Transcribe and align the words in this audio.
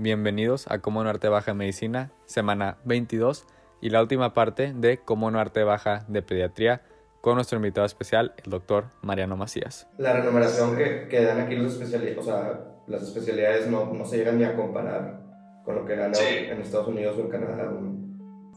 bienvenidos 0.00 0.66
a 0.70 0.78
Cómo 0.78 1.04
no 1.04 1.10
arte 1.10 1.28
baja 1.28 1.52
medicina, 1.52 2.10
semana 2.24 2.78
22 2.84 3.46
y 3.82 3.90
la 3.90 4.00
última 4.00 4.32
parte 4.32 4.72
de 4.74 4.96
Cómo 4.96 5.30
no 5.30 5.38
arte 5.38 5.62
baja 5.62 6.06
de 6.08 6.22
pediatría 6.22 6.80
con 7.20 7.34
nuestro 7.34 7.58
invitado 7.58 7.84
especial, 7.84 8.32
el 8.42 8.50
doctor 8.50 8.86
Mariano 9.02 9.36
Macías. 9.36 9.88
La 9.98 10.14
remuneración 10.14 10.74
que, 10.74 11.06
que 11.08 11.22
dan 11.22 11.40
aquí 11.40 11.54
los 11.54 11.74
especialidades, 11.74 12.18
o 12.18 12.22
sea, 12.22 12.64
las 12.86 13.02
especialidades 13.02 13.68
no, 13.68 13.92
no 13.92 14.06
se 14.06 14.16
llegan 14.16 14.38
ni 14.38 14.44
a 14.44 14.56
comparar 14.56 15.20
con 15.66 15.74
lo 15.74 15.84
que 15.84 15.96
ganan 15.96 16.18
en 16.18 16.62
Estados 16.62 16.88
Unidos 16.88 17.18
o 17.18 17.20
en 17.20 17.28
Canadá. 17.28 17.70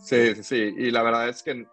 Sí, 0.02 0.36
sí, 0.36 0.44
sí, 0.44 0.73
y 0.78 0.91
la 0.91 1.04
verdad 1.04 1.28
es 1.28 1.44
que 1.44 1.68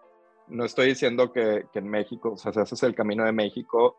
no 0.49 0.65
estoy 0.65 0.87
diciendo 0.87 1.31
que, 1.31 1.67
que 1.71 1.79
en 1.79 1.87
México, 1.87 2.33
o 2.33 2.37
sea, 2.37 2.51
si 2.51 2.59
haces 2.59 2.83
el 2.83 2.93
camino 2.93 3.23
de 3.23 3.31
México, 3.31 3.95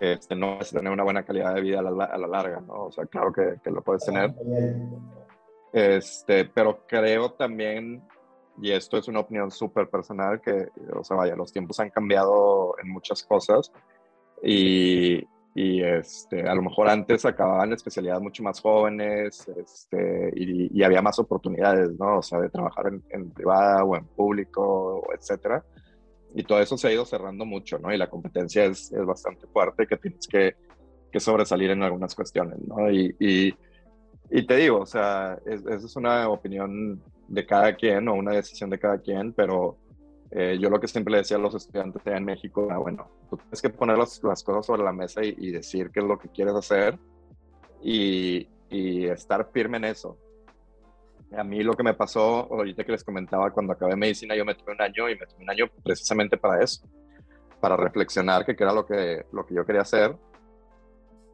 este, 0.00 0.34
no 0.34 0.58
es 0.60 0.70
tener 0.70 0.92
una 0.92 1.02
buena 1.02 1.24
calidad 1.24 1.54
de 1.54 1.60
vida 1.60 1.80
a 1.80 1.82
la, 1.82 2.04
a 2.04 2.18
la 2.18 2.26
larga, 2.26 2.60
¿no? 2.60 2.86
O 2.86 2.92
sea, 2.92 3.06
claro 3.06 3.32
que, 3.32 3.56
que, 3.62 3.70
lo 3.70 3.82
puedes 3.82 4.04
tener. 4.04 4.34
Este, 5.72 6.44
pero 6.46 6.84
creo 6.86 7.32
también, 7.32 8.02
y 8.60 8.72
esto 8.72 8.98
es 8.98 9.08
una 9.08 9.20
opinión 9.20 9.50
súper 9.50 9.88
personal, 9.88 10.40
que, 10.40 10.68
o 10.94 11.04
sea, 11.04 11.16
vaya, 11.16 11.36
los 11.36 11.52
tiempos 11.52 11.80
han 11.80 11.90
cambiado 11.90 12.74
en 12.82 12.90
muchas 12.90 13.22
cosas 13.22 13.72
y, 14.42 15.26
y 15.54 15.82
este, 15.82 16.48
a 16.48 16.54
lo 16.54 16.62
mejor 16.62 16.88
antes 16.88 17.24
acababan 17.24 17.70
la 17.70 17.76
especialidad 17.76 18.20
mucho 18.20 18.42
más 18.42 18.60
jóvenes 18.60 19.48
este, 19.48 20.32
y, 20.34 20.78
y, 20.78 20.82
había 20.82 21.02
más 21.02 21.18
oportunidades, 21.18 21.90
¿no? 21.98 22.18
O 22.18 22.22
sea, 22.22 22.40
de 22.40 22.50
trabajar 22.50 22.88
en, 22.88 23.02
en 23.10 23.30
privada 23.30 23.84
o 23.84 23.96
en 23.96 24.04
público, 24.04 25.06
etcétera 25.14 25.64
y 26.34 26.44
todo 26.44 26.60
eso 26.60 26.76
se 26.76 26.88
ha 26.88 26.92
ido 26.92 27.04
cerrando 27.04 27.44
mucho, 27.44 27.78
¿no? 27.78 27.92
Y 27.92 27.98
la 27.98 28.08
competencia 28.08 28.64
es, 28.64 28.92
es 28.92 29.04
bastante 29.04 29.46
fuerte, 29.46 29.86
que 29.86 29.96
tienes 29.96 30.26
que, 30.26 30.56
que, 31.10 31.20
sobresalir 31.20 31.70
en 31.70 31.82
algunas 31.82 32.14
cuestiones, 32.14 32.58
¿no? 32.66 32.90
Y, 32.90 33.14
y, 33.18 33.54
y 34.30 34.46
te 34.46 34.56
digo, 34.56 34.80
o 34.80 34.86
sea, 34.86 35.38
esa 35.44 35.74
es, 35.74 35.96
una 35.96 36.28
opinión 36.28 37.02
de 37.28 37.46
cada 37.46 37.74
quien 37.74 38.08
o 38.08 38.14
una 38.14 38.32
decisión 38.32 38.70
de 38.70 38.78
cada 38.78 38.98
quien, 38.98 39.32
pero 39.32 39.76
eh, 40.30 40.56
yo 40.60 40.70
lo 40.70 40.80
que 40.80 40.88
siempre 40.88 41.12
le 41.12 41.18
decía 41.18 41.36
a 41.36 41.40
los 41.40 41.54
estudiantes 41.54 42.00
allá 42.06 42.16
en 42.16 42.24
México 42.24 42.64
era, 42.64 42.78
bueno, 42.78 43.10
tú 43.28 43.36
tienes 43.36 43.60
que 43.60 43.70
poner 43.70 43.98
las, 43.98 44.22
las 44.22 44.42
cosas 44.42 44.64
sobre 44.64 44.82
la 44.82 44.92
mesa 44.92 45.24
y, 45.24 45.34
y, 45.38 45.50
decir 45.50 45.90
qué 45.90 46.00
es 46.00 46.06
lo 46.06 46.18
que 46.18 46.28
quieres 46.28 46.54
hacer 46.54 46.98
y, 47.82 48.48
y 48.70 49.04
estar 49.06 49.50
firme 49.52 49.76
en 49.76 49.84
eso. 49.84 50.16
A 51.36 51.44
mí 51.44 51.62
lo 51.62 51.74
que 51.74 51.82
me 51.82 51.94
pasó, 51.94 52.48
ahorita 52.50 52.84
que 52.84 52.92
les 52.92 53.04
comentaba, 53.04 53.50
cuando 53.50 53.72
acabé 53.72 53.96
medicina, 53.96 54.36
yo 54.36 54.44
me 54.44 54.54
tuve 54.54 54.72
un 54.72 54.82
año 54.82 55.08
y 55.08 55.18
me 55.18 55.26
tuve 55.26 55.42
un 55.42 55.50
año 55.50 55.66
precisamente 55.82 56.36
para 56.36 56.62
eso, 56.62 56.86
para 57.60 57.76
reflexionar 57.76 58.44
qué 58.44 58.54
era 58.58 58.72
lo 58.72 58.84
que, 58.84 59.24
lo 59.32 59.46
que 59.46 59.54
yo 59.54 59.64
quería 59.64 59.82
hacer, 59.82 60.16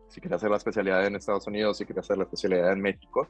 si 0.08 0.20
quería 0.20 0.36
hacer 0.36 0.50
la 0.50 0.56
especialidad 0.56 1.06
en 1.06 1.16
Estados 1.16 1.46
Unidos, 1.46 1.78
si 1.78 1.84
quería 1.84 2.00
hacer 2.00 2.16
la 2.16 2.24
especialidad 2.24 2.72
en 2.72 2.80
México. 2.80 3.28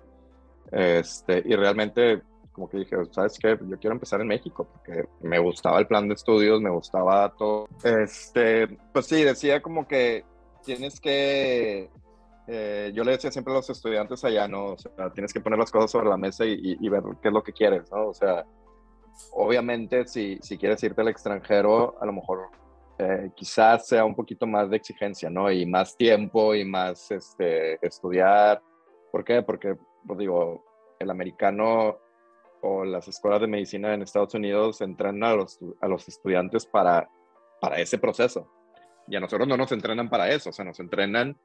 Este, 0.71 1.43
y 1.45 1.57
realmente, 1.57 2.23
como 2.53 2.69
que 2.69 2.79
dije, 2.79 2.97
¿sabes 3.11 3.39
qué? 3.39 3.59
Yo 3.67 3.79
quiero 3.79 3.95
empezar 3.95 4.21
en 4.21 4.29
México, 4.29 4.69
porque 4.73 5.05
me 5.21 5.39
gustaba 5.39 5.79
el 5.79 5.87
plan 5.87 6.09
de 6.09 6.15
estudios, 6.15 6.61
me 6.61 6.71
gustaba 6.71 7.33
todo. 7.37 7.69
Este, 7.83 8.69
pues 8.93 9.07
sí, 9.07 9.23
decía 9.23 9.61
como 9.61 9.87
que 9.89 10.25
tienes 10.65 11.01
que 11.01 11.91
eh, 12.51 12.93
yo 12.95 13.05
le 13.05 13.13
decía 13.13 13.31
siempre 13.31 13.53
a 13.53 13.57
los 13.57 13.69
estudiantes 13.69 14.25
allá, 14.25 14.49
¿no? 14.49 14.73
O 14.73 14.79
sea, 14.79 15.11
tienes 15.13 15.35
que 15.35 15.41
poner 15.41 15.59
las 15.59 15.71
cosas 15.71 15.91
sobre 15.91 16.09
la 16.09 16.17
mesa 16.17 16.47
y, 16.47 16.79
y, 16.81 16.89
ver 16.89 17.03
qué 17.21 17.29
es 17.29 17.35
lo 17.35 17.43
que 17.43 17.53
quieres, 17.53 17.91
¿no? 17.93 18.09
O 18.09 18.15
sea, 18.15 18.47
obviamente 19.33 20.07
si, 20.07 20.39
si 20.41 20.57
quieres 20.57 20.83
irte 20.83 21.03
al 21.03 21.09
extranjero, 21.09 21.97
a 22.01 22.07
lo 22.07 22.13
mejor 22.15 22.49
eh, 22.99 23.31
quizás 23.35 23.87
sea 23.87 24.05
un 24.07 24.15
poquito 24.15 24.47
más 24.47 24.71
de 24.71 24.79
exigencia, 24.79 25.29
¿no? 25.29 25.53
Y 25.53 25.67
más 25.67 25.95
tiempo 25.95 26.55
y 26.55 26.65
más 26.65 27.11
este, 27.11 27.85
estudiar. 27.87 28.63
¿Por 29.13 29.25
qué? 29.25 29.43
Porque, 29.43 29.77
pues 30.07 30.19
digo, 30.19 30.65
el 30.99 31.11
americano 31.11 31.99
o 32.63 32.85
las 32.85 33.07
escuelas 33.09 33.43
de 33.43 33.47
medicina 33.47 33.93
en 33.93 34.01
Estados 34.01 34.33
Unidos 34.33 34.81
entrenan 34.81 35.23
a 35.23 35.35
los, 35.35 35.61
a 35.83 35.87
los 35.87 36.09
estudiantes 36.09 36.65
para, 36.65 37.11
para 37.61 37.79
ese 37.79 37.99
proceso. 37.99 38.51
Y 39.07 39.17
a 39.17 39.21
nosotros 39.21 39.47
no 39.47 39.57
nos 39.57 39.71
entrenan 39.71 40.09
para 40.09 40.31
eso, 40.31 40.51
o 40.51 40.53
sea, 40.53 40.65
nos 40.65 40.81
entrenan 40.81 41.39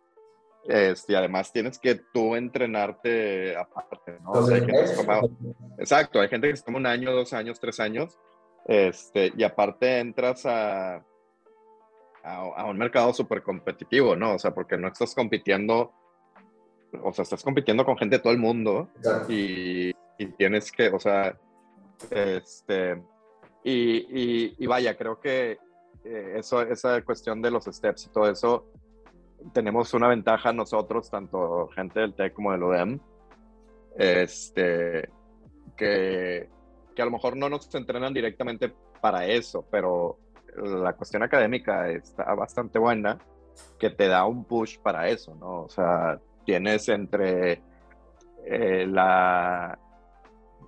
este, 0.65 1.15
además 1.15 1.51
tienes 1.51 1.77
que 1.77 1.95
tú 2.13 2.35
entrenarte 2.35 3.55
aparte, 3.55 4.17
¿no? 4.21 4.31
O 4.31 4.43
sea, 4.43 4.55
hay 4.55 4.65
gente 4.65 4.95
toma, 4.95 5.21
exacto, 5.77 6.21
hay 6.21 6.29
gente 6.29 6.49
que 6.49 6.55
se 6.55 6.63
toma 6.63 6.77
un 6.77 6.85
año, 6.85 7.11
dos 7.11 7.33
años, 7.33 7.59
tres 7.59 7.79
años, 7.79 8.17
este, 8.65 9.33
y 9.35 9.43
aparte 9.43 9.99
entras 9.99 10.45
a, 10.45 10.95
a, 12.23 12.35
a 12.55 12.65
un 12.65 12.77
mercado 12.77 13.13
súper 13.13 13.43
competitivo, 13.43 14.15
¿no? 14.15 14.35
O 14.35 14.39
sea, 14.39 14.53
porque 14.53 14.77
no 14.77 14.87
estás 14.87 15.13
compitiendo, 15.13 15.91
o 17.03 17.11
sea, 17.11 17.23
estás 17.23 17.43
compitiendo 17.43 17.83
con 17.83 17.97
gente 17.97 18.17
de 18.17 18.23
todo 18.23 18.33
el 18.33 18.39
mundo 18.39 18.89
y, 19.27 19.91
y, 20.17 20.27
tienes 20.37 20.71
que, 20.71 20.87
o 20.89 20.99
sea, 20.99 21.37
este, 22.09 23.03
y, 23.63 23.97
y, 23.97 24.55
y 24.57 24.65
vaya, 24.65 24.95
creo 24.95 25.19
que 25.19 25.57
eh, 26.05 26.35
eso, 26.37 26.61
esa 26.61 27.01
cuestión 27.01 27.41
de 27.41 27.51
los 27.51 27.65
steps 27.65 28.05
y 28.05 28.09
todo 28.09 28.29
eso, 28.29 28.71
tenemos 29.51 29.93
una 29.93 30.07
ventaja 30.07 30.53
nosotros, 30.53 31.09
tanto 31.09 31.67
gente 31.69 31.99
del 31.99 32.13
TEC 32.13 32.33
como 32.33 32.51
del 32.51 32.63
UDEM, 32.63 32.99
este, 33.97 35.09
que, 35.75 36.49
que 36.95 37.01
a 37.01 37.05
lo 37.05 37.11
mejor 37.11 37.35
no 37.35 37.49
nos 37.49 37.73
entrenan 37.75 38.13
directamente 38.13 38.73
para 39.01 39.25
eso, 39.25 39.65
pero 39.69 40.17
la 40.55 40.93
cuestión 40.93 41.23
académica 41.23 41.89
está 41.89 42.33
bastante 42.35 42.79
buena, 42.79 43.17
que 43.79 43.89
te 43.89 44.07
da 44.07 44.25
un 44.25 44.45
push 44.45 44.79
para 44.79 45.09
eso, 45.09 45.35
¿no? 45.35 45.63
O 45.63 45.69
sea, 45.69 46.19
tienes 46.45 46.87
entre 46.89 47.61
eh, 48.45 48.85
la, 48.87 49.77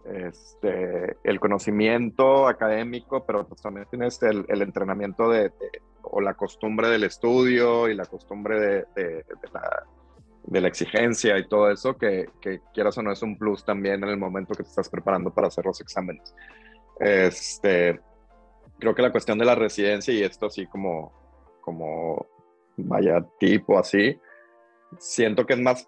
este, 0.05 1.17
el 1.23 1.39
conocimiento 1.39 2.47
académico, 2.47 3.25
pero 3.25 3.47
pues 3.47 3.61
también 3.61 3.87
tienes 3.89 4.21
el, 4.23 4.45
entrenamiento 4.61 5.29
de, 5.29 5.51
o 6.11 6.21
la 6.21 6.33
costumbre 6.33 6.89
del 6.89 7.03
estudio 7.03 7.87
y 7.87 7.95
la 7.95 8.05
costumbre 8.05 8.59
de, 8.59 8.85
de, 8.95 9.03
de, 9.03 9.49
la, 9.53 9.83
de 10.43 10.61
la, 10.61 10.67
exigencia 10.67 11.37
y 11.37 11.47
todo 11.47 11.71
eso, 11.71 11.97
que, 11.97 12.27
que, 12.41 12.61
quieras 12.73 12.97
o 12.97 13.01
no 13.01 13.11
es 13.11 13.21
un 13.21 13.37
plus 13.37 13.65
también 13.65 14.03
en 14.03 14.09
el 14.09 14.17
momento 14.17 14.53
que 14.53 14.63
te 14.63 14.69
estás 14.69 14.89
preparando 14.89 15.33
para 15.33 15.47
hacer 15.47 15.65
los 15.65 15.79
exámenes. 15.81 16.33
Este, 16.99 17.99
creo 18.79 18.95
que 18.95 19.01
la 19.01 19.11
cuestión 19.11 19.37
de 19.37 19.45
la 19.45 19.55
residencia 19.55 20.13
y 20.13 20.23
esto 20.23 20.47
así 20.47 20.65
como, 20.67 21.11
como 21.61 22.25
vaya 22.77 23.25
tipo 23.39 23.77
así, 23.77 24.19
siento 24.99 25.45
que 25.45 25.53
es 25.53 25.59
más 25.59 25.87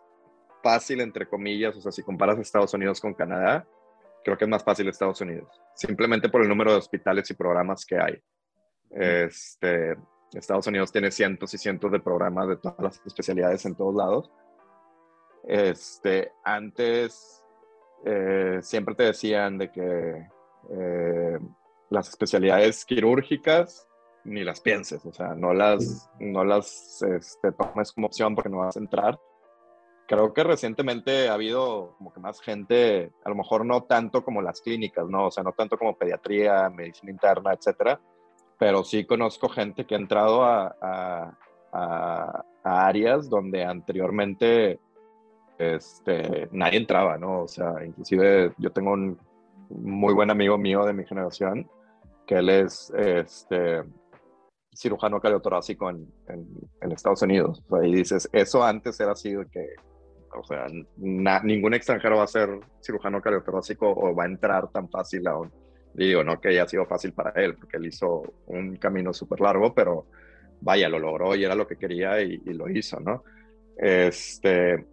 fácil, 0.63 1.01
entre 1.01 1.27
comillas, 1.27 1.75
o 1.75 1.81
sea, 1.81 1.91
si 1.91 2.03
comparas 2.03 2.39
Estados 2.39 2.73
Unidos 2.73 2.99
con 2.99 3.13
Canadá, 3.13 3.65
creo 4.23 4.37
que 4.37 4.45
es 4.45 4.49
más 4.49 4.63
fácil 4.63 4.87
Estados 4.87 5.21
Unidos, 5.21 5.49
simplemente 5.75 6.29
por 6.29 6.41
el 6.41 6.49
número 6.49 6.71
de 6.71 6.77
hospitales 6.77 7.29
y 7.29 7.33
programas 7.33 7.85
que 7.85 7.97
hay. 7.97 8.21
Este, 8.91 9.97
Estados 10.33 10.67
Unidos 10.67 10.91
tiene 10.91 11.11
cientos 11.11 11.53
y 11.53 11.57
cientos 11.57 11.91
de 11.91 11.99
programas 11.99 12.47
de 12.47 12.57
todas 12.57 12.79
las 12.79 13.01
especialidades 13.05 13.65
en 13.65 13.75
todos 13.75 13.95
lados. 13.95 14.31
Este, 15.47 16.31
antes 16.43 17.43
eh, 18.05 18.59
siempre 18.61 18.95
te 18.95 19.03
decían 19.03 19.57
de 19.57 19.71
que 19.71 20.27
eh, 20.71 21.39
las 21.89 22.09
especialidades 22.09 22.83
quirúrgicas 22.85 23.87
ni 24.25 24.43
las 24.43 24.59
pienses, 24.59 25.05
o 25.05 25.13
sea, 25.13 25.35
no 25.35 25.53
las, 25.53 26.09
no 26.19 26.43
las 26.43 27.01
este, 27.01 27.53
tomes 27.53 27.93
como 27.93 28.07
opción 28.07 28.35
porque 28.35 28.49
no 28.49 28.57
vas 28.57 28.75
a 28.75 28.79
entrar 28.79 29.17
creo 30.07 30.33
que 30.33 30.43
recientemente 30.43 31.27
ha 31.27 31.33
habido 31.33 31.95
como 31.97 32.13
que 32.13 32.19
más 32.19 32.39
gente, 32.39 33.11
a 33.23 33.29
lo 33.29 33.35
mejor 33.35 33.65
no 33.65 33.83
tanto 33.83 34.23
como 34.23 34.41
las 34.41 34.61
clínicas, 34.61 35.07
¿no? 35.07 35.27
O 35.27 35.31
sea, 35.31 35.43
no 35.43 35.51
tanto 35.51 35.77
como 35.77 35.97
pediatría, 35.97 36.69
medicina 36.69 37.11
interna, 37.11 37.53
etcétera, 37.53 37.99
pero 38.57 38.83
sí 38.83 39.05
conozco 39.05 39.49
gente 39.49 39.85
que 39.85 39.95
ha 39.95 39.99
entrado 39.99 40.43
a, 40.43 40.75
a, 40.81 41.37
a, 41.73 42.43
áreas 42.63 43.29
donde 43.29 43.63
anteriormente 43.63 44.79
este, 45.57 46.49
nadie 46.51 46.79
entraba, 46.79 47.17
¿no? 47.17 47.43
O 47.43 47.47
sea, 47.47 47.73
inclusive 47.85 48.53
yo 48.57 48.71
tengo 48.71 48.93
un 48.93 49.19
muy 49.69 50.13
buen 50.13 50.29
amigo 50.29 50.57
mío 50.57 50.85
de 50.85 50.93
mi 50.93 51.05
generación, 51.05 51.69
que 52.25 52.35
él 52.35 52.49
es 52.49 52.91
este, 52.95 53.83
cirujano 54.73 55.19
cardiotorácico 55.19 55.89
en, 55.89 56.07
en, 56.27 56.91
Estados 56.91 57.21
Unidos. 57.21 57.63
O 57.69 57.81
y 57.81 57.93
dices, 57.93 58.29
eso 58.31 58.63
antes 58.63 58.99
era 58.99 59.11
así 59.11 59.33
que 59.51 59.67
o 60.35 60.43
sea, 60.43 60.67
ningún 60.97 61.73
extranjero 61.73 62.17
va 62.17 62.23
a 62.23 62.27
ser 62.27 62.59
cirujano 62.81 63.21
cardiotorácico 63.21 63.89
o 63.89 64.15
va 64.15 64.23
a 64.23 64.27
entrar 64.27 64.67
tan 64.69 64.89
fácil 64.89 65.27
a 65.27 65.37
un... 65.37 65.51
Y 65.97 66.07
digo, 66.07 66.23
no 66.23 66.39
que 66.39 66.49
haya 66.49 66.67
sido 66.67 66.85
fácil 66.85 67.11
para 67.11 67.31
él, 67.41 67.55
porque 67.55 67.77
él 67.77 67.87
hizo 67.87 68.21
un 68.47 68.77
camino 68.77 69.13
súper 69.13 69.41
largo, 69.41 69.73
pero 69.73 70.05
vaya, 70.61 70.87
lo 70.89 70.99
logró 70.99 71.35
y 71.35 71.43
era 71.43 71.55
lo 71.55 71.67
que 71.67 71.75
quería 71.75 72.21
y, 72.21 72.41
y, 72.45 72.53
lo 72.53 72.69
hizo, 72.69 72.99
¿no? 72.99 73.23
Este, 73.75 74.85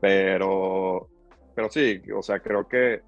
pero, 0.00 1.08
pero 1.54 1.70
sí, 1.70 2.02
o 2.14 2.22
sea, 2.22 2.40
creo 2.40 2.66
que 2.66 3.02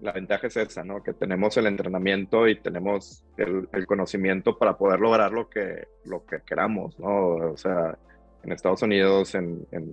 la 0.00 0.12
ventaja 0.12 0.46
es 0.46 0.56
esa, 0.56 0.82
¿no? 0.82 1.02
Que 1.02 1.12
tenemos 1.12 1.56
el 1.56 1.66
entrenamiento 1.66 2.48
y 2.48 2.60
tenemos 2.60 3.24
el, 3.36 3.68
el 3.72 3.86
conocimiento 3.86 4.58
para 4.58 4.76
poder 4.76 5.00
lograr 5.00 5.32
lo 5.32 5.48
que, 5.48 5.88
lo 6.04 6.24
que 6.24 6.38
queramos, 6.44 6.98
¿no? 6.98 7.52
O 7.52 7.56
sea, 7.56 7.96
en 8.42 8.52
Estados 8.52 8.82
Unidos, 8.82 9.34
en, 9.34 9.66
en, 9.72 9.90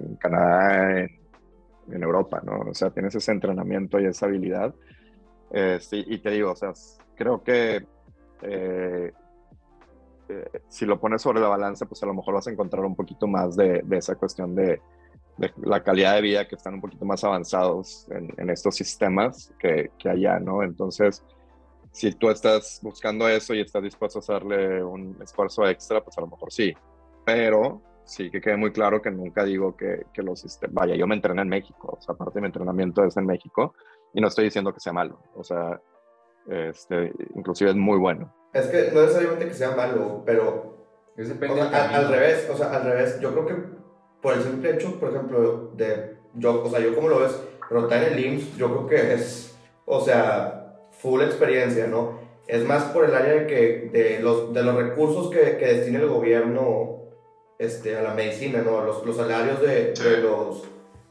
en 0.00 0.16
Canadá, 0.16 1.00
en, 1.00 1.18
en 1.92 2.02
Europa, 2.02 2.40
¿no? 2.44 2.60
O 2.70 2.74
sea, 2.74 2.90
tienes 2.90 3.14
ese 3.14 3.32
entrenamiento 3.32 4.00
y 4.00 4.06
esa 4.06 4.26
habilidad. 4.26 4.74
Este, 5.50 5.98
y 5.98 6.18
te 6.18 6.30
digo, 6.30 6.52
o 6.52 6.56
sea, 6.56 6.72
creo 7.14 7.42
que 7.42 7.86
eh, 8.42 9.12
eh, 10.28 10.50
si 10.68 10.84
lo 10.84 11.00
pones 11.00 11.22
sobre 11.22 11.40
la 11.40 11.48
balanza, 11.48 11.86
pues 11.86 12.02
a 12.02 12.06
lo 12.06 12.14
mejor 12.14 12.34
vas 12.34 12.46
a 12.46 12.50
encontrar 12.50 12.84
un 12.84 12.94
poquito 12.94 13.26
más 13.26 13.56
de, 13.56 13.82
esa 13.90 14.14
cuestión 14.14 14.54
de, 14.54 14.80
la 15.62 15.82
calidad 15.82 16.14
de 16.14 16.22
vida 16.22 16.48
que 16.48 16.56
están 16.56 16.74
un 16.74 16.80
poquito 16.80 17.04
más 17.04 17.22
avanzados 17.24 18.06
en, 18.10 18.50
estos 18.50 18.74
sistemas 18.76 19.52
que, 19.58 19.90
que, 19.98 20.08
allá, 20.08 20.38
¿no? 20.38 20.62
Entonces, 20.62 21.24
si 21.92 22.12
tú 22.12 22.28
estás 22.28 22.80
buscando 22.82 23.28
eso 23.28 23.54
y 23.54 23.60
estás 23.60 23.82
dispuesto 23.82 24.18
a 24.18 24.20
hacerle 24.20 24.82
un 24.82 25.16
esfuerzo 25.22 25.66
extra, 25.66 26.02
pues 26.02 26.18
a 26.18 26.22
lo 26.22 26.26
mejor 26.26 26.52
sí. 26.52 26.74
Pero 27.24 27.80
sí 28.04 28.30
que 28.30 28.40
quede 28.40 28.56
muy 28.56 28.72
claro 28.72 29.00
que 29.00 29.10
nunca 29.10 29.44
digo 29.44 29.76
que, 29.76 30.06
que 30.12 30.22
los 30.22 30.40
sistemas, 30.40 30.74
vaya, 30.74 30.96
yo 30.96 31.06
me 31.06 31.14
entrené 31.14 31.42
en 31.42 31.48
México, 31.48 31.96
o 31.98 32.02
sea, 32.02 32.14
aparte 32.14 32.36
de 32.36 32.40
mi 32.40 32.46
entrenamiento 32.46 33.04
es 33.04 33.16
en 33.16 33.26
México 33.26 33.74
y 34.12 34.20
no 34.20 34.28
estoy 34.28 34.44
diciendo 34.44 34.72
que 34.72 34.80
sea 34.80 34.92
malo, 34.92 35.18
o 35.34 35.44
sea, 35.44 35.80
este, 36.48 37.12
inclusive 37.34 37.70
es 37.70 37.76
muy 37.76 37.98
bueno. 37.98 38.34
Es 38.52 38.66
que 38.66 38.90
no 38.92 39.02
necesariamente 39.02 39.48
que 39.48 39.54
sea 39.54 39.72
malo, 39.72 40.22
pero 40.24 40.78
al, 41.16 42.08
revés, 42.08 42.48
o 42.50 42.56
sea, 42.56 42.72
al 42.72 42.84
revés, 42.84 43.20
yo 43.20 43.32
creo 43.32 43.46
que 43.46 43.54
por 44.22 44.34
el 44.34 44.42
simple 44.42 44.74
hecho, 44.74 44.98
por 44.98 45.10
ejemplo, 45.10 45.70
de 45.74 46.16
yo, 46.34 46.62
o 46.62 46.70
sea, 46.70 46.80
yo 46.80 46.94
como 46.94 47.08
lo 47.08 47.20
ves, 47.20 47.40
rotar 47.68 48.04
en 48.04 48.12
el 48.14 48.24
IMSS, 48.24 48.56
yo 48.56 48.68
creo 48.68 48.86
que 48.86 49.14
es, 49.14 49.56
o 49.84 50.00
sea, 50.00 50.88
full 50.92 51.22
experiencia, 51.22 51.86
¿no? 51.86 52.18
Es 52.46 52.64
más 52.64 52.84
por 52.84 53.04
el 53.04 53.14
área 53.14 53.34
de 53.34 53.46
que 53.46 53.90
de 53.92 54.20
los, 54.20 54.54
de 54.54 54.62
los 54.62 54.74
recursos 54.74 55.30
que, 55.30 55.58
que 55.58 55.66
destina 55.66 55.98
el 55.98 56.08
gobierno 56.08 57.02
este, 57.58 57.96
a 57.96 58.02
la 58.02 58.14
medicina, 58.14 58.62
¿no? 58.62 58.82
Los, 58.82 59.04
los 59.04 59.16
salarios 59.16 59.60
de, 59.60 59.92
de, 59.92 60.16
los, 60.18 60.62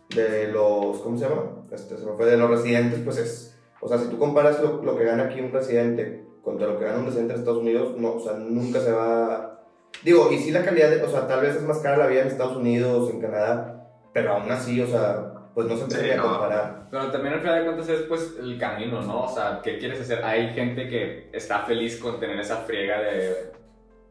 de 0.09 0.47
los, 0.47 0.99
¿cómo 0.99 1.17
se 1.17 1.27
llama? 1.27 1.43
Este, 1.71 1.97
se 1.97 2.05
me 2.05 2.13
fue, 2.13 2.25
de 2.25 2.37
los 2.37 2.49
residentes, 2.49 2.99
pues 3.03 3.17
es, 3.17 3.59
o 3.81 3.87
sea, 3.87 3.97
si 3.97 4.07
tú 4.07 4.17
comparas 4.17 4.61
lo, 4.61 4.83
lo 4.83 4.97
que 4.97 5.03
gana 5.03 5.23
aquí 5.23 5.39
un 5.39 5.51
residente 5.51 6.25
contra 6.41 6.67
lo 6.67 6.79
que 6.79 6.85
gana 6.85 6.99
un 6.99 7.05
residente 7.05 7.33
en 7.33 7.39
Estados 7.39 7.61
Unidos, 7.61 7.97
no, 7.97 8.15
o 8.15 8.19
sea, 8.19 8.33
nunca 8.33 8.79
se 8.79 8.91
va, 8.91 9.63
digo, 10.03 10.31
y 10.31 10.37
sí 10.37 10.51
la 10.51 10.63
calidad, 10.63 10.89
de, 10.89 11.03
o 11.03 11.09
sea, 11.09 11.27
tal 11.27 11.41
vez 11.41 11.55
es 11.55 11.63
más 11.63 11.79
cara 11.79 11.97
la 11.97 12.07
vida 12.07 12.21
en 12.21 12.27
Estados 12.27 12.57
Unidos, 12.57 13.09
en 13.11 13.21
Canadá, 13.21 13.89
pero 14.13 14.33
aún 14.33 14.49
así, 14.51 14.81
o 14.81 14.87
sea, 14.87 15.33
pues 15.53 15.67
no 15.67 15.75
se 15.75 15.85
podría 15.85 16.13
sí, 16.13 16.19
comparar. 16.19 16.87
Pero 16.89 17.11
también 17.11 17.33
al 17.33 17.41
final 17.41 17.59
de 17.59 17.65
cuentas 17.65 17.89
es 17.89 18.01
pues 18.03 18.35
el 18.39 18.57
camino, 18.59 19.01
¿no? 19.01 19.23
O 19.23 19.27
sea, 19.27 19.59
¿qué 19.63 19.77
quieres 19.77 19.99
hacer? 19.99 20.23
Hay 20.23 20.53
gente 20.53 20.87
que 20.87 21.29
está 21.33 21.61
feliz 21.61 21.97
con 21.97 22.19
tener 22.19 22.39
esa 22.39 22.57
friega 22.57 23.01
de 23.01 23.51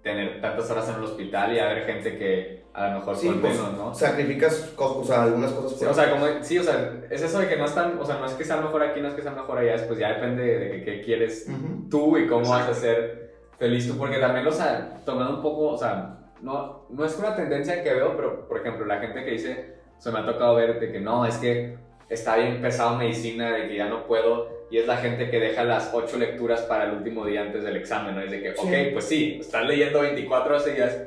tener 0.03 0.41
tantas 0.41 0.71
horas 0.71 0.89
en 0.89 0.97
el 0.97 1.05
hospital 1.05 1.55
y 1.55 1.59
haber 1.59 1.87
gente 1.87 2.19
que 2.19 2.66
a 2.77 2.89
lo 2.89 2.99
mejor 2.99 3.17
sí, 3.17 3.29
pues, 3.41 3.57
menos, 3.57 3.73
¿no? 3.73 3.95
Sacrificas 3.95 4.75
o 4.77 5.03
sea, 5.03 5.23
algunas 5.23 5.51
cosas 5.51 5.73
por 5.73 5.81
sí, 5.81 5.87
o 5.87 5.95
sea, 5.95 6.11
como, 6.11 6.27
sí, 6.43 6.59
o 6.59 6.63
sea, 6.63 6.93
es 7.11 7.23
eso 7.23 7.39
de 7.39 7.49
que 7.49 7.57
no 7.57 7.65
están, 7.65 7.99
o 7.99 8.05
sea, 8.05 8.19
no 8.19 8.27
es 8.27 8.35
que 8.35 8.45
sea 8.45 8.59
mejor 8.59 8.83
aquí, 8.83 9.01
no 9.01 9.09
es 9.09 9.15
que 9.15 9.23
sea 9.23 9.31
mejor 9.31 9.59
allá, 9.59 9.83
pues 9.87 9.99
ya 9.99 10.09
depende 10.09 10.43
de 10.45 10.85
qué 10.85 11.01
quieres 11.01 11.51
tú 11.91 12.19
y 12.19 12.27
cómo 12.27 12.51
vas 12.51 12.69
a 12.69 12.75
ser 12.75 13.35
feliz 13.59 13.89
tú, 13.89 13.97
porque 13.97 14.19
también, 14.19 14.47
o 14.47 14.53
sea, 14.53 15.01
tomando 15.07 15.37
un 15.37 15.43
poco, 15.43 15.71
o 15.71 15.79
sea, 15.79 16.19
no, 16.43 16.87
no 16.91 17.05
es 17.07 17.19
una 17.19 17.35
tendencia 17.35 17.83
que 17.83 17.95
veo, 17.95 18.15
pero, 18.15 18.47
por 18.47 18.59
ejemplo, 18.59 18.85
la 18.85 18.99
gente 18.99 19.25
que 19.25 19.31
dice, 19.31 19.77
o 19.97 20.01
sea, 20.01 20.13
me 20.13 20.19
ha 20.19 20.27
tocado 20.27 20.57
ver 20.57 20.79
de 20.79 20.93
que 20.93 21.01
no, 21.01 21.25
es 21.25 21.39
que 21.39 21.79
está 22.11 22.37
bien 22.37 22.61
pesado 22.61 22.99
medicina, 22.99 23.53
de 23.53 23.69
que 23.69 23.77
ya 23.77 23.89
no 23.89 24.07
puedo, 24.07 24.51
y 24.71 24.77
es 24.77 24.87
la 24.87 24.99
gente 24.99 25.31
que 25.31 25.41
deja 25.41 25.65
las 25.65 25.95
ocho 25.95 26.19
lecturas 26.19 26.61
para 26.63 26.85
el 26.85 26.99
último 26.99 27.25
día 27.25 27.41
antes 27.41 27.65
del 27.65 27.77
examen, 27.77 28.17
¿no? 28.17 28.21
Es 28.21 28.31
de 28.31 28.43
que, 28.43 28.51
ok, 28.51 28.93
pues 28.93 29.07
sí, 29.07 29.39
estás 29.41 29.65
leyendo 29.67 30.01
24 30.01 30.61
seguidas, 30.61 31.05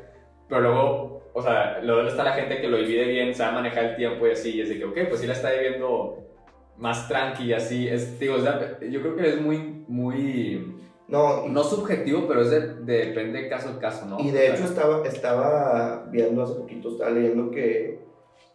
pero 0.48 0.62
luego, 0.62 1.19
o 1.40 1.42
sea, 1.42 1.80
luego 1.82 2.08
está 2.08 2.24
la 2.24 2.34
gente 2.34 2.60
que 2.60 2.68
lo 2.68 2.78
divide 2.78 3.06
bien, 3.06 3.34
sabe 3.34 3.54
manejar 3.54 3.86
el 3.86 3.96
tiempo 3.96 4.28
y 4.28 4.32
así, 4.32 4.52
y 4.52 4.62
es 4.62 4.70
de 4.70 4.78
que, 4.78 4.86
ok, 4.86 4.98
pues 5.08 5.22
sí 5.22 5.28
la 5.28 5.34
está 5.34 5.52
viviendo 5.52 6.18
más 6.78 7.08
tranqui 7.08 7.46
y 7.46 7.54
así, 7.54 7.88
es, 7.88 8.20
digo, 8.20 8.36
yo 8.38 9.02
creo 9.02 9.16
que 9.16 9.30
es 9.30 9.42
muy, 9.42 9.86
muy... 9.88 10.76
No, 11.08 11.48
no 11.48 11.64
subjetivo, 11.64 12.28
pero 12.28 12.42
es 12.42 12.52
de, 12.52 12.76
depende 12.86 13.50
caso 13.50 13.70
a 13.70 13.80
caso, 13.80 14.06
¿no? 14.06 14.20
Y 14.20 14.30
de 14.30 14.50
hecho 14.50 14.66
estaba, 14.66 15.04
estaba 15.08 16.06
viendo 16.12 16.44
hace 16.44 16.54
poquito, 16.54 16.90
estaba 16.90 17.10
leyendo 17.10 17.50
que 17.50 18.00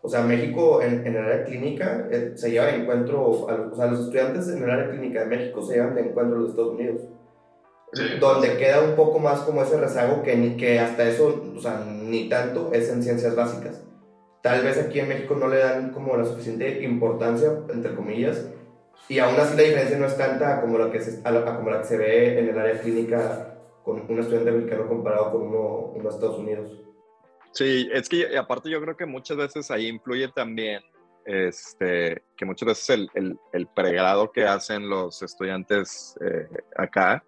o 0.04 0.08
sea, 0.10 0.20
México 0.20 0.82
en, 0.82 1.06
en 1.06 1.16
el 1.16 1.24
área 1.24 1.44
clínica 1.44 2.06
eh, 2.10 2.32
se 2.34 2.50
lleva 2.50 2.66
de 2.66 2.76
encuentro, 2.76 3.26
o 3.26 3.74
sea, 3.74 3.86
los 3.86 4.00
estudiantes 4.00 4.48
en 4.48 4.62
el 4.62 4.68
área 4.68 4.90
clínica 4.90 5.20
de 5.20 5.26
México 5.34 5.62
se 5.62 5.76
llevan 5.76 5.94
de 5.94 6.02
encuentro 6.02 6.36
a 6.36 6.40
los 6.40 6.50
Estados 6.50 6.74
Unidos. 6.74 7.00
Donde 8.20 8.56
queda 8.56 8.82
un 8.82 8.96
poco 8.96 9.18
más 9.18 9.40
como 9.40 9.62
ese 9.62 9.78
rezago 9.78 10.22
que, 10.22 10.56
que 10.56 10.80
hasta 10.80 11.08
eso, 11.08 11.42
o 11.56 11.60
sea, 11.60 11.84
ni 11.86 12.28
tanto 12.28 12.72
es 12.72 12.88
en 12.90 13.02
ciencias 13.02 13.36
básicas. 13.36 13.82
Tal 14.42 14.62
vez 14.62 14.78
aquí 14.78 15.00
en 15.00 15.08
México 15.08 15.36
no 15.36 15.48
le 15.48 15.58
dan 15.58 15.90
como 15.92 16.16
la 16.16 16.24
suficiente 16.24 16.82
importancia, 16.82 17.50
entre 17.72 17.94
comillas, 17.94 18.46
y 19.08 19.18
aún 19.18 19.38
así 19.38 19.56
la 19.56 19.62
diferencia 19.62 19.98
no 19.98 20.06
es 20.06 20.16
tanta 20.16 20.60
como 20.60 20.78
la 20.78 20.90
que 20.90 21.00
se, 21.00 21.22
como 21.22 21.70
la 21.70 21.78
que 21.80 21.86
se 21.86 21.96
ve 21.96 22.38
en 22.38 22.48
el 22.48 22.58
área 22.58 22.80
clínica 22.80 23.58
con 23.82 24.04
un 24.08 24.18
estudiante 24.18 24.50
americano 24.50 24.88
comparado 24.88 25.32
con 25.32 25.42
uno, 25.42 25.92
uno 25.94 26.02
de 26.02 26.14
Estados 26.14 26.38
Unidos. 26.38 26.80
Sí, 27.52 27.88
es 27.92 28.08
que 28.08 28.36
aparte 28.36 28.70
yo 28.70 28.80
creo 28.80 28.96
que 28.96 29.06
muchas 29.06 29.36
veces 29.36 29.70
ahí 29.70 29.88
influye 29.88 30.28
también 30.28 30.82
este, 31.24 32.22
que 32.36 32.44
muchas 32.44 32.66
veces 32.66 32.90
el, 32.90 33.10
el, 33.14 33.38
el 33.52 33.66
pregrado 33.68 34.32
que 34.32 34.44
hacen 34.44 34.88
los 34.88 35.22
estudiantes 35.22 36.16
eh, 36.20 36.48
acá 36.76 37.24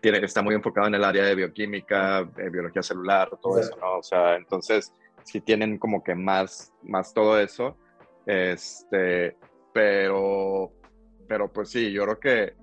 tiene, 0.00 0.18
está 0.18 0.42
muy 0.42 0.54
enfocado 0.54 0.86
en 0.86 0.94
el 0.94 1.04
área 1.04 1.24
de 1.24 1.34
bioquímica, 1.34 2.22
biología 2.50 2.82
celular, 2.82 3.30
todo 3.42 3.58
eso, 3.58 3.76
¿no? 3.80 3.98
O 3.98 4.02
sea, 4.02 4.36
entonces 4.36 4.92
sí 5.24 5.40
tienen 5.40 5.78
como 5.78 6.02
que 6.02 6.14
más, 6.14 6.72
más 6.82 7.12
todo 7.12 7.38
eso, 7.38 7.76
este, 8.26 9.36
pero, 9.72 10.72
pero 11.26 11.52
pues 11.52 11.70
sí, 11.70 11.92
yo 11.92 12.04
creo 12.04 12.20
que 12.20 12.54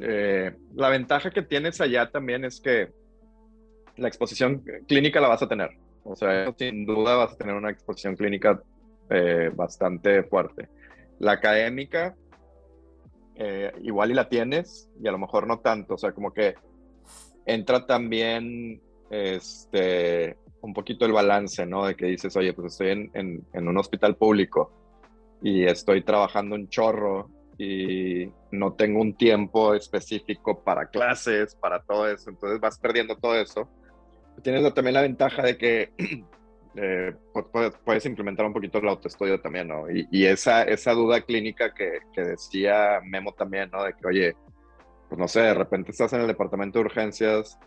eh, 0.00 0.56
la 0.74 0.88
ventaja 0.88 1.30
que 1.30 1.42
tienes 1.42 1.80
allá 1.80 2.10
también 2.10 2.44
es 2.44 2.60
que 2.60 2.92
la 3.96 4.08
exposición 4.08 4.64
clínica 4.88 5.20
la 5.20 5.28
vas 5.28 5.42
a 5.42 5.48
tener. 5.48 5.70
O 6.02 6.16
sea, 6.16 6.52
sin 6.58 6.84
duda 6.84 7.16
vas 7.16 7.32
a 7.32 7.36
tener 7.36 7.54
una 7.54 7.70
exposición 7.70 8.16
clínica 8.16 8.60
eh, 9.08 9.50
bastante 9.54 10.24
fuerte. 10.24 10.68
La 11.18 11.32
académica, 11.32 12.14
eh, 13.36 13.72
igual 13.82 14.10
y 14.10 14.14
la 14.14 14.28
tienes, 14.28 14.90
y 15.02 15.08
a 15.08 15.12
lo 15.12 15.18
mejor 15.18 15.46
no 15.46 15.60
tanto. 15.60 15.94
O 15.94 15.98
sea, 15.98 16.12
como 16.12 16.32
que 16.32 16.54
entra 17.46 17.86
también 17.86 18.80
este, 19.10 20.36
un 20.60 20.72
poquito 20.72 21.04
el 21.04 21.12
balance, 21.12 21.66
¿no? 21.66 21.86
De 21.86 21.94
que 21.94 22.06
dices, 22.06 22.36
oye, 22.36 22.52
pues 22.52 22.72
estoy 22.72 22.90
en, 22.90 23.10
en, 23.14 23.44
en 23.52 23.68
un 23.68 23.78
hospital 23.78 24.16
público 24.16 24.72
y 25.42 25.64
estoy 25.64 26.02
trabajando 26.02 26.54
un 26.54 26.68
chorro 26.68 27.30
y 27.58 28.30
no 28.50 28.72
tengo 28.72 29.00
un 29.00 29.16
tiempo 29.16 29.74
específico 29.74 30.64
para 30.64 30.86
clases, 30.86 31.54
para 31.54 31.82
todo 31.82 32.08
eso. 32.08 32.30
Entonces 32.30 32.60
vas 32.60 32.78
perdiendo 32.78 33.16
todo 33.16 33.36
eso 33.36 33.68
tienes 34.42 34.74
también 34.74 34.94
la 34.94 35.02
ventaja 35.02 35.42
de 35.42 35.56
que 35.56 35.92
eh, 36.76 37.14
puedes, 37.84 38.06
implementar 38.06 38.46
un 38.46 38.52
poquito 38.52 38.78
el 38.78 38.88
autoestudio 38.88 39.40
también, 39.40 39.68
¿no? 39.68 39.84
Y, 39.90 40.26
esa, 40.26 40.64
esa 40.64 40.92
duda 40.92 41.20
clínica 41.20 41.72
que, 41.72 42.00
que, 42.12 42.22
decía 42.22 43.00
Memo 43.04 43.32
también, 43.32 43.70
¿no? 43.70 43.84
De 43.84 43.94
que, 43.94 44.06
oye, 44.06 44.36
pues 45.08 45.18
no 45.18 45.28
sé, 45.28 45.40
de 45.40 45.54
repente 45.54 45.92
estás 45.92 46.12
en 46.12 46.22
el 46.22 46.26
departamento 46.26 46.78
de 46.78 46.86
urgencias 46.86 47.58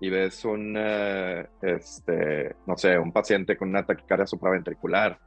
y 0.00 0.10
ves 0.10 0.44
un, 0.44 0.74
eh, 0.76 1.46
este, 1.62 2.54
no 2.66 2.76
sé, 2.76 2.98
un 2.98 3.12
paciente 3.12 3.56
con 3.56 3.70
una 3.70 3.86
taquicardia 3.86 4.26
supraventricular 4.26 5.18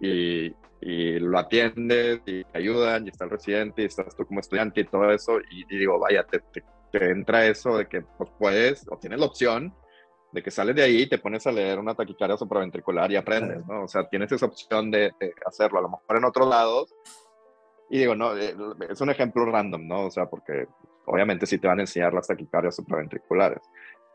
y, 0.00 0.54
y, 0.80 1.18
lo 1.18 1.38
atiendes 1.38 2.20
y 2.26 2.44
te 2.44 2.58
ayudan 2.58 3.06
y 3.06 3.10
está 3.10 3.24
el 3.24 3.30
residente 3.30 3.82
y 3.82 3.86
estás 3.86 4.14
tú 4.16 4.26
como 4.26 4.40
estudiante 4.40 4.80
y 4.80 4.84
todo 4.84 5.10
eso 5.10 5.40
y, 5.50 5.64
digo, 5.76 5.98
vaya, 5.98 6.24
te, 6.24 6.38
te, 6.52 6.62
te, 6.92 7.10
entra 7.10 7.46
eso 7.46 7.78
de 7.78 7.86
que 7.86 8.02
pues 8.02 8.30
puedes 8.38 8.86
o 8.88 8.96
tienes 8.96 9.18
la 9.18 9.26
opción 9.26 9.74
de 10.32 10.42
que 10.42 10.50
sales 10.50 10.76
de 10.76 10.82
ahí 10.82 11.02
y 11.02 11.08
te 11.08 11.18
pones 11.18 11.46
a 11.46 11.52
leer 11.52 11.78
una 11.78 11.94
taquicardia 11.94 12.36
supraventricular 12.36 13.10
y 13.10 13.16
aprendes, 13.16 13.66
¿no? 13.66 13.84
O 13.84 13.88
sea, 13.88 14.08
tienes 14.08 14.30
esa 14.30 14.46
opción 14.46 14.90
de, 14.90 15.12
hacerlo, 15.44 15.78
a 15.78 15.82
lo 15.82 15.88
mejor 15.88 16.16
en 16.16 16.24
otros 16.24 16.48
lados. 16.48 16.94
Y 17.88 17.98
digo, 17.98 18.14
no, 18.14 18.36
eh, 18.36 18.54
es 18.88 19.00
un 19.00 19.10
ejemplo 19.10 19.44
random, 19.44 19.86
¿no? 19.86 20.06
O 20.06 20.10
sea, 20.10 20.26
porque 20.26 20.68
obviamente 21.06 21.46
sí 21.46 21.58
te 21.58 21.66
van 21.66 21.80
a 21.80 21.82
enseñar 21.82 22.14
las 22.14 22.28
taquicardias 22.28 22.76
supraventriculares. 22.76 23.62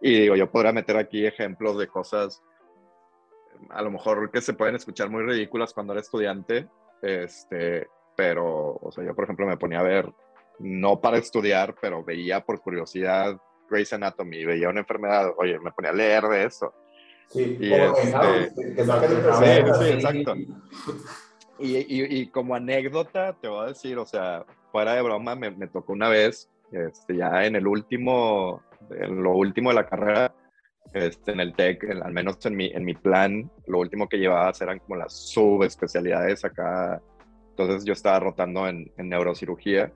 Y 0.02 0.22
digo, 0.22 0.36
yo 0.36 0.50
podría 0.50 0.72
meter 0.72 0.98
aquí 0.98 1.26
ejemplos 1.26 1.78
de 1.78 1.88
cosas, 1.88 2.42
a 3.70 3.82
lo 3.82 3.92
mejor 3.92 4.32
que 4.32 4.42
se 4.42 4.54
pueden 4.54 4.76
escuchar 4.76 5.10
muy 5.10 5.24
ridículas 5.24 5.74
cuando 5.74 5.94
eres 5.94 6.06
estudiante, 6.06 6.68
este, 7.02 7.88
pero, 8.16 8.78
o 8.82 8.92
sea, 8.92 9.04
yo 9.04 9.14
por 9.14 9.26
ejemplo 9.26 9.46
me 9.46 9.58
ponía 9.58 9.80
a 9.80 9.84
ver, 9.84 10.14
no 10.60 11.02
para 11.02 11.18
estudiar, 11.18 11.76
pero 11.82 12.04
veía 12.04 12.46
por 12.46 12.62
curiosidad 12.62 13.38
Grey's 13.70 13.94
Anatomy, 13.94 14.46
veía 14.46 14.70
una 14.70 14.82
enfermedad, 14.82 15.32
oye, 15.38 15.60
me 15.60 15.72
ponía 15.72 15.92
a 15.92 15.94
leer 15.94 16.24
de 16.24 16.46
eso. 16.46 16.74
Sí, 17.28 17.58
y 17.60 17.74
este, 17.74 18.52
sí, 18.54 19.90
exacto. 19.90 20.36
Y, 21.58 21.78
y, 21.78 22.20
y, 22.20 22.28
como 22.28 22.56
anécdota, 22.56 23.34
te 23.34 23.48
voy 23.48 23.66
a 23.66 23.68
decir, 23.70 23.98
o 23.98 24.06
sea, 24.06 24.46
fuera 24.72 24.94
de 24.94 25.02
broma, 25.02 25.36
me, 25.36 25.52
me 25.52 25.68
tocó 25.68 25.94
una 25.94 26.10
vez, 26.10 26.50
este, 26.72 27.18
ya 27.18 27.46
en 27.46 27.56
el 27.56 27.66
último, 27.66 28.62
en 28.90 29.24
lo 29.24 29.32
último 29.32 29.70
de 29.70 29.76
la 29.76 29.88
carrera, 29.88 30.36
este, 30.94 31.32
en 31.32 31.40
el 31.40 31.54
TEC, 31.54 31.90
al 32.04 32.14
menos 32.14 32.46
en 32.46 32.56
mi, 32.56 32.68
en 32.68 32.86
mi 32.86 32.94
plan, 32.94 33.50
lo 33.68 33.80
último 33.80 34.08
que 34.08 34.18
llevabas 34.18 34.62
eran 34.62 34.80
como 34.80 34.98
las 34.98 35.14
subespecialidades 35.14 36.46
acá. 36.46 37.02
Entonces 37.50 37.86
yo 37.86 37.94
estaba 37.94 38.20
rotando 38.20 38.68
en, 38.68 38.92
en 38.98 39.10
neurocirugía 39.10 39.92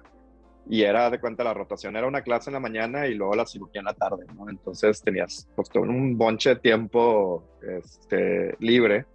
y 0.70 0.84
era 0.84 1.10
de 1.10 1.20
cuenta 1.20 1.44
la 1.44 1.56
rotación 1.56 1.98
era 1.98 2.06
una 2.06 2.22
clase 2.22 2.52
en 2.52 2.54
la 2.54 2.60
mañana 2.60 3.08
y 3.08 3.16
luego 3.16 3.36
la 3.36 3.48
cirugía 3.48 3.80
en 3.80 3.86
la 3.86 3.96
tarde, 3.96 4.26
¿no? 4.36 4.48
Entonces 4.48 5.02
tenías 5.02 5.50
pues 5.56 5.68
todo 5.68 5.82
un 5.82 6.16
bonche 6.16 6.52
de 6.52 6.56
tiempo 6.58 7.44
este, 7.64 8.56
libre. 8.60 9.08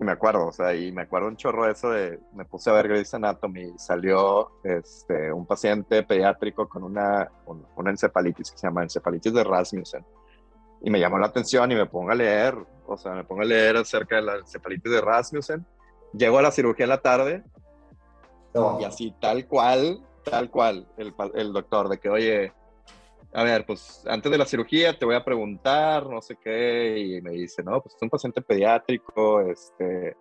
Y 0.00 0.04
me 0.04 0.12
acuerdo, 0.12 0.46
o 0.46 0.52
sea, 0.52 0.74
y 0.74 0.90
me 0.90 1.02
acuerdo 1.02 1.28
un 1.28 1.36
chorro 1.36 1.66
de 1.66 1.72
eso 1.72 1.90
de, 1.90 2.18
me 2.32 2.46
puse 2.46 2.70
a 2.70 2.72
ver 2.72 2.88
Grey's 2.88 3.12
Anatomy 3.12 3.74
y 3.74 3.78
salió 3.78 4.52
este, 4.64 5.30
un 5.30 5.46
paciente 5.46 6.02
pediátrico 6.02 6.66
con 6.66 6.82
una, 6.82 7.30
una 7.76 7.90
encefalitis 7.90 8.50
que 8.50 8.56
se 8.56 8.66
llama 8.66 8.82
encefalitis 8.84 9.34
de 9.34 9.44
Rasmussen. 9.44 10.04
Y 10.80 10.90
me 10.90 10.98
llamó 10.98 11.18
la 11.18 11.26
atención 11.26 11.70
y 11.72 11.74
me 11.74 11.86
pongo 11.86 12.10
a 12.10 12.14
leer, 12.14 12.56
o 12.86 12.96
sea, 12.96 13.12
me 13.12 13.24
pongo 13.24 13.42
a 13.42 13.44
leer 13.44 13.76
acerca 13.76 14.16
de 14.16 14.22
la 14.22 14.36
encefalitis 14.36 14.90
de 14.90 15.00
Rasmussen. 15.02 15.66
Llego 16.14 16.38
a 16.38 16.42
la 16.42 16.50
cirugía 16.50 16.84
en 16.84 16.90
la 16.90 17.02
tarde 17.02 17.44
y 18.80 18.84
así 18.84 19.14
tal 19.20 19.46
cual 19.46 20.00
tal 20.24 20.50
cual, 20.50 20.88
el, 20.96 21.14
el, 21.34 21.52
doctor, 21.52 21.88
de 21.88 21.98
que, 21.98 22.08
oye, 22.08 22.52
a 23.32 23.42
ver, 23.42 23.66
pues 23.66 24.04
antes 24.06 24.30
de 24.30 24.38
la 24.38 24.46
cirugía 24.46 24.98
te 24.98 25.04
voy 25.04 25.14
a 25.14 25.24
preguntar, 25.24 26.06
no 26.06 26.20
sé 26.22 26.36
qué, 26.42 26.98
y 26.98 27.22
me 27.22 27.32
dice, 27.32 27.62
no, 27.62 27.80
pues 27.80 27.94
es 27.94 28.02
un 28.02 28.10
paciente 28.10 28.40
pediátrico, 28.42 29.40
este, 29.40 30.16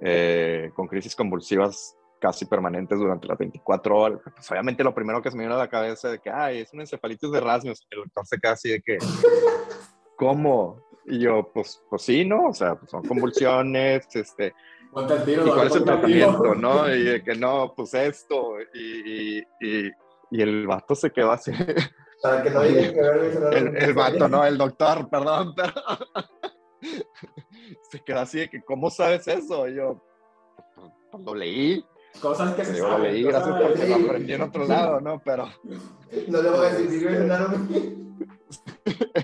eh, 0.00 0.70
con 0.74 0.86
crisis 0.86 1.14
convulsivas 1.14 1.96
casi 2.20 2.44
permanentes 2.44 2.98
durante 2.98 3.26
las 3.26 3.38
24 3.38 3.96
horas. 3.96 4.20
Pues 4.22 4.50
obviamente 4.50 4.84
lo 4.84 4.94
primero 4.94 5.22
que 5.22 5.30
se 5.30 5.36
me 5.36 5.42
viene 5.42 5.54
a 5.54 5.58
la 5.58 5.68
cabeza 5.68 6.10
de 6.10 6.18
que, 6.18 6.30
ay, 6.30 6.60
es 6.60 6.72
una 6.72 6.82
encefalitis 6.82 7.30
de 7.30 7.40
Rasmus. 7.40 7.86
El 7.90 8.00
doctor 8.00 8.26
se 8.26 8.38
queda 8.38 8.52
así 8.52 8.68
de 8.70 8.82
que, 8.82 8.98
¿cómo? 10.16 10.82
Y 11.06 11.18
yo, 11.20 11.50
pues, 11.52 11.82
pues 11.88 12.02
sí, 12.02 12.24
¿no? 12.24 12.48
O 12.48 12.54
sea, 12.54 12.76
pues 12.76 12.90
son 12.90 13.02
convulsiones, 13.02 14.06
este, 14.14 14.54
¿Y 14.92 15.36
cuál 15.36 15.68
es 15.68 15.76
el 15.76 15.84
tratamiento, 15.84 16.54
no? 16.54 16.94
Y 16.94 17.22
que 17.22 17.34
no, 17.36 17.72
pues 17.76 17.94
esto. 17.94 18.56
Y, 18.74 19.38
y, 19.38 19.90
y, 20.30 20.42
el 20.42 20.66
vato 20.66 20.94
se 20.94 21.10
quedó 21.10 21.30
así. 21.30 21.52
Para 22.22 22.42
que 22.42 22.50
no 22.50 22.62
digan 22.62 22.92
que 22.92 23.00
ver 23.00 23.54
el, 23.54 23.76
el 23.76 23.94
vato, 23.94 24.28
no, 24.28 24.44
el 24.44 24.58
doctor, 24.58 25.08
perdón, 25.08 25.54
pero. 25.54 25.72
se 27.90 28.00
quedó 28.00 28.20
así 28.20 28.40
de 28.40 28.50
que, 28.50 28.62
¿cómo 28.62 28.90
sabes 28.90 29.28
eso? 29.28 29.68
Y 29.68 29.76
yo, 29.76 30.02
pues, 31.10 31.24
lo 31.24 31.34
leí. 31.34 31.84
Cosas 32.20 32.54
que 32.54 32.64
se 32.64 32.76
yo 32.76 32.88
lo 32.88 32.98
leí, 32.98 33.22
gracias 33.22 33.56
porque 33.62 33.86
lo 33.86 33.94
aprendí 33.94 34.32
en 34.32 34.42
otro 34.42 34.66
lado, 34.66 35.00
¿no? 35.00 35.22
Pero. 35.24 35.48
No 36.28 36.42
le 36.42 36.50
voy 36.50 36.66
a 36.66 36.70
decir, 36.70 36.90
si 36.90 37.06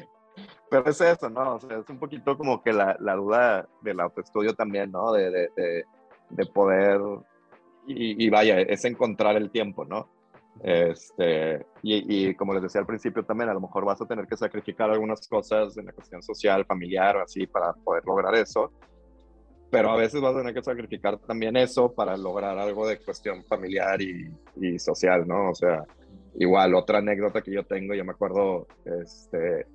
pero 0.76 0.90
es 0.90 1.00
eso, 1.00 1.30
¿no? 1.30 1.54
O 1.54 1.60
sea, 1.60 1.78
es 1.78 1.88
un 1.88 1.98
poquito 1.98 2.36
como 2.36 2.62
que 2.62 2.72
la, 2.72 2.96
la 3.00 3.14
duda 3.14 3.68
del 3.80 4.00
autoestudio 4.00 4.54
también, 4.54 4.90
¿no? 4.90 5.12
De, 5.12 5.30
de, 5.30 5.84
de, 6.30 6.46
poder, 6.46 7.00
y, 7.86 8.24
y, 8.24 8.28
vaya, 8.28 8.60
es 8.60 8.84
encontrar 8.84 9.36
el 9.36 9.50
tiempo, 9.50 9.84
¿no? 9.84 10.08
Este, 10.62 11.66
y, 11.82 12.28
y, 12.28 12.34
como 12.34 12.52
les 12.54 12.62
decía 12.62 12.80
al 12.80 12.86
principio 12.86 13.24
también, 13.24 13.48
a 13.50 13.54
lo 13.54 13.60
mejor 13.60 13.84
vas 13.84 14.00
a 14.02 14.06
tener 14.06 14.26
que 14.26 14.36
sacrificar 14.36 14.90
algunas 14.90 15.26
cosas 15.28 15.76
en 15.78 15.86
la 15.86 15.92
cuestión 15.92 16.22
social, 16.22 16.66
familiar 16.66 17.16
o 17.16 17.22
así 17.22 17.46
para 17.46 17.72
poder 17.72 18.04
lograr 18.04 18.34
eso, 18.34 18.72
pero 19.70 19.90
a 19.90 19.96
veces 19.96 20.20
vas 20.20 20.34
a 20.34 20.38
tener 20.38 20.54
que 20.54 20.62
sacrificar 20.62 21.18
también 21.18 21.56
eso 21.56 21.92
para 21.92 22.16
lograr 22.16 22.58
algo 22.58 22.86
de 22.86 22.98
cuestión 22.98 23.44
familiar 23.44 24.00
y, 24.00 24.30
y 24.56 24.78
social, 24.78 25.26
¿no? 25.26 25.50
O 25.50 25.54
sea, 25.54 25.84
igual, 26.34 26.74
otra 26.74 26.98
anécdota 26.98 27.42
que 27.42 27.52
yo 27.52 27.64
tengo, 27.64 27.94
yo 27.94 28.04
me 28.04 28.12
acuerdo, 28.12 28.66
este, 28.84 29.66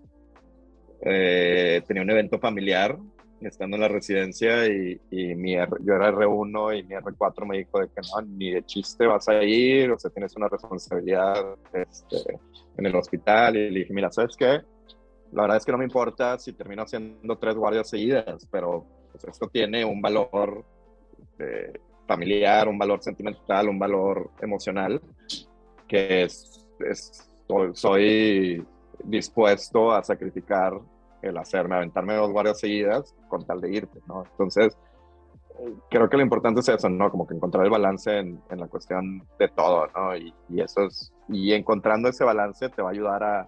eh, 1.02 1.82
tenía 1.88 2.04
un 2.04 2.10
evento 2.12 2.40
familiar 2.40 2.98
estando 3.42 3.76
en 3.76 3.82
la 3.82 3.88
residencia 3.88 4.68
y, 4.68 5.00
y 5.10 5.36
mi 5.36 5.54
yo 5.54 5.96
era 5.96 6.12
R1 6.12 6.80
y 6.80 6.84
mi 6.84 6.96
R4 6.96 7.46
me 7.46 7.58
dijo 7.58 7.80
de 7.80 7.88
que 7.88 8.02
no, 8.02 8.22
ni 8.22 8.52
de 8.52 8.64
chiste 8.64 9.08
vas 9.08 9.28
a 9.30 9.44
ir, 9.44 9.92
o 9.92 9.98
sea, 9.98 10.12
tienes 10.12 10.36
una 10.36 10.48
responsabilidad 10.48 11.56
este, 11.74 12.40
en 12.78 12.86
el 12.86 12.96
hospital. 12.96 13.58
Y 13.58 13.72
le 13.72 13.80
dije, 13.80 13.94
mira, 13.94 14.12
¿sabes 14.12 14.36
qué? 14.38 14.62
La 15.32 15.44
verdad 15.44 15.58
es 15.58 15.66
que 15.66 15.72
no 15.72 15.78
me 15.78 15.86
importa 15.86 16.38
si 16.38 16.54
termino 16.54 16.84
haciendo 16.84 17.38
tres 17.38 17.56
guardias 17.56 17.90
seguidas, 17.90 18.48
pero 18.52 18.86
pues, 19.12 19.24
esto 19.26 19.48
tiene 19.48 19.84
un 19.86 20.02
valor 20.02 20.64
eh, 21.40 21.74
familiar, 22.08 22.68
un 22.68 22.78
valor 22.78 23.02
sentimental, 23.02 23.70
un 23.70 23.80
valor 23.80 24.32
emocional, 24.42 25.02
que 25.88 26.24
es, 26.24 26.68
es 26.80 27.28
soy 27.74 28.66
dispuesto 29.04 29.92
a 29.92 30.04
sacrificar 30.04 30.80
el 31.22 31.38
hacerme, 31.38 31.76
aventarme 31.76 32.16
dos 32.16 32.32
guardias 32.32 32.60
seguidas 32.60 33.16
con 33.28 33.46
tal 33.46 33.62
de 33.62 33.72
irte, 33.72 34.00
¿no? 34.08 34.24
Entonces, 34.32 34.78
creo 35.90 36.10
que 36.10 36.18
lo 36.18 36.24
importante 36.24 36.62
es 36.62 36.70
eso, 36.70 36.90
¿no? 36.90 37.12
Como 37.12 37.28
que 37.28 37.36
encontrar 37.36 37.66
el 37.66 37.72
balance 37.72 38.18
en, 38.18 38.42
en 38.50 38.60
la 38.60 38.68
cuestión 38.68 39.28
de 39.38 39.48
todo, 39.50 39.88
¿no? 39.96 40.16
Y, 40.16 40.34
y, 40.50 40.62
eso 40.62 40.84
es, 40.86 41.14
y 41.28 41.54
encontrando 41.54 42.10
ese 42.10 42.24
balance 42.24 42.70
te 42.70 42.82
va 42.82 42.90
a 42.90 42.92
ayudar 42.92 43.24
a, 43.24 43.48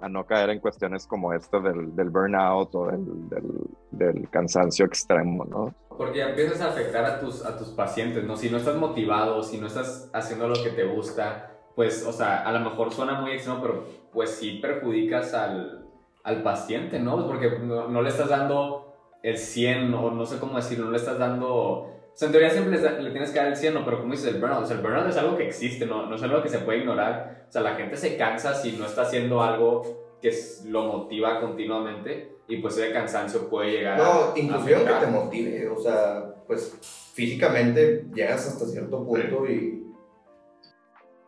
a 0.00 0.08
no 0.08 0.24
caer 0.24 0.50
en 0.50 0.60
cuestiones 0.60 1.06
como 1.06 1.32
esto 1.32 1.60
del, 1.60 1.94
del 1.94 2.10
burnout 2.10 2.74
o 2.74 2.86
del, 2.86 3.28
del, 3.28 3.44
del, 3.90 4.30
cansancio 4.30 4.86
extremo, 4.86 5.44
¿no? 5.44 5.74
Porque 5.88 6.22
empiezas 6.22 6.60
a 6.62 6.68
afectar 6.68 7.04
a 7.04 7.20
tus, 7.20 7.44
a 7.44 7.56
tus 7.58 7.68
pacientes, 7.68 8.24
¿no? 8.24 8.36
Si 8.36 8.48
no 8.48 8.56
estás 8.56 8.76
motivado, 8.76 9.42
si 9.42 9.58
no 9.58 9.66
estás 9.66 10.10
haciendo 10.12 10.48
lo 10.48 10.54
que 10.54 10.70
te 10.70 10.84
gusta, 10.84 11.50
pues, 11.74 12.06
o 12.06 12.12
sea, 12.12 12.42
a 12.44 12.52
lo 12.52 12.60
mejor 12.60 12.92
suena 12.92 13.20
muy 13.20 13.32
extremo, 13.32 13.60
pero 13.60 13.84
pues 14.12 14.30
sí 14.30 14.58
perjudicas 14.60 15.34
al, 15.34 15.86
al 16.22 16.42
paciente, 16.42 16.98
¿no? 16.98 17.26
Porque 17.26 17.50
no, 17.58 18.02
le 18.02 18.08
estás 18.08 18.28
dando 18.28 18.94
el 19.22 19.38
100 19.38 19.94
o 19.94 20.10
no 20.10 20.26
sé 20.26 20.38
cómo 20.38 20.56
decirlo, 20.56 20.86
no 20.86 20.90
le 20.92 20.98
estás 20.98 21.18
dando... 21.18 21.48
O 21.48 22.12
sea, 22.12 22.26
en 22.26 22.32
teoría 22.32 22.50
siempre 22.50 22.78
le, 22.78 23.10
tienes 23.10 23.30
que 23.30 23.38
dar 23.38 23.48
el 23.48 23.56
100, 23.56 23.74
¿no? 23.74 23.84
pero 23.84 24.00
como 24.00 24.12
dices, 24.12 24.34
el 24.34 24.40
burnout, 24.40 24.64
o 24.64 24.66
sea, 24.66 24.76
el 24.76 24.82
burnout 24.82 25.08
es 25.08 25.16
algo 25.16 25.36
que 25.36 25.46
existe, 25.46 25.86
¿no? 25.86 26.06
no 26.06 26.16
es 26.16 26.22
algo 26.22 26.42
que 26.42 26.48
se 26.48 26.58
puede 26.58 26.78
ignorar. 26.78 27.46
O 27.48 27.52
sea, 27.52 27.62
la 27.62 27.74
gente 27.74 27.96
se 27.96 28.16
cansa 28.16 28.54
si 28.54 28.72
no 28.72 28.86
está 28.86 29.02
haciendo 29.02 29.42
algo 29.42 30.16
que 30.20 30.32
lo 30.66 30.84
motiva 30.84 31.40
continuamente 31.40 32.40
y 32.46 32.56
pues 32.56 32.76
ese 32.76 32.92
cansancio 32.92 33.48
puede 33.48 33.70
llegar 33.70 33.96
no, 33.96 34.36
inclusive 34.36 34.84
que 34.84 35.06
te 35.06 35.06
motive, 35.06 35.68
o 35.68 35.80
sea, 35.80 36.34
pues 36.46 36.76
físicamente 37.14 38.06
llegas 38.12 38.46
hasta 38.48 38.66
cierto 38.66 39.04
punto 39.04 39.46
y 39.46 39.79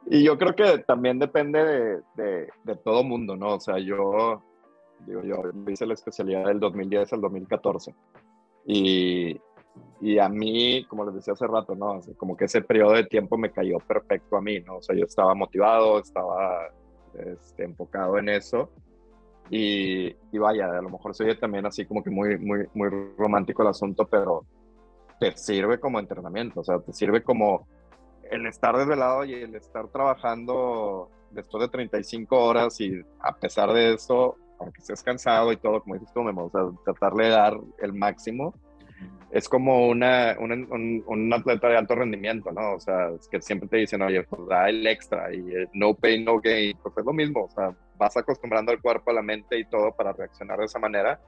y 0.06 0.24
yo 0.24 0.36
creo 0.36 0.54
que 0.54 0.78
también 0.78 1.18
depende 1.18 1.64
de, 1.64 2.02
de, 2.16 2.48
de, 2.64 2.76
todo 2.76 3.04
mundo, 3.04 3.36
¿no? 3.36 3.54
O 3.54 3.60
sea, 3.60 3.78
yo, 3.78 4.42
digo, 5.06 5.22
yo 5.22 5.42
hice 5.68 5.86
la 5.86 5.94
especialidad 5.94 6.46
del 6.46 6.60
2010 6.60 7.12
al 7.12 7.20
2014. 7.20 7.94
Y, 8.66 9.40
y 10.00 10.18
a 10.18 10.28
mí, 10.28 10.84
como 10.86 11.04
les 11.04 11.14
decía 11.14 11.32
hace 11.32 11.46
rato, 11.46 11.74
¿no? 11.74 12.00
como 12.16 12.36
que 12.36 12.46
ese 12.46 12.62
periodo 12.62 12.92
de 12.92 13.04
tiempo 13.04 13.38
me 13.38 13.52
cayó 13.52 13.78
perfecto 13.78 14.36
a 14.36 14.42
mí, 14.42 14.60
¿no? 14.60 14.76
O 14.76 14.82
sea, 14.82 14.96
yo 14.96 15.04
estaba 15.04 15.34
motivado, 15.34 16.00
estaba 16.00 16.68
este, 17.14 17.64
enfocado 17.64 18.18
en 18.18 18.28
eso. 18.28 18.70
Y, 19.50 20.06
y, 20.32 20.38
vaya, 20.38 20.66
a 20.66 20.82
lo 20.82 20.88
mejor 20.88 21.14
soy 21.14 21.36
también 21.38 21.66
así 21.66 21.84
como 21.84 22.02
que 22.02 22.10
muy, 22.10 22.38
muy, 22.38 22.66
muy 22.74 22.88
romántico 23.16 23.62
el 23.62 23.68
asunto, 23.68 24.06
pero 24.06 24.46
te 25.20 25.36
sirve 25.36 25.78
como 25.78 26.00
entrenamiento, 26.00 26.60
o 26.60 26.64
sea, 26.64 26.80
te 26.80 26.92
sirve 26.92 27.22
como 27.22 27.66
el 28.32 28.46
estar 28.46 28.76
desvelado 28.76 29.24
y 29.24 29.34
el 29.34 29.54
estar 29.54 29.88
trabajando 29.88 31.10
después 31.30 31.62
de 31.62 31.68
35 31.68 32.36
horas 32.36 32.80
y 32.80 33.00
a 33.20 33.36
pesar 33.36 33.72
de 33.72 33.94
eso, 33.94 34.36
aunque 34.58 34.80
estés 34.80 35.02
cansado 35.02 35.52
y 35.52 35.56
todo, 35.56 35.82
como 35.82 35.94
dices 35.94 36.12
tú, 36.12 36.22
Memo, 36.22 36.46
o 36.46 36.50
sea, 36.50 36.62
tratar 36.84 37.14
de 37.14 37.28
dar 37.28 37.58
el 37.80 37.92
máximo, 37.92 38.54
es 39.30 39.48
como 39.48 39.88
una, 39.88 40.36
un, 40.38 41.02
un, 41.06 41.32
atleta 41.32 41.68
de 41.68 41.76
alto 41.76 41.94
rendimiento, 41.94 42.52
¿no? 42.52 42.74
O 42.74 42.80
sea, 42.80 43.08
es 43.10 43.28
que 43.28 43.40
siempre 43.40 43.68
te 43.68 43.78
dicen, 43.78 44.02
oye, 44.02 44.22
pues 44.24 44.46
da 44.46 44.68
el 44.68 44.86
extra 44.86 45.34
y 45.34 45.38
eh, 45.38 45.68
no 45.72 45.94
pain, 45.94 46.24
no 46.24 46.38
gain, 46.38 46.76
pues 46.82 46.96
es 46.96 47.04
lo 47.04 47.12
mismo, 47.12 47.44
o 47.44 47.50
sea, 47.50 47.74
vas 47.96 48.16
acostumbrando 48.16 48.72
al 48.72 48.80
cuerpo, 48.80 49.10
a 49.10 49.14
la 49.14 49.22
mente 49.22 49.58
y 49.58 49.64
todo 49.64 49.92
para 49.92 50.12
reaccionar 50.12 50.58
de 50.58 50.66
esa 50.66 50.78
manera, 50.78 51.18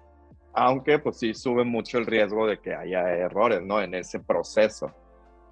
aunque 0.52 0.98
pues 0.98 1.18
sí 1.18 1.34
sube 1.34 1.64
mucho 1.64 1.98
el 1.98 2.06
riesgo 2.06 2.46
de 2.46 2.58
que 2.58 2.74
haya 2.74 3.08
errores, 3.10 3.62
¿no? 3.62 3.80
En 3.80 3.94
ese 3.94 4.20
proceso. 4.20 4.92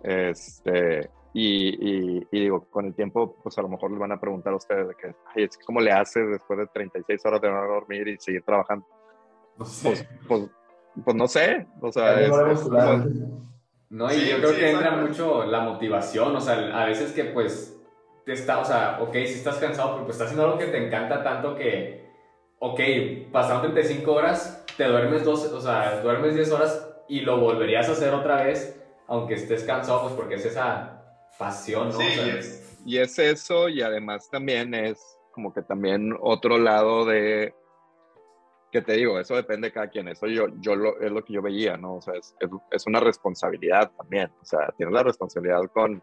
Este, 0.02 1.08
y, 1.34 2.26
y, 2.30 2.40
digo, 2.40 2.66
con 2.70 2.86
el 2.86 2.94
tiempo, 2.94 3.36
pues 3.42 3.56
a 3.56 3.62
lo 3.62 3.68
mejor 3.68 3.90
les 3.90 4.00
van 4.00 4.12
a 4.12 4.20
preguntar 4.20 4.52
a 4.52 4.56
ustedes 4.56 4.88
de 4.88 4.94
que, 4.94 5.14
ay, 5.34 5.44
es 5.44 5.58
¿cómo 5.64 5.80
le 5.80 5.90
haces 5.90 6.28
después 6.28 6.58
de 6.58 6.66
36 6.66 7.24
horas 7.24 7.40
de 7.40 7.50
no 7.50 7.66
dormir 7.66 8.06
y 8.08 8.18
seguir 8.18 8.42
trabajando? 8.42 8.86
No 9.56 9.64
sé. 9.64 9.88
Pues, 9.88 10.08
pues, 10.28 10.50
pues 11.04 11.16
no 11.16 11.26
sé, 11.26 11.66
o 11.80 11.90
sea, 11.90 12.20
es, 12.20 12.30
No, 13.88 14.12
y 14.12 14.28
yo 14.28 14.38
creo 14.38 14.54
que 14.54 14.70
entra 14.70 14.90
mucho 14.96 15.44
la 15.46 15.60
motivación, 15.60 16.36
o 16.36 16.40
sea, 16.40 16.54
a 16.78 16.84
veces 16.84 17.12
que 17.12 17.24
pues 17.24 17.80
te 18.26 18.32
está, 18.34 18.58
o 18.58 18.64
sea, 18.64 18.98
ok, 19.00 19.12
si 19.12 19.34
estás 19.34 19.56
cansado, 19.56 19.92
pero 19.92 20.04
pues 20.04 20.16
estás 20.16 20.28
haciendo 20.28 20.44
algo 20.44 20.58
que 20.58 20.66
te 20.66 20.86
encanta 20.86 21.24
tanto 21.24 21.56
que, 21.56 22.10
ok, 22.58 22.80
pasaron 23.32 23.62
35 23.62 24.12
horas, 24.12 24.66
te 24.76 24.84
duermes 24.84 25.24
12, 25.24 25.54
o 25.54 25.60
sea, 25.62 26.02
duermes 26.02 26.34
10 26.34 26.52
horas 26.52 26.94
y 27.08 27.20
lo 27.20 27.40
volverías 27.40 27.88
a 27.88 27.92
hacer 27.92 28.12
otra 28.12 28.44
vez, 28.44 28.78
aunque 29.06 29.34
estés 29.34 29.64
cansado, 29.64 30.02
pues 30.02 30.14
porque 30.14 30.34
es 30.34 30.44
esa 30.44 31.01
pasión, 31.38 31.90
¿no? 31.90 31.98
y 32.84 32.98
es 32.98 33.18
eso, 33.18 33.68
y 33.68 33.82
además 33.82 34.28
también 34.30 34.74
es 34.74 35.18
como 35.32 35.52
que 35.52 35.62
también 35.62 36.14
otro 36.20 36.58
lado 36.58 37.04
de 37.04 37.54
que 38.70 38.80
te 38.80 38.94
digo, 38.94 39.20
eso 39.20 39.36
depende 39.36 39.68
de 39.68 39.72
cada 39.72 39.88
quien, 39.88 40.08
eso 40.08 40.26
yo, 40.26 40.46
yo 40.60 40.74
lo, 40.74 40.98
es 41.00 41.12
lo 41.12 41.22
que 41.22 41.34
yo 41.34 41.42
veía, 41.42 41.76
¿no? 41.76 41.96
O 41.96 42.00
sea, 42.00 42.14
es, 42.14 42.34
es, 42.70 42.86
una 42.86 43.00
responsabilidad 43.00 43.92
también, 43.98 44.30
o 44.40 44.44
sea, 44.44 44.72
tienes 44.78 44.94
la 44.94 45.02
responsabilidad 45.02 45.60
con, 45.74 46.02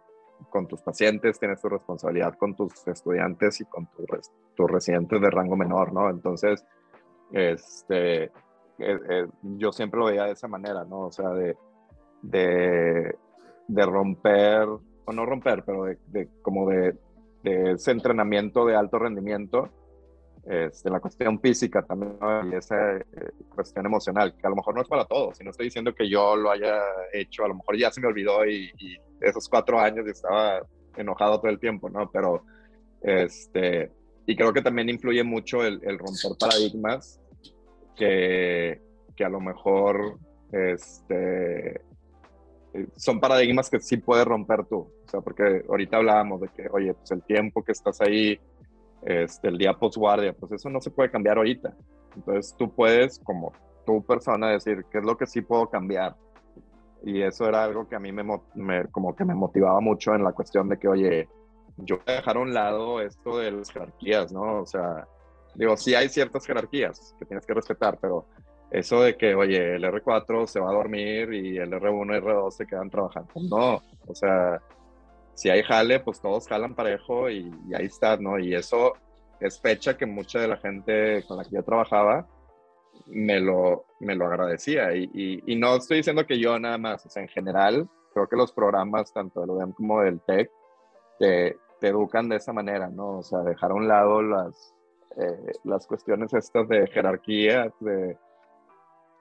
con 0.52 0.68
tus 0.68 0.82
pacientes, 0.82 1.40
tienes 1.40 1.60
tu 1.62 1.68
responsabilidad 1.68 2.38
con 2.38 2.56
tus 2.56 2.88
estudiantes 2.88 3.60
y 3.62 3.66
con 3.66 3.90
tus 4.56 4.70
residentes 4.70 5.20
de 5.20 5.30
rango 5.32 5.56
menor, 5.56 5.92
¿no? 5.92 6.12
Entonces, 6.12 6.64
este, 7.32 8.26
eh, 8.26 8.32
eh, 8.78 9.28
yo 9.42 9.72
siempre 9.72 10.00
lo 10.00 10.06
veía 10.06 10.26
de 10.26 10.34
esa 10.34 10.48
manera, 10.48 10.86
¿no? 10.86 11.08
O 11.08 11.12
sea, 11.12 11.30
de, 11.30 11.58
de, 12.22 13.16
de 13.68 13.86
romper, 13.86 14.68
o 15.10 15.14
no 15.14 15.26
romper, 15.26 15.64
pero 15.66 15.84
de, 15.84 16.30
como 16.42 16.70
de, 16.70 16.96
ese 17.44 17.92
entrenamiento 17.92 18.66
de 18.66 18.76
alto 18.76 19.00
rendimiento 19.00 19.70
este, 20.46 20.90
la 20.90 21.00
cuestión 21.00 21.40
física 21.40 21.84
también 21.84 22.18
y 22.52 22.56
esa 22.56 22.98
eh, 22.98 23.04
cuestión 23.54 23.86
emocional, 23.86 24.36
que 24.36 24.48
a 24.48 24.50
lo 24.50 24.56
mejor 24.56 24.74
no 24.74 24.82
es 24.82 24.88
para 24.88 25.06
todos, 25.06 25.40
y 25.40 25.44
no 25.44 25.52
estoy 25.52 25.66
diciendo 25.66 25.94
que 25.94 26.10
yo 26.10 26.36
lo 26.36 26.50
haya 26.50 26.82
hecho, 27.14 27.44
a 27.44 27.50
lo 27.50 27.56
mejor 27.56 27.78
ya 27.78 27.92
se 27.92 28.02
me 28.02 28.08
olvidó 28.08 28.46
y, 28.48 28.72
esos 29.22 29.50
cuatro 29.50 29.78
años 29.78 30.08
estaba 30.08 30.66
enojado 30.96 31.40
todo 31.40 31.52
el 31.52 31.60
tiempo, 31.60 31.90
¿no? 31.90 32.10
Pero, 32.10 32.46
este, 33.02 33.92
y 34.26 34.34
creo 34.34 34.54
que 34.54 34.62
también 34.62 34.88
influye 34.88 35.26
mucho 35.26 35.66
el, 35.66 35.82
romper 35.82 36.32
paradigmas 36.40 37.20
que, 37.98 38.82
que, 39.18 39.26
a 39.26 39.30
lo 39.30 39.42
mejor, 39.42 40.18
este, 40.54 41.82
son 42.96 43.20
paradigmas 43.20 43.70
que 43.70 43.82
sí 43.82 43.98
puedes 43.98 44.26
romper 44.26 44.66
tú, 44.66 44.90
o 45.10 45.12
sea, 45.12 45.22
porque 45.22 45.64
ahorita 45.68 45.98
hablábamos 45.98 46.42
de 46.42 46.50
que, 46.50 46.68
oye, 46.72 46.94
pues 46.94 47.10
el 47.10 47.24
tiempo 47.24 47.64
que 47.64 47.72
estás 47.72 48.00
ahí 48.00 48.40
este, 49.02 49.48
el 49.48 49.58
día 49.58 49.74
postguardia, 49.74 50.34
pues 50.34 50.52
eso 50.52 50.70
no 50.70 50.80
se 50.80 50.92
puede 50.92 51.10
cambiar 51.10 51.38
ahorita. 51.38 51.74
Entonces 52.16 52.56
tú 52.56 52.72
puedes, 52.72 53.18
como 53.18 53.52
tu 53.88 54.04
persona, 54.06 54.50
decir 54.50 54.86
qué 54.92 55.00
es 55.00 55.04
lo 55.04 55.18
que 55.18 55.26
sí 55.26 55.42
puedo 55.42 55.68
cambiar. 55.68 56.16
Y 57.04 57.24
eso 57.24 57.48
era 57.48 57.64
algo 57.64 57.88
que 57.88 57.96
a 57.96 58.00
mí 58.00 58.12
me, 58.12 58.24
como 58.92 59.16
que 59.16 59.26
me 59.26 59.34
motivaba 59.34 59.80
mucho 59.80 60.14
en 60.14 60.24
la 60.24 60.34
cuestión 60.34 60.70
de 60.70 60.78
que, 60.78 60.88
oye, 60.88 61.28
yo 61.78 61.96
voy 61.96 62.14
a 62.14 62.18
dejar 62.18 62.38
a 62.38 62.42
un 62.42 62.54
lado 62.54 63.02
esto 63.02 63.40
de 63.40 63.52
las 63.52 63.72
jerarquías, 63.72 64.32
¿no? 64.32 64.62
O 64.62 64.66
sea, 64.68 65.08
digo, 65.56 65.76
sí 65.76 65.96
hay 65.96 66.08
ciertas 66.10 66.46
jerarquías 66.46 67.16
que 67.18 67.26
tienes 67.26 67.48
que 67.48 67.54
respetar, 67.56 67.98
pero 68.00 68.28
eso 68.70 69.02
de 69.02 69.18
que, 69.18 69.34
oye, 69.34 69.76
el 69.76 69.84
R4 69.84 70.46
se 70.46 70.60
va 70.60 70.70
a 70.70 70.74
dormir 70.74 71.34
y 71.34 71.58
el 71.58 71.72
R1 71.72 72.18
y 72.18 72.22
R2 72.22 72.52
se 72.52 72.68
quedan 72.68 72.92
trabajando, 72.92 73.32
no, 73.50 73.82
o 74.06 74.14
sea, 74.14 74.62
si 75.40 75.50
hay 75.50 75.64
jale, 75.64 76.02
pues 76.02 76.20
todos 76.20 76.50
jalan 76.50 76.76
parejo 76.76 77.30
y, 77.30 77.50
ahí 77.74 77.86
está, 77.86 78.18
¿no? 78.18 78.38
Y 78.38 78.54
eso 78.54 78.92
es 79.40 79.58
fecha 79.62 79.96
que 79.96 80.06
mucha 80.06 80.38
de 80.38 80.50
la 80.50 80.58
gente 80.58 81.24
con 81.26 81.38
la 81.38 81.46
que 81.46 81.56
yo 81.56 81.64
trabajaba 81.64 82.28
me 83.06 83.40
lo, 83.40 83.86
me 84.02 84.16
lo 84.16 84.26
agradecía. 84.26 84.94
Y, 84.94 85.42
y, 85.46 85.56
no 85.56 85.78
estoy 85.78 85.98
diciendo 85.98 86.26
que 86.26 86.40
yo 86.40 86.60
nada 86.60 86.78
más, 86.78 87.06
o 87.06 87.10
sea, 87.10 87.24
en 87.24 87.30
general, 87.30 87.88
creo 88.14 88.28
que 88.28 88.36
los 88.36 88.52
programas, 88.52 89.14
tanto 89.14 89.40
del 89.40 89.52
UDEM 89.52 89.72
como 89.72 90.02
del 90.02 90.20
TEC, 90.20 90.52
te, 91.20 91.58
te, 91.80 91.88
educan 91.88 92.28
de 92.28 92.36
esa 92.36 92.52
manera, 92.52 92.90
¿no? 92.90 93.20
O 93.20 93.24
sea, 93.24 93.40
dejar 93.40 93.72
a 93.72 93.76
un 93.76 93.88
lado 93.88 94.22
las, 94.22 94.76
eh, 95.16 95.54
las 95.64 95.88
cuestiones 95.88 96.34
estas 96.34 96.68
de 96.68 96.86
jerarquía, 96.88 97.74
de, 97.80 98.18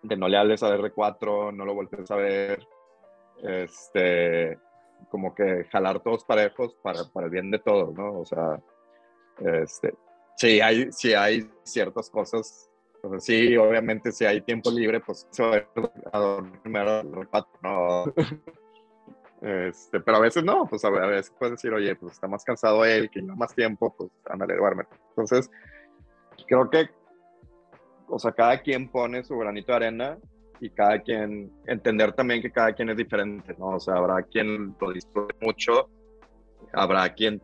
de 0.03 0.17
no 0.17 0.27
le 0.27 0.37
hables 0.37 0.65
a 0.65 0.77
R4, 0.77 1.55
no 1.55 1.65
lo 1.65 1.75
vuelves 1.75 2.11
a 2.11 2.17
ver, 2.17 2.67
este, 3.41 4.59
como 5.11 5.35
que 5.35 5.65
jalar 5.71 6.01
todos 6.01 6.25
parejos 6.25 6.75
para, 6.83 7.05
para 7.13 7.27
el 7.27 7.33
bien 7.33 7.51
de 7.51 7.59
todos, 7.59 7.95
¿no? 7.95 8.21
O 8.21 8.25
sea, 8.25 8.61
este, 9.41 9.95
sí 10.37 10.61
hay, 10.61 10.93
sí 10.93 11.15
hay 11.15 11.49
ciertas 11.63 12.11
cosas, 12.11 12.71
o 13.03 13.19
sí, 13.21 13.57
obviamente 13.57 14.13
si 14.13 14.25
hay 14.25 14.41
tiempo 14.41 14.71
libre, 14.71 15.01
pues 15.01 15.27
se 15.31 15.43
va 15.43 15.65
a 16.13 16.19
dormir 16.19 16.61
primero 16.61 17.03
¿no? 17.63 18.05
Este, 19.41 20.01
pero 20.01 20.17
a 20.17 20.21
veces 20.21 20.43
no, 20.43 20.67
pues 20.67 20.85
a 20.85 20.91
veces 20.91 21.33
puedes 21.39 21.55
decir, 21.55 21.73
oye, 21.73 21.95
pues 21.95 22.15
está 22.15 22.27
más 22.27 22.45
cansado 22.45 22.85
él, 22.85 23.09
que 23.09 23.21
lleva 23.21 23.37
más 23.37 23.55
tiempo, 23.55 23.95
pues 23.97 24.11
ándale, 24.29 24.57
duerme. 24.57 24.85
Entonces, 25.11 25.49
creo 26.49 26.69
que, 26.69 26.91
o 28.09 28.19
sea, 28.19 28.33
cada 28.33 28.61
quien 28.61 28.91
pone 28.91 29.23
su 29.23 29.39
granito 29.39 29.71
de 29.73 29.77
arena 29.77 30.19
y 30.61 30.71
cada 30.71 30.99
quien, 31.01 31.51
entender 31.67 32.13
también 32.13 32.43
que 32.43 32.51
cada 32.51 32.73
quien 32.73 32.91
es 32.91 32.97
diferente, 32.97 33.55
¿no? 33.59 33.77
O 33.77 33.81
sea, 33.81 33.95
habrá 33.95 34.23
quien 34.23 34.75
lo 34.81 34.93
disfrute 34.93 35.35
mucho, 35.41 35.89
habrá 36.73 37.09
quien, 37.15 37.41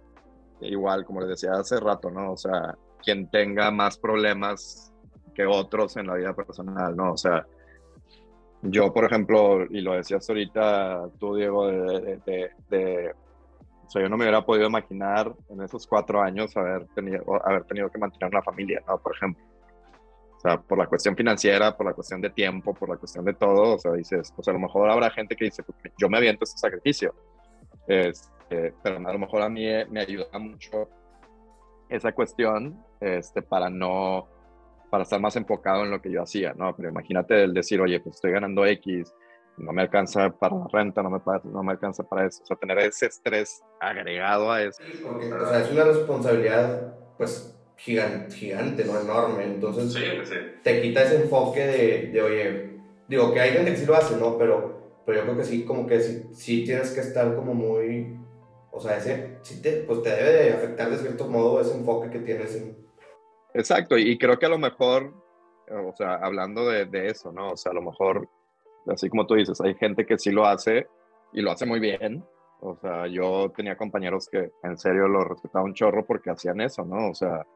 igual, 0.60 1.04
como 1.04 1.20
les 1.20 1.30
decía 1.30 1.52
hace 1.52 1.78
rato, 1.78 2.10
¿no? 2.10 2.32
O 2.32 2.36
sea, 2.36 2.76
quien 3.02 3.30
tenga 3.30 3.70
más 3.70 3.98
problemas 3.98 4.92
que 5.34 5.46
otros 5.46 5.96
en 5.96 6.06
la 6.06 6.14
vida 6.14 6.34
personal, 6.34 6.96
¿no? 6.96 7.12
O 7.12 7.16
sea, 7.16 7.46
yo, 8.62 8.92
por 8.92 9.04
ejemplo, 9.04 9.64
y 9.70 9.80
lo 9.80 9.92
decías 9.92 10.28
ahorita 10.28 11.08
tú, 11.18 11.36
Diego, 11.36 11.66
de, 11.66 12.20
de, 12.24 12.50
de, 12.68 13.12
o 13.86 13.90
sea, 13.90 14.02
yo 14.02 14.08
no 14.08 14.16
me 14.16 14.24
hubiera 14.24 14.44
podido 14.44 14.66
imaginar 14.66 15.32
en 15.50 15.62
esos 15.62 15.86
cuatro 15.86 16.22
años 16.22 16.56
haber 16.56 16.86
tenido, 16.94 17.22
haber 17.44 17.64
tenido 17.64 17.90
que 17.90 17.98
mantener 17.98 18.30
una 18.32 18.42
familia, 18.42 18.82
¿no? 18.88 18.98
Por 18.98 19.14
ejemplo 19.14 19.53
sea, 20.48 20.60
por 20.60 20.78
la 20.78 20.86
cuestión 20.86 21.16
financiera, 21.16 21.76
por 21.76 21.86
la 21.86 21.94
cuestión 21.94 22.20
de 22.20 22.30
tiempo, 22.30 22.74
por 22.74 22.88
la 22.88 22.96
cuestión 22.96 23.24
de 23.24 23.34
todo, 23.34 23.74
o 23.74 23.78
sea, 23.78 23.92
dices, 23.92 24.32
pues 24.34 24.46
a 24.48 24.52
lo 24.52 24.58
mejor 24.58 24.90
habrá 24.90 25.10
gente 25.10 25.34
que 25.36 25.46
dice, 25.46 25.62
pues, 25.62 25.78
yo 25.98 26.08
me 26.08 26.18
aviento 26.18 26.44
ese 26.44 26.58
sacrificio, 26.58 27.14
este, 27.86 28.74
pero 28.82 28.96
a 28.96 29.12
lo 29.12 29.18
mejor 29.18 29.42
a 29.42 29.48
mí 29.48 29.64
me 29.90 30.00
ayuda 30.00 30.26
mucho 30.38 30.88
esa 31.88 32.12
cuestión 32.12 32.82
este, 33.00 33.42
para 33.42 33.70
no, 33.70 34.28
para 34.90 35.04
estar 35.04 35.20
más 35.20 35.36
enfocado 35.36 35.84
en 35.84 35.90
lo 35.90 36.00
que 36.00 36.10
yo 36.10 36.22
hacía, 36.22 36.52
¿no? 36.54 36.74
Pero 36.76 36.90
imagínate 36.90 37.44
el 37.44 37.54
decir, 37.54 37.80
oye, 37.80 38.00
pues 38.00 38.16
estoy 38.16 38.32
ganando 38.32 38.66
X, 38.66 39.14
no 39.56 39.72
me 39.72 39.82
alcanza 39.82 40.30
para 40.30 40.56
la 40.56 40.66
renta, 40.72 41.02
no 41.02 41.10
me, 41.10 41.20
no 41.44 41.62
me 41.62 41.72
alcanza 41.72 42.02
para 42.02 42.26
eso, 42.26 42.42
o 42.42 42.46
sea, 42.46 42.56
tener 42.56 42.78
ese 42.78 43.06
estrés 43.06 43.62
agregado 43.80 44.50
a 44.50 44.62
eso. 44.62 44.82
porque, 45.02 45.32
o 45.32 45.46
sea, 45.48 45.60
es 45.60 45.70
una 45.70 45.84
responsabilidad, 45.84 46.94
pues, 47.16 47.56
gigante, 47.84 48.34
gigante, 48.34 48.84
¿no? 48.84 48.98
Enorme. 48.98 49.44
Entonces, 49.44 49.94
te 50.62 50.80
quita 50.80 51.02
ese 51.02 51.22
enfoque 51.22 51.66
de, 51.66 52.10
de, 52.12 52.22
oye, 52.22 52.80
digo 53.08 53.32
que 53.32 53.40
hay 53.40 53.50
gente 53.50 53.72
que 53.72 53.76
sí 53.76 53.86
lo 53.86 53.94
hace, 53.94 54.16
¿no? 54.16 54.38
Pero, 54.38 54.92
pero 55.04 55.18
yo 55.18 55.24
creo 55.24 55.36
que 55.36 55.44
sí, 55.44 55.64
como 55.64 55.86
que 55.86 56.00
sí, 56.00 56.24
sí 56.32 56.64
tienes 56.64 56.90
que 56.92 57.00
estar 57.00 57.34
como 57.36 57.52
muy, 57.52 58.16
o 58.70 58.80
sea, 58.80 58.96
ese, 58.96 59.38
sí 59.42 59.60
te, 59.60 59.82
pues 59.82 60.02
te 60.02 60.10
debe 60.10 60.44
de 60.44 60.52
afectar 60.54 60.90
de 60.90 60.98
cierto 60.98 61.28
modo 61.28 61.60
ese 61.60 61.76
enfoque 61.76 62.08
que 62.08 62.20
tienes 62.20 62.56
en... 62.56 62.76
Exacto, 63.52 63.98
y 63.98 64.16
creo 64.18 64.38
que 64.38 64.46
a 64.46 64.50
lo 64.50 64.58
mejor, 64.58 65.12
o 65.70 65.92
sea, 65.94 66.14
hablando 66.14 66.66
de, 66.68 66.86
de 66.86 67.08
eso, 67.08 67.32
¿no? 67.32 67.52
O 67.52 67.56
sea, 67.56 67.72
a 67.72 67.74
lo 67.74 67.82
mejor, 67.82 68.28
así 68.86 69.10
como 69.10 69.26
tú 69.26 69.34
dices, 69.34 69.60
hay 69.60 69.74
gente 69.74 70.06
que 70.06 70.18
sí 70.18 70.30
lo 70.30 70.46
hace 70.46 70.86
y 71.34 71.42
lo 71.42 71.50
hace 71.50 71.66
muy 71.66 71.80
bien, 71.80 72.24
o 72.60 72.76
sea, 72.76 73.06
yo 73.08 73.52
tenía 73.54 73.76
compañeros 73.76 74.26
que 74.30 74.50
en 74.62 74.78
serio 74.78 75.06
lo 75.06 75.22
respetaban 75.22 75.68
un 75.68 75.74
chorro 75.74 76.06
porque 76.06 76.30
hacían 76.30 76.62
eso, 76.62 76.82
¿no? 76.84 77.10
O 77.10 77.14
sea, 77.14 77.46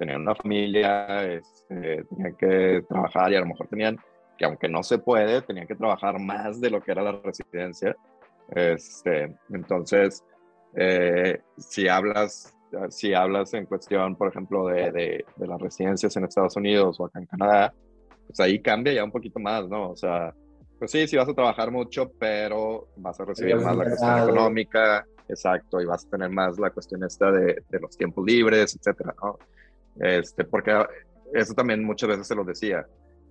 tenían 0.00 0.22
una 0.22 0.34
familia, 0.34 1.22
este, 1.24 2.04
tenían 2.04 2.34
que 2.36 2.82
trabajar 2.88 3.30
y 3.30 3.36
a 3.36 3.40
lo 3.40 3.46
mejor 3.46 3.68
tenían 3.68 3.98
que 4.38 4.46
aunque 4.46 4.68
no 4.68 4.82
se 4.82 4.98
puede, 4.98 5.42
tenían 5.42 5.66
que 5.66 5.74
trabajar 5.74 6.18
más 6.18 6.58
de 6.62 6.70
lo 6.70 6.80
que 6.80 6.92
era 6.92 7.02
la 7.02 7.12
residencia. 7.12 7.94
Este, 8.48 9.36
entonces, 9.50 10.24
eh, 10.74 11.40
si 11.58 11.86
hablas 11.86 12.56
si 12.88 13.12
hablas 13.12 13.52
en 13.54 13.66
cuestión, 13.66 14.16
por 14.16 14.28
ejemplo, 14.28 14.68
de, 14.68 14.92
de, 14.92 15.24
de, 15.36 15.46
las 15.46 15.60
residencias 15.60 16.16
en 16.16 16.24
Estados 16.24 16.56
Unidos 16.56 17.00
o 17.00 17.06
acá 17.06 17.18
en 17.18 17.26
Canadá, 17.26 17.74
pues 18.28 18.38
ahí 18.38 18.62
cambia 18.62 18.92
ya 18.92 19.02
un 19.02 19.10
poquito 19.10 19.40
más, 19.40 19.68
¿no? 19.68 19.90
O 19.90 19.96
sea, 19.96 20.32
pues 20.78 20.92
sí, 20.92 21.06
sí 21.08 21.16
vas 21.16 21.28
a 21.28 21.34
trabajar 21.34 21.72
mucho, 21.72 22.12
pero 22.18 22.88
vas 22.96 23.18
a 23.18 23.24
recibir 23.24 23.56
más 23.56 23.76
la 23.76 23.84
cuestión 23.84 24.18
económica, 24.20 25.04
exacto, 25.28 25.80
y 25.80 25.84
vas 25.84 26.06
a 26.06 26.10
tener 26.10 26.30
más 26.30 26.60
la 26.60 26.70
cuestión 26.70 27.02
esta 27.02 27.32
de, 27.32 27.60
de 27.68 27.80
los 27.80 27.96
tiempos 27.96 28.24
libres, 28.24 28.76
etcétera, 28.76 29.14
¿no? 29.20 29.36
Este, 29.98 30.44
porque 30.44 30.84
eso 31.32 31.54
también 31.54 31.84
muchas 31.84 32.08
veces 32.08 32.26
se 32.26 32.34
lo 32.34 32.44
decía. 32.44 32.86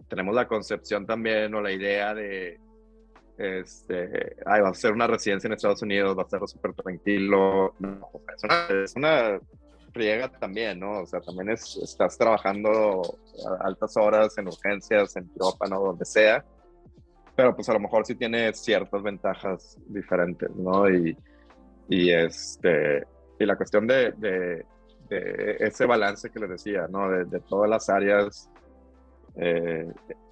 Tenemos 0.08 0.34
la 0.36 0.48
concepción 0.48 1.06
también 1.06 1.54
o 1.54 1.62
la 1.62 1.72
idea 1.72 2.14
de, 2.14 2.60
este, 3.38 4.36
ay, 4.46 4.62
va 4.62 4.70
a 4.70 4.74
ser 4.74 4.92
una 4.92 5.08
residencia 5.08 5.48
en 5.48 5.54
Estados 5.54 5.82
Unidos, 5.82 6.18
va 6.18 6.24
a 6.24 6.30
ser 6.30 6.42
súper 6.48 6.74
tranquilo. 6.74 7.74
es, 8.36 8.44
una, 8.44 8.84
es 8.84 8.96
una 8.96 9.40
friega 9.94 10.30
también, 10.30 10.80
¿no? 10.80 11.02
O 11.02 11.06
sea, 11.06 11.22
también 11.22 11.52
es, 11.52 11.78
estás 11.78 12.18
trabajando 12.18 13.02
a 13.48 13.68
altas 13.68 13.96
horas 13.98 14.38
en 14.38 14.48
urgencias, 14.48 15.16
en 15.16 15.28
quirófano, 15.30 15.80
donde 15.80 16.06
sea, 16.06 16.44
pero 17.36 17.56
pues 17.56 17.70
a 17.70 17.74
lo 17.74 17.80
mejor 17.80 18.06
sí 18.06 18.16
tiene 18.16 18.52
ciertas 18.54 19.02
ventajas 19.02 19.78
diferentes, 19.88 20.50
¿no? 20.56 20.90
Y, 20.90 21.18
y 21.88 22.12
este, 22.12 23.08
y 23.40 23.46
la 23.46 23.56
cuestión 23.56 23.88
de, 23.88 24.66
ese 25.10 25.86
balance 25.86 26.30
que 26.30 26.40
les 26.40 26.50
decía, 26.50 26.88
¿no? 26.90 27.10
De, 27.10 27.40
todas 27.42 27.70
las 27.70 27.90
áreas, 27.90 28.50
eh, 29.36 29.92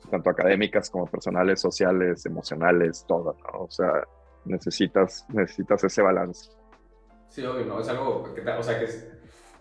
tanto 0.09 0.29
académicas 0.29 0.89
como 0.89 1.05
personales, 1.07 1.61
sociales, 1.61 2.25
emocionales, 2.25 3.05
todo, 3.07 3.35
¿no? 3.51 3.63
O 3.63 3.71
sea, 3.71 4.03
necesitas, 4.45 5.25
necesitas 5.29 5.83
ese 5.83 6.01
balance. 6.01 6.51
Sí, 7.27 7.45
obvio, 7.45 7.65
¿no? 7.65 7.79
Es 7.79 7.89
algo 7.89 8.33
que, 8.33 8.41
o 8.41 8.63
sea, 8.63 8.79
que 8.79 8.87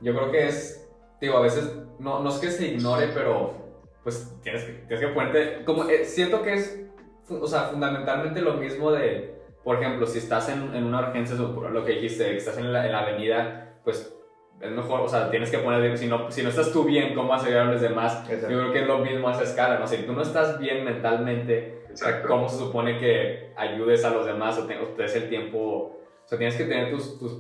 yo 0.00 0.14
creo 0.14 0.31
que 0.31 0.46
es, 0.46 0.88
digo, 1.20 1.37
a 1.37 1.40
veces, 1.42 1.72
no, 1.98 2.22
no 2.22 2.29
es 2.29 2.37
que 2.37 2.50
se 2.50 2.68
ignore, 2.68 3.09
pero 3.09 3.66
pues 4.02 4.33
tienes 4.42 4.64
que, 4.64 4.72
tienes 4.72 5.00
que 5.00 5.12
ponerte, 5.12 5.64
como, 5.64 5.85
eh, 5.88 6.05
siento 6.05 6.42
que 6.42 6.55
es, 6.55 6.81
o 7.29 7.46
sea, 7.46 7.64
fundamentalmente 7.64 8.40
lo 8.40 8.55
mismo 8.55 8.92
de, 8.92 9.40
por 9.64 9.83
ejemplo, 9.83 10.07
si 10.07 10.18
estás 10.18 10.48
en, 10.48 10.74
en 10.74 10.85
una 10.85 11.00
urgencia, 11.09 11.35
lo 11.35 11.85
que 11.85 11.92
dijiste, 11.92 12.24
que 12.31 12.37
estás 12.37 12.57
en 12.59 12.72
la, 12.72 12.87
en 12.87 12.92
la 12.92 13.00
avenida, 13.00 13.81
pues 13.83 14.15
es 14.61 14.71
mejor, 14.71 15.01
o 15.01 15.09
sea, 15.09 15.31
tienes 15.31 15.51
que 15.51 15.59
poner, 15.59 15.97
si 15.99 16.07
no, 16.07 16.31
si 16.31 16.42
no 16.42 16.49
estás 16.49 16.73
tú 16.73 16.85
bien, 16.85 17.14
¿cómo 17.14 17.29
vas 17.29 17.45
a 17.45 17.64
los 17.64 17.81
demás? 17.81 18.27
Yo 18.29 18.47
creo 18.47 18.73
que 18.73 18.81
es 18.81 18.87
lo 18.87 18.99
mismo 18.99 19.29
a 19.29 19.33
esa 19.33 19.42
escala, 19.42 19.79
¿no? 19.79 19.87
Si 19.87 19.99
tú 19.99 20.12
no 20.12 20.23
estás 20.23 20.59
bien 20.59 20.85
mentalmente, 20.85 21.83
¿cómo 22.27 22.49
se 22.49 22.59
supone 22.59 22.99
que 22.99 23.53
ayudes 23.57 24.05
a 24.05 24.11
los 24.11 24.27
demás 24.27 24.59
o 24.59 24.66
tengas 24.66 25.14
el 25.14 25.29
tiempo? 25.29 25.92
O 26.27 26.29
sea, 26.29 26.38
tienes 26.38 26.57
que 26.57 26.64
tener 26.64 26.90
tus, 26.90 27.19
tus, 27.21 27.38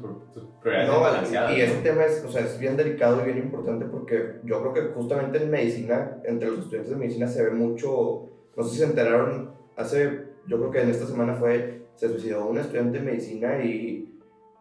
prioridades 0.60 0.92
no, 0.92 1.00
balanceadas. 1.00 1.56
Y, 1.56 1.60
ese 1.60 1.78
tema 1.78 2.04
es, 2.04 2.24
o 2.24 2.30
sea, 2.30 2.42
es 2.42 2.56
bien 2.58 2.76
delicado 2.76 3.20
y 3.20 3.24
bien 3.24 3.38
importante 3.38 3.84
porque 3.86 4.36
yo 4.44 4.60
creo 4.60 4.72
que 4.72 4.94
justamente 4.94 5.42
en 5.42 5.50
medicina, 5.50 6.18
entre 6.24 6.50
los 6.50 6.60
estudiantes 6.60 6.90
de 6.90 6.96
medicina 6.96 7.26
se 7.26 7.42
ve 7.42 7.50
mucho, 7.50 8.28
no 8.54 8.62
sé 8.62 8.70
si 8.70 8.76
se 8.76 8.84
enteraron, 8.84 9.56
hace, 9.74 10.26
yo 10.46 10.58
creo 10.58 10.70
que 10.70 10.82
en 10.82 10.90
esta 10.90 11.06
semana 11.06 11.34
fue, 11.34 11.86
se 11.96 12.08
suicidó 12.08 12.46
un 12.46 12.58
estudiante 12.58 12.98
de 12.98 13.04
medicina 13.04 13.60
y 13.64 14.15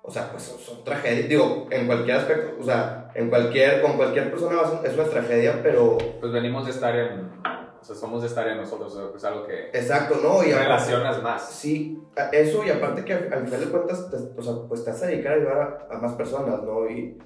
o 0.08 0.12
sea, 0.12 0.30
pues 0.32 0.44
son, 0.44 0.84
tragedias, 0.84 1.28
digo, 1.28 1.68
en 1.72 1.88
cualquier 1.88 2.18
aspecto, 2.18 2.58
o 2.60 2.64
sea, 2.64 3.10
en 3.16 3.28
cualquier, 3.28 3.82
con 3.82 3.98
cualquier 3.98 4.30
persona 4.30 4.62
es 4.84 4.94
una 4.94 5.04
tragedia, 5.06 5.60
pero... 5.64 5.98
Pues 6.20 6.32
venimos 6.32 6.66
de 6.66 6.72
estar 6.72 6.96
en, 6.96 7.32
o 7.44 7.84
sea, 7.84 7.96
somos 7.96 8.22
de 8.22 8.28
estar 8.28 8.48
en 8.48 8.58
nosotros, 8.58 8.96
es 9.16 9.24
algo 9.24 9.48
que... 9.48 9.70
Exacto, 9.74 10.20
¿no? 10.22 10.44
Y 10.44 10.52
relacionas 10.52 11.24
más. 11.24 11.50
Sí, 11.50 12.04
eso 12.32 12.64
y 12.64 12.70
aparte 12.70 13.04
que 13.04 13.14
al, 13.14 13.46
final 13.46 13.60
de 13.60 13.66
cuentas, 13.66 14.08
o 14.38 14.44
sea, 14.44 14.54
pues 14.68 14.86
te 14.86 14.92
vas 14.92 15.02
a 15.02 15.08
dedicar 15.08 15.32
a 15.32 15.36
ayudar 15.38 15.88
a, 15.90 15.98
más 15.98 16.14
personas, 16.14 16.62
¿no? 16.62 16.88
Y, 16.88 17.18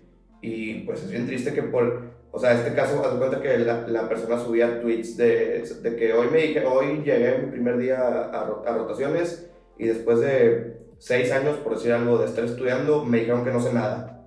y, 0.41 0.75
pues 0.85 1.03
es 1.03 1.11
bien 1.11 1.27
triste 1.27 1.53
que 1.53 1.63
por, 1.63 2.11
o 2.31 2.39
sea, 2.39 2.53
en 2.53 2.59
este 2.59 2.75
caso, 2.75 3.03
haz 3.05 3.13
cuenta 3.15 3.41
que 3.41 3.57
la, 3.57 3.85
la, 3.89 4.07
persona 4.07 4.39
subía 4.39 4.79
tweets 4.79 5.17
de, 5.17 5.63
de 5.81 5.95
que 5.97 6.13
hoy 6.13 6.27
me 6.31 6.37
dije, 6.37 6.65
hoy 6.65 7.01
llegué 7.03 7.39
mi 7.39 7.51
primer 7.51 7.77
día 7.77 7.99
a, 7.99 8.41
a 8.65 8.77
rotaciones 8.77 9.49
y 9.77 9.87
después 9.87 10.21
de 10.21 10.79
seis 10.99 11.31
años, 11.31 11.57
por 11.57 11.75
decir 11.75 11.93
algo, 11.93 12.17
de 12.17 12.25
estar 12.25 12.43
estudiando, 12.43 13.03
me 13.03 13.19
dijeron 13.19 13.43
que 13.43 13.51
no 13.51 13.61
sé 13.61 13.73
nada. 13.73 14.19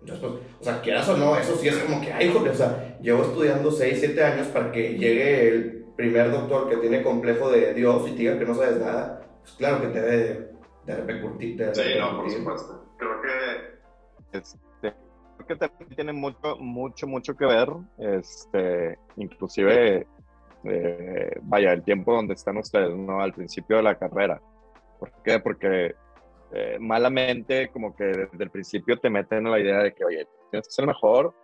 Entonces, 0.00 0.28
pues, 0.28 0.60
o 0.60 0.64
sea, 0.64 0.80
quieras 0.82 1.08
o 1.08 1.16
no, 1.16 1.36
eso 1.36 1.56
sí 1.56 1.68
es 1.68 1.76
como 1.78 2.00
que, 2.00 2.12
ay, 2.12 2.30
joder, 2.32 2.52
o 2.52 2.54
sea, 2.54 2.98
llevo 3.00 3.22
estudiando 3.22 3.70
seis, 3.70 3.98
siete 3.98 4.22
años 4.22 4.46
para 4.48 4.70
que 4.70 4.96
llegue 4.98 5.48
el 5.48 5.86
primer 5.96 6.30
doctor 6.30 6.68
que 6.68 6.76
tiene 6.76 7.02
complejo 7.02 7.50
de 7.50 7.74
Dios 7.74 8.06
y 8.08 8.12
te 8.12 8.18
diga 8.18 8.38
que 8.38 8.44
no 8.44 8.54
sabes 8.54 8.78
nada. 8.78 9.22
Pues 9.40 9.54
claro 9.54 9.80
que 9.80 9.88
te 9.88 10.00
debe 10.00 10.50
de 10.84 10.96
repercutir. 10.96 11.70
sí, 11.74 11.82
no, 11.98 12.18
por 12.18 12.30
supuesto. 12.30 12.84
Creo 12.98 13.22
que, 13.22 14.38
este, 14.38 14.58
creo 14.80 15.46
que 15.46 15.56
también 15.56 15.90
tiene 15.96 16.12
mucho, 16.12 16.56
mucho, 16.58 17.06
mucho 17.06 17.36
que 17.36 17.46
ver, 17.46 17.68
este, 17.98 18.98
inclusive, 19.16 20.06
eh, 20.64 21.38
vaya, 21.42 21.72
el 21.72 21.82
tiempo 21.82 22.14
donde 22.14 22.34
están 22.34 22.58
ustedes, 22.58 22.94
¿no? 22.94 23.20
Al 23.20 23.32
principio 23.32 23.78
de 23.78 23.82
la 23.82 23.98
carrera. 23.98 24.40
¿Por 24.98 25.10
qué? 25.24 25.40
Porque 25.40 25.94
eh, 26.58 26.78
malamente 26.80 27.68
como 27.68 27.94
que 27.94 28.04
desde 28.04 28.44
el 28.44 28.50
principio 28.50 28.98
te 28.98 29.10
meten 29.10 29.44
en 29.44 29.50
la 29.50 29.60
idea 29.60 29.82
de 29.82 29.92
que, 29.92 30.06
oye, 30.06 30.26
tienes 30.50 30.68
que 30.68 30.72
ser 30.72 30.84
el 30.84 30.88
mejor, 30.88 31.34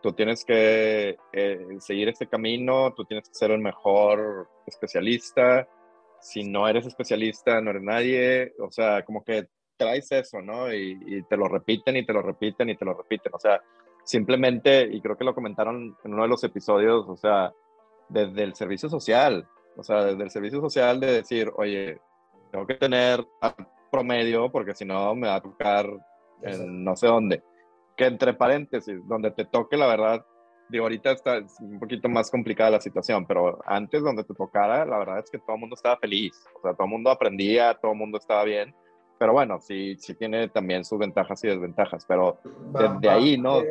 tú 0.00 0.12
tienes 0.12 0.44
que 0.44 1.16
eh, 1.32 1.66
seguir 1.80 2.08
este 2.08 2.28
camino, 2.28 2.92
tú 2.94 3.04
tienes 3.04 3.28
que 3.28 3.34
ser 3.34 3.50
el 3.50 3.58
mejor 3.58 4.48
especialista, 4.64 5.68
si 6.20 6.44
no 6.44 6.68
eres 6.68 6.86
especialista 6.86 7.60
no 7.60 7.70
eres 7.70 7.82
nadie, 7.82 8.54
o 8.60 8.70
sea, 8.70 9.04
como 9.04 9.24
que 9.24 9.48
traes 9.76 10.12
eso, 10.12 10.40
¿no? 10.40 10.72
Y, 10.72 11.24
te 11.28 11.36
lo 11.36 11.48
repiten 11.48 11.96
y 11.96 12.06
te 12.06 12.12
lo 12.12 12.22
repiten 12.22 12.70
y 12.70 12.76
te 12.76 12.84
lo 12.84 12.94
repiten, 12.94 13.32
o 13.34 13.40
sea, 13.40 13.60
simplemente, 14.04 14.88
y 14.88 15.00
creo 15.00 15.16
que 15.16 15.24
lo 15.24 15.34
comentaron 15.34 15.96
en 16.04 16.14
uno 16.14 16.22
de 16.22 16.28
los 16.28 16.44
episodios, 16.44 17.08
o 17.08 17.16
sea, 17.16 17.52
desde 18.08 18.44
el 18.44 18.54
servicio 18.54 18.88
social, 18.88 19.48
o 19.76 19.82
sea, 19.82 20.04
desde 20.04 20.22
el 20.22 20.30
servicio 20.30 20.60
social 20.60 21.00
de 21.00 21.12
decir, 21.12 21.50
oye, 21.56 21.98
tengo 22.52 22.68
que 22.68 22.74
tener 22.74 23.26
promedio 23.94 24.50
porque 24.50 24.74
si 24.74 24.84
no 24.84 25.14
me 25.14 25.28
va 25.28 25.36
a 25.36 25.42
tocar 25.42 25.86
en 26.42 26.84
no 26.84 26.96
sé 26.96 27.06
dónde. 27.06 27.42
Que 27.96 28.06
entre 28.06 28.34
paréntesis, 28.34 28.96
donde 29.06 29.30
te 29.30 29.44
toque, 29.44 29.76
la 29.76 29.86
verdad, 29.86 30.26
digo, 30.68 30.84
ahorita 30.84 31.12
está 31.12 31.40
un 31.60 31.78
poquito 31.78 32.08
más 32.08 32.30
complicada 32.30 32.72
la 32.72 32.80
situación, 32.80 33.24
pero 33.26 33.60
antes 33.66 34.02
donde 34.02 34.24
te 34.24 34.34
tocara, 34.34 34.84
la 34.84 34.98
verdad 34.98 35.20
es 35.20 35.30
que 35.30 35.38
todo 35.38 35.54
el 35.54 35.60
mundo 35.60 35.74
estaba 35.74 35.96
feliz, 35.98 36.32
o 36.56 36.62
sea, 36.62 36.74
todo 36.74 36.86
el 36.86 36.90
mundo 36.90 37.10
aprendía, 37.10 37.74
todo 37.74 37.92
el 37.92 37.98
mundo 37.98 38.18
estaba 38.18 38.42
bien, 38.44 38.74
pero 39.18 39.32
bueno, 39.32 39.60
sí, 39.60 39.94
sí 39.96 40.14
tiene 40.14 40.48
también 40.48 40.84
sus 40.84 40.98
ventajas 40.98 41.42
y 41.44 41.48
desventajas, 41.48 42.04
pero 42.06 42.38
desde 42.72 43.08
ahí, 43.08 43.38
¿no? 43.38 43.62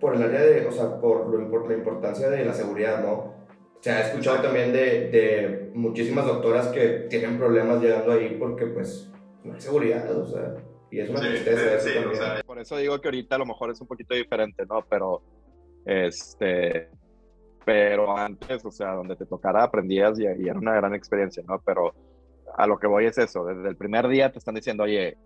Por 0.00 0.16
el 0.16 0.22
área 0.22 0.40
de, 0.40 0.66
o 0.66 0.72
sea, 0.72 0.98
por, 0.98 1.26
lo, 1.26 1.50
por 1.50 1.68
la 1.68 1.76
importancia 1.76 2.30
de 2.30 2.44
la 2.44 2.54
seguridad, 2.54 3.02
¿no? 3.02 3.36
Se 3.80 3.90
ha 3.90 4.00
escuchado 4.00 4.40
también 4.40 4.72
de, 4.72 5.08
de 5.10 5.70
muchísimas 5.74 6.26
doctoras 6.26 6.68
que 6.68 7.06
tienen 7.10 7.38
problemas 7.38 7.80
llegando 7.80 8.12
ahí 8.12 8.36
porque 8.40 8.66
pues 8.66 9.12
no 9.48 9.54
hay 9.54 9.60
seguridad, 9.60 10.10
o 10.16 10.26
sea, 10.26 10.54
y 10.90 11.00
es 11.00 11.10
una 11.10 11.20
tristeza 11.20 11.74
eso 11.74 12.18
también. 12.18 12.46
por 12.46 12.58
eso 12.58 12.76
digo 12.76 13.00
que 13.00 13.08
ahorita 13.08 13.36
a 13.36 13.38
lo 13.38 13.46
mejor 13.46 13.70
es 13.70 13.80
un 13.80 13.86
poquito 13.86 14.14
diferente, 14.14 14.64
¿no? 14.66 14.84
Pero, 14.88 15.22
este, 15.84 16.88
pero 17.64 18.16
antes, 18.16 18.64
o 18.64 18.70
sea, 18.70 18.92
donde 18.92 19.16
te 19.16 19.26
tocara 19.26 19.64
aprendías 19.64 20.18
y, 20.18 20.24
era 20.24 20.58
una 20.58 20.74
gran 20.74 20.94
experiencia, 20.94 21.42
¿no? 21.46 21.60
Pero 21.64 21.94
a 22.56 22.66
lo 22.66 22.78
que 22.78 22.86
voy 22.86 23.06
es 23.06 23.18
eso, 23.18 23.44
desde 23.44 23.68
el 23.68 23.76
primer 23.76 24.08
día 24.08 24.32
te 24.32 24.38
están 24.38 24.54
diciendo, 24.54 24.84
oye, 24.84 25.18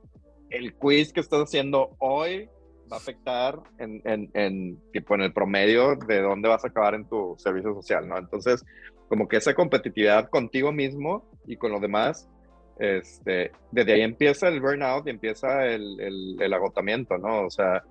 el 0.50 0.74
quiz 0.74 1.12
que 1.12 1.20
estás 1.20 1.40
haciendo 1.40 1.90
hoy 1.98 2.48
va 2.90 2.96
a 2.96 3.00
afectar 3.00 3.60
en, 3.78 4.02
en, 4.04 4.30
en, 4.34 4.78
tipo, 4.92 5.14
en 5.14 5.22
el 5.22 5.32
promedio 5.32 5.96
de 5.96 6.20
dónde 6.20 6.48
vas 6.48 6.64
a 6.64 6.68
acabar 6.68 6.94
en 6.94 7.08
tu 7.08 7.36
servicio 7.38 7.72
social, 7.74 8.08
¿no? 8.08 8.18
Entonces, 8.18 8.64
como 9.08 9.28
que 9.28 9.36
esa 9.36 9.54
competitividad 9.54 10.28
contigo 10.28 10.72
mismo 10.72 11.30
y 11.46 11.56
con 11.56 11.70
los 11.70 11.80
demás 11.80 12.28
este, 12.82 13.52
desde 13.70 13.92
ahí 13.92 14.00
empieza 14.00 14.48
el 14.48 14.60
burnout 14.60 15.06
y 15.06 15.10
empieza 15.10 15.66
el, 15.66 16.52
agotamiento, 16.52 17.16
¿no? 17.16 17.46
O 17.46 17.50
sea, 17.50 17.84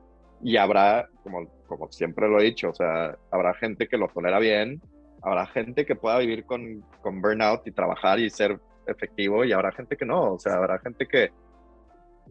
y 0.43 0.57
habrá, 0.57 1.07
como, 1.23 1.47
como 1.65 1.89
siempre 1.93 2.27
lo 2.27 2.41
he 2.41 2.43
dicho, 2.43 2.71
o 2.71 2.73
sea, 2.73 3.17
habrá 3.31 3.53
gente 3.53 3.87
que 3.87 3.97
lo 3.97 4.09
tolera 4.09 4.37
bien, 4.39 4.81
habrá 5.21 5.47
gente 5.47 5.85
que 5.85 5.95
pueda 5.95 6.17
vivir 6.17 6.43
con, 6.43 6.81
con 7.01 7.21
burnout 7.21 7.65
y 7.67 7.71
trabajar 7.71 8.19
y 8.19 8.29
ser 8.29 8.59
efectivo, 8.85 9.45
y 9.45 9.53
habrá 9.53 9.71
gente 9.71 9.95
que 9.95 10.05
no, 10.05 10.33
o 10.33 10.39
sea, 10.39 10.55
habrá 10.55 10.77
gente 10.79 11.07
que, 11.07 11.31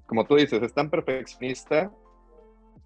como 0.04 0.26
tú 0.26 0.36
dices, 0.36 0.62
es 0.62 0.74
tan 0.74 0.90
perfeccionista 0.90 1.90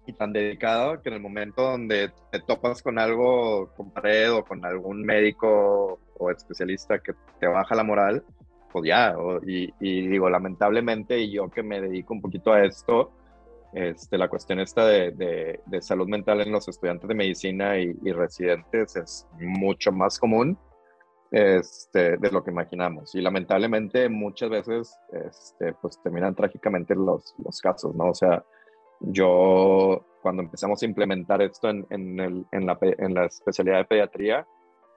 y 0.05 0.13
tan 0.13 0.31
dedicado 0.31 1.01
que 1.01 1.09
en 1.09 1.15
el 1.15 1.21
momento 1.21 1.63
donde 1.63 2.13
te 2.31 2.39
topas 2.39 2.81
con 2.81 2.97
algo, 2.97 3.73
con 3.75 3.91
pared 3.91 4.31
o 4.31 4.45
con 4.45 4.63
algún 4.63 5.01
médico 5.01 5.99
o 6.17 6.31
especialista 6.31 6.99
que 6.99 7.13
te 7.41 7.47
baja 7.47 7.75
la 7.75 7.83
moral, 7.83 8.23
pues 8.71 8.85
ya, 8.85 9.15
y, 9.45 9.71
digo, 10.07 10.29
lamentablemente, 10.29 11.19
y 11.19 11.31
yo 11.31 11.49
que 11.49 11.63
me 11.63 11.81
dedico 11.81 12.13
un 12.13 12.21
poquito 12.21 12.51
a 12.51 12.65
esto, 12.65 13.11
este, 13.73 14.17
la 14.17 14.29
cuestión 14.29 14.59
esta 14.59 14.85
de, 14.85 15.59
de, 15.65 15.81
salud 15.81 16.07
mental 16.07 16.41
en 16.41 16.51
los 16.51 16.67
estudiantes 16.67 17.07
de 17.07 17.15
medicina 17.15 17.77
y, 17.77 17.93
residentes 18.11 18.95
es 18.95 19.27
mucho 19.37 19.91
más 19.91 20.17
común 20.17 20.57
este, 21.31 22.17
de 22.17 22.31
lo 22.31 22.43
que 22.43 22.51
imaginamos. 22.51 23.13
Y 23.15 23.21
lamentablemente 23.21 24.07
muchas 24.07 24.49
veces 24.49 24.97
este, 25.11 25.73
pues 25.73 26.01
terminan 26.01 26.35
trágicamente 26.35 26.95
los, 26.95 27.35
los 27.43 27.59
casos, 27.59 27.93
¿no? 27.95 28.11
O 28.11 28.15
sea, 28.15 28.43
yo 29.01 30.05
cuando 30.21 30.43
empezamos 30.43 30.81
a 30.81 30.85
implementar 30.85 31.41
esto 31.41 31.69
en, 31.69 31.85
en, 31.89 32.19
el, 32.19 32.45
en, 32.51 32.65
la, 32.65 32.77
en 32.81 33.13
la 33.13 33.25
especialidad 33.25 33.79
de 33.79 33.85
pediatría, 33.85 34.47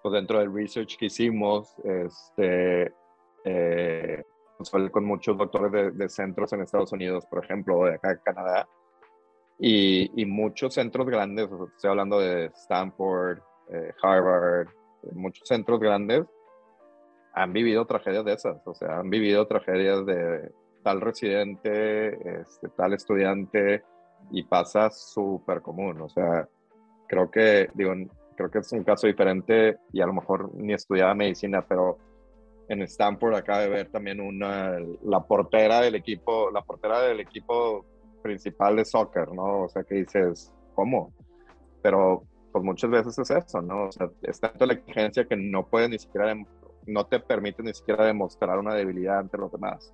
pues 0.03 0.13
dentro 0.13 0.39
del 0.39 0.55
research 0.55 0.97
que 0.97 1.07
hicimos, 1.07 1.75
este, 1.85 2.93
eh, 3.45 4.25
con 4.91 5.05
muchos 5.05 5.37
doctores 5.39 5.97
de, 5.97 6.09
centros 6.09 6.53
en 6.53 6.63
Estados 6.63 6.93
Unidos, 6.93 7.25
por 7.27 7.45
ejemplo, 7.45 7.85
de 7.85 7.95
acá 7.95 8.19
Canadá, 8.19 8.69
y, 9.59 10.21
y 10.21 10.27
muchos 10.27 10.75
centros 10.75 11.07
grandes, 11.07 11.49
estoy 11.75 11.91
hablando 11.91 12.19
de 12.19 12.47
Stanford, 12.47 13.39
eh, 13.71 13.93
Harvard, 14.03 14.69
muchos 15.13 15.47
centros 15.47 15.79
grandes, 15.79 16.25
han 17.35 17.53
vivido 17.53 17.87
tragedias 17.87 18.25
de 18.25 18.33
esas, 18.33 18.67
o 18.67 18.75
sea, 18.75 18.99
han 18.99 19.11
vivido 19.11 19.47
tragedias 19.47 20.05
de 20.07 20.51
tal 20.83 21.01
residente, 21.01 22.41
este, 22.41 22.69
tal 22.77 22.95
estudiante, 22.95 23.85
y 24.31 24.43
pasa 24.43 24.91
súper 24.91 25.63
común, 25.63 26.01
o 26.01 26.09
sea, 26.09 26.49
creo 27.07 27.31
que, 27.31 27.69
digo, 27.75 27.93
creo 28.37 28.51
que 28.51 28.59
es 28.59 28.73
un 28.73 28.85
caso 28.85 29.07
diferente 29.07 29.79
y 29.93 30.01
a 30.01 30.07
lo 30.07 30.13
mejor 30.13 30.55
ni 30.55 30.73
estudiaba 30.73 31.15
medicina, 31.15 31.65
pero 31.67 31.99
en 32.69 32.83
Stanford 32.83 33.35
acaba 33.35 33.61
de 33.61 33.69
ver 33.69 33.91
también 33.91 34.21
una, 34.21 34.77
la 35.03 35.21
portera 35.21 35.81
del 35.81 35.95
equipo, 35.95 36.51
la 36.51 36.63
portera 36.63 37.01
del 37.03 37.21
equipo 37.21 37.85
principal 38.23 38.77
de 38.77 38.85
soccer, 38.85 39.33
¿no? 39.33 39.63
O 39.63 39.69
sea, 39.69 39.85
que 39.85 39.97
dices, 39.97 40.53
¿cómo? 40.75 41.13
Pero 41.83 42.25
pues 42.53 42.65
muchas 42.65 42.91
veces 42.91 43.19
es 43.19 43.31
eso, 43.31 43.63
¿no? 43.63 43.87
O 43.87 43.93
sea, 43.93 44.11
es 44.23 44.39
tanto 44.39 44.67
la 44.67 44.75
exigencia 44.75 45.25
que 45.25 45.37
no 45.37 45.67
puedes 45.67 45.89
ni 45.89 45.99
siquiera, 45.99 46.35
no 46.87 47.07
te 47.07 47.21
permite 47.21 47.63
ni 47.63 47.73
siquiera 47.73 48.05
demostrar 48.05 48.59
una 48.59 48.75
debilidad 48.75 49.19
ante 49.19 49.39
los 49.39 49.51
demás. 49.51 49.93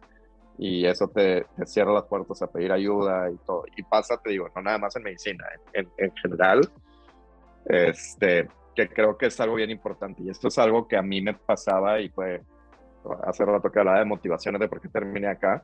Y 0.59 0.87
eso 0.87 1.09
te, 1.09 1.47
cierra 1.67 1.93
las 1.93 2.05
puertas 2.05 2.43
a 2.43 2.47
pedir 2.49 2.73
ayuda 2.73 3.31
y 3.31 3.37
todo. 3.45 3.65
Y 3.77 3.83
pasa, 3.85 4.21
te 4.23 4.31
digo, 4.31 4.49
no 4.55 4.63
nada 4.63 4.79
más 4.79 4.97
en 4.97 5.03
medicina, 5.03 5.45
en, 5.73 5.89
en 5.99 6.13
general, 6.17 6.61
este, 7.67 8.49
que 8.75 8.89
creo 8.89 9.17
que 9.17 9.27
es 9.27 9.41
algo 9.41 9.57
bien 9.57 9.71
importante. 9.71 10.23
Y 10.23 10.31
esto 10.31 10.49
es 10.49 10.59
algo 10.59 10.89
que 10.89 10.97
a 10.97 11.03
mí 11.03 11.21
me 11.21 11.35
pasaba 11.35 12.01
y 12.01 12.09
fue 12.09 12.43
hace 13.25 13.45
rato 13.45 13.71
que 13.71 13.79
hablaba 13.79 13.99
de 13.99 14.05
motivaciones 14.05 14.61
de 14.61 14.69
por 14.69 14.81
qué 14.81 14.89
terminé 14.89 15.29
acá. 15.29 15.63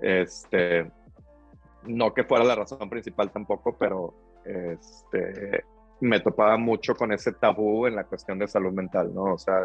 Este, 0.00 0.90
no 1.84 2.12
que 2.12 2.24
fuera 2.24 2.44
la 2.44 2.54
razón 2.54 2.88
principal 2.88 3.30
tampoco, 3.30 3.76
pero 3.76 4.14
este, 4.44 5.64
me 6.00 6.20
topaba 6.20 6.56
mucho 6.56 6.94
con 6.94 7.12
ese 7.12 7.32
tabú 7.32 7.86
en 7.86 7.96
la 7.96 8.04
cuestión 8.04 8.38
de 8.38 8.48
salud 8.48 8.72
mental, 8.72 9.14
¿no? 9.14 9.34
O 9.34 9.38
sea, 9.38 9.64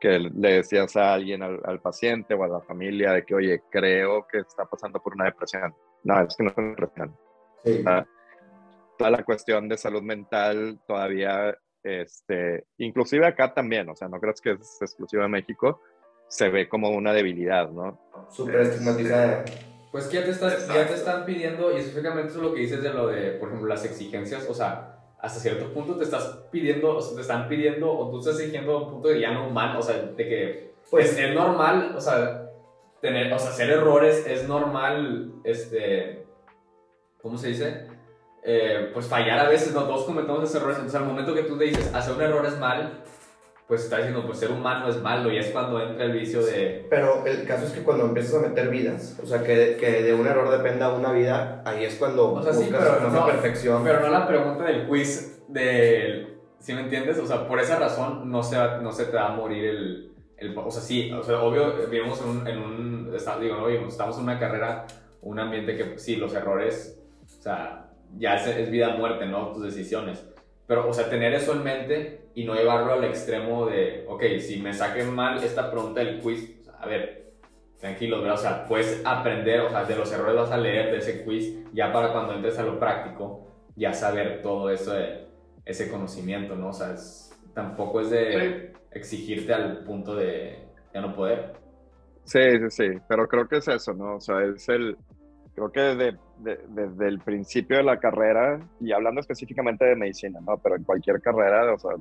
que 0.00 0.18
le 0.18 0.52
decías 0.54 0.96
a 0.96 1.12
alguien, 1.12 1.42
al, 1.42 1.80
paciente 1.80 2.34
o 2.34 2.42
a 2.42 2.48
la 2.48 2.60
familia, 2.60 3.12
de 3.12 3.24
que, 3.24 3.34
oye, 3.34 3.62
creo 3.70 4.26
que 4.26 4.38
está 4.38 4.64
pasando 4.64 5.00
por 5.00 5.14
una 5.14 5.26
depresión. 5.26 5.74
No, 6.04 6.20
es 6.20 6.34
que 6.36 6.44
no 6.44 6.50
es 6.50 6.56
una 6.56 6.68
depresión. 6.70 7.16
Sí. 7.64 7.84
toda 8.96 9.10
la 9.10 9.22
cuestión 9.22 9.68
de 9.68 9.76
salud 9.76 10.02
mental 10.02 10.80
todavía, 10.86 11.54
este, 11.82 12.64
inclusive 12.78 13.26
acá 13.26 13.52
también, 13.52 13.88
o 13.90 13.94
sea, 13.94 14.08
no 14.08 14.18
crees 14.18 14.40
que 14.40 14.52
es 14.52 14.78
exclusivo 14.80 15.22
de 15.22 15.28
México, 15.28 15.82
se 16.30 16.48
ve 16.48 16.68
como 16.68 16.90
una 16.90 17.12
debilidad, 17.12 17.68
¿no? 17.70 17.98
Súper 18.30 18.60
estigmatizada. 18.60 19.44
Pues 19.90 20.06
que 20.06 20.18
ya 20.18 20.24
te, 20.24 20.30
estás, 20.30 20.68
ya 20.68 20.86
te 20.86 20.94
están 20.94 21.24
pidiendo, 21.24 21.72
y 21.72 21.80
específicamente 21.80 22.28
eso 22.28 22.38
es 22.38 22.44
lo 22.44 22.54
que 22.54 22.60
dices 22.60 22.82
de 22.82 22.94
lo 22.94 23.08
de, 23.08 23.32
por 23.32 23.48
ejemplo, 23.48 23.68
las 23.68 23.84
exigencias, 23.84 24.46
o 24.48 24.54
sea, 24.54 24.96
hasta 25.18 25.40
cierto 25.40 25.74
punto 25.74 25.96
te 25.96 26.04
estás 26.04 26.44
pidiendo, 26.52 26.96
o 26.96 27.00
sea, 27.00 27.16
te 27.16 27.22
están 27.22 27.48
pidiendo, 27.48 27.92
o 27.92 28.08
tú 28.10 28.20
estás 28.20 28.38
exigiendo 28.38 28.76
a 28.76 28.84
un 28.84 28.90
punto 28.92 29.08
de 29.08 29.20
ya 29.20 29.32
no 29.32 29.48
humano, 29.48 29.80
o 29.80 29.82
sea, 29.82 29.96
de 29.96 30.28
que 30.28 30.74
pues, 30.88 31.18
es, 31.18 31.34
normal, 31.34 31.94
o 31.96 32.00
sea, 32.00 32.48
tener, 33.00 33.32
o 33.32 33.38
sea, 33.38 33.50
hacer 33.50 33.68
errores 33.68 34.24
es 34.28 34.46
normal, 34.46 35.32
este, 35.42 36.24
¿cómo 37.20 37.36
se 37.36 37.48
dice? 37.48 37.88
Eh, 38.44 38.90
pues 38.94 39.06
fallar 39.06 39.40
a 39.40 39.48
veces, 39.48 39.74
no 39.74 39.82
todos 39.82 40.04
cometemos 40.04 40.44
esos 40.44 40.54
errores, 40.54 40.76
entonces 40.76 41.00
al 41.00 41.08
momento 41.08 41.34
que 41.34 41.42
tú 41.42 41.58
te 41.58 41.64
dices 41.64 41.92
hacer 41.92 42.14
un 42.14 42.22
error 42.22 42.46
es 42.46 42.56
mal, 42.56 43.02
pues 43.70 43.84
está 43.84 43.98
diciendo, 43.98 44.26
pues 44.26 44.40
ser 44.40 44.50
humano 44.50 44.88
es 44.88 45.00
malo 45.00 45.30
y 45.30 45.38
es 45.38 45.46
cuando 45.50 45.80
entra 45.80 46.04
el 46.04 46.10
vicio 46.10 46.44
de... 46.44 46.88
Pero 46.90 47.24
el 47.24 47.46
caso 47.46 47.66
es 47.66 47.70
que 47.70 47.84
cuando 47.84 48.04
empiezas 48.06 48.34
a 48.34 48.48
meter 48.48 48.68
vidas, 48.68 49.16
o 49.22 49.26
sea, 49.26 49.44
que, 49.44 49.76
que 49.78 50.02
de 50.02 50.12
un 50.12 50.26
error 50.26 50.50
dependa 50.50 50.92
una 50.92 51.12
vida, 51.12 51.62
ahí 51.64 51.84
es 51.84 51.94
cuando 51.94 52.32
o 52.32 52.42
sea, 52.42 52.52
sí, 52.52 52.66
pero 52.68 53.08
no, 53.08 53.26
perfección. 53.26 53.84
Pero 53.84 54.00
no 54.00 54.08
la 54.08 54.26
pregunta 54.26 54.64
del 54.64 54.88
quiz 54.88 55.44
del... 55.46 56.40
¿Sí 56.58 56.74
me 56.74 56.80
entiendes? 56.80 57.16
O 57.20 57.26
sea, 57.26 57.46
por 57.46 57.60
esa 57.60 57.78
razón 57.78 58.28
no 58.28 58.42
se, 58.42 58.56
no 58.82 58.90
se 58.90 59.04
te 59.04 59.16
va 59.16 59.28
a 59.28 59.36
morir 59.36 59.64
el, 59.64 60.14
el... 60.36 60.58
o 60.58 60.68
sea, 60.68 60.82
sí, 60.82 61.12
o 61.12 61.22
sea, 61.22 61.40
obvio, 61.40 61.72
vivimos 61.88 62.20
en 62.22 62.28
un... 62.28 62.48
En 62.48 62.58
un 62.58 63.16
digo, 63.40 63.54
no 63.54 63.66
vivimos, 63.66 63.92
estamos 63.92 64.16
en 64.16 64.24
una 64.24 64.40
carrera, 64.40 64.84
un 65.22 65.38
ambiente 65.38 65.76
que 65.76 65.96
sí, 65.96 66.16
los 66.16 66.34
errores, 66.34 67.00
o 67.22 67.40
sea, 67.40 67.88
ya 68.18 68.34
es, 68.34 68.48
es 68.48 68.68
vida 68.68 68.96
o 68.96 68.98
muerte, 68.98 69.26
¿no? 69.26 69.52
Tus 69.52 69.62
decisiones 69.62 70.24
pero, 70.70 70.88
o 70.88 70.92
sea, 70.92 71.10
tener 71.10 71.34
eso 71.34 71.52
en 71.52 71.64
mente 71.64 72.19
y 72.34 72.44
no 72.44 72.54
llevarlo 72.54 72.92
al 72.92 73.04
extremo 73.04 73.66
de, 73.66 74.04
ok, 74.08 74.22
si 74.40 74.60
me 74.60 74.72
saquen 74.72 75.14
mal 75.14 75.42
esta 75.42 75.70
pregunta 75.70 76.00
del 76.00 76.20
quiz, 76.20 76.60
a 76.78 76.86
ver, 76.86 77.32
tranquilo, 77.78 78.22
o 78.22 78.36
sea, 78.36 78.66
puedes 78.66 79.02
aprender, 79.04 79.60
o 79.60 79.70
sea, 79.70 79.84
de 79.84 79.96
los 79.96 80.12
errores 80.12 80.36
vas 80.36 80.50
a 80.52 80.58
leer 80.58 80.92
de 80.92 80.98
ese 80.98 81.24
quiz, 81.24 81.58
ya 81.72 81.92
para 81.92 82.12
cuando 82.12 82.34
entres 82.34 82.58
a 82.58 82.62
lo 82.62 82.78
práctico, 82.78 83.46
ya 83.74 83.92
saber 83.92 84.42
todo 84.42 84.70
eso 84.70 84.92
de 84.92 85.26
ese 85.64 85.90
conocimiento, 85.90 86.54
¿no? 86.54 86.68
O 86.68 86.72
sea, 86.72 86.94
tampoco 87.54 88.00
es 88.00 88.10
de 88.10 88.72
exigirte 88.90 89.52
al 89.52 89.84
punto 89.84 90.14
de 90.14 90.58
ya 90.92 91.00
no 91.00 91.14
poder. 91.14 91.52
Sí, 92.24 92.40
sí, 92.58 92.70
sí, 92.70 93.00
pero 93.08 93.26
creo 93.26 93.48
que 93.48 93.56
es 93.56 93.68
eso, 93.68 93.94
¿no? 93.94 94.16
O 94.16 94.20
sea, 94.20 94.42
es 94.44 94.68
el, 94.68 94.96
creo 95.54 95.72
que 95.72 95.80
desde, 95.80 96.18
desde 96.68 97.08
el 97.08 97.18
principio 97.20 97.78
de 97.78 97.82
la 97.82 97.98
carrera, 97.98 98.60
y 98.80 98.92
hablando 98.92 99.20
específicamente 99.20 99.84
de 99.84 99.96
medicina, 99.96 100.40
¿no? 100.46 100.58
Pero 100.58 100.76
en 100.76 100.84
cualquier 100.84 101.20
carrera, 101.20 101.72
o 101.72 101.78
sea, 101.78 101.92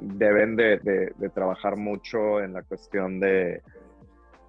deben 0.00 0.56
de, 0.56 0.78
de 1.16 1.28
trabajar 1.30 1.76
mucho 1.76 2.40
en 2.40 2.52
la 2.54 2.62
cuestión 2.62 3.20
de, 3.20 3.62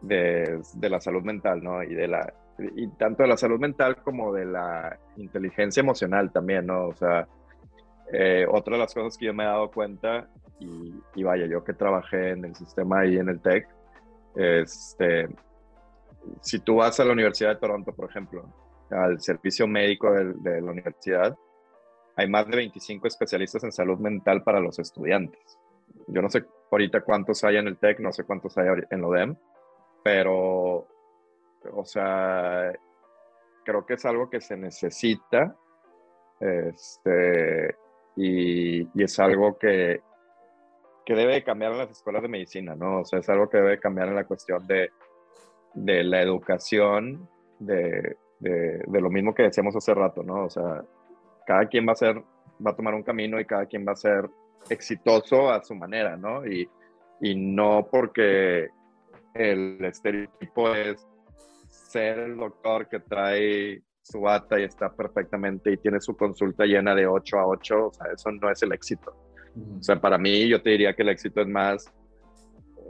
de, 0.01 0.89
la 0.89 0.99
salud 0.99 1.23
mental, 1.23 1.63
¿no? 1.63 1.83
Y 1.83 1.93
de 1.93 2.07
la 2.07 2.33
y 2.59 2.87
tanto 2.97 3.21
de 3.21 3.29
la 3.29 3.37
salud 3.37 3.59
mental 3.59 3.97
como 4.01 4.33
de 4.33 4.45
la 4.45 4.97
inteligencia 5.17 5.81
emocional 5.81 6.31
también, 6.31 6.65
¿no? 6.65 6.87
O 6.87 6.95
sea, 6.95 7.27
eh, 8.11 8.47
otra 8.49 8.73
de 8.73 8.79
las 8.79 8.93
cosas 8.93 9.15
que 9.17 9.27
yo 9.27 9.33
me 9.33 9.43
he 9.43 9.47
dado 9.47 9.69
cuenta, 9.69 10.27
y, 10.59 10.95
y, 11.13 11.23
vaya, 11.23 11.45
yo 11.45 11.63
que 11.63 11.73
trabajé 11.73 12.31
en 12.31 12.45
el 12.45 12.55
sistema 12.55 13.05
y 13.05 13.17
en 13.17 13.29
el 13.29 13.39
TEC, 13.39 13.67
este, 14.35 15.29
si 16.41 16.59
tú 16.59 16.77
vas 16.77 16.99
a 16.99 17.05
la 17.05 17.13
Universidad 17.13 17.49
de 17.49 17.59
Toronto, 17.59 17.93
por 17.93 18.09
ejemplo, 18.09 18.43
al 18.89 19.21
servicio 19.21 19.67
médico 19.67 20.11
de, 20.11 20.61
la 20.61 20.71
universidad, 20.71 21.37
hay 22.17 22.27
más 22.27 22.47
de 22.47 22.57
25 22.57 23.07
especialistas 23.07 23.63
en 23.63 23.71
salud 23.71 23.97
mental 23.99 24.43
para 24.43 24.59
los 24.59 24.79
estudiantes. 24.79 25.57
Yo 26.07 26.21
no 26.21 26.29
sé 26.29 26.43
ahorita 26.71 27.01
cuántos 27.01 27.43
hay 27.43 27.57
en 27.57 27.67
el 27.67 27.77
TEC, 27.77 27.99
no 27.99 28.11
sé 28.11 28.23
cuántos 28.25 28.57
hay 28.57 28.67
en 28.89 29.01
lo 29.01 29.11
DEM, 29.11 29.35
pero, 30.03 30.87
o 31.71 31.85
sea, 31.85 32.73
creo 33.63 33.85
que 33.85 33.93
es 33.93 34.05
algo 34.05 34.29
que 34.29 34.41
se 34.41 34.57
necesita 34.57 35.55
este, 36.39 37.75
y, 38.15 38.81
y 38.81 39.03
es 39.03 39.19
algo 39.19 39.57
que, 39.57 40.01
que 41.05 41.15
debe 41.15 41.43
cambiar 41.43 41.71
en 41.71 41.77
las 41.79 41.91
escuelas 41.91 42.21
de 42.21 42.27
medicina, 42.27 42.75
¿no? 42.75 43.01
O 43.01 43.05
sea, 43.05 43.19
es 43.19 43.29
algo 43.29 43.49
que 43.49 43.57
debe 43.57 43.79
cambiar 43.79 44.09
en 44.09 44.15
la 44.15 44.25
cuestión 44.25 44.65
de 44.67 44.91
de 45.77 46.03
la 46.03 46.21
educación, 46.21 47.29
de, 47.59 48.17
de, 48.39 48.81
lo 48.87 49.09
mismo 49.09 49.33
que 49.33 49.43
decíamos 49.43 49.75
hace 49.75 49.93
rato, 49.93 50.23
¿no? 50.23 50.45
O 50.45 50.49
sea, 50.49 50.83
cada 51.47 51.65
quien 51.65 51.87
va 51.87 51.93
a 51.93 51.95
ser, 51.95 52.21
va 52.65 52.71
a 52.71 52.75
tomar 52.75 52.93
un 52.93 53.03
camino 53.03 53.39
y 53.39 53.45
cada 53.45 53.65
quien 53.65 53.87
va 53.87 53.93
a 53.93 53.95
ser 53.95 54.29
exitoso 54.69 55.49
a 55.49 55.63
su 55.63 55.73
manera, 55.73 56.17
¿no? 56.17 56.45
Y, 56.45 56.69
y 57.21 57.35
no 57.35 57.87
porque 57.89 58.67
el 59.33 59.83
estereotipo 59.83 60.73
es 60.75 61.07
ser 61.69 62.19
el 62.19 62.37
doctor 62.37 62.87
que 62.89 62.99
trae 62.99 63.81
su 64.01 64.21
bata 64.21 64.59
y 64.59 64.63
está 64.63 64.91
perfectamente 64.91 65.71
y 65.71 65.77
tiene 65.77 66.01
su 66.01 66.15
consulta 66.15 66.65
llena 66.65 66.93
de 66.93 67.07
8 67.07 67.39
a 67.39 67.47
8, 67.47 67.87
o 67.87 67.93
sea, 67.93 68.07
eso 68.13 68.31
no 68.31 68.51
es 68.51 68.61
el 68.63 68.73
éxito. 68.73 69.15
O 69.79 69.81
sea, 69.81 69.99
para 69.99 70.17
mí 70.17 70.47
yo 70.47 70.61
te 70.61 70.71
diría 70.71 70.93
que 70.93 71.01
el 71.01 71.09
éxito 71.09 71.41
es 71.41 71.47
más 71.47 71.91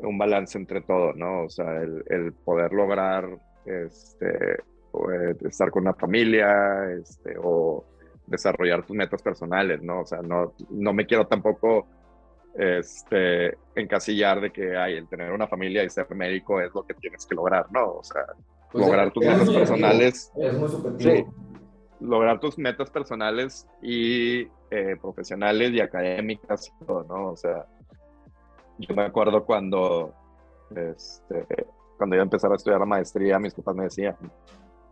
un 0.02 0.18
balance 0.18 0.58
entre 0.58 0.82
todo, 0.82 1.14
¿no? 1.14 1.44
O 1.44 1.50
sea, 1.50 1.82
el, 1.82 2.34
poder 2.44 2.74
lograr 2.74 3.26
este, 3.66 4.54
eh, 4.54 5.36
estar 5.46 5.72
con 5.72 5.84
una 5.84 5.94
familia 5.94 6.92
este, 6.92 7.36
o 7.42 7.86
desarrollar 8.28 8.86
tus 8.86 8.96
metas 8.96 9.22
personales, 9.22 9.82
¿no? 9.82 10.02
O 10.02 10.06
sea, 10.06 10.22
no, 10.22 10.54
no 10.70 10.94
me 10.94 11.06
quiero 11.06 11.26
tampoco 11.26 11.88
este, 12.54 13.58
encasillar 13.76 14.42
de 14.42 14.52
que 14.52 14.78
hay 14.78 14.96
el 14.96 15.08
tener 15.08 15.32
una 15.32 15.48
familia 15.48 15.84
y 15.84 15.90
ser 15.90 16.08
médico 16.14 16.62
es 16.62 16.74
lo 16.74 16.84
que 16.84 16.94
tienes 16.94 17.26
que 17.26 17.36
lograr, 17.36 17.72
¿no? 17.72 17.94
O 17.94 18.04
sea, 18.04 18.24
pues 18.72 18.86
lograr 18.86 19.12
tus 19.12 19.26
metas 19.26 19.50
personales. 19.50 20.32
Es 20.36 20.54
muy. 20.54 20.70
Sí, 21.00 21.26
lograr 22.00 22.40
tus 22.40 22.58
metas 22.58 22.90
personales 22.90 23.68
y 23.82 24.42
eh, 24.70 24.98
profesionales 25.02 25.72
y 25.72 25.80
académicas 25.80 26.72
¿no? 26.88 27.30
O 27.30 27.36
sea, 27.36 27.66
yo 28.78 28.96
me 28.96 29.04
acuerdo 29.04 29.46
cuando, 29.46 30.14
este, 30.76 31.46
cuando 31.98 32.16
iba 32.16 32.24
a 32.24 32.26
empezar 32.26 32.52
a 32.52 32.56
estudiar 32.56 32.80
la 32.80 32.86
maestría, 32.86 33.40
mis 33.40 33.54
papás 33.54 33.76
me 33.76 33.84
decían 33.86 34.16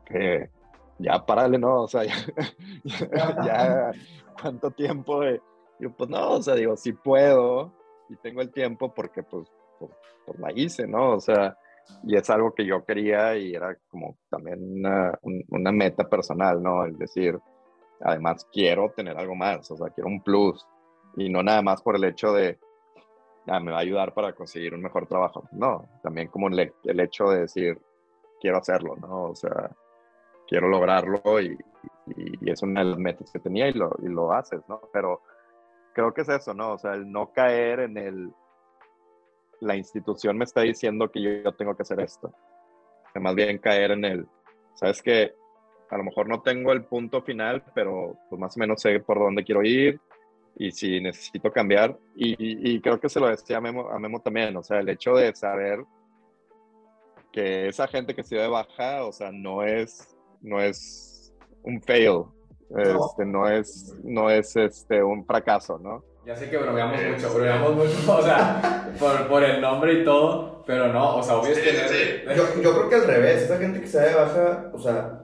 que 0.05 0.49
ya 0.97 1.25
párale, 1.25 1.57
¿no? 1.57 1.83
O 1.83 1.87
sea, 1.87 2.03
ya, 2.03 3.91
¿cuánto 4.41 4.71
tiempo? 4.71 5.21
De, 5.21 5.41
yo, 5.79 5.91
pues 5.91 6.09
no, 6.09 6.31
o 6.31 6.41
sea, 6.41 6.55
digo, 6.55 6.75
si 6.77 6.93
puedo 6.93 7.73
y 8.09 8.15
tengo 8.17 8.41
el 8.41 8.51
tiempo 8.51 8.93
porque 8.93 9.23
pues, 9.23 9.51
pues, 9.79 9.91
pues, 10.25 10.39
la 10.39 10.51
hice, 10.53 10.87
¿no? 10.87 11.15
O 11.15 11.19
sea, 11.19 11.57
y 12.03 12.15
es 12.15 12.29
algo 12.29 12.53
que 12.53 12.65
yo 12.65 12.83
quería 12.85 13.35
y 13.37 13.53
era 13.53 13.77
como 13.89 14.17
también 14.29 14.79
una, 14.79 15.17
una 15.49 15.71
meta 15.71 16.07
personal, 16.07 16.61
¿no? 16.61 16.85
Es 16.85 16.97
decir, 16.97 17.39
además 18.01 18.47
quiero 18.51 18.91
tener 18.95 19.17
algo 19.17 19.35
más, 19.35 19.69
o 19.71 19.77
sea, 19.77 19.89
quiero 19.89 20.09
un 20.09 20.21
plus 20.21 20.65
y 21.17 21.29
no 21.29 21.43
nada 21.43 21.61
más 21.61 21.81
por 21.81 21.95
el 21.95 22.03
hecho 22.05 22.33
de, 22.33 22.59
ah, 23.47 23.59
me 23.59 23.71
va 23.71 23.77
a 23.77 23.81
ayudar 23.81 24.13
para 24.13 24.33
conseguir 24.33 24.73
un 24.73 24.81
mejor 24.81 25.07
trabajo. 25.07 25.47
No, 25.51 25.87
también 26.03 26.27
como 26.27 26.47
el, 26.47 26.73
el 26.83 26.99
hecho 26.99 27.25
de 27.25 27.41
decir, 27.41 27.79
quiero 28.39 28.57
hacerlo, 28.57 28.95
¿no? 28.95 29.25
O 29.25 29.35
sea, 29.35 29.71
quiero 30.47 30.67
lograrlo 30.67 31.39
y, 31.41 31.57
y, 32.15 32.49
es 32.49 32.61
una 32.61 32.83
de 32.83 32.89
las 32.91 32.99
metas 32.99 33.31
que 33.31 33.39
tenía 33.39 33.67
y 33.67 33.73
lo, 33.73 33.95
y 34.01 34.07
lo 34.07 34.33
haces, 34.33 34.61
¿no? 34.67 34.81
Pero 34.93 35.21
creo 35.93 36.13
que 36.13 36.21
es 36.21 36.29
eso, 36.29 36.53
¿no? 36.53 36.73
O 36.73 36.77
sea, 36.77 36.93
el 36.93 37.11
no 37.11 37.31
caer 37.31 37.81
en 37.81 37.97
el, 37.97 38.31
la 39.61 39.75
institución 39.75 40.37
me 40.37 40.45
está 40.45 40.61
diciendo 40.61 41.11
que 41.11 41.21
yo, 41.21 41.29
yo 41.43 41.51
tengo 41.53 41.75
que 41.75 41.83
hacer 41.83 41.99
esto. 41.99 42.33
O 43.15 43.19
más 43.19 43.35
bien 43.35 43.57
caer 43.59 43.91
en 43.91 44.05
el, 44.05 44.27
¿sabes 44.75 45.01
qué? 45.01 45.33
A 45.89 45.97
lo 45.97 46.03
mejor 46.03 46.27
no 46.27 46.41
tengo 46.41 46.71
el 46.71 46.83
punto 46.83 47.21
final, 47.21 47.63
pero 47.73 48.17
pues 48.29 48.39
más 48.39 48.57
o 48.57 48.59
menos 48.59 48.81
sé 48.81 48.99
por 48.99 49.19
dónde 49.19 49.43
quiero 49.43 49.63
ir, 49.63 49.99
y 50.57 50.71
si 50.71 50.99
necesito 51.01 51.51
cambiar. 51.51 51.97
Y, 52.15 52.79
creo 52.81 52.99
que 52.99 53.09
se 53.09 53.19
lo 53.19 53.27
decía 53.27 53.57
a 53.57 53.61
Memo, 53.61 53.89
a 53.89 53.99
Memo, 53.99 54.21
también, 54.21 54.55
o 54.57 54.63
sea, 54.63 54.79
el 54.79 54.89
hecho 54.89 55.13
de 55.15 55.35
saber 55.35 55.83
que 57.31 57.67
esa 57.67 57.87
gente 57.87 58.15
que 58.15 58.23
se 58.23 58.37
de 58.37 58.47
baja, 58.47 59.05
o 59.05 59.11
sea, 59.11 59.31
no 59.31 59.63
es, 59.63 60.14
no 60.45 60.61
es 60.61 61.33
un 61.63 61.81
fail, 61.81 62.23
no, 62.69 62.81
este, 62.81 63.25
no 63.25 63.49
es, 63.49 63.93
no 64.03 64.29
es 64.29 64.55
este, 64.55 65.03
un 65.03 65.25
fracaso, 65.25 65.79
¿no? 65.79 66.03
Ya 66.25 66.35
sé 66.35 66.49
que 66.49 66.57
bromeamos 66.57 66.99
mucho, 67.03 67.33
bromeamos 67.33 67.75
mucho, 67.75 68.17
o 68.17 68.21
sea, 68.21 68.91
por, 68.99 69.27
por 69.27 69.43
el 69.43 69.61
nombre 69.61 70.01
y 70.01 70.03
todo, 70.03 70.63
pero 70.65 70.91
no, 70.91 71.17
o 71.17 71.23
sea, 71.23 71.37
obvio 71.37 71.51
es 71.51 71.59
que... 71.59 72.25
Yo, 72.35 72.61
yo 72.61 72.73
creo 72.73 72.89
que 72.89 72.95
al 72.95 73.07
revés, 73.07 73.43
esa 73.43 73.57
gente 73.57 73.81
que 73.81 73.87
se 73.87 73.97
da 73.97 74.05
de 74.05 74.15
baja, 74.15 74.71
o 74.73 74.79
sea, 74.79 75.21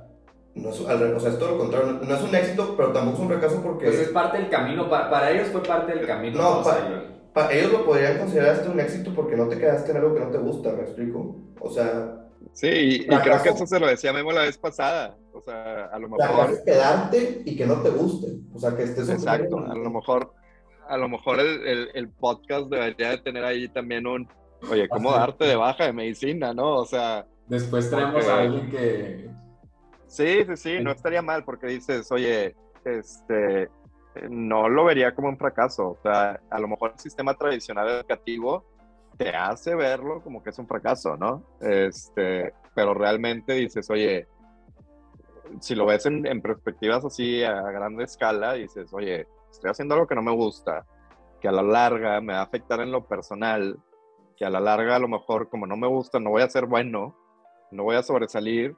no 0.53 0.69
es, 0.69 0.79
o 0.79 1.19
sea, 1.19 1.31
es 1.31 1.39
todo 1.39 1.51
lo 1.51 1.57
contrario, 1.57 1.99
no, 2.03 2.15
es 2.15 2.21
un 2.21 2.35
éxito, 2.35 2.75
pero 2.75 2.91
tampoco 2.91 3.17
es 3.17 3.23
un 3.23 3.29
fracaso 3.29 3.61
porque... 3.63 3.85
Pues 3.85 3.99
es 3.99 4.09
parte 4.09 4.37
del 4.37 4.49
camino, 4.49 4.89
para, 4.89 5.09
para 5.09 5.31
ellos 5.31 5.47
fue 5.47 5.63
parte 5.63 5.93
del 5.93 6.05
camino. 6.05 6.37
No, 6.37 6.63
para 7.33 7.53
ellos 7.53 7.71
lo 7.71 7.85
podrían 7.85 8.19
considerar 8.19 8.55
hasta 8.55 8.69
un 8.69 8.79
éxito 8.79 9.13
porque 9.15 9.35
no 9.35 9.47
te 9.47 9.57
quedaste 9.57 9.91
en 9.91 9.97
algo 9.97 10.13
que 10.13 10.19
no 10.19 10.29
te 10.29 10.37
gusta, 10.37 10.71
¿me 10.73 10.81
explico? 10.81 11.35
O 11.59 11.69
sea... 11.69 12.17
Sí, 12.53 12.67
y, 12.67 13.07
creo 13.07 13.41
que 13.41 13.49
eso 13.49 13.65
se 13.65 13.79
lo 13.79 13.87
decía 13.87 14.13
Memo 14.13 14.31
la 14.31 14.41
vez 14.41 14.57
pasada, 14.57 15.17
o 15.33 15.41
sea, 15.41 15.85
a 15.85 15.99
lo 15.99 16.09
mejor... 16.09 16.51
es 16.51 16.61
quedarte 16.61 17.41
y 17.45 17.55
que 17.55 17.65
no 17.65 17.81
te 17.81 17.89
guste, 17.89 18.27
o 18.53 18.59
sea, 18.59 18.75
que 18.75 18.83
estés... 18.83 19.09
Exacto, 19.09 19.59
a 19.59 19.75
lo 19.75 19.89
mejor 19.89 20.33
a 20.87 20.97
lo 20.97 21.07
mejor 21.07 21.39
el, 21.39 21.89
el, 21.93 22.09
podcast 22.09 22.67
debería 22.67 23.11
de 23.11 23.19
tener 23.19 23.45
ahí 23.45 23.69
también 23.69 24.05
un, 24.05 24.27
oye, 24.69 24.89
¿cómo 24.89 25.11
darte 25.13 25.45
de 25.45 25.55
baja 25.55 25.85
de 25.85 25.93
medicina, 25.93 26.53
no? 26.53 26.79
O 26.79 26.85
sea... 26.85 27.25
Después 27.47 27.89
traemos 27.89 28.27
a 28.27 28.39
alguien 28.39 28.69
que... 28.69 29.29
Sí, 30.07 30.43
sí, 30.45 30.57
sí, 30.57 30.79
no 30.81 30.91
estaría 30.91 31.21
mal 31.21 31.45
porque 31.45 31.67
dices, 31.67 32.11
oye, 32.11 32.55
este, 32.83 33.69
no 34.29 34.67
lo 34.67 34.85
vería 34.85 35.15
como 35.15 35.29
un 35.29 35.37
fracaso. 35.37 35.91
O 35.91 35.99
sea, 36.03 36.41
a 36.49 36.59
lo 36.59 36.67
mejor 36.67 36.91
el 36.93 36.99
sistema 36.99 37.33
tradicional 37.35 37.87
educativo 37.89 38.65
te 39.21 39.29
hace 39.29 39.75
verlo 39.75 40.23
como 40.23 40.41
que 40.41 40.49
es 40.49 40.57
un 40.57 40.67
fracaso, 40.67 41.15
¿no? 41.15 41.43
Este, 41.59 42.55
pero 42.73 42.95
realmente 42.95 43.53
dices, 43.53 43.87
oye, 43.91 44.27
si 45.59 45.75
lo 45.75 45.85
ves 45.85 46.07
en, 46.07 46.25
en 46.25 46.41
perspectivas 46.41 47.05
así 47.05 47.43
a 47.43 47.61
grande 47.61 48.05
escala, 48.05 48.53
dices, 48.53 48.91
oye, 48.91 49.27
estoy 49.51 49.69
haciendo 49.69 49.93
algo 49.93 50.07
que 50.07 50.15
no 50.15 50.23
me 50.23 50.31
gusta, 50.31 50.87
que 51.39 51.47
a 51.47 51.51
la 51.51 51.61
larga 51.61 52.19
me 52.19 52.33
va 52.33 52.39
a 52.39 52.43
afectar 52.43 52.81
en 52.81 52.91
lo 52.91 53.05
personal, 53.05 53.77
que 54.35 54.43
a 54.43 54.49
la 54.49 54.59
larga 54.59 54.95
a 54.95 54.99
lo 54.99 55.07
mejor 55.07 55.49
como 55.49 55.67
no 55.67 55.77
me 55.77 55.87
gusta 55.87 56.19
no 56.19 56.31
voy 56.31 56.41
a 56.41 56.49
ser 56.49 56.65
bueno, 56.65 57.15
no 57.69 57.83
voy 57.83 57.97
a 57.97 58.03
sobresalir 58.03 58.75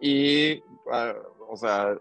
y, 0.00 0.62
ah, 0.92 1.14
o 1.48 1.56
sea, 1.56 1.96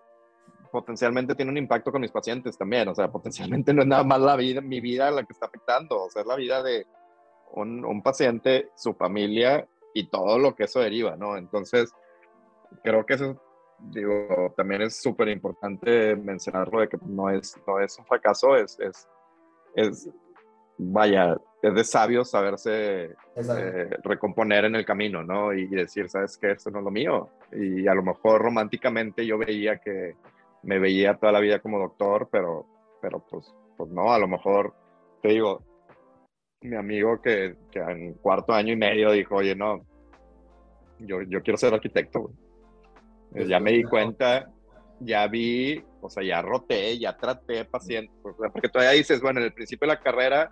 potencialmente 0.71 1.34
tiene 1.34 1.49
un 1.49 1.58
impacto 1.58 1.91
con 1.91 2.01
mis 2.01 2.12
pacientes 2.12 2.56
también, 2.56 2.88
o 2.88 2.93
sea, 2.93 3.12
potencialmente 3.12 3.73
no 3.73 3.82
es 3.82 3.88
nada 3.88 4.04
más 4.04 4.21
la 4.21 4.36
vida, 4.36 4.62
mi 4.62 4.80
vida 4.80 5.10
la 5.10 5.23
que 5.23 5.34
está 5.34 5.47
afectando, 5.47 6.04
o 6.04 6.10
sea, 6.12 6.21
es 6.21 6.27
la 6.27 6.36
vida 6.36 6.62
de 6.62 6.86
un, 7.53 7.85
un 7.85 8.01
paciente, 8.01 8.69
su 8.75 8.93
familia 8.93 9.67
y 9.93 10.07
todo 10.07 10.39
lo 10.39 10.55
que 10.55 10.65
eso 10.65 10.79
deriva, 10.79 11.15
¿no? 11.15 11.37
Entonces, 11.37 11.93
creo 12.83 13.05
que 13.05 13.15
eso 13.15 13.41
digo, 13.89 14.53
también 14.55 14.83
es 14.83 15.01
súper 15.01 15.29
importante 15.29 16.15
mencionarlo 16.15 16.81
de 16.81 16.89
que 16.89 16.97
no 17.05 17.29
es, 17.29 17.55
no 17.67 17.79
es 17.79 17.97
un 17.97 18.05
fracaso, 18.05 18.55
es, 18.55 18.79
es, 18.79 19.07
es, 19.75 20.09
vaya, 20.77 21.37
es 21.61 21.73
de 21.73 21.83
sabio 21.83 22.23
saberse 22.23 23.15
eh, 23.35 23.89
recomponer 24.03 24.65
en 24.65 24.75
el 24.75 24.85
camino, 24.85 25.23
¿no? 25.23 25.53
Y 25.53 25.67
decir, 25.67 26.09
¿sabes 26.09 26.37
qué? 26.37 26.51
Esto 26.51 26.71
no 26.71 26.79
es 26.79 26.85
lo 26.85 26.91
mío. 26.91 27.29
Y 27.51 27.87
a 27.87 27.93
lo 27.93 28.03
mejor 28.03 28.41
románticamente 28.41 29.25
yo 29.25 29.37
veía 29.37 29.77
que 29.77 30.15
me 30.63 30.79
veía 30.79 31.17
toda 31.17 31.31
la 31.31 31.39
vida 31.39 31.59
como 31.59 31.79
doctor, 31.79 32.29
pero, 32.31 32.65
pero 33.01 33.19
pues, 33.19 33.53
pues 33.77 33.89
no, 33.89 34.13
a 34.13 34.19
lo 34.19 34.27
mejor, 34.27 34.73
te 35.21 35.29
digo, 35.29 35.63
mi 36.62 36.76
amigo 36.76 37.21
que, 37.21 37.56
que 37.71 37.80
en 37.80 38.13
cuarto 38.15 38.54
año 38.54 38.74
y 38.74 38.78
medio 38.78 39.12
dijo, 39.12 39.36
oye, 39.36 39.56
no, 39.56 39.86
yo, 41.00 41.21
yo 41.24 41.41
quiero 41.41 41.58
ser 41.58 41.74
arquitecto, 41.74 42.21
güey 42.21 42.36
pues 43.32 43.47
ya 43.47 43.60
me 43.60 43.71
di 43.71 43.84
cuenta, 43.84 44.50
ya 45.00 45.28
vi, 45.28 45.84
o 46.02 46.10
sea, 46.10 46.24
ya 46.24 46.41
roté, 46.41 47.00
ya 47.00 47.15
traté 47.15 47.65
pacientes, 47.65 48.15
porque 48.21 48.69
todavía 48.69 48.91
dices, 48.91 49.21
bueno, 49.21 49.39
en 49.39 49.45
el 49.45 49.54
principio 49.54 49.88
de 49.88 49.95
la 49.95 50.02
carrera, 50.02 50.52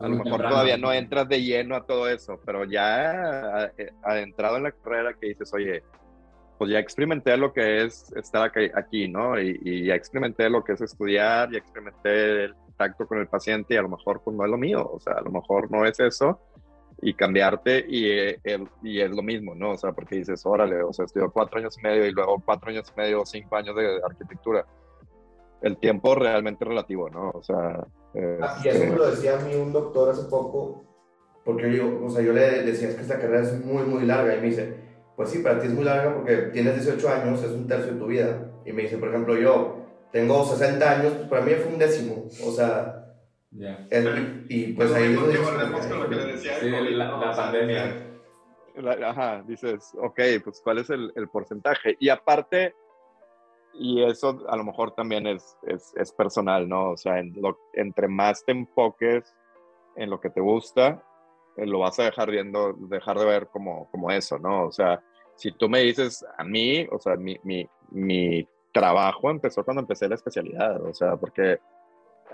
a 0.00 0.08
lo 0.08 0.16
mejor 0.22 0.42
todavía 0.42 0.76
no 0.76 0.92
entras 0.92 1.28
de 1.28 1.42
lleno 1.42 1.76
a 1.76 1.86
todo 1.86 2.08
eso, 2.08 2.40
pero 2.44 2.64
ya 2.64 3.72
adentrado 4.02 4.56
en 4.56 4.64
la 4.64 4.72
carrera 4.72 5.14
que 5.14 5.28
dices, 5.28 5.52
oye, 5.54 5.82
pues 6.58 6.70
ya 6.72 6.80
experimenté 6.80 7.36
lo 7.36 7.52
que 7.52 7.84
es 7.84 8.12
estar 8.16 8.50
aquí, 8.74 9.08
¿no? 9.08 9.40
Y, 9.40 9.60
y, 9.62 9.84
ya 9.86 9.94
experimenté 9.94 10.50
lo 10.50 10.64
que 10.64 10.72
es 10.72 10.80
estudiar, 10.80 11.50
ya 11.52 11.58
experimenté 11.58 12.44
el 12.44 12.54
contacto 12.78 13.06
con 13.06 13.18
el 13.18 13.26
paciente 13.26 13.74
y 13.74 13.76
a 13.76 13.82
lo 13.82 13.88
mejor 13.88 14.20
pues 14.22 14.36
no 14.36 14.44
es 14.44 14.50
lo 14.50 14.56
mío, 14.56 14.88
o 14.92 15.00
sea, 15.00 15.14
a 15.14 15.20
lo 15.20 15.30
mejor 15.30 15.70
no 15.70 15.84
es 15.84 15.98
eso 15.98 16.40
y 17.00 17.14
cambiarte 17.14 17.84
y, 17.88 18.10
eh, 18.10 18.40
y 18.82 19.00
es 19.00 19.10
lo 19.10 19.22
mismo, 19.22 19.54
¿no? 19.54 19.72
O 19.72 19.76
sea, 19.76 19.92
porque 19.92 20.16
dices, 20.16 20.44
órale, 20.44 20.82
o 20.82 20.92
sea, 20.92 21.04
estudió 21.04 21.30
cuatro 21.30 21.58
años 21.58 21.76
y 21.78 21.82
medio 21.82 22.06
y 22.06 22.12
luego 22.12 22.42
cuatro 22.44 22.70
años 22.70 22.92
y 22.94 23.00
medio 23.00 23.22
o 23.22 23.26
cinco 23.26 23.56
años 23.56 23.76
de 23.76 24.00
arquitectura. 24.04 24.66
El 25.60 25.76
tiempo 25.78 26.14
realmente 26.14 26.64
relativo, 26.64 27.08
¿no? 27.10 27.30
O 27.30 27.42
sea... 27.42 27.84
Ah, 28.40 28.60
y 28.64 28.68
eso 28.68 28.78
me 28.86 28.96
lo 28.96 29.10
decía 29.10 29.38
a 29.38 29.40
mí 29.40 29.54
un 29.54 29.72
doctor 29.72 30.10
hace 30.10 30.28
poco, 30.28 30.84
porque 31.44 31.72
yo, 31.76 32.04
o 32.04 32.10
sea, 32.10 32.22
yo 32.22 32.32
le 32.32 32.62
decía, 32.62 32.88
es 32.88 32.96
que 32.96 33.02
esta 33.02 33.20
carrera 33.20 33.42
es 33.42 33.64
muy, 33.64 33.84
muy 33.84 34.04
larga, 34.04 34.34
y 34.34 34.40
me 34.40 34.46
dice, 34.46 34.76
pues 35.14 35.30
sí, 35.30 35.40
para 35.40 35.60
ti 35.60 35.66
es 35.66 35.74
muy 35.74 35.84
larga 35.84 36.14
porque 36.14 36.36
tienes 36.52 36.74
18 36.74 37.08
años, 37.08 37.42
es 37.42 37.50
un 37.50 37.66
tercio 37.66 37.92
de 37.92 37.98
tu 37.98 38.06
vida. 38.06 38.50
Y 38.64 38.72
me 38.72 38.82
dice, 38.82 38.98
por 38.98 39.08
ejemplo, 39.08 39.36
yo 39.36 39.87
tengo 40.12 40.44
60 40.44 40.90
años, 40.90 41.12
pues 41.14 41.28
para 41.28 41.42
mí 41.42 41.52
fue 41.54 41.72
un 41.72 41.78
décimo, 41.78 42.26
o 42.44 42.52
sea 42.52 43.08
y 44.48 44.72
pues 44.72 44.92
ahí 44.92 45.14
lo 45.14 46.08
que 46.08 46.14
le 46.14 46.26
decía. 46.26 46.60
Sí, 46.60 46.70
la, 46.70 47.34
pandemia. 47.34 48.06
ajá, 49.06 49.42
dices, 49.46 49.92
ok, 50.00 50.20
pues 50.44 50.60
cuál 50.62 50.78
es 50.78 50.90
el, 50.90 51.12
el, 51.16 51.28
porcentaje. 51.28 51.96
Y 51.98 52.10
aparte, 52.10 52.74
y 53.74 54.02
eso 54.02 54.44
a 54.48 54.56
lo 54.56 54.64
mejor 54.64 54.94
también 54.94 55.26
es, 55.26 55.56
es, 55.62 55.92
es 55.96 56.12
personal, 56.12 56.68
¿no? 56.68 56.90
O 56.90 56.96
sea, 56.96 57.18
en 57.18 57.32
lo, 57.40 57.58
entre 57.72 58.08
más 58.08 58.44
te 58.44 58.52
enfoques 58.52 59.34
en 59.96 60.10
lo 60.10 60.20
que 60.20 60.30
te 60.30 60.40
gusta, 60.40 61.02
eh, 61.56 61.66
lo 61.66 61.80
vas 61.80 61.98
a 61.98 62.04
dejar 62.04 62.30
viendo, 62.30 62.74
dejar 62.74 63.18
de 63.18 63.24
ver 63.24 63.48
como, 63.48 63.90
como 63.90 64.10
eso, 64.10 64.38
¿no? 64.38 64.66
O 64.66 64.72
sea, 64.72 65.02
si 65.36 65.52
tú 65.52 65.68
me 65.68 65.80
dices 65.80 66.24
a 66.36 66.44
mí, 66.44 66.86
o 66.90 66.98
sea, 66.98 67.16
mi, 67.16 67.38
mi, 67.44 67.66
mi 67.90 68.46
trabajo 68.78 69.30
empezó 69.30 69.64
cuando 69.64 69.80
empecé 69.82 70.08
la 70.08 70.14
especialidad, 70.14 70.80
o 70.82 70.94
sea, 70.94 71.16
porque 71.16 71.58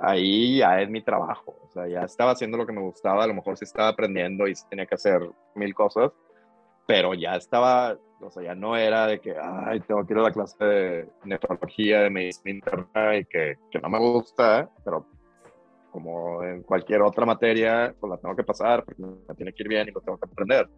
ahí 0.00 0.59
ya 0.59 0.80
es 0.80 0.90
mi 0.90 1.02
trabajo, 1.02 1.57
o 1.64 1.70
sea, 1.70 1.87
ya 1.88 2.02
estaba 2.02 2.33
haciendo 2.33 2.57
lo 2.57 2.66
que 2.66 2.72
me 2.72 2.80
gustaba, 2.80 3.24
a 3.24 3.26
lo 3.26 3.35
mejor 3.35 3.57
sí 3.57 3.64
estaba 3.64 3.88
aprendiendo 3.88 4.46
y 4.46 4.54
sí 4.54 4.64
tenía 4.68 4.87
que 4.87 4.94
hacer 4.94 5.28
mil 5.54 5.74
cosas, 5.74 6.12
pero 6.87 7.14
ya 7.14 7.37
estaba, 7.37 7.96
o 8.20 8.30
sea, 8.30 8.42
ya 8.42 8.54
no 8.54 8.76
era 8.76 9.07
de 9.07 9.20
que, 9.20 9.35
ay, 9.40 9.80
tengo 9.80 10.07
que 10.07 10.12
ir 10.12 10.18
a 10.18 10.22
la 10.22 10.33
clase 10.33 10.64
de 10.64 11.09
nefrología, 11.24 12.00
de 12.02 12.11
medicina 12.11 12.50
interna 12.50 13.16
y 13.16 13.24
que, 13.24 13.57
que 13.70 13.78
no 13.78 13.88
me 13.88 13.98
gusta, 13.98 14.68
pero 14.85 15.07
como 15.90 16.42
en 16.42 16.62
cualquier 16.64 17.02
otra 17.02 17.24
materia, 17.24 17.94
pues 17.98 18.11
la 18.11 18.16
tengo 18.18 18.35
que 18.35 18.42
pasar 18.42 18.85
porque 18.85 19.00
me 19.00 19.35
tiene 19.37 19.52
que 19.52 19.62
ir 19.62 19.68
bien 19.68 19.88
y 19.88 19.92
lo 19.92 20.00
tengo 20.00 20.18
que 20.18 20.28
aprender. 20.28 20.68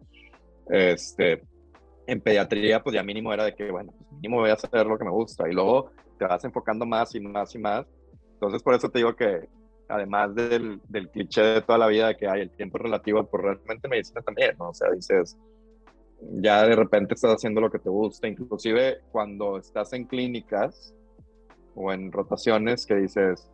Este, 0.67 1.41
en 2.07 2.21
pediatría, 2.21 2.81
pues 2.81 2.95
ya 2.95 3.03
mínimo 3.03 3.31
era 3.33 3.43
de 3.43 3.53
que, 3.53 3.69
bueno, 3.69 3.93
pues 3.95 4.11
mínimo 4.13 4.37
voy 4.37 4.49
a 4.49 4.53
hacer 4.53 4.85
lo 4.85 4.97
que 4.97 5.05
me 5.05 5.11
gusta 5.11 5.47
y 5.47 5.53
luego 5.53 5.91
te 6.17 6.25
vas 6.25 6.43
enfocando 6.43 6.85
más 6.85 7.13
y 7.13 7.19
más 7.19 7.53
y 7.53 7.59
más 7.59 7.85
entonces, 8.37 8.61
por 8.61 8.75
eso 8.75 8.89
te 8.89 8.99
digo 8.99 9.15
que, 9.15 9.49
además 9.89 10.35
del, 10.35 10.79
del 10.87 11.09
cliché 11.09 11.41
de 11.41 11.61
toda 11.61 11.79
la 11.79 11.87
vida 11.87 12.09
de 12.09 12.17
que 12.17 12.27
hay 12.27 12.41
el 12.41 12.51
tiempo 12.51 12.77
relativo, 12.77 13.25
pues 13.25 13.43
realmente 13.43 13.87
medicina 13.87 14.21
también, 14.21 14.55
¿no? 14.59 14.69
O 14.69 14.73
sea, 14.75 14.91
dices, 14.91 15.35
ya 16.21 16.67
de 16.67 16.75
repente 16.75 17.15
estás 17.15 17.33
haciendo 17.33 17.61
lo 17.61 17.71
que 17.71 17.79
te 17.79 17.89
gusta, 17.89 18.27
inclusive 18.27 18.99
cuando 19.11 19.57
estás 19.57 19.91
en 19.93 20.05
clínicas 20.05 20.93
o 21.73 21.91
en 21.91 22.11
rotaciones 22.11 22.85
que 22.85 22.95
dices, 22.95 23.49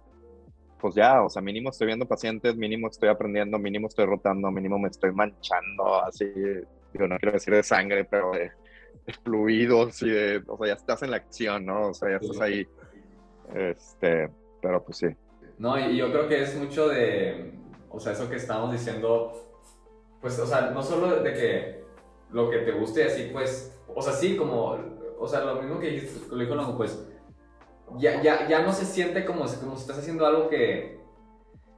pues 0.81 0.95
ya, 0.95 1.23
o 1.23 1.29
sea, 1.29 1.41
mínimo 1.41 1.69
estoy 1.69 1.87
viendo 1.87 2.05
pacientes, 2.05 2.57
mínimo 2.57 2.89
estoy 2.89 3.07
aprendiendo, 3.07 3.57
mínimo 3.57 3.87
estoy 3.87 4.05
rotando, 4.05 4.51
mínimo 4.51 4.77
me 4.77 4.89
estoy 4.89 5.13
manchando, 5.13 6.03
así, 6.03 6.25
digo, 6.93 7.07
no 7.07 7.17
quiero 7.17 7.33
decir 7.33 7.53
de 7.53 7.63
sangre, 7.63 8.05
pero 8.05 8.31
de, 8.31 8.51
fluidos 9.23 10.01
y 10.01 10.09
de, 10.09 10.43
o 10.47 10.57
sea, 10.57 10.67
ya 10.67 10.73
estás 10.73 11.03
en 11.03 11.11
la 11.11 11.17
acción, 11.17 11.65
¿no? 11.65 11.89
O 11.89 11.93
sea, 11.93 12.11
ya 12.11 12.17
estás 12.17 12.39
ahí, 12.39 12.67
este, 13.53 14.29
pero 14.61 14.83
pues 14.83 14.97
sí. 14.97 15.07
No, 15.57 15.77
y 15.77 15.97
yo 15.97 16.11
creo 16.11 16.27
que 16.27 16.41
es 16.41 16.55
mucho 16.55 16.87
de, 16.87 17.53
o 17.89 17.99
sea, 17.99 18.13
eso 18.13 18.29
que 18.29 18.37
estamos 18.37 18.71
diciendo, 18.71 19.33
pues, 20.21 20.39
o 20.39 20.45
sea, 20.45 20.71
no 20.71 20.81
solo 20.81 21.21
de 21.21 21.33
que 21.33 21.83
lo 22.31 22.49
que 22.49 22.59
te 22.59 22.71
guste 22.71 23.03
así, 23.03 23.29
pues, 23.31 23.77
o 23.87 24.01
sea, 24.01 24.13
sí, 24.13 24.37
como, 24.37 24.77
o 25.19 25.27
sea, 25.27 25.41
lo 25.41 25.61
mismo 25.61 25.79
que 25.79 25.87
dijiste, 25.87 26.33
lo 26.33 26.37
dijo 26.37 26.77
pues, 26.77 27.05
ya, 27.97 28.21
ya, 28.21 28.47
ya 28.47 28.61
no 28.61 28.71
se 28.71 28.85
siente 28.85 29.25
como, 29.25 29.41
como 29.41 29.75
si 29.75 29.81
estás 29.81 29.99
haciendo 29.99 30.25
algo 30.25 30.49
que, 30.49 31.02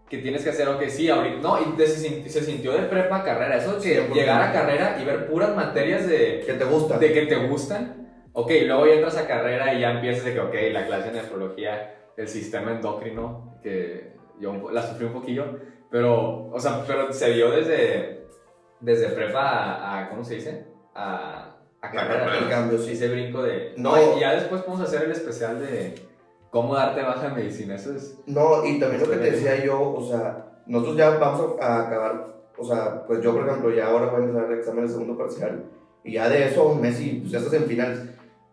que 0.09 0.19
tienes 0.19 0.43
que 0.43 0.51
hacer, 0.51 0.67
o 0.67 0.77
que 0.77 0.89
sí, 0.89 1.09
ahorita, 1.09 1.39
no, 1.41 1.59
y 1.59 1.87
se, 1.87 2.29
se, 2.29 2.41
sintió 2.41 2.73
de 2.73 2.83
prepa 2.83 3.17
a 3.17 3.23
carrera, 3.23 3.57
eso 3.57 3.79
que 3.79 4.07
llegar 4.13 4.41
a 4.41 4.53
carrera 4.53 4.97
y 5.01 5.05
ver 5.05 5.27
puras 5.27 5.55
materias 5.55 6.07
de... 6.07 6.43
Que 6.45 6.53
te 6.53 6.65
gustan. 6.65 6.99
De 6.99 7.11
que 7.11 7.25
te 7.25 7.35
gustan, 7.47 8.27
ok, 8.33 8.51
luego 8.65 8.85
ya 8.85 8.93
entras 8.93 9.17
a 9.17 9.27
carrera 9.27 9.73
y 9.73 9.81
ya 9.81 9.91
empiezas 9.91 10.25
de 10.25 10.33
que, 10.33 10.39
ok, 10.39 10.53
la 10.71 10.85
clase 10.85 11.09
de 11.09 11.21
nefrología 11.21 11.91
el 12.17 12.27
sistema 12.27 12.71
endocrino, 12.71 13.57
que 13.61 14.13
yo 14.39 14.71
la 14.71 14.81
sufrí 14.83 15.05
un 15.05 15.13
poquillo, 15.13 15.59
pero, 15.89 16.47
o 16.47 16.59
sea, 16.59 16.83
pero 16.85 17.11
se 17.11 17.31
vio 17.31 17.51
desde, 17.51 18.27
desde 18.79 19.09
prepa 19.09 19.99
a, 19.99 20.09
¿cómo 20.09 20.23
se 20.23 20.35
dice? 20.35 20.67
A, 20.93 21.57
a 21.81 21.91
carrera. 21.91 22.37
El 22.37 22.49
cambio, 22.49 22.79
sí. 22.79 22.91
Ese 22.91 23.09
brinco 23.09 23.43
de... 23.43 23.73
No, 23.77 24.15
y 24.15 24.19
ya 24.19 24.33
después 24.33 24.61
podemos 24.61 24.87
hacer 24.87 25.03
el 25.03 25.11
especial 25.11 25.59
de 25.59 25.95
cómo 26.55 26.73
darte 26.73 27.01
baja 27.01 27.27
en 27.27 27.35
medicina, 27.35 27.75
eso 27.75 27.93
es... 27.93 28.17
No, 28.27 28.65
y 28.65 28.79
también 28.79 29.01
lo 29.01 29.09
que 29.09 29.17
te 29.17 29.31
decía 29.31 29.61
yo, 29.65 29.77
o 29.77 30.01
sea, 30.01 30.61
nosotros 30.65 30.95
ya 30.95 31.09
vamos 31.09 31.61
a, 31.61 31.81
acabar, 31.81 32.27
o 32.57 32.63
sea, 32.63 33.05
pues 33.05 33.21
yo 33.21 33.33
por 33.33 33.45
ejemplo 33.45 33.75
ya 33.75 33.87
ahora 33.87 34.05
voy 34.05 34.21
a 34.21 34.23
empezar 34.23 34.49
el 34.49 34.59
examen 34.59 34.85
de 34.85 34.89
segundo 34.89 35.17
parcial, 35.17 35.65
y 36.05 36.13
ya 36.13 36.29
de 36.29 36.47
eso 36.47 36.69
un 36.69 36.79
mes 36.79 36.97
y 37.01 37.19
pues 37.19 37.31
ya 37.33 37.39
estás 37.39 37.55
en 37.55 37.65
finales. 37.65 37.99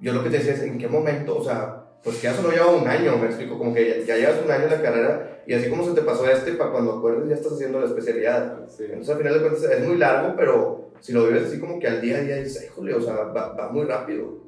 Yo 0.01 0.13
lo 0.13 0.25
que 0.25 0.31
te 0.31 0.39
decía 0.39 0.55
es, 0.55 0.63
¿en 0.63 0.79
qué 0.79 0.89
momento, 0.89 1.39
o 1.39 1.45
sea, 1.45 1.85
pues 2.03 2.17
que 2.17 2.25
ya 2.25 2.35
solo 2.35 2.51
lleva 2.51 2.73
un 2.73 2.89
año, 2.89 3.17
me 3.19 3.27
explico, 3.27 3.57
como 3.57 3.73
que 3.73 4.05
ya, 4.05 4.17
llevas 4.17 4.41
un 4.45 4.51
año 4.51 4.65
en 4.65 4.71
la 4.71 4.83
carrera 4.83 5.43
y 5.47 5.55
así 5.55 5.71
como 5.71 5.85
se 5.85 5.93
te 5.93 6.03
pasó 6.03 6.29
este, 6.29 6.55
para 6.55 6.73
cuando 6.73 6.95
acuerdes 6.95 7.29
ya 7.29 7.37
estás 7.37 7.53
haciendo 7.53 7.79
la 7.79 7.87
especialidad. 7.87 8.63
Entonces 8.81 9.11
al 9.11 9.19
final 9.19 9.35
de 9.35 9.41
cuentas 9.43 9.63
es 9.63 9.87
muy 9.87 9.97
largo, 9.97 10.35
pero 10.37 10.91
si 10.99 11.13
lo 11.13 11.29
vives 11.29 11.45
así 11.45 11.61
como 11.61 11.79
que 11.79 11.87
al 11.87 12.01
día 12.01 12.17
a 12.17 12.21
día 12.23 12.37
dices, 12.39 12.65
híjole, 12.65 12.95
o 12.95 13.01
sea, 13.01 13.15
va, 13.15 13.53
va 13.53 13.69
muy 13.69 13.85
rápido. 13.85 14.42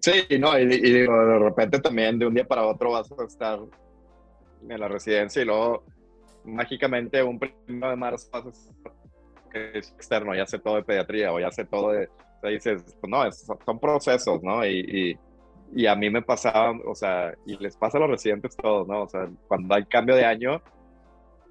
Sí, 0.00 0.38
no, 0.38 0.58
y, 0.58 0.62
y, 0.62 0.92
de 0.92 1.38
repente 1.38 1.78
también 1.80 2.18
de 2.18 2.26
un 2.26 2.34
día 2.34 2.46
para 2.46 2.66
otro 2.66 2.92
vas 2.92 3.12
a 3.12 3.24
estar 3.24 3.60
en 4.68 4.80
la 4.80 4.88
residencia 4.88 5.42
y 5.42 5.44
luego 5.44 5.84
mágicamente 6.44 7.22
un 7.22 7.38
primero 7.38 7.90
de 7.90 7.96
marzo 7.96 8.28
vas 8.32 8.46
a 8.46 8.48
estar 8.48 8.92
es 9.52 9.90
externo, 9.90 10.34
ya 10.34 10.46
sé 10.46 10.58
todo 10.58 10.76
de 10.76 10.82
pediatría 10.82 11.30
o 11.30 11.38
ya 11.38 11.50
sé 11.50 11.66
todo 11.66 11.92
de, 11.92 12.06
o 12.06 12.40
sea, 12.40 12.50
dices, 12.50 12.96
pues 13.00 13.10
no, 13.10 13.30
son 13.30 13.78
procesos, 13.78 14.42
¿no? 14.42 14.64
y, 14.66 15.18
y 15.74 15.86
a 15.86 15.96
mí 15.96 16.10
me 16.10 16.22
pasaba, 16.22 16.72
o 16.86 16.94
sea, 16.94 17.34
y 17.46 17.56
les 17.56 17.76
pasa 17.76 17.96
a 17.96 18.02
los 18.02 18.10
residentes 18.10 18.56
todos, 18.56 18.86
¿no? 18.86 19.02
O 19.02 19.08
sea, 19.08 19.28
cuando 19.48 19.74
hay 19.74 19.84
cambio 19.86 20.14
de 20.14 20.24
año, 20.24 20.60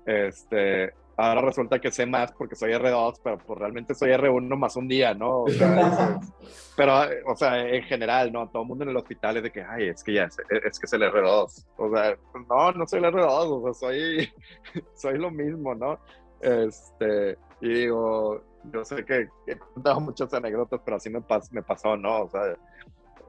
este, 0.06 0.94
ahora 1.22 1.42
resulta 1.42 1.80
que 1.80 1.92
sé 1.92 2.06
más 2.06 2.32
porque 2.32 2.56
soy 2.56 2.72
R2, 2.72 3.20
pero 3.24 3.38
pues 3.38 3.60
realmente 3.60 3.94
soy 3.94 4.12
R1 4.12 4.58
más 4.58 4.76
un 4.76 4.88
día, 4.88 5.14
¿no? 5.14 5.44
O 5.44 5.50
sea, 5.50 6.20
pero, 6.76 6.94
o 7.28 7.36
sea, 7.36 7.68
en 7.68 7.84
general, 7.84 8.32
¿no? 8.32 8.50
Todo 8.50 8.64
el 8.64 8.68
mundo 8.68 8.84
en 8.84 8.90
el 8.90 8.98
hospital 8.98 9.38
es 9.38 9.44
de 9.44 9.52
que, 9.52 9.62
ay, 9.62 9.90
es 9.90 10.04
que 10.04 10.14
ya, 10.14 10.24
es, 10.24 10.38
es 10.50 10.80
que 10.80 10.86
es 10.86 10.94
el 10.94 11.04
R2. 11.04 11.66
O 11.78 11.96
sea, 11.96 12.18
no, 12.50 12.72
no 12.72 12.88
soy 12.88 13.00
el 13.00 13.06
R2, 13.06 13.28
o 13.28 13.62
sea, 13.64 13.74
soy, 13.74 14.30
soy 14.96 15.18
lo 15.18 15.32
mismo, 15.32 15.76
¿no? 15.76 16.00
Este, 16.42 17.38
y 17.62 17.70
digo, 17.70 18.44
yo 18.74 18.84
sé 18.84 19.06
que 19.06 19.28
he 19.48 19.58
contado 19.58 20.02
muchas 20.02 20.34
anécdotas, 20.34 20.82
pero 20.84 20.98
así 20.98 21.10
me, 21.10 21.22
me 21.52 21.64
pasó, 21.64 21.96
¿no? 21.98 22.24
O 22.24 22.30
sea, 22.30 22.56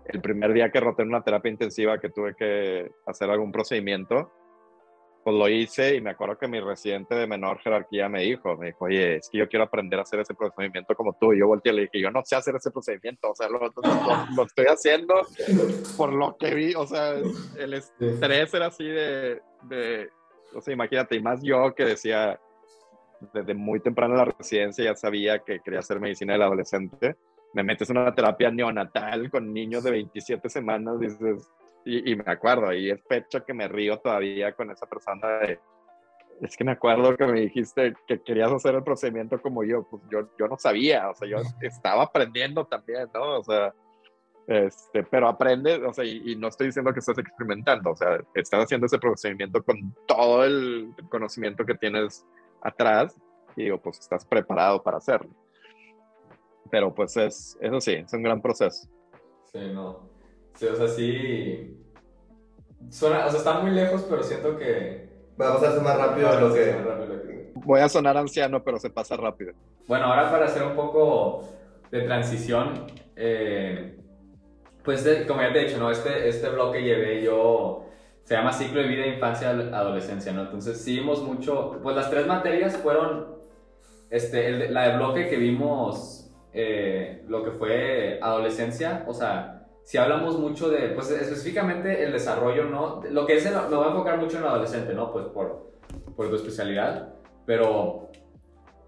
el 0.07 0.21
primer 0.21 0.53
día 0.53 0.71
que 0.71 0.81
roté 0.81 1.03
en 1.03 1.09
una 1.09 1.23
terapia 1.23 1.51
intensiva 1.51 1.99
que 1.99 2.11
tuve 2.11 2.35
que 2.35 2.91
hacer 3.07 3.31
algún 3.31 3.53
procedimiento, 3.53 4.33
pues 5.25 5.37
lo 5.37 5.49
hice 5.49 5.95
y 5.97 6.01
me 6.01 6.11
acuerdo 6.11 6.37
que 6.37 6.49
mi 6.49 6.61
residente 6.61 7.15
de 7.15 7.27
menor 7.27 7.59
jerarquía 7.59 8.09
me 8.09 8.23
dijo, 8.23 8.57
me 8.57 8.67
dijo, 8.67 8.87
oye, 8.87 9.17
es 9.17 9.29
que 9.29 9.39
yo 9.39 9.49
quiero 9.49 9.65
aprender 9.65 9.99
a 9.99 10.03
hacer 10.03 10.21
ese 10.21 10.35
procedimiento 10.35 10.95
como 10.95 11.13
tú. 11.15 11.33
Y 11.33 11.39
yo 11.39 11.47
volteé 11.47 11.73
y 11.73 11.77
le 11.77 11.83
dije, 11.83 12.01
yo 12.01 12.11
no 12.11 12.23
sé 12.25 12.37
hacer 12.37 12.57
ese 12.57 12.71
procedimiento, 12.71 13.31
o 13.31 13.35
sea, 13.35 13.49
lo, 13.49 13.61
lo, 14.37 14.43
estoy 14.45 14.67
haciendo 14.67 15.15
por 15.97 16.13
lo 16.13 16.37
que 16.37 16.55
vi, 16.55 16.75
o 16.75 16.87
sea, 16.87 17.15
el 17.59 17.75
estrés 17.75 18.55
era 18.55 18.67
así 18.67 18.85
de, 18.85 19.41
de, 19.63 20.09
o 20.55 20.61
sea, 20.61 20.75
imagínate, 20.75 21.17
y 21.17 21.23
más 21.23 21.41
yo 21.43 21.75
que 21.75 21.85
decía, 21.85 22.41
desde 23.33 23.55
muy 23.55 23.81
temprano 23.81 24.15
en 24.15 24.19
la 24.19 24.25
residencia 24.37 24.85
ya 24.85 24.97
sabía 24.97 25.39
que 25.39 25.61
quería 25.61 25.81
hacer 25.81 26.01
medicina 26.01 26.33
del 26.33 26.43
adolescente 26.43 27.17
me 27.53 27.63
metes 27.63 27.91
en 27.91 27.99
una 27.99 28.15
terapia 28.15 28.51
neonatal 28.51 29.31
con 29.31 29.53
niños 29.53 29.85
de 29.85 29.91
27 29.91 30.49
semanas, 30.49 30.99
dices, 30.99 31.51
y, 31.85 32.17
me 32.17 32.25
acuerdo, 32.27 32.73
y 32.73 32.91
es 32.91 33.01
pecho 33.03 33.45
que 33.45 33.55
me 33.55 33.69
río 33.69 33.99
todavía 33.99 34.53
con 34.53 34.71
esa 34.71 34.87
persona 34.87 35.29
de, 35.39 35.59
es 36.41 36.57
que 36.57 36.65
me 36.65 36.73
acuerdo 36.73 37.17
que 37.17 37.27
me 37.27 37.41
dijiste 37.41 37.95
que 38.07 38.21
querías 38.23 38.53
hacer 38.53 38.75
el 38.75 38.85
procedimiento 38.85 39.41
como 39.41 39.65
yo, 39.65 39.87
pues 39.89 40.03
yo, 40.11 40.29
yo 40.39 40.49
no 40.49 40.57
sabía, 40.57 41.11
o 41.11 41.15
sea, 41.15 41.29
yo 41.29 41.39
estaba 41.61 42.05
aprendiendo 42.05 42.65
también, 42.67 43.09
¿no? 43.15 43.39
O 43.39 43.45
sea, 43.45 43.75
este, 44.47 45.05
pero 45.05 45.29
aprende, 45.29 45.77
o 45.85 45.93
sea, 45.93 46.05
y, 46.05 46.37
no 46.37 46.49
estoy 46.49 46.69
diciendo 46.69 46.93
que 46.93 47.01
estés 47.01 47.19
experimentando, 47.19 47.91
o 47.91 47.97
sea, 47.97 48.21
estás 48.35 48.65
haciendo 48.65 48.87
ese 48.87 48.99
procedimiento 48.99 49.63
con 49.63 49.95
todo 50.07 50.45
el 50.45 50.95
conocimiento 51.11 51.65
que 51.65 51.75
tienes 51.75 52.27
atrás 52.61 53.17
y 53.57 53.65
digo, 53.65 53.79
pues 53.79 53.99
estás 54.01 54.25
preparado 54.25 54.83
para 54.83 54.99
hacerlo 54.99 55.31
pero 56.73 56.95
pues 56.95 57.15
es, 57.19 57.59
eso 57.61 57.81
sí, 57.83 57.93
es 57.93 58.11
un 58.15 58.23
gran 58.23 58.41
proceso. 58.41 58.89
Sí, 59.53 59.59
no. 59.75 60.09
Sí, 60.55 60.67
o 60.67 60.77
sea, 60.77 60.89
sí. 60.89 61.79
Suena, 62.91 63.27
o 63.27 63.31
sea, 63.31 63.39
está 63.39 63.61
muy 63.61 63.71
lejos, 63.71 64.05
pero 64.09 64.23
siento 64.23 64.57
que. 64.57 65.11
Va 65.41 65.49
a 65.49 65.55
pasarse 65.55 65.81
más 65.81 65.97
rápido 65.97 66.31
de 66.31 66.41
lo 66.41 66.55
que... 66.55 67.53
Voy 67.55 67.81
a 67.81 67.89
sonar 67.89 68.17
anciano, 68.17 68.63
pero 68.63 68.79
se 68.79 68.91
pasa 68.91 69.17
rápido. 69.17 69.55
Bueno, 69.87 70.07
ahora 70.07 70.31
para 70.31 70.47
hacer 70.47 70.63
un 70.63 70.75
poco 70.75 71.49
de 71.91 72.03
transición, 72.03 72.87
eh, 73.17 73.99
pues 74.85 75.07
como 75.27 75.43
ya 75.43 75.53
te 75.53 75.61
he 75.61 75.65
dicho, 75.67 75.79
¿no? 75.79 75.91
Este, 75.91 76.29
este 76.29 76.49
bloque 76.51 76.83
llevé 76.83 77.23
yo, 77.23 77.87
se 78.25 78.35
llama 78.35 78.53
ciclo 78.53 78.81
de 78.81 78.89
vida, 78.89 79.07
infancia, 79.07 79.51
adolescencia, 79.51 80.33
¿no? 80.33 80.43
Entonces 80.43 80.81
sí 80.81 80.99
vimos 80.99 81.23
mucho, 81.23 81.79
pues 81.83 81.97
las 81.97 82.11
tres 82.11 82.27
materias 82.27 82.77
fueron, 82.77 83.37
este, 84.11 84.71
la 84.71 84.89
de 84.89 84.97
bloque 84.97 85.29
que 85.29 85.37
vimos 85.37 86.31
eh, 86.53 87.25
lo 87.29 87.45
que 87.45 87.53
fue 87.53 88.19
adolescencia, 88.23 89.05
o 89.07 89.15
sea, 89.15 89.62
si 89.85 89.99
hablamos 89.99 90.39
mucho 90.39 90.69
de, 90.69 90.89
pues 90.91 91.11
específicamente 91.11 92.05
el 92.05 92.13
desarrollo, 92.13 92.65
¿no? 92.65 93.03
Lo 93.11 93.27
que 93.27 93.37
es, 93.37 93.47
el, 93.47 93.55
me 93.55 93.77
voy 93.77 93.87
a 93.87 93.91
enfocar 93.91 94.19
mucho 94.19 94.37
en 94.37 94.45
el 94.45 94.49
adolescente, 94.49 94.95
¿no? 94.95 95.13
Pues 95.13 95.27
por, 95.27 95.73
por 96.17 96.29
tu 96.29 96.37
especialidad, 96.37 97.15
pero 97.47 98.11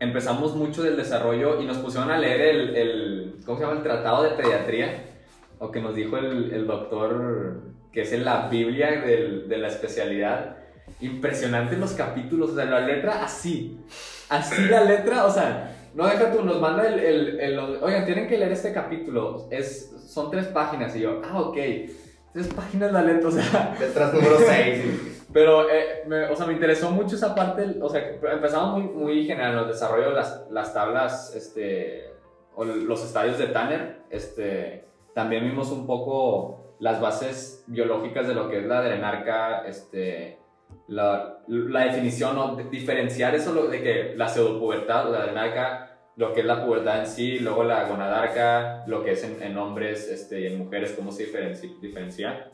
empezamos 0.00 0.54
mucho 0.54 0.82
del 0.82 0.96
desarrollo 0.96 1.60
y 1.60 1.66
nos 1.66 1.78
pusieron 1.78 2.10
a 2.10 2.18
leer 2.18 2.40
el, 2.40 2.76
el 2.76 3.36
¿cómo 3.44 3.58
se 3.58 3.64
llama? 3.64 3.76
El 3.76 3.82
Tratado 3.82 4.22
de 4.22 4.30
Pediatría, 4.30 5.04
o 5.58 5.70
que 5.70 5.80
nos 5.80 5.94
dijo 5.94 6.16
el, 6.16 6.52
el 6.52 6.66
doctor, 6.66 7.62
que 7.92 8.02
es 8.02 8.12
en 8.12 8.24
la 8.24 8.48
Biblia 8.48 9.00
del, 9.00 9.48
de 9.48 9.58
la 9.58 9.68
especialidad. 9.68 10.56
Impresionante 11.00 11.76
los 11.76 11.92
capítulos, 11.92 12.50
o 12.50 12.54
sea, 12.54 12.66
la 12.66 12.80
letra 12.80 13.24
así, 13.24 13.80
así 14.28 14.66
la 14.66 14.84
letra, 14.84 15.24
o 15.24 15.30
sea, 15.30 15.74
no, 15.94 16.06
deja 16.06 16.32
tú, 16.32 16.44
nos 16.44 16.60
manda 16.60 16.86
el, 16.86 16.98
el, 16.98 17.40
el, 17.40 17.58
Oigan, 17.58 18.04
tienen 18.04 18.26
que 18.26 18.36
leer 18.36 18.50
este 18.50 18.72
capítulo. 18.72 19.46
Es, 19.50 19.93
son 20.14 20.30
tres 20.30 20.46
páginas. 20.46 20.94
Y 20.96 21.00
yo, 21.00 21.20
ah, 21.24 21.40
ok. 21.40 21.56
Tres 22.32 22.48
páginas 22.54 22.92
la 22.92 23.02
letra, 23.02 23.28
o 23.28 23.32
sea. 23.32 23.76
Letras 23.80 24.14
número 24.14 24.38
seis. 24.38 25.26
Pero, 25.32 25.68
eh, 25.68 26.04
me, 26.06 26.26
o 26.26 26.36
sea, 26.36 26.46
me 26.46 26.52
interesó 26.52 26.90
mucho 26.90 27.16
esa 27.16 27.34
parte. 27.34 27.76
O 27.80 27.88
sea, 27.88 28.08
empezamos 28.32 28.80
muy, 28.80 28.92
muy 28.92 29.26
general, 29.26 29.58
el 29.58 29.68
desarrollo 29.68 30.10
de 30.10 30.14
las, 30.14 30.46
las 30.50 30.72
tablas, 30.72 31.34
este. 31.34 32.12
O 32.54 32.64
los 32.64 33.04
estadios 33.04 33.38
de 33.38 33.48
Tanner. 33.48 34.02
Este. 34.10 34.84
También 35.14 35.44
vimos 35.44 35.70
un 35.70 35.86
poco 35.86 36.76
las 36.78 37.00
bases 37.00 37.64
biológicas 37.66 38.26
de 38.26 38.34
lo 38.34 38.48
que 38.48 38.58
es 38.58 38.66
la 38.66 38.78
adrenarca, 38.78 39.64
este 39.66 40.38
la, 40.88 41.38
la 41.46 41.80
definición 41.84 42.36
o 42.38 42.56
diferenciar 42.56 43.34
eso 43.34 43.54
de 43.68 43.82
que 43.82 44.14
la 44.16 44.28
pseudopubertad, 44.28 45.10
la 45.10 45.18
adrenarca, 45.18 45.83
lo 46.16 46.32
que 46.32 46.40
es 46.40 46.46
la 46.46 46.64
pubertad 46.64 47.00
en 47.00 47.06
sí, 47.06 47.38
luego 47.38 47.64
la 47.64 47.88
gonadarca, 47.88 48.84
lo 48.86 49.02
que 49.02 49.12
es 49.12 49.24
en, 49.24 49.56
hombres 49.56 50.08
este, 50.08 50.40
y 50.40 50.46
en 50.46 50.58
mujeres, 50.58 50.92
cómo 50.92 51.10
se 51.10 51.26
diferencia. 51.80 52.50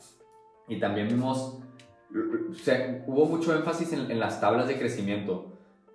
Y 0.67 0.79
también 0.79 1.07
vimos, 1.07 1.59
hubo 3.07 3.25
mucho 3.25 3.55
énfasis 3.55 3.93
en, 3.93 4.11
en, 4.11 4.19
las 4.19 4.41
tablas 4.41 4.67
de 4.67 4.77
crecimiento 4.77 5.51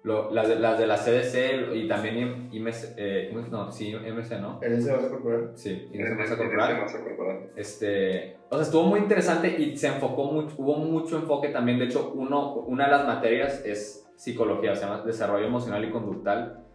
las, 0.06 0.48
de, 0.48 0.56
las 0.56 0.78
de 0.78 0.86
la 0.86 0.96
CDC 0.96 1.74
y 1.74 1.88
también 1.88 2.48
IMC, 2.52 2.94
eh, 2.96 3.46
no, 3.50 3.72
sí, 3.72 3.92
MC, 3.94 4.40
¿no? 4.40 4.60
¿En 4.62 4.78
masa 4.78 5.10
corporal? 5.10 5.50
Sí, 5.54 5.88
en 5.92 6.16
masa 6.16 6.36
corporal. 6.36 7.50
Este, 7.56 8.36
o 8.48 8.54
sea, 8.54 8.62
estuvo 8.62 8.84
muy 8.84 9.00
interesante 9.00 9.48
y 9.60 9.76
se 9.76 9.88
enfocó 9.88 10.30
mucho, 10.30 10.54
hubo 10.58 10.76
mucho 10.76 11.16
enfoque 11.16 11.48
también, 11.48 11.78
de 11.78 11.86
hecho, 11.86 12.12
uno, 12.14 12.54
una 12.54 12.84
de 12.84 12.90
las 12.92 13.06
materias 13.06 13.62
es 13.64 14.08
psicología, 14.16 14.76
se 14.76 14.82
llama 14.82 15.02
desarrollo 15.04 15.46
emocional 15.46 15.84
y 15.84 15.90
conductal. 15.90 16.65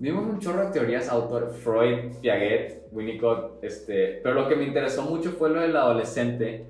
Vimos 0.00 0.24
un 0.24 0.38
chorro 0.38 0.66
de 0.66 0.72
teorías, 0.72 1.08
autor 1.08 1.50
Freud, 1.50 2.16
Piaget, 2.20 2.88
Winnicott, 2.92 3.62
este, 3.64 4.20
pero 4.22 4.34
lo 4.34 4.48
que 4.48 4.54
me 4.54 4.64
interesó 4.64 5.02
mucho 5.02 5.32
fue 5.32 5.50
lo 5.50 5.60
del 5.60 5.76
adolescente. 5.76 6.66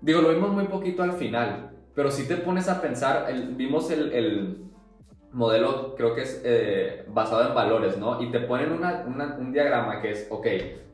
Digo, 0.00 0.20
lo 0.22 0.30
vimos 0.30 0.52
muy 0.52 0.66
poquito 0.66 1.02
al 1.02 1.14
final, 1.14 1.72
pero 1.94 2.10
si 2.10 2.28
te 2.28 2.36
pones 2.36 2.68
a 2.68 2.80
pensar, 2.80 3.28
vimos 3.56 3.90
el, 3.90 4.12
el 4.12 4.64
modelo 5.32 5.94
creo 5.96 6.14
que 6.14 6.22
es 6.22 6.42
eh, 6.44 7.04
basado 7.08 7.48
en 7.48 7.54
valores, 7.54 7.98
¿no? 7.98 8.22
Y 8.22 8.30
te 8.30 8.40
ponen 8.40 8.72
una, 8.72 9.04
un 9.38 9.52
diagrama 9.52 10.00
que 10.00 10.12
es, 10.12 10.28
ok, 10.30 10.46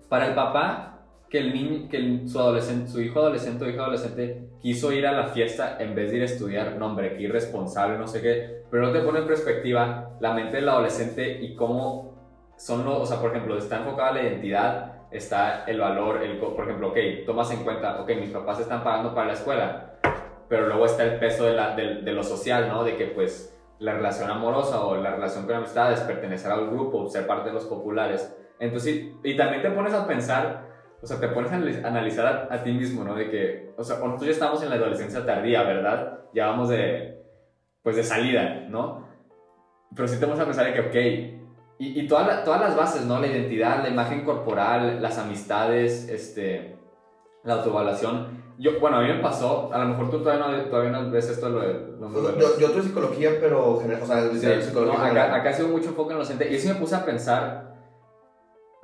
para 0.09 0.29
el 0.29 0.35
papá, 0.35 0.96
que 1.29 1.39
el 1.39 1.53
niño, 1.53 1.89
que 1.89 2.23
su, 2.29 2.39
adolescente, 2.39 2.91
su 2.91 3.01
hijo 3.01 3.21
adolescente 3.21 3.65
o 3.65 3.69
hija 3.69 3.83
adolescente 3.83 4.49
quiso 4.61 4.93
ir 4.93 5.07
a 5.07 5.13
la 5.13 5.27
fiesta 5.29 5.77
en 5.81 5.95
vez 5.95 6.11
de 6.11 6.19
ir 6.19 6.23
a 6.23 6.27
estudiar, 6.27 6.77
no 6.77 6.87
hombre, 6.87 7.17
qué 7.17 7.23
irresponsable, 7.25 7.99
no 7.99 8.07
sé 8.07 8.23
qué, 8.23 8.63
pero 8.71 8.87
no 8.87 8.93
te 8.93 9.01
pone 9.01 9.21
en 9.21 9.27
perspectiva 9.27 10.11
la 10.21 10.33
mente 10.33 10.57
del 10.57 10.69
adolescente 10.69 11.41
y 11.41 11.55
cómo 11.55 12.53
son 12.57 12.85
los, 12.85 12.99
o 13.03 13.07
sea, 13.07 13.21
por 13.21 13.31
ejemplo, 13.31 13.59
está 13.59 13.79
enfocada 13.79 14.13
la 14.13 14.23
identidad, 14.23 14.93
está 15.11 15.65
el 15.65 15.81
valor, 15.81 16.23
el, 16.23 16.39
por 16.39 16.65
ejemplo, 16.65 16.89
ok, 16.89 16.97
tomas 17.27 17.51
en 17.51 17.65
cuenta, 17.65 18.01
ok, 18.01 18.11
mis 18.21 18.31
papás 18.31 18.61
están 18.61 18.83
pagando 18.83 19.15
para 19.15 19.29
la 19.29 19.33
escuela, 19.35 19.95
pero 20.49 20.69
luego 20.69 20.87
está 20.87 21.05
el 21.05 21.19
peso 21.19 21.45
de, 21.45 21.55
la, 21.55 21.75
de, 21.75 22.03
de 22.03 22.13
lo 22.13 22.23
social, 22.23 22.69
¿no? 22.69 22.85
De 22.85 22.97
que 22.97 23.07
pues 23.07 23.53
la 23.79 23.95
relación 23.95 24.31
amorosa 24.31 24.85
o 24.85 24.97
la 24.97 25.11
relación 25.11 25.45
con 25.45 25.57
amistades, 25.57 26.01
pertenecer 26.01 26.51
al 26.51 26.71
grupo, 26.71 27.09
ser 27.09 27.27
parte 27.27 27.49
de 27.49 27.55
los 27.55 27.67
populares. 27.67 28.35
Entonces, 28.59 29.13
y 29.23 29.37
también 29.37 29.63
te 29.63 29.71
pones 29.71 29.93
a 29.93 30.07
pensar 30.07 30.66
o 31.03 31.07
sea, 31.07 31.21
te 31.21 31.29
pones 31.29 31.53
a 31.53 31.57
analizar 31.87 32.49
a, 32.51 32.63
ti 32.63 32.73
mismo, 32.73 33.05
¿no? 33.05 33.15
De 33.15 33.31
que, 33.31 33.73
o 33.77 33.85
sea, 33.85 33.99
nosotros 33.99 34.27
ya 34.27 34.33
estamos 34.33 34.63
en 34.63 34.71
la 34.71 34.77
adolescencia 34.77 35.25
tardía, 35.25 35.63
¿verdad? 35.63 36.21
Ya 36.35 36.47
vamos 36.49 36.69
de, 36.69 37.23
pues 37.83 37.97
de 37.97 38.03
salida, 38.03 38.67
¿no? 38.69 39.07
Pero 39.95 40.09
sí 40.09 40.19
te 40.19 40.27
vamos 40.27 40.41
a 40.41 40.45
pensar 40.45 40.67
de 40.67 40.75
que, 40.75 40.81
ok, 40.81 41.37
y, 41.79 42.01
y 42.01 42.09
todas 42.09 42.47
las 42.47 42.77
bases, 42.77 43.05
¿no? 43.05 43.21
La 43.21 43.27
identidad, 43.27 43.83
la 43.83 43.91
imagen 43.91 44.25
corporal, 44.25 45.03
las 45.03 45.19
amistades, 45.19 46.09
este, 46.09 46.77
la 47.45 47.55
autoevaluación. 47.55 48.45
Yo, 48.59 48.81
bueno, 48.81 48.97
a 48.97 49.03
mí 49.03 49.09
me 49.09 49.21
pasó, 49.21 49.71
a 49.73 49.79
lo 49.79 49.91
mejor 49.91 50.11
tú 50.11 50.21
todavía 50.21 50.47
no, 50.47 50.65
todavía 50.65 50.91
no 50.91 51.11
ves 51.11 51.29
esto. 51.29 51.51
Lo, 51.51 51.61
lo, 51.61 52.39
yo, 52.39 52.59
yo 52.59 52.71
tuve 52.71 52.83
psicología, 52.83 53.33
pero 53.39 53.75
o 53.75 53.81
sea, 53.81 54.31
psicología 54.63 54.99
no, 54.99 55.05
acá, 55.05 55.35
acá, 55.35 55.51
ha 55.51 55.53
sido 55.53 55.69
mucho 55.69 55.91
enfoque 55.91 56.13
en 56.13 56.19
lo 56.19 56.25
docente. 56.25 56.51
Y 56.51 56.57
eso 56.57 56.73
me 56.73 56.81
puse 56.81 56.95
a 56.95 57.05
pensar, 57.05 57.76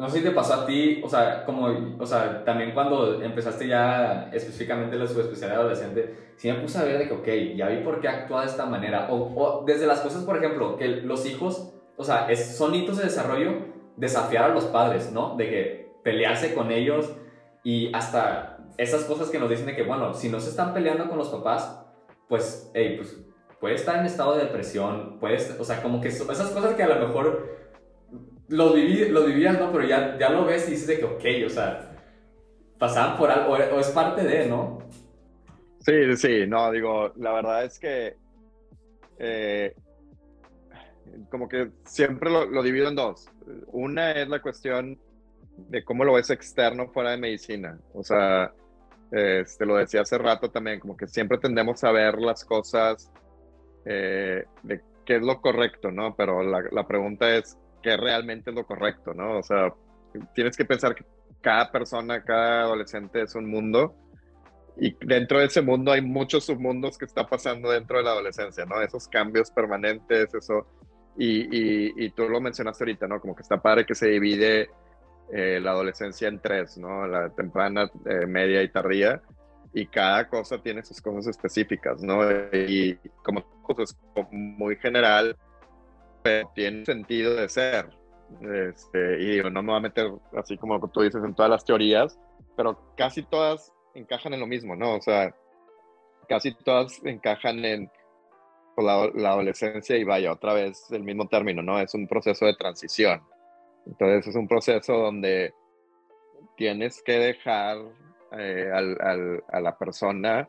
no 0.03 0.11
sé 0.11 0.19
si 0.19 0.25
te 0.25 0.33
pasó 0.33 0.55
a 0.55 0.67
ti, 0.67 1.01
o 1.03 1.09
sea, 1.09 1.45
como, 1.47 1.97
o 1.99 2.07
sea, 2.07 2.45
también 2.45 2.73
cuando 2.73 3.23
empezaste 3.23 3.69
ya 3.69 4.29
específicamente 4.33 4.97
la 4.97 5.07
subespecialidad 5.07 5.61
adolescente, 5.61 6.35
sí 6.37 6.51
me 6.51 6.59
puse 6.59 6.79
a 6.79 6.85
ver 6.85 6.99
de 6.99 7.09
que, 7.09 7.15
ok, 7.15 7.57
ya 7.57 7.69
vi 7.69 7.79
por 7.85 8.01
qué 8.01 8.09
actúa 8.09 8.41
de 8.41 8.49
esta 8.49 8.67
manera. 8.67 9.07
O, 9.11 9.33
o 9.35 9.65
desde 9.65 9.87
las 9.87 10.01
cosas, 10.01 10.25
por 10.25 10.37
ejemplo, 10.37 10.77
que 10.77 10.89
los 10.89 11.25
hijos 11.25 11.73
o 11.97 12.05
sea, 12.05 12.31
es, 12.31 12.57
son 12.57 12.75
hitos 12.75 12.97
de 12.97 13.05
desarrollo 13.05 13.53
desafiar 13.97 14.45
a 14.45 14.55
los 14.55 14.65
padres, 14.65 15.13
¿no? 15.13 15.37
De 15.37 15.49
que 15.49 15.93
pelearse 16.03 16.55
con 16.55 16.73
ellos 16.73 17.13
y 17.63 17.95
hasta 17.95 18.59
esas 18.79 19.05
cosas 19.05 19.31
que 19.31 19.39
nos 19.39 19.51
dicen 19.51 19.67
de 19.67 19.77
que, 19.77 19.83
bueno, 19.83 20.15
si 20.15 20.29
no 20.29 20.41
se 20.41 20.51
están 20.51 20.75
peleando 20.75 21.09
con 21.09 21.19
los 21.19 21.29
papás, 21.29 21.85
pues, 22.29 22.71
hey, 22.75 22.95
pues 22.97 23.17
puede 23.61 23.75
estar 23.75 23.99
en 23.99 24.07
estado 24.07 24.35
de 24.35 24.45
depresión, 24.45 25.19
puedes, 25.21 25.57
o 25.61 25.65
sea, 25.65 25.83
como 25.83 26.01
que 26.01 26.09
esas 26.09 26.51
cosas 26.51 26.75
que 26.75 26.83
a 26.83 26.89
lo 26.89 27.07
mejor 27.07 27.62
lo, 28.53 28.73
viví, 28.75 29.09
lo 29.09 29.25
vivías, 29.25 29.59
¿no? 29.59 29.73
Pero 29.73 29.85
ya, 29.85 30.17
ya 30.19 30.31
lo 30.31 30.45
ves 30.45 30.69
y 30.69 30.73
dices 30.73 30.87
de 30.87 30.99
que, 30.99 31.05
ok, 31.05 31.47
o 31.47 31.51
sea, 31.51 31.91
pasaban 32.79 33.17
por 33.17 33.31
algo, 33.31 33.53
o, 33.53 33.81
es 33.81 33.89
parte 33.89 34.23
de, 34.23 34.47
¿no? 34.47 34.79
Sí, 35.81 36.17
sí, 36.17 36.47
no, 36.47 36.71
digo, 36.71 37.13
la 37.17 37.33
verdad 37.33 37.65
es 37.65 37.79
que 37.79 38.17
eh, 39.19 39.75
como 41.31 41.49
que 41.49 41.71
siempre 41.85 42.31
lo, 42.31 42.63
divido 42.63 42.89
en 42.89 42.95
dos. 42.95 43.29
Una 43.69 44.13
es 44.13 44.29
la 44.29 44.41
cuestión 44.41 44.99
de 45.57 45.85
cómo 45.85 46.05
lo 46.05 46.15
ves 46.15 46.31
externo 46.31 46.89
fuera 46.89 47.11
de 47.11 47.19
medicina. 47.19 47.79
O 47.95 48.03
sea, 48.03 48.53
este, 49.11 49.67
lo 49.67 49.77
decía 49.77 50.03
hace 50.03 50.19
rato 50.19 50.51
también, 50.51 50.81
como 50.81 50.97
que 50.97 51.07
siempre 51.07 51.39
tendemos 51.39 51.83
a 51.85 51.93
ver 51.93 52.19
las 52.19 52.45
cosas 52.45 53.11
eh, 53.85 54.45
de 54.63 54.81
qué 55.05 55.17
es 55.17 55.23
lo 55.23 55.41
correcto, 55.41 55.91
¿no? 55.91 56.15
Pero 56.15 56.43
la, 56.43 56.63
la, 56.71 56.87
pregunta 56.87 57.35
es, 57.37 57.59
¿qué 57.83 57.97
realmente 57.97 58.51
es 58.51 58.57
lo 58.57 58.65
correcto, 58.65 59.15
¿no? 59.15 59.39
O 59.39 59.43
sea, 59.43 59.73
tienes 60.35 60.57
que 60.57 60.65
pensar 60.65 60.95
que 60.95 61.05
cada 61.41 61.71
persona, 61.71 62.23
cada 62.23 62.63
adolescente 62.63 63.23
es 63.23 63.35
un 63.35 63.51
mundo 63.51 63.95
y 64.77 64.97
dentro 65.05 65.39
de 65.39 65.47
ese 65.47 65.61
mundo 65.61 65.93
hay 65.93 66.01
muchos 66.01 66.45
submundos 66.45 66.97
que 66.97 67.05
está 67.05 67.27
pasando 67.27 67.71
dentro 67.71 67.99
de 67.99 68.05
la 68.05 68.13
adolescencia, 68.13 68.65
¿no? 68.65 68.81
Esos 68.81 69.09
cambios 69.09 69.51
permanentes, 69.51 70.33
eso 70.35 70.67
y, 71.17 72.05
y, 72.05 72.11
tú 72.11 72.29
lo 72.29 72.41
mencionaste 72.41 72.85
ahorita, 72.85 73.07
¿no? 73.07 73.21
Como 73.21 73.37
que 73.37 73.43
está 73.43 73.61
padre 73.61 73.85
que 73.85 73.95
se 73.95 74.09
divide 74.09 74.71
eh, 75.31 75.61
la 75.61 75.73
adolescencia 75.73 76.27
en 76.29 76.41
tres, 76.41 76.79
¿no? 76.79 77.07
La 77.07 77.29
temprana, 77.31 77.91
eh, 78.07 78.27
media 78.27 78.63
y 78.63 78.71
tardía. 78.71 79.21
Y 79.75 79.87
cada 79.87 80.29
cosa 80.29 80.63
tiene 80.63 80.83
sus 80.83 81.01
cosas 81.03 81.27
específicas, 81.29 82.03
¿no? 82.03 82.23
Y 82.53 82.99
como 83.23 83.45
pues, 83.67 83.91
es 83.91 84.27
muy 84.31 84.77
general, 84.77 85.37
pero 86.23 86.51
tiene 86.55 86.85
sentido 86.85 87.35
de 87.35 87.49
ser. 87.49 87.91
Este, 88.41 89.21
y 89.21 89.27
digo, 89.27 89.51
no 89.51 89.63
me 89.63 89.69
voy 89.69 89.79
a 89.79 89.83
meter 89.83 90.11
así 90.37 90.57
como 90.57 90.81
tú 90.89 91.03
dices 91.03 91.23
en 91.23 91.35
todas 91.35 91.51
las 91.51 91.65
teorías, 91.65 92.19
pero 92.57 92.79
casi 92.97 93.23
todas 93.23 93.73
encajan 93.95 94.35
en 94.35 94.41
lo 94.41 94.47
mismo, 94.47 94.75
¿no? 94.75 94.95
O 94.95 95.01
sea, 95.01 95.35
casi 96.29 96.55
todas 96.55 97.05
encajan 97.05 97.65
en 97.65 97.91
la, 98.77 99.11
la, 99.15 99.33
adolescencia 99.33 99.97
y 99.97 100.05
vaya, 100.05 100.33
otra 100.33 100.55
vez 100.55 100.91
el 100.91 101.03
mismo 101.03 101.29
término, 101.29 101.63
¿no? 101.63 101.79
Es 101.79 101.95
un 101.95 102.07
proceso 102.07 102.47
de 102.47 102.55
transición. 102.55 103.23
Entonces 103.87 104.29
es 104.29 104.37
un 104.37 104.49
proceso 104.49 104.95
donde 104.95 105.55
tienes 106.57 107.03
que 107.03 107.19
dejar 107.19 107.79
eh, 108.33 108.71
al, 108.73 108.97
al, 109.01 109.45
a 109.49 109.61
la 109.61 109.77
persona 109.77 110.49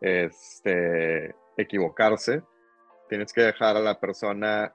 este, 0.00 1.34
equivocarse, 1.56 2.42
tienes 3.08 3.32
que 3.32 3.42
dejar 3.42 3.76
a 3.76 3.80
la 3.80 3.98
persona 4.00 4.74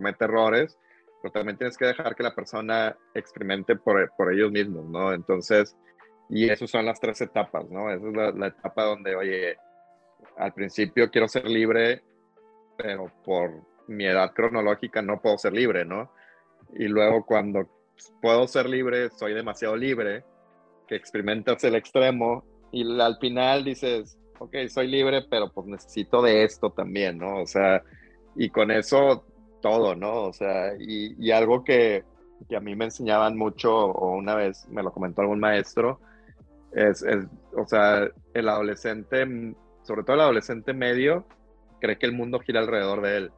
cometer 0.00 0.28
errores, 0.28 0.78
pero 1.22 1.32
también 1.32 1.58
tienes 1.58 1.76
que 1.76 1.86
dejar 1.86 2.14
que 2.16 2.22
la 2.22 2.34
persona 2.34 2.96
experimente 3.14 3.76
por, 3.76 4.10
por 4.16 4.32
ellos 4.32 4.50
mismos, 4.50 4.86
¿no? 4.86 5.12
Entonces, 5.12 5.76
y 6.28 6.48
esas 6.48 6.70
son 6.70 6.86
las 6.86 7.00
tres 7.00 7.20
etapas, 7.20 7.68
¿no? 7.70 7.90
Esa 7.90 8.06
es 8.06 8.14
la, 8.14 8.30
la 8.32 8.46
etapa 8.48 8.84
donde, 8.84 9.14
oye, 9.14 9.56
al 10.36 10.52
principio 10.52 11.10
quiero 11.10 11.28
ser 11.28 11.46
libre 11.46 12.02
pero 12.82 13.10
por 13.24 13.50
mi 13.88 14.06
edad 14.06 14.32
cronológica 14.32 15.02
no 15.02 15.20
puedo 15.20 15.36
ser 15.38 15.52
libre, 15.52 15.84
¿no? 15.84 16.10
Y 16.74 16.84
luego 16.88 17.26
cuando 17.26 17.68
puedo 18.22 18.46
ser 18.46 18.68
libre, 18.68 19.10
soy 19.10 19.34
demasiado 19.34 19.76
libre, 19.76 20.24
que 20.86 20.96
experimentas 20.96 21.62
el 21.64 21.74
extremo 21.74 22.44
y 22.72 23.00
al 23.00 23.18
final 23.18 23.64
dices, 23.64 24.18
ok, 24.38 24.56
soy 24.68 24.88
libre, 24.88 25.22
pero 25.28 25.52
pues 25.52 25.66
necesito 25.66 26.22
de 26.22 26.44
esto 26.44 26.70
también, 26.70 27.18
¿no? 27.18 27.42
O 27.42 27.46
sea, 27.46 27.82
y 28.36 28.48
con 28.48 28.70
eso 28.70 29.26
todo, 29.60 29.94
¿no? 29.94 30.24
O 30.24 30.32
sea, 30.32 30.74
y, 30.78 31.30
algo 31.30 31.64
que, 31.64 32.04
que, 32.48 32.56
a 32.56 32.60
mí 32.60 32.74
me 32.74 32.86
enseñaban 32.86 33.36
mucho, 33.36 33.74
o 33.74 34.16
una 34.16 34.34
vez 34.34 34.66
me 34.68 34.82
lo 34.82 34.92
comentó 34.92 35.22
algún 35.22 35.40
maestro, 35.40 36.00
es, 36.72 37.02
es, 37.02 37.26
o 37.56 37.66
sea, 37.66 38.08
el 38.34 38.48
adolescente, 38.48 39.54
sobre 39.82 40.02
todo 40.02 40.14
el 40.14 40.22
adolescente 40.22 40.72
medio, 40.72 41.26
cree 41.80 41.98
que 41.98 42.06
el 42.06 42.12
mundo 42.12 42.40
gira 42.40 42.60
alrededor 42.60 43.02
de 43.02 43.16
él, 43.16 43.32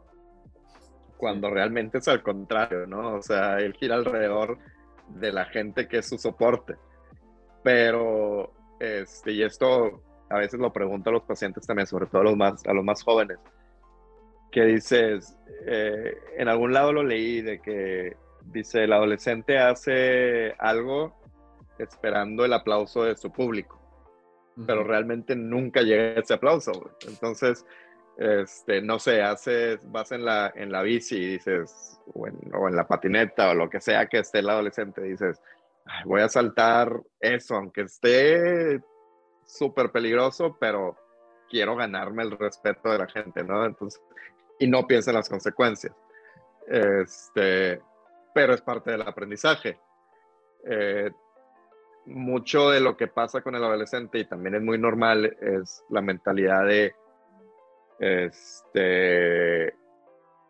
cuando 1.16 1.50
realmente 1.50 1.98
es 1.98 2.08
al 2.08 2.22
contrario, 2.22 2.86
¿no? 2.86 3.14
O 3.14 3.22
sea, 3.22 3.58
él 3.58 3.74
gira 3.74 3.94
alrededor 3.94 4.58
de 5.08 5.32
la 5.32 5.44
gente 5.46 5.86
que 5.88 5.98
es 5.98 6.08
su 6.08 6.18
soporte. 6.18 6.76
Pero, 7.62 8.52
este, 8.80 9.32
y 9.32 9.42
esto 9.42 10.02
a 10.28 10.38
veces 10.38 10.58
lo 10.58 10.72
pregunto 10.72 11.10
a 11.10 11.12
los 11.12 11.22
pacientes 11.22 11.66
también, 11.66 11.86
sobre 11.86 12.06
todo 12.06 12.22
a 12.22 12.24
los 12.24 12.36
más, 12.36 12.66
a 12.66 12.72
los 12.72 12.84
más 12.84 13.02
jóvenes, 13.02 13.38
que 14.52 14.64
dices, 14.66 15.36
eh, 15.66 16.14
en 16.36 16.48
algún 16.48 16.72
lado 16.72 16.92
lo 16.92 17.02
leí 17.02 17.40
de 17.40 17.60
que 17.60 18.16
dice, 18.44 18.84
el 18.84 18.92
adolescente 18.92 19.58
hace 19.58 20.54
algo 20.58 21.16
esperando 21.78 22.44
el 22.44 22.52
aplauso 22.52 23.04
de 23.04 23.16
su 23.16 23.32
público, 23.32 23.80
pero 24.66 24.84
realmente 24.84 25.34
nunca 25.34 25.80
llega 25.80 26.20
ese 26.20 26.34
aplauso. 26.34 26.92
Entonces, 27.08 27.64
este, 28.18 28.82
no 28.82 28.98
sé, 28.98 29.22
haces, 29.22 29.90
vas 29.90 30.12
en 30.12 30.24
la, 30.24 30.52
en 30.54 30.70
la 30.70 30.82
bici 30.82 31.16
y 31.16 31.26
dices, 31.32 31.98
o 32.12 32.28
en, 32.28 32.76
la 32.76 32.86
patineta 32.86 33.50
o 33.50 33.54
lo 33.54 33.70
que 33.70 33.80
sea 33.80 34.06
que 34.06 34.18
esté 34.18 34.40
el 34.40 34.50
adolescente, 34.50 35.00
dices, 35.02 35.40
voy 36.04 36.20
a 36.20 36.28
saltar 36.28 37.00
eso, 37.20 37.56
aunque 37.56 37.82
esté 37.82 38.82
súper 39.46 39.90
peligroso, 39.90 40.56
pero 40.60 40.96
quiero 41.48 41.74
ganarme 41.74 42.22
el 42.22 42.38
respeto 42.38 42.90
de 42.90 42.98
la 42.98 43.06
gente, 43.06 43.42
¿no? 43.44 43.64
Entonces, 43.64 44.00
y 44.58 44.66
no 44.66 44.86
piensa 44.86 45.10
en 45.10 45.16
las 45.16 45.28
consecuencias. 45.28 45.94
Este, 46.68 47.80
pero 48.34 48.54
es 48.54 48.62
parte 48.62 48.90
del 48.90 49.02
aprendizaje. 49.02 49.78
Eh, 50.64 51.10
mucho 52.06 52.70
de 52.70 52.80
lo 52.80 52.96
que 52.96 53.06
pasa 53.06 53.42
con 53.42 53.54
el 53.54 53.64
adolescente, 53.64 54.18
y 54.18 54.24
también 54.24 54.56
es 54.56 54.62
muy 54.62 54.78
normal, 54.78 55.36
es 55.40 55.84
la 55.88 56.00
mentalidad 56.00 56.66
de 56.66 56.94
este, 57.98 59.74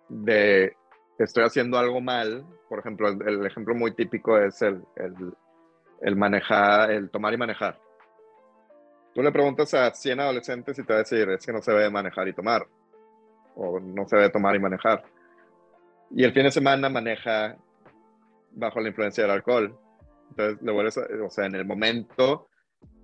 de 0.09 0.76
estoy 1.18 1.44
haciendo 1.44 1.78
algo 1.78 2.00
mal, 2.00 2.46
por 2.68 2.78
ejemplo, 2.78 3.09
el, 3.09 3.44
ejemplo 3.44 3.74
muy 3.74 3.94
típico 3.94 4.38
es 4.38 4.62
el, 4.62 4.82
el, 6.00 6.16
manejar, 6.16 6.90
el 6.90 7.11
tomar 7.11 7.34
y 7.34 7.36
manejar. 7.36 7.78
Tú 9.14 9.22
le 9.22 9.30
preguntas 9.30 9.74
a 9.74 9.92
100 9.92 10.20
adolescentes 10.20 10.78
y 10.78 10.84
te 10.84 10.92
va 10.92 11.00
a 11.00 11.03
decir, 11.03 11.28
es 11.28 11.44
que 11.44 11.53
no 11.53 11.61
se 11.61 11.72
debe 11.72 11.90
manejar 11.90 12.26
y 12.28 12.32
tomar, 12.32 12.66
o 13.55 13.80
no 13.80 14.07
se 14.09 14.16
debe 14.16 14.30
tomar 14.30 14.55
y 14.57 14.61
manejar. 14.61 15.05
Y 16.11 16.24
el 16.24 16.32
fin 16.32 16.44
de 16.44 16.50
semana 16.50 16.88
maneja 16.88 17.57
bajo 18.53 18.80
la 18.80 18.88
influencia 18.88 19.24
del 19.24 19.32
alcohol. 19.32 19.76
Entonces, 20.30 20.62
le 20.62 20.72
vuelves 20.72 20.96
o 20.98 21.30
sea, 21.30 21.46
en 21.46 21.55
el 21.55 21.64
momento 21.64 22.48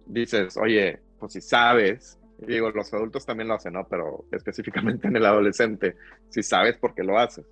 dices, 0.07 0.57
oye, 0.57 1.01
pues 1.18 1.32
si 1.32 1.40
sabes 1.40 2.18
digo, 2.46 2.70
los 2.70 2.92
adultos 2.94 3.26
también 3.26 3.49
lo 3.49 3.55
hacen, 3.55 3.72
¿no? 3.72 3.86
Pero 3.88 4.24
específicamente 4.32 5.09
en 5.09 5.16
el 5.16 5.26
adolescente, 5.26 5.96
si 6.28 6.42
sabes 6.42 6.76
por 6.76 6.94
qué 6.94 7.03
lo 7.03 7.18
haces. 7.18 7.44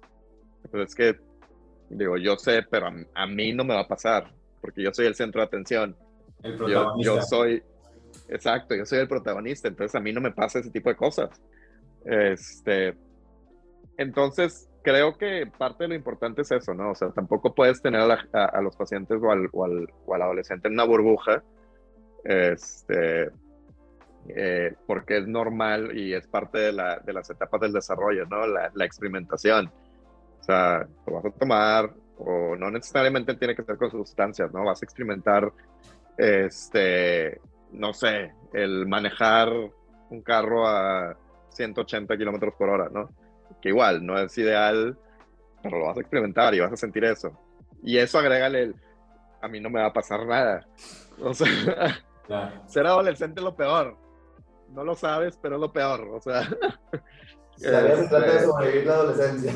Entonces 0.64 0.90
es 0.90 0.94
que, 0.94 1.20
digo, 1.90 2.16
yo 2.16 2.36
sé, 2.36 2.62
pero 2.70 2.86
a, 2.86 3.26
mí 3.26 3.52
no 3.52 3.64
me 3.64 3.74
va 3.74 3.80
a 3.80 3.88
pasar, 3.88 4.32
porque 4.60 4.82
yo 4.82 4.92
soy 4.92 5.06
el 5.06 5.14
centro 5.14 5.40
de 5.40 5.46
atención. 5.46 5.96
El 6.42 6.56
protagonista. 6.56 7.14
Yo, 7.14 7.22
soy, 7.22 7.62
exacto, 8.28 8.74
yo 8.74 8.86
soy 8.86 9.00
el 9.00 9.08
protagonista, 9.08 9.68
entonces 9.68 9.94
a 9.94 10.00
mí 10.00 10.12
no 10.12 10.20
me 10.20 10.30
pasa 10.30 10.60
ese 10.60 10.70
tipo 10.70 10.88
de 10.88 10.96
cosas. 10.96 11.30
Este, 12.06 12.94
entonces, 13.98 14.70
creo 14.82 15.16
que 15.18 15.50
parte 15.58 15.84
de 15.84 15.88
lo 15.88 15.94
importante 15.96 16.42
es 16.42 16.52
eso, 16.52 16.72
¿no? 16.72 16.92
O 16.92 16.94
sea, 16.94 17.10
tampoco 17.10 17.54
puedes 17.54 17.82
tener 17.82 18.00
a, 18.00 18.60
los 18.62 18.76
pacientes 18.76 19.18
o 19.20 19.32
al, 19.32 20.22
adolescente 20.22 20.68
en 20.68 20.74
una 20.74 20.84
burbuja, 20.84 21.42
este, 22.24 23.30
eh, 24.28 24.74
porque 24.86 25.18
es 25.18 25.26
normal 25.26 25.96
y 25.96 26.14
es 26.14 26.26
parte 26.28 26.58
de, 26.58 26.72
la, 26.72 26.98
de, 26.98 27.12
las 27.12 27.28
etapas 27.30 27.60
del 27.60 27.72
desarrollo, 27.72 28.26
¿no? 28.26 28.46
La, 28.46 28.70
la 28.74 28.84
experimentación. 28.84 29.70
O 30.40 30.42
sea, 30.44 30.86
lo 31.06 31.14
vas 31.14 31.24
a 31.24 31.30
tomar, 31.30 31.92
o 32.18 32.56
no 32.56 32.70
necesariamente 32.70 33.34
tiene 33.34 33.56
que 33.56 33.64
ser 33.64 33.76
con 33.76 33.90
sustancias, 33.90 34.52
¿no? 34.52 34.64
Vas 34.64 34.82
a 34.82 34.84
experimentar, 34.84 35.52
este, 36.16 37.40
no 37.72 37.92
sé, 37.92 38.32
el 38.52 38.86
manejar 38.86 39.48
un 40.10 40.22
carro 40.22 40.66
a 40.66 41.16
180 41.56 42.16
kilómetros 42.16 42.54
por 42.54 42.68
hora, 42.68 42.88
¿no? 42.90 43.10
Que 43.60 43.70
igual, 43.70 44.04
no 44.04 44.18
es 44.18 44.36
ideal, 44.38 44.98
pero 45.62 45.78
lo 45.78 45.86
vas 45.86 45.96
a 45.96 46.00
experimentar 46.00 46.54
y 46.54 46.60
vas 46.60 46.72
a 46.72 46.76
sentir 46.76 47.04
eso. 47.04 47.32
Y 47.82 47.98
eso 47.98 48.18
agrégale 48.18 48.62
el, 48.62 48.76
a 49.40 49.48
mí 49.48 49.60
no 49.60 49.70
me 49.70 49.80
va 49.80 49.86
a 49.86 49.92
pasar 49.92 50.26
nada. 50.26 50.66
O 51.20 51.32
sea, 51.34 51.46
ser 52.66 52.86
adolescente 52.86 53.40
es 53.40 53.44
lo 53.44 53.56
peor. 53.56 53.96
No 54.70 54.84
lo 54.84 54.94
sabes, 54.94 55.38
pero 55.40 55.56
es 55.56 55.60
lo 55.60 55.72
peor. 55.72 56.08
O 56.12 56.20
sea, 56.20 56.42
se 57.56 57.70
trata 57.70 58.20
de 58.20 58.28
este, 58.28 58.44
sobrevivir 58.44 58.86
la 58.86 58.94
adolescencia. 58.94 59.52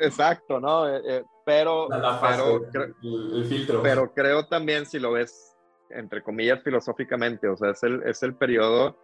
Exacto, 0.00 0.60
¿no? 0.60 0.88
Eh, 0.88 1.02
eh, 1.06 1.24
pero, 1.44 1.88
el, 1.92 3.44
filtro. 3.46 3.82
pero 3.82 4.14
creo 4.14 4.46
también 4.46 4.86
si 4.86 5.00
lo 5.00 5.12
ves, 5.12 5.56
entre 5.90 6.22
comillas, 6.22 6.62
filosóficamente, 6.62 7.48
o 7.48 7.56
sea, 7.56 7.70
es 7.70 7.82
el, 7.82 8.02
es 8.04 8.22
el 8.22 8.36
periodo 8.36 8.96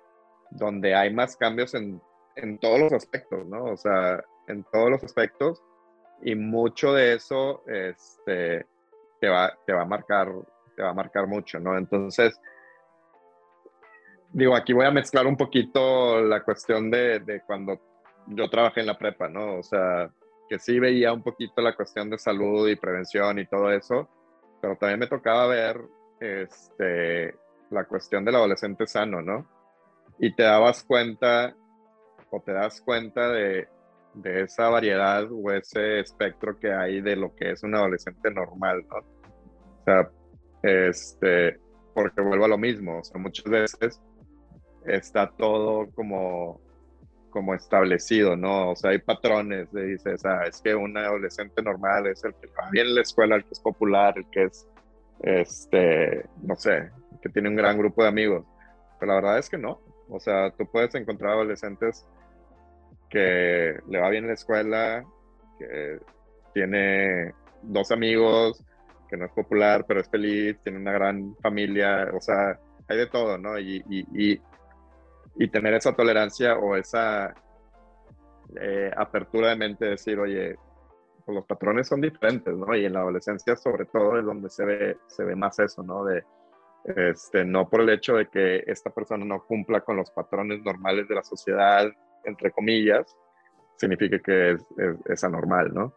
donde 0.50 0.94
hay 0.94 1.12
más 1.12 1.36
cambios 1.36 1.74
en, 1.74 2.00
en 2.36 2.58
todos 2.58 2.80
los 2.80 2.92
aspectos, 2.92 3.46
¿no? 3.46 3.64
O 3.64 3.76
sea, 3.76 4.22
en 4.46 4.64
todos 4.64 4.90
los 4.90 5.04
aspectos 5.04 5.62
y 6.22 6.34
mucho 6.34 6.92
de 6.92 7.14
eso 7.14 7.62
este, 7.66 8.66
te, 9.20 9.28
va, 9.28 9.56
te 9.66 9.72
va 9.72 9.82
a 9.82 9.86
marcar 9.86 10.32
te 10.78 10.82
va 10.84 10.90
a 10.90 10.94
marcar 10.94 11.26
mucho, 11.26 11.58
¿no? 11.58 11.76
Entonces, 11.76 12.40
digo, 14.32 14.54
aquí 14.54 14.72
voy 14.72 14.86
a 14.86 14.92
mezclar 14.92 15.26
un 15.26 15.36
poquito 15.36 16.20
la 16.20 16.44
cuestión 16.44 16.88
de, 16.88 17.18
de, 17.18 17.40
cuando 17.42 17.80
yo 18.28 18.48
trabajé 18.48 18.80
en 18.80 18.86
la 18.86 18.96
prepa, 18.96 19.28
¿no? 19.28 19.56
O 19.56 19.62
sea, 19.64 20.08
que 20.48 20.60
sí 20.60 20.78
veía 20.78 21.12
un 21.12 21.24
poquito 21.24 21.60
la 21.60 21.74
cuestión 21.74 22.08
de 22.10 22.18
salud 22.18 22.68
y 22.68 22.76
prevención 22.76 23.40
y 23.40 23.46
todo 23.46 23.72
eso, 23.72 24.08
pero 24.60 24.76
también 24.76 25.00
me 25.00 25.08
tocaba 25.08 25.48
ver 25.48 25.80
este, 26.20 27.34
la 27.70 27.84
cuestión 27.84 28.24
del 28.24 28.36
adolescente 28.36 28.86
sano, 28.86 29.20
¿no? 29.20 29.57
Y 30.18 30.34
te 30.34 30.42
dabas 30.42 30.82
cuenta 30.82 31.54
o 32.30 32.40
te 32.40 32.52
das 32.52 32.80
cuenta 32.80 33.28
de, 33.30 33.68
de 34.14 34.42
esa 34.42 34.68
variedad 34.68 35.26
o 35.30 35.50
ese 35.52 36.00
espectro 36.00 36.58
que 36.58 36.72
hay 36.72 37.00
de 37.00 37.16
lo 37.16 37.34
que 37.34 37.52
es 37.52 37.62
un 37.62 37.74
adolescente 37.74 38.30
normal, 38.30 38.84
¿no? 38.88 38.96
O 38.96 39.84
sea, 39.84 40.10
este, 40.62 41.58
porque 41.94 42.20
vuelvo 42.20 42.44
a 42.44 42.48
lo 42.48 42.58
mismo, 42.58 42.98
o 42.98 43.04
sea, 43.04 43.20
muchas 43.20 43.44
veces 43.46 44.00
está 44.84 45.30
todo 45.30 45.90
como 45.94 46.60
como 47.30 47.54
establecido, 47.54 48.36
¿no? 48.36 48.70
O 48.70 48.76
sea, 48.76 48.90
hay 48.90 48.98
patrones, 48.98 49.70
de 49.72 49.86
dices, 49.86 50.24
ah, 50.24 50.42
es 50.48 50.60
que 50.60 50.74
un 50.74 50.96
adolescente 50.96 51.62
normal 51.62 52.06
es 52.06 52.24
el 52.24 52.34
que 52.34 52.46
va 52.48 52.68
bien 52.70 52.86
en 52.86 52.94
la 52.94 53.02
escuela, 53.02 53.36
el 53.36 53.44
que 53.44 53.52
es 53.52 53.60
popular, 53.60 54.14
el 54.16 54.26
que 54.30 54.44
es, 54.44 54.66
este, 55.20 56.24
no 56.42 56.56
sé, 56.56 56.90
que 57.22 57.28
tiene 57.28 57.48
un 57.48 57.56
gran 57.56 57.78
grupo 57.78 58.02
de 58.02 58.08
amigos. 58.08 58.44
Pero 58.98 59.12
la 59.12 59.20
verdad 59.20 59.38
es 59.38 59.48
que 59.48 59.58
no. 59.58 59.80
O 60.08 60.20
sea, 60.20 60.50
tú 60.50 60.66
puedes 60.70 60.94
encontrar 60.94 61.32
adolescentes 61.32 62.06
que 63.08 63.78
le 63.88 64.00
va 64.00 64.10
bien 64.10 64.24
en 64.24 64.28
la 64.28 64.34
escuela, 64.34 65.04
que 65.58 65.98
tiene 66.54 67.34
dos 67.62 67.90
amigos, 67.90 68.64
que 69.08 69.16
no 69.16 69.26
es 69.26 69.32
popular, 69.32 69.84
pero 69.86 70.00
es 70.00 70.08
feliz, 70.08 70.58
tiene 70.62 70.78
una 70.78 70.92
gran 70.92 71.34
familia, 71.36 72.10
o 72.14 72.20
sea, 72.20 72.58
hay 72.88 72.96
de 72.96 73.06
todo, 73.06 73.38
¿no? 73.38 73.58
Y, 73.58 73.82
y, 73.88 74.40
y 75.36 75.48
tener 75.48 75.74
esa 75.74 75.94
tolerancia 75.94 76.56
o 76.56 76.76
esa 76.76 77.34
eh, 78.60 78.90
apertura 78.96 79.50
de 79.50 79.56
mente 79.56 79.84
de 79.84 79.90
decir, 79.92 80.18
oye, 80.18 80.56
pues 81.24 81.36
los 81.36 81.46
patrones 81.46 81.86
son 81.86 82.00
diferentes, 82.00 82.54
¿no? 82.54 82.74
Y 82.74 82.84
en 82.84 82.94
la 82.94 83.00
adolescencia 83.00 83.56
sobre 83.56 83.84
todo 83.84 84.18
es 84.18 84.24
donde 84.24 84.50
se 84.50 84.64
ve, 84.64 84.96
se 85.06 85.24
ve 85.24 85.36
más 85.36 85.58
eso, 85.58 85.82
¿no? 85.82 86.04
De, 86.04 86.24
este, 86.96 87.44
no 87.44 87.68
por 87.68 87.82
el 87.82 87.90
hecho 87.90 88.16
de 88.16 88.28
que 88.28 88.64
esta 88.66 88.90
persona 88.90 89.24
no 89.24 89.44
cumpla 89.44 89.80
con 89.80 89.96
los 89.96 90.10
patrones 90.10 90.62
normales 90.62 91.08
de 91.08 91.14
la 91.14 91.22
sociedad, 91.22 91.90
entre 92.24 92.50
comillas, 92.50 93.16
significa 93.76 94.18
que 94.18 94.52
es, 94.52 94.66
es, 95.06 95.24
anormal, 95.24 95.72
¿no? 95.72 95.92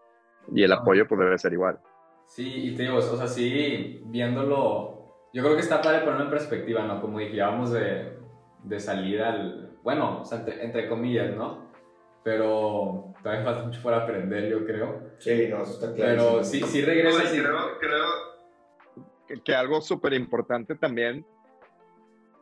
Y 0.53 0.63
el 0.63 0.71
apoyo 0.71 1.07
pues 1.07 1.19
debe 1.19 1.37
ser 1.37 1.53
igual. 1.53 1.79
Sí, 2.25 2.69
y 2.69 2.75
te 2.75 2.83
digo, 2.83 2.97
o 2.97 3.01
sea, 3.01 3.27
sí, 3.27 4.01
viéndolo, 4.05 5.15
yo 5.33 5.43
creo 5.43 5.55
que 5.55 5.61
está 5.61 5.81
padre 5.81 6.01
ponerlo 6.01 6.25
en 6.25 6.29
perspectiva, 6.29 6.83
¿no? 6.83 7.01
Como 7.01 7.19
dijimos 7.19 7.71
de, 7.71 8.17
de 8.63 8.79
salir 8.79 9.21
al, 9.21 9.77
bueno, 9.83 10.23
entre, 10.61 10.87
comillas, 10.87 11.35
¿no? 11.35 11.71
Pero 12.23 13.13
todavía 13.23 13.43
falta 13.43 13.63
mucho 13.63 13.81
para 13.81 14.03
aprender, 14.03 14.49
yo 14.49 14.65
creo. 14.65 15.11
Sí, 15.17 15.47
no, 15.49 15.63
eso 15.63 15.73
está 15.73 15.93
claro. 15.93 16.11
Pero 16.11 16.43
sí, 16.43 16.61
sí 16.61 16.81
regresa. 16.83 17.23
creo, 17.31 17.79
creo 17.79 18.30
que, 19.43 19.55
algo 19.55 19.81
súper 19.81 20.13
importante 20.13 20.75
también, 20.75 21.25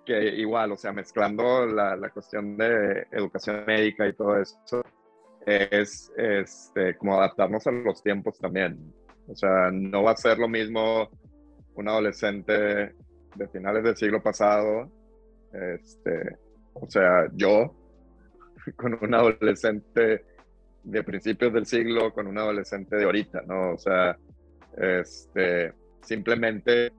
que 0.05 0.23
igual, 0.35 0.71
o 0.71 0.77
sea, 0.77 0.91
mezclando 0.91 1.65
la, 1.65 1.95
la, 1.95 2.09
cuestión 2.09 2.57
de 2.57 3.07
educación 3.11 3.63
médica 3.65 4.07
y 4.07 4.13
todo 4.13 4.39
eso, 4.39 4.83
es 5.45 6.11
este, 6.17 6.97
como 6.97 7.15
adaptarnos 7.15 7.65
a 7.67 7.71
los 7.71 8.01
tiempos 8.01 8.37
también. 8.39 8.93
O 9.27 9.35
sea, 9.35 9.69
no 9.71 10.03
va 10.03 10.11
a 10.11 10.17
ser 10.17 10.37
lo 10.39 10.47
mismo 10.47 11.09
un 11.75 11.87
adolescente 11.87 12.93
de 13.35 13.47
finales 13.51 13.83
del 13.83 13.95
siglo 13.95 14.21
pasado 14.21 14.91
este, 15.53 16.37
o 16.73 16.89
sea, 16.89 17.27
yo 17.33 17.73
con 18.75 18.97
un 19.01 19.13
adolescente 19.13 20.25
de 20.83 21.03
principios 21.03 21.53
del 21.53 21.65
siglo, 21.65 22.13
con 22.13 22.27
un 22.27 22.37
adolescente 22.37 22.95
de 22.95 23.05
ahorita, 23.05 23.41
¿no? 23.47 23.73
O 23.73 23.77
sea, 23.77 24.17
este, 24.77 25.73
simplemente, 26.01 26.91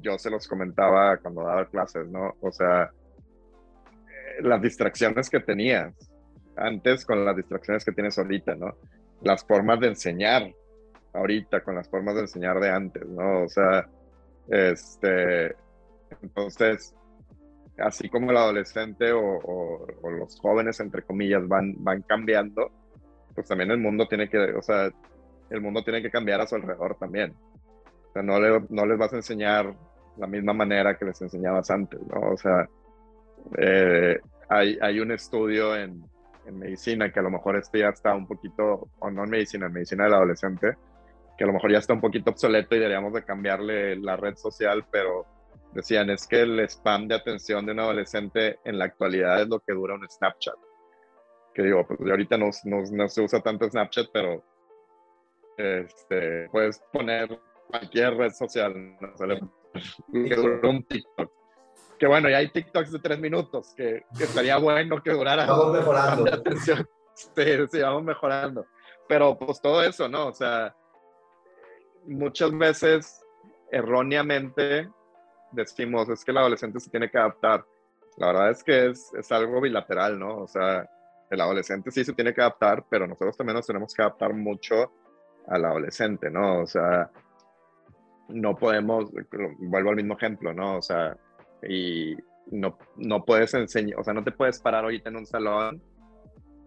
yo 0.00 0.18
se 0.18 0.30
los 0.30 0.46
comentaba 0.46 1.16
cuando 1.18 1.42
daba 1.42 1.66
clases, 1.66 2.06
¿no? 2.08 2.36
O 2.40 2.52
sea, 2.52 2.84
eh, 2.84 4.42
las 4.42 4.62
distracciones 4.62 5.28
que 5.28 5.40
tenías 5.40 5.92
antes 6.56 7.04
con 7.04 7.24
las 7.24 7.36
distracciones 7.36 7.84
que 7.84 7.92
tienes 7.92 8.18
ahorita, 8.18 8.54
¿no? 8.54 8.76
Las 9.22 9.44
formas 9.44 9.80
de 9.80 9.88
enseñar 9.88 10.52
ahorita 11.12 11.62
con 11.62 11.74
las 11.74 11.88
formas 11.88 12.14
de 12.14 12.22
enseñar 12.22 12.60
de 12.60 12.70
antes, 12.70 13.06
¿no? 13.06 13.44
O 13.44 13.48
sea, 13.48 13.88
este, 14.48 15.54
entonces, 16.22 16.94
así 17.78 18.08
como 18.08 18.30
el 18.30 18.36
adolescente 18.36 19.12
o, 19.12 19.86
los 20.02 20.38
jóvenes, 20.40 20.80
entre 20.80 21.02
comillas, 21.02 21.46
van, 21.46 21.74
van 21.78 22.02
cambiando, 22.02 22.70
pues 23.34 23.46
también 23.48 23.70
el 23.70 23.78
mundo 23.78 24.06
tiene 24.08 24.28
que, 24.28 24.38
o 24.38 24.62
sea, 24.62 24.90
el 25.50 25.60
mundo 25.60 25.82
tiene 25.82 26.02
que 26.02 26.10
cambiar 26.10 26.40
a 26.40 26.46
su 26.46 26.56
alrededor 26.56 26.96
también. 26.98 27.34
O 28.08 28.12
sea, 28.12 28.22
no, 28.22 28.38
no 28.68 28.86
les 28.86 28.98
vas 28.98 29.12
a 29.12 29.16
enseñar 29.16 29.74
la 30.16 30.26
misma 30.26 30.52
manera 30.52 30.96
que 30.96 31.04
les 31.04 31.20
enseñabas 31.20 31.70
antes, 31.70 32.00
¿no? 32.00 32.32
O 32.32 32.36
sea, 32.36 32.68
eh, 33.56 34.18
hay, 34.48 34.78
hay 34.80 35.00
un 35.00 35.12
estudio 35.12 35.76
en, 35.76 36.02
en 36.46 36.58
medicina 36.58 37.12
que 37.12 37.20
a 37.20 37.22
lo 37.22 37.30
mejor 37.30 37.56
este 37.56 37.80
ya 37.80 37.88
está 37.88 38.14
un 38.14 38.26
poquito, 38.26 38.88
o 38.98 39.10
no 39.10 39.24
en 39.24 39.30
medicina, 39.30 39.66
en 39.66 39.72
medicina 39.72 40.04
del 40.04 40.14
adolescente, 40.14 40.76
que 41.36 41.44
a 41.44 41.46
lo 41.46 41.52
mejor 41.52 41.70
ya 41.70 41.78
está 41.78 41.92
un 41.92 42.00
poquito 42.00 42.30
obsoleto 42.30 42.74
y 42.74 42.78
deberíamos 42.78 43.12
de 43.12 43.24
cambiarle 43.24 43.96
la 43.96 44.16
red 44.16 44.34
social, 44.36 44.84
pero 44.90 45.26
Decían, 45.72 46.08
es 46.10 46.26
que 46.26 46.40
el 46.40 46.60
spam 46.60 47.08
de 47.08 47.14
atención 47.14 47.66
de 47.66 47.72
un 47.72 47.80
adolescente 47.80 48.58
en 48.64 48.78
la 48.78 48.86
actualidad 48.86 49.42
es 49.42 49.48
lo 49.48 49.60
que 49.60 49.74
dura 49.74 49.94
un 49.94 50.08
Snapchat. 50.08 50.56
Que 51.54 51.62
digo, 51.62 51.86
pues 51.86 52.00
ahorita 52.00 52.38
no, 52.38 52.50
no, 52.64 53.08
se 53.08 53.20
usa 53.20 53.40
tanto 53.40 53.68
Snapchat, 53.68 54.06
pero 54.12 54.42
este, 55.56 56.48
puedes 56.50 56.80
poner 56.92 57.38
cualquier 57.68 58.16
red 58.16 58.32
social, 58.32 58.96
que 60.12 60.34
dura 60.34 60.68
un 60.68 60.82
TikTok. 60.84 61.30
Que 61.98 62.06
bueno, 62.06 62.28
ya 62.30 62.38
hay 62.38 62.48
TikToks 62.48 62.92
de 62.92 62.98
tres 63.00 63.18
minutos, 63.18 63.74
que, 63.76 64.04
que 64.16 64.24
estaría 64.24 64.56
bueno 64.58 65.02
que 65.02 65.10
durara. 65.10 65.46
Vamos 65.46 65.72
mejorando. 65.72 66.32
atención. 66.32 66.88
Sí, 67.14 67.66
sí, 67.72 67.80
vamos 67.80 68.04
mejorando. 68.04 68.66
Pero 69.08 69.36
pues 69.36 69.60
todo 69.60 69.82
eso, 69.82 70.08
¿no? 70.08 70.28
O 70.28 70.32
sea, 70.32 70.74
muchas 72.06 72.56
veces 72.56 73.24
erróneamente 73.72 74.88
decimos, 75.50 76.08
es 76.08 76.24
que 76.24 76.30
el 76.30 76.38
adolescente 76.38 76.78
se 76.78 76.90
tiene 76.90 77.10
que 77.10 77.18
adaptar. 77.18 77.64
La 78.18 78.28
verdad 78.28 78.50
es 78.50 78.62
que 78.62 78.86
es, 78.86 79.12
es 79.14 79.32
algo 79.32 79.60
bilateral, 79.60 80.18
¿no? 80.18 80.38
O 80.42 80.46
sea, 80.46 80.88
el 81.30 81.40
adolescente 81.40 81.90
sí 81.90 82.04
se 82.04 82.12
tiene 82.12 82.32
que 82.32 82.40
adaptar, 82.40 82.84
pero 82.88 83.06
nosotros 83.06 83.36
también 83.36 83.56
nos 83.56 83.66
tenemos 83.66 83.92
que 83.92 84.02
adaptar 84.02 84.32
mucho 84.32 84.92
al 85.48 85.64
adolescente, 85.64 86.30
¿no? 86.30 86.60
O 86.60 86.66
sea, 86.66 87.10
no 88.28 88.56
podemos, 88.56 89.10
vuelvo 89.58 89.90
al 89.90 89.96
mismo 89.96 90.14
ejemplo, 90.14 90.52
¿no? 90.52 90.78
O 90.78 90.82
sea, 90.82 91.16
y 91.68 92.16
no, 92.50 92.78
no 92.96 93.24
puedes 93.24 93.54
enseñar, 93.54 93.98
o 93.98 94.04
sea, 94.04 94.14
no 94.14 94.24
te 94.24 94.32
puedes 94.32 94.60
parar 94.60 94.84
ahorita 94.84 95.08
en 95.10 95.16
un 95.16 95.26
salón 95.26 95.82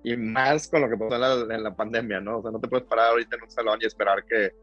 y 0.03 0.17
más 0.17 0.67
con 0.67 0.81
lo 0.81 0.89
que 0.89 0.97
pasó 0.97 1.15
en 1.15 1.21
la, 1.21 1.55
en 1.55 1.63
la, 1.63 1.75
pandemia, 1.75 2.19
¿no? 2.19 2.39
O 2.39 2.41
sea, 2.41 2.51
no 2.51 2.59
te 2.59 2.67
puedes 2.67 2.87
parar 2.87 3.11
ahorita 3.11 3.35
en 3.35 3.43
un 3.43 3.51
salón 3.51 3.79
y 3.81 3.85
esperar 3.85 4.23
que 4.25 4.55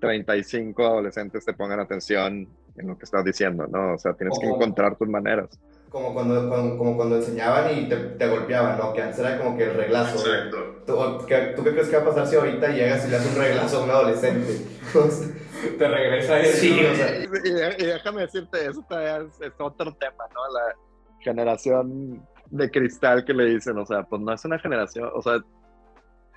35 0.00 0.86
adolescentes 0.86 1.44
te 1.44 1.52
pongan 1.54 1.80
atención 1.80 2.48
en 2.76 2.86
lo 2.86 2.96
que 2.96 3.04
estás 3.04 3.24
diciendo, 3.24 3.66
¿no? 3.66 3.94
O 3.94 3.98
sea, 3.98 4.14
tienes 4.14 4.38
que 4.38 4.46
encontrar 4.46 4.96
tus 4.96 5.08
maneras. 5.08 5.58
Como 5.88 6.12
cuando, 6.12 6.48
como 6.76 6.96
cuando 6.96 7.16
enseñaban 7.16 7.76
y 7.76 7.88
te, 7.88 7.96
te, 7.96 8.28
golpeaban, 8.28 8.78
¿no? 8.78 8.92
Que 8.92 9.02
antes 9.02 9.18
era 9.20 9.38
como 9.38 9.56
que 9.56 9.64
el 9.64 9.74
reglazo. 9.74 10.18
Exacto. 10.18 10.82
¿Tú, 10.84 11.26
qué 11.26 11.54
crees 11.54 11.88
que 11.88 11.96
va 11.96 12.02
a 12.02 12.06
pasar 12.06 12.26
si 12.26 12.36
ahorita 12.36 12.68
llegas 12.68 13.06
y 13.06 13.10
le 13.10 13.16
haces 13.16 13.32
un 13.32 13.42
reglazo 13.42 13.78
a 13.78 13.84
un 13.84 13.90
adolescente? 13.90 14.58
te 15.78 15.88
regresa 15.88 16.40
eso. 16.40 16.58
Sí, 16.58 16.84
o 16.84 16.94
sea. 16.94 17.22
Y, 17.22 17.84
déjame 17.84 18.22
decirte, 18.22 18.66
eso 18.66 18.84
todavía 18.88 19.28
es, 19.40 19.52
otro 19.58 19.94
tema, 19.94 20.24
¿no? 20.34 20.52
La 20.52 20.74
generación 21.20 22.26
de 22.50 22.70
cristal 22.70 23.24
que 23.24 23.32
le 23.32 23.46
dicen, 23.46 23.78
o 23.78 23.86
sea, 23.86 24.02
pues 24.04 24.20
no 24.22 24.32
es 24.32 24.44
una 24.44 24.58
generación, 24.58 25.10
o 25.14 25.22
sea, 25.22 25.42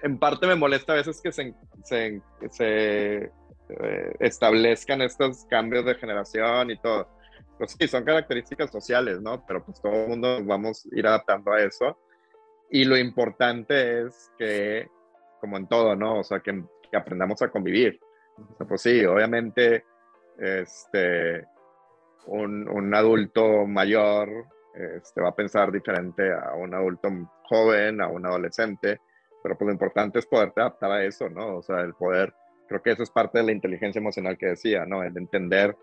en 0.03 0.17
parte 0.17 0.47
me 0.47 0.55
molesta 0.55 0.93
a 0.93 0.97
veces 0.97 1.21
que 1.21 1.31
se, 1.31 1.53
se, 1.83 2.21
se 2.49 3.31
eh, 3.69 4.15
establezcan 4.19 5.01
estos 5.01 5.45
cambios 5.45 5.85
de 5.85 5.95
generación 5.95 6.71
y 6.71 6.77
todo. 6.79 7.09
Pues 7.57 7.75
sí, 7.77 7.87
son 7.87 8.03
características 8.03 8.71
sociales, 8.71 9.21
¿no? 9.21 9.43
Pero 9.45 9.65
pues 9.65 9.81
todo 9.81 9.93
el 9.93 10.09
mundo 10.09 10.39
vamos 10.43 10.85
a 10.85 10.97
ir 10.99 11.07
adaptando 11.07 11.51
a 11.51 11.61
eso. 11.61 11.97
Y 12.69 12.85
lo 12.85 12.97
importante 12.97 14.03
es 14.05 14.31
que, 14.37 14.87
como 15.39 15.57
en 15.57 15.67
todo, 15.67 15.95
¿no? 15.95 16.19
O 16.19 16.23
sea, 16.23 16.39
que, 16.39 16.63
aprendamos 16.93 17.41
a 17.41 17.49
convivir. 17.49 17.99
Pues 18.67 18.81
sí, 18.81 19.05
obviamente, 19.05 19.85
este, 20.37 21.45
un, 22.27 22.67
un 22.69 22.93
adulto 22.93 23.65
mayor 23.65 24.45
este, 24.73 25.21
va 25.21 25.29
a 25.29 25.35
pensar 25.35 25.71
diferente 25.71 26.31
a 26.31 26.53
un 26.53 26.73
adulto 26.73 27.09
joven, 27.43 28.01
a 28.01 28.07
un 28.07 28.25
adolescente, 28.25 29.01
pero 29.41 29.57
pues 29.57 29.67
lo 29.67 29.73
importante 29.73 30.19
es 30.19 30.25
poderte 30.25 30.61
adaptar 30.61 30.91
a 30.91 31.03
eso, 31.03 31.29
¿no? 31.29 31.57
O 31.57 31.61
sea, 31.63 31.81
el 31.81 31.93
poder 31.93 32.33
creo 32.67 32.81
que 32.81 32.91
eso 32.91 33.03
es 33.03 33.09
parte 33.09 33.39
de 33.39 33.45
la 33.45 33.51
inteligencia 33.53 33.99
emocional 33.99 34.37
que 34.37 34.47
decía, 34.47 34.85
¿no? 34.85 35.01
El 35.01 35.17
entender, 35.17 35.75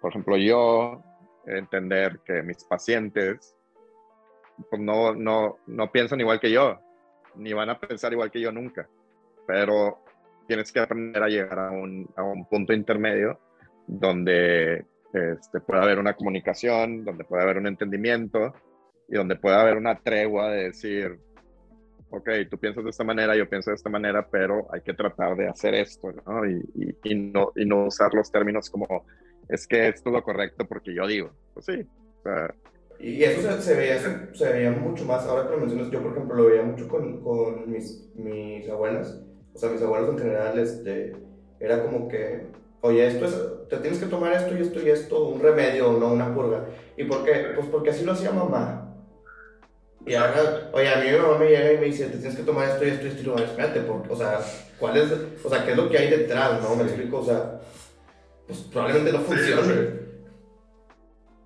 por 0.00 0.10
ejemplo, 0.10 0.36
yo, 0.36 1.02
entender 1.44 2.20
que 2.24 2.42
mis 2.42 2.64
pacientes 2.64 3.56
pues 4.70 4.80
no, 4.80 5.14
no, 5.14 5.58
no 5.66 5.90
piensan 5.90 6.20
igual 6.20 6.38
que 6.38 6.52
yo, 6.52 6.78
ni 7.34 7.52
van 7.52 7.70
a 7.70 7.78
pensar 7.78 8.12
igual 8.12 8.30
que 8.30 8.40
yo 8.40 8.52
nunca, 8.52 8.88
pero 9.46 10.02
tienes 10.52 10.70
que 10.70 10.80
aprender 10.80 11.22
a 11.22 11.28
llegar 11.28 11.58
a 11.58 11.70
un, 11.70 12.06
a 12.14 12.22
un 12.22 12.44
punto 12.44 12.74
intermedio 12.74 13.40
donde 13.86 14.84
este, 15.14 15.60
pueda 15.60 15.82
haber 15.82 15.98
una 15.98 16.14
comunicación, 16.14 17.06
donde 17.06 17.24
pueda 17.24 17.44
haber 17.44 17.56
un 17.56 17.68
entendimiento 17.68 18.52
y 19.08 19.16
donde 19.16 19.36
pueda 19.36 19.62
haber 19.62 19.78
una 19.78 19.98
tregua 19.98 20.50
de 20.50 20.64
decir, 20.64 21.18
ok, 22.10 22.28
tú 22.50 22.58
piensas 22.58 22.84
de 22.84 22.90
esta 22.90 23.02
manera, 23.02 23.34
yo 23.34 23.48
pienso 23.48 23.70
de 23.70 23.76
esta 23.76 23.88
manera, 23.88 24.28
pero 24.30 24.68
hay 24.70 24.82
que 24.82 24.92
tratar 24.92 25.34
de 25.36 25.48
hacer 25.48 25.72
esto, 25.74 26.12
¿no? 26.26 26.44
Y, 26.44 26.98
y, 27.02 27.14
no, 27.14 27.52
y 27.56 27.64
no 27.64 27.86
usar 27.86 28.12
los 28.12 28.30
términos 28.30 28.68
como, 28.68 29.06
es 29.48 29.66
que 29.66 29.88
esto 29.88 30.10
es 30.10 30.12
lo 30.12 30.22
correcto 30.22 30.66
porque 30.68 30.94
yo 30.94 31.06
digo. 31.06 31.30
Pues 31.54 31.64
sí. 31.64 31.86
y 33.00 33.24
eso 33.24 33.58
se, 33.58 33.74
veía, 33.74 33.98
se, 34.34 34.52
veía 34.52 34.70
mucho 34.70 35.06
más, 35.06 35.24
ahora 35.24 35.48
que 35.48 35.54
lo 35.54 35.60
mencionas, 35.60 35.90
yo 35.90 36.02
por 36.02 36.12
ejemplo 36.12 36.36
lo 36.36 36.44
veía 36.44 36.62
mucho 36.62 36.86
con, 36.88 37.22
con 37.22 37.70
mis, 37.70 38.12
mis 38.16 38.68
abuelas, 38.68 39.18
o 39.54 39.58
sea, 39.58 39.70
mis 39.70 39.82
abuelos 39.82 40.10
en 40.10 40.18
general, 40.18 40.58
este, 40.58 41.16
era 41.60 41.82
como 41.82 42.08
que, 42.08 42.46
oye, 42.80 43.06
esto 43.06 43.26
es, 43.26 43.68
te 43.68 43.76
tienes 43.78 44.00
que 44.00 44.06
tomar 44.06 44.32
esto 44.32 44.56
y 44.56 44.62
esto 44.62 44.80
y 44.80 44.90
esto, 44.90 45.28
un 45.28 45.40
remedio, 45.40 45.92
no 45.92 46.12
una 46.12 46.34
purga. 46.34 46.66
¿Y 46.96 47.04
por 47.04 47.24
qué? 47.24 47.52
Pues 47.54 47.66
porque 47.68 47.90
así 47.90 48.04
lo 48.04 48.12
hacía 48.12 48.32
mamá. 48.32 48.88
Y 50.04 50.14
ahora, 50.14 50.70
oye, 50.72 50.88
a 50.88 50.96
mí 50.96 51.10
mi 51.10 51.16
mamá 51.16 51.38
me 51.38 51.48
llega 51.48 51.72
y 51.72 51.78
me 51.78 51.86
dice, 51.86 52.06
te 52.06 52.18
tienes 52.18 52.36
que 52.36 52.42
tomar 52.42 52.68
esto 52.68 52.84
y 52.84 52.88
esto 52.88 53.04
y 53.04 53.08
esto, 53.08 53.20
y 53.20 53.24
digo, 53.24 53.38
espérate, 53.38 53.80
porque, 53.82 54.12
o 54.12 54.16
sea, 54.16 54.40
¿cuál 54.78 54.96
es, 54.96 55.12
o 55.44 55.48
sea, 55.48 55.64
qué 55.64 55.72
es 55.72 55.76
lo 55.76 55.88
que 55.88 55.98
hay 55.98 56.10
detrás, 56.10 56.60
no? 56.60 56.74
Me 56.74 56.82
explico, 56.82 57.18
o 57.18 57.24
sea, 57.24 57.60
pues 58.46 58.58
probablemente 58.62 59.12
no 59.12 59.20
funcione. 59.20 60.02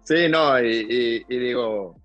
Sí, 0.04 0.28
no, 0.30 0.58
y, 0.62 1.24
y, 1.28 1.38
digo, 1.38 1.96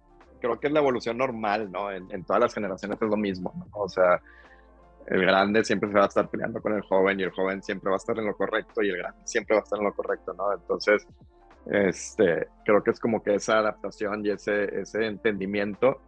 creo 0.42 0.60
que 0.60 0.68
es 0.68 0.74
la 0.74 0.80
evolución 0.80 1.18
normal, 1.18 1.72
¿no? 1.72 1.92
En, 1.92 2.12
en 2.12 2.26
todas 2.26 2.42
las 2.42 2.54
generaciones 2.54 2.98
es 3.02 3.08
lo 3.08 3.16
mismo, 3.16 3.54
¿no? 3.56 3.68
O 3.80 3.88
sea, 3.88 4.22
el 5.08 5.22
grande 5.26 5.64
siempre 5.64 5.90
se 5.90 5.98
va 5.98 6.06
a 6.06 6.08
estar 6.08 6.30
peleando 6.30 6.62
con 6.62 6.74
el 6.74 6.82
joven 6.82 7.20
y 7.20 7.24
el 7.24 7.32
joven 7.32 7.62
siempre 7.62 7.90
va 7.90 7.96
a 7.96 7.98
estar 7.98 8.18
en 8.18 8.26
lo 8.26 8.36
correcto 8.36 8.82
y 8.82 8.90
el 8.90 8.98
grande 8.98 9.20
siempre 9.26 9.56
va 9.56 9.62
a 9.62 9.64
estar 9.64 9.80
en 9.80 9.86
lo 9.86 9.94
correcto, 9.94 10.34
¿no? 10.34 10.54
Entonces, 10.54 11.08
este, 11.66 12.48
creo 12.66 12.84
que 12.84 12.92
es 12.92 13.00
como 13.00 13.22
que 13.22 13.36
esa 13.36 13.60
adaptación 13.60 14.26
y 14.26 14.32
ese, 14.32 14.82
ese 14.82 15.06
entendimiento 15.06 16.02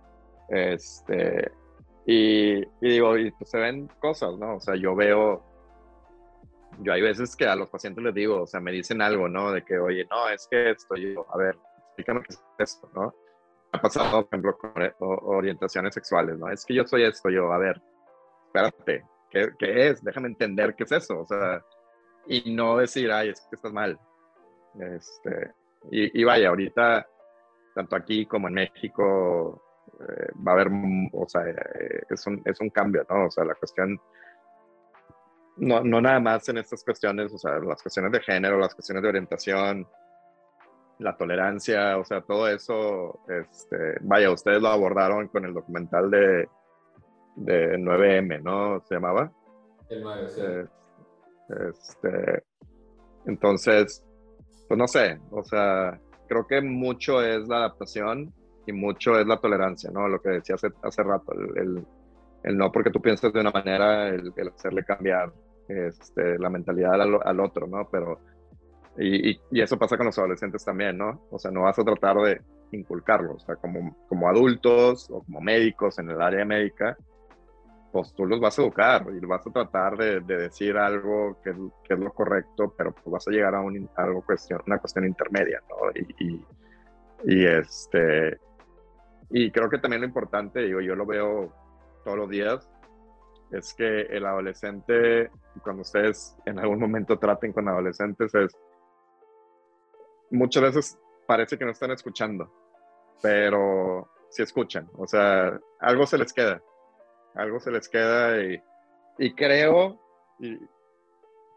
este, 0.49 1.51
y, 2.05 2.65
digo, 2.81 3.17
y 3.17 3.31
pues 3.31 3.49
se 3.49 3.59
ven 3.59 3.87
cosas, 3.99 4.37
¿no? 4.37 4.57
O 4.57 4.59
sea, 4.59 4.75
yo 4.75 4.95
veo, 4.95 5.43
yo 6.79 6.93
hay 6.93 7.01
veces 7.01 7.35
que 7.35 7.47
a 7.47 7.55
los 7.55 7.69
pacientes 7.69 8.03
les 8.03 8.13
digo, 8.13 8.41
o 8.41 8.47
sea, 8.47 8.59
me 8.59 8.71
dicen 8.71 9.01
algo, 9.01 9.29
¿no? 9.29 9.51
De 9.51 9.63
que, 9.63 9.77
oye, 9.77 10.05
no, 10.09 10.29
es 10.29 10.47
que 10.49 10.71
esto, 10.71 10.95
yo, 10.95 11.25
a 11.33 11.37
ver, 11.37 11.57
explícame 11.87 12.21
qué 12.21 12.33
es 12.33 12.43
esto, 12.59 12.89
¿no? 12.93 13.13
Ha 13.71 13.81
pasado, 13.81 14.27
por 14.27 14.39
ejemplo, 14.39 14.57
con 14.57 14.71
orientaciones 14.99 15.93
sexuales, 15.93 16.37
¿no? 16.37 16.49
Es 16.49 16.65
que 16.65 16.75
yo 16.75 16.85
soy 16.85 17.03
esto, 17.03 17.29
yo, 17.29 17.51
a 17.51 17.57
ver, 17.57 17.81
espérate, 18.53 19.05
¿qué, 19.31 19.49
qué 19.57 19.87
es? 19.89 20.03
Déjame 20.03 20.27
entender 20.27 20.75
qué 20.75 20.83
es 20.83 20.91
eso, 20.91 21.21
o 21.21 21.25
sea, 21.25 21.63
y 22.27 22.53
no 22.53 22.77
decir, 22.77 23.11
ay, 23.11 23.29
es 23.29 23.41
que 23.41 23.55
estás 23.55 23.73
mal. 23.73 23.99
Este, 24.79 25.51
y, 25.91 26.21
y 26.21 26.23
vaya, 26.23 26.49
ahorita, 26.49 27.07
tanto 27.73 27.95
aquí 27.95 28.25
como 28.25 28.47
en 28.47 28.53
México, 28.53 29.61
eh, 29.99 30.31
va 30.35 30.51
a 30.51 30.55
haber, 30.55 30.69
o 31.11 31.27
sea, 31.27 31.47
eh, 31.47 32.03
es, 32.09 32.27
un, 32.27 32.41
es 32.45 32.59
un 32.61 32.69
cambio, 32.69 33.05
¿no? 33.09 33.25
O 33.25 33.31
sea, 33.31 33.43
la 33.43 33.55
cuestión, 33.55 33.99
no, 35.57 35.83
no 35.83 35.99
nada 35.99 36.19
más 36.19 36.47
en 36.49 36.59
estas 36.59 36.83
cuestiones, 36.83 37.33
o 37.33 37.37
sea, 37.37 37.57
las 37.59 37.81
cuestiones 37.81 38.11
de 38.11 38.21
género, 38.21 38.59
las 38.59 38.75
cuestiones 38.75 39.01
de 39.01 39.09
orientación, 39.09 39.87
la 40.99 41.17
tolerancia, 41.17 41.97
o 41.97 42.05
sea, 42.05 42.21
todo 42.21 42.47
eso, 42.47 43.19
este, 43.27 43.97
vaya, 44.01 44.31
ustedes 44.31 44.61
lo 44.61 44.69
abordaron 44.69 45.27
con 45.27 45.43
el 45.43 45.53
documental 45.53 46.09
de, 46.11 46.47
de 47.35 47.77
9M, 47.77 48.41
¿no? 48.41 48.81
¿Se 48.81 48.95
llamaba? 48.95 49.31
El 49.89 50.03
9, 50.03 50.29
sí. 50.29 50.41
este, 51.69 52.43
entonces, 53.25 54.03
pues 54.67 54.77
no 54.77 54.87
sé, 54.87 55.19
o 55.31 55.43
sea, 55.43 55.99
creo 56.27 56.47
que 56.47 56.61
mucho 56.61 57.21
es 57.21 57.47
la 57.47 57.57
adaptación 57.57 58.33
y 58.65 58.73
mucho 58.73 59.19
es 59.19 59.27
la 59.27 59.37
tolerancia, 59.37 59.91
¿no? 59.91 60.07
Lo 60.07 60.21
que 60.21 60.29
decía 60.29 60.55
hace, 60.55 60.69
hace 60.81 61.03
rato, 61.03 61.33
el, 61.33 61.85
el, 62.43 62.57
no 62.57 62.71
porque 62.71 62.91
tú 62.91 63.01
piensas 63.01 63.33
de 63.33 63.41
una 63.41 63.51
manera, 63.51 64.09
el, 64.09 64.33
hacerle 64.55 64.83
cambiar 64.83 65.31
este, 65.67 66.37
la 66.39 66.49
mentalidad 66.49 67.01
al, 67.01 67.19
al, 67.23 67.39
otro, 67.39 67.67
¿no? 67.67 67.87
Pero, 67.91 68.19
y, 68.97 69.31
y, 69.31 69.61
eso 69.61 69.77
pasa 69.77 69.97
con 69.97 70.05
los 70.05 70.17
adolescentes 70.17 70.63
también, 70.63 70.97
¿no? 70.97 71.27
O 71.31 71.39
sea, 71.39 71.51
no 71.51 71.63
vas 71.63 71.77
a 71.79 71.83
tratar 71.83 72.17
de 72.17 72.41
inculcarlos, 72.71 73.43
o 73.43 73.45
sea, 73.45 73.55
como, 73.55 73.95
como 74.07 74.29
adultos 74.29 75.09
o 75.09 75.23
como 75.23 75.41
médicos 75.41 75.99
en 75.99 76.09
el 76.09 76.21
área 76.21 76.45
médica, 76.45 76.97
pues 77.93 78.11
tú 78.15 78.25
los 78.25 78.39
vas 78.39 78.57
a 78.57 78.63
educar 78.63 79.05
y 79.13 79.23
vas 79.23 79.45
a 79.45 79.51
tratar 79.51 79.95
de, 79.95 80.19
de 80.21 80.37
decir 80.37 80.75
algo 80.77 81.39
que, 81.43 81.53
que, 81.83 81.93
es 81.93 81.99
lo 81.99 82.11
correcto, 82.11 82.73
pero 82.75 82.91
pues 82.91 83.05
vas 83.05 83.27
a 83.27 83.31
llegar 83.31 83.53
a 83.53 83.61
un, 83.61 83.87
algo 83.95 84.25
cuestión, 84.25 84.59
una 84.65 84.79
cuestión 84.79 85.05
intermedia, 85.05 85.61
¿no? 85.69 85.91
Y, 85.93 86.25
y, 86.25 86.45
y 87.25 87.45
este, 87.45 88.39
y 89.29 89.51
creo 89.51 89.69
que 89.69 89.77
también 89.77 90.01
lo 90.01 90.07
importante, 90.07 90.61
digo, 90.61 90.81
yo 90.81 90.95
lo 90.95 91.05
veo 91.05 91.53
todos 92.03 92.17
los 92.17 92.29
días, 92.29 92.67
es 93.51 93.75
que 93.75 94.01
el 94.01 94.25
adolescente, 94.25 95.29
cuando 95.61 95.83
ustedes 95.83 96.35
en 96.47 96.57
algún 96.57 96.79
momento 96.79 97.19
traten 97.19 97.53
con 97.53 97.69
adolescentes, 97.69 98.33
es 98.33 98.57
muchas 100.31 100.63
veces 100.63 100.99
parece 101.27 101.59
que 101.59 101.65
no 101.65 101.71
están 101.71 101.91
escuchando, 101.91 102.51
pero 103.21 104.09
sí 104.29 104.41
escuchan, 104.41 104.89
o 104.97 105.05
sea, 105.05 105.59
algo 105.79 106.07
se 106.07 106.17
les 106.17 106.33
queda, 106.33 106.59
algo 107.35 107.59
se 107.59 107.71
les 107.71 107.89
queda 107.89 108.41
y, 108.41 108.61
y 109.17 109.33
creo 109.33 109.99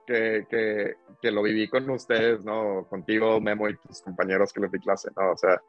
que, 0.07 0.47
que, 0.49 0.95
que, 1.20 1.31
lo 1.31 1.43
viví 1.43 1.68
con 1.68 1.89
ustedes, 1.91 2.43
¿no? 2.45 2.87
Contigo, 2.89 3.41
Memo 3.41 3.68
y 3.68 3.77
tus 3.77 4.03
compañeros 4.03 4.53
que 4.53 4.61
les 4.61 4.72
di 4.72 4.79
clase, 4.79 5.11
¿no? 5.16 5.33
O 5.33 5.37
sea, 5.37 5.61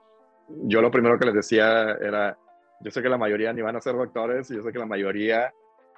yo 0.47 0.81
lo 0.81 0.91
primero 0.91 1.17
que 1.17 1.25
les 1.25 1.33
decía 1.33 1.97
era, 2.01 2.37
yo 2.81 2.91
sé 2.91 3.01
que 3.01 3.09
la 3.09 3.17
mayoría 3.17 3.51
ni 3.53 3.61
van 3.61 3.75
a 3.75 3.81
ser 3.81 3.95
doctores 3.95 4.49
y 4.51 4.55
yo 4.55 4.63
sé 4.63 4.71
que 4.71 4.79
la 4.79 4.85
mayoría 4.85 5.53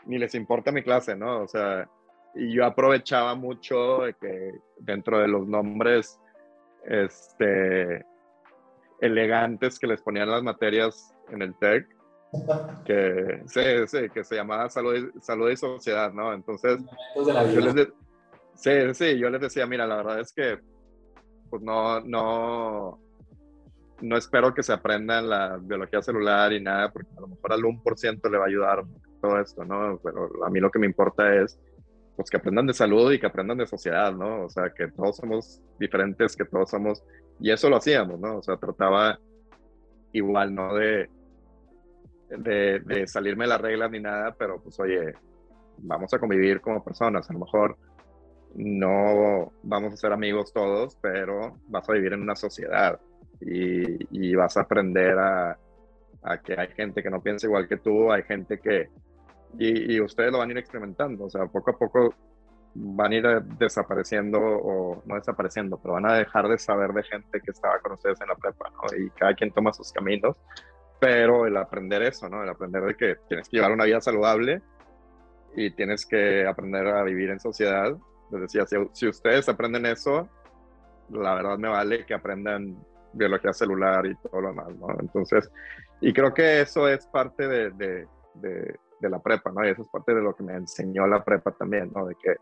ni 0.05 0.17
les 0.17 0.33
importa 0.35 0.71
mi 0.71 0.83
clase, 0.83 1.15
¿no? 1.15 1.41
O 1.41 1.47
sea, 1.47 1.89
y 2.35 2.53
yo 2.53 2.65
aprovechaba 2.65 3.35
mucho 3.35 4.01
de 4.01 4.13
que 4.13 4.53
dentro 4.79 5.19
de 5.19 5.27
los 5.27 5.47
nombres 5.47 6.19
este, 6.85 8.05
elegantes 9.01 9.79
que 9.79 9.87
les 9.87 10.01
ponían 10.01 10.29
las 10.29 10.43
materias 10.43 11.13
en 11.29 11.41
el 11.41 11.55
TEC, 11.55 11.87
que, 12.85 13.43
sí, 13.47 13.61
sí, 13.87 14.09
que 14.13 14.23
se 14.23 14.35
llamaba 14.35 14.69
salud, 14.69 15.11
salud 15.21 15.49
y 15.49 15.57
sociedad, 15.57 16.13
¿no? 16.13 16.33
Entonces, 16.33 16.79
yo 17.15 17.59
les 17.59 17.87
sí, 18.55 18.71
sí, 18.93 19.17
yo 19.17 19.29
les 19.29 19.41
decía, 19.41 19.65
mira, 19.65 19.87
la 19.87 19.97
verdad 19.97 20.19
es 20.19 20.33
que, 20.33 20.59
pues 21.49 21.61
no, 21.61 22.01
no, 22.01 22.99
no 24.01 24.17
espero 24.17 24.53
que 24.53 24.63
se 24.63 24.73
aprenda 24.73 25.21
la 25.21 25.57
biología 25.57 26.01
celular 26.01 26.53
y 26.53 26.61
nada, 26.61 26.91
porque 26.91 27.09
a 27.17 27.21
lo 27.21 27.27
mejor 27.27 27.53
al 27.53 27.61
1% 27.61 28.29
le 28.29 28.37
va 28.37 28.43
a 28.43 28.47
ayudar 28.47 28.83
todo 29.21 29.39
esto, 29.39 29.65
¿no? 29.65 29.99
Pero 30.03 30.29
a 30.45 30.49
mí 30.49 30.59
lo 30.59 30.69
que 30.69 30.79
me 30.79 30.85
importa 30.85 31.35
es 31.35 31.59
pues 32.15 32.29
que 32.29 32.35
aprendan 32.37 32.67
de 32.67 32.73
salud 32.73 33.13
y 33.13 33.19
que 33.19 33.27
aprendan 33.27 33.57
de 33.57 33.65
sociedad, 33.65 34.13
¿no? 34.13 34.43
O 34.43 34.49
sea, 34.49 34.73
que 34.73 34.89
todos 34.89 35.15
somos 35.15 35.61
diferentes, 35.79 36.35
que 36.35 36.43
todos 36.43 36.69
somos, 36.69 37.01
y 37.39 37.49
eso 37.49 37.69
lo 37.69 37.77
hacíamos, 37.77 38.19
¿no? 38.19 38.39
O 38.39 38.43
sea, 38.43 38.57
trataba 38.57 39.17
igual, 40.11 40.53
¿no? 40.53 40.75
De, 40.75 41.09
de, 42.29 43.07
salirme 43.07 43.45
de 43.45 43.49
las 43.49 43.61
reglas 43.61 43.91
ni 43.91 43.99
nada, 43.99 44.35
pero 44.37 44.61
pues 44.61 44.79
oye, 44.79 45.13
vamos 45.77 46.13
a 46.13 46.19
convivir 46.19 46.61
como 46.61 46.83
personas, 46.83 47.29
a 47.29 47.33
lo 47.33 47.39
mejor 47.39 47.77
no 48.55 49.51
vamos 49.63 49.93
a 49.93 49.97
ser 49.97 50.11
amigos 50.11 50.51
todos, 50.53 50.97
pero 51.01 51.57
vas 51.67 51.87
a 51.89 51.93
vivir 51.93 52.13
en 52.13 52.21
una 52.21 52.35
sociedad 52.35 52.99
y, 53.41 54.35
vas 54.35 54.57
a 54.57 54.61
aprender 54.61 55.17
a, 55.17 55.57
que 56.43 56.59
hay 56.59 56.67
gente 56.69 57.01
que 57.01 57.09
no 57.09 57.21
piensa 57.21 57.47
igual 57.47 57.67
que 57.67 57.77
tú, 57.77 58.11
hay 58.11 58.23
gente 58.23 58.59
que, 58.59 58.89
y, 59.57 59.99
ustedes 60.01 60.31
lo 60.31 60.39
van 60.39 60.49
a 60.49 60.51
ir 60.51 60.57
experimentando, 60.57 61.25
o 61.25 61.29
sea, 61.29 61.45
poco 61.45 61.71
a 61.71 61.77
poco 61.77 62.13
van 62.75 63.11
a 63.11 63.15
ir 63.15 63.41
desapareciendo 63.57 64.39
o 64.39 65.01
no 65.05 65.15
desapareciendo, 65.15 65.79
pero 65.81 65.95
van 65.95 66.05
a 66.05 66.13
dejar 66.13 66.47
de 66.47 66.57
saber 66.57 66.93
de 66.93 67.03
gente 67.03 67.41
que 67.41 67.51
estaba 67.51 67.79
con 67.79 67.93
ustedes 67.93 68.21
en 68.21 68.27
la 68.27 68.35
prepa, 68.35 68.69
¿no? 68.69 68.97
Y 68.97 69.09
cada 69.11 69.33
quien 69.33 69.51
toma 69.51 69.73
sus 69.73 69.91
caminos, 69.91 70.37
pero 70.99 71.45
el 71.45 71.55
aprender 71.57 72.03
eso, 72.03 72.29
¿no? 72.29 72.43
El 72.43 72.49
aprender 72.49 72.83
de 72.83 72.95
que 72.95 73.15
tienes 73.27 73.47
que 73.47 73.57
llevar 73.57 73.71
una 73.71 73.85
vida 73.85 74.01
saludable 74.01 74.61
y 75.55 75.71
tienes 75.71 76.05
que 76.05 76.45
aprender 76.45 76.87
a 76.87 77.03
vivir 77.03 77.29
en 77.29 77.39
sociedad. 77.39 77.95
Les 78.31 78.41
decía, 78.41 78.65
si, 78.65 78.75
si 78.93 79.07
ustedes 79.07 79.47
aprenden 79.49 79.85
eso, 79.85 80.27
la 81.09 81.35
verdad 81.35 81.57
me 81.57 81.69
vale 81.69 82.05
que 82.05 82.13
aprendan 82.13 82.77
biología 83.13 83.53
celular 83.53 84.05
y 84.05 84.15
todo 84.15 84.41
lo 84.41 84.49
demás, 84.49 84.75
¿no? 84.75 84.87
Entonces, 84.99 85.49
y 86.01 86.13
creo 86.13 86.33
que 86.33 86.61
eso 86.61 86.87
es 86.87 87.05
parte 87.07 87.47
de, 87.47 87.71
de, 87.71 88.07
de, 88.35 89.09
la 89.09 89.19
prepa, 89.19 89.51
¿no? 89.51 89.65
Y 89.65 89.69
eso 89.69 89.81
es 89.81 89.87
parte 89.87 90.13
de 90.13 90.21
lo 90.21 90.35
que 90.35 90.43
me 90.43 90.53
enseñó 90.53 91.07
la 91.07 91.23
prepa 91.23 91.51
también, 91.51 91.91
¿no? 91.95 92.05
De 92.05 92.15
que 92.15 92.35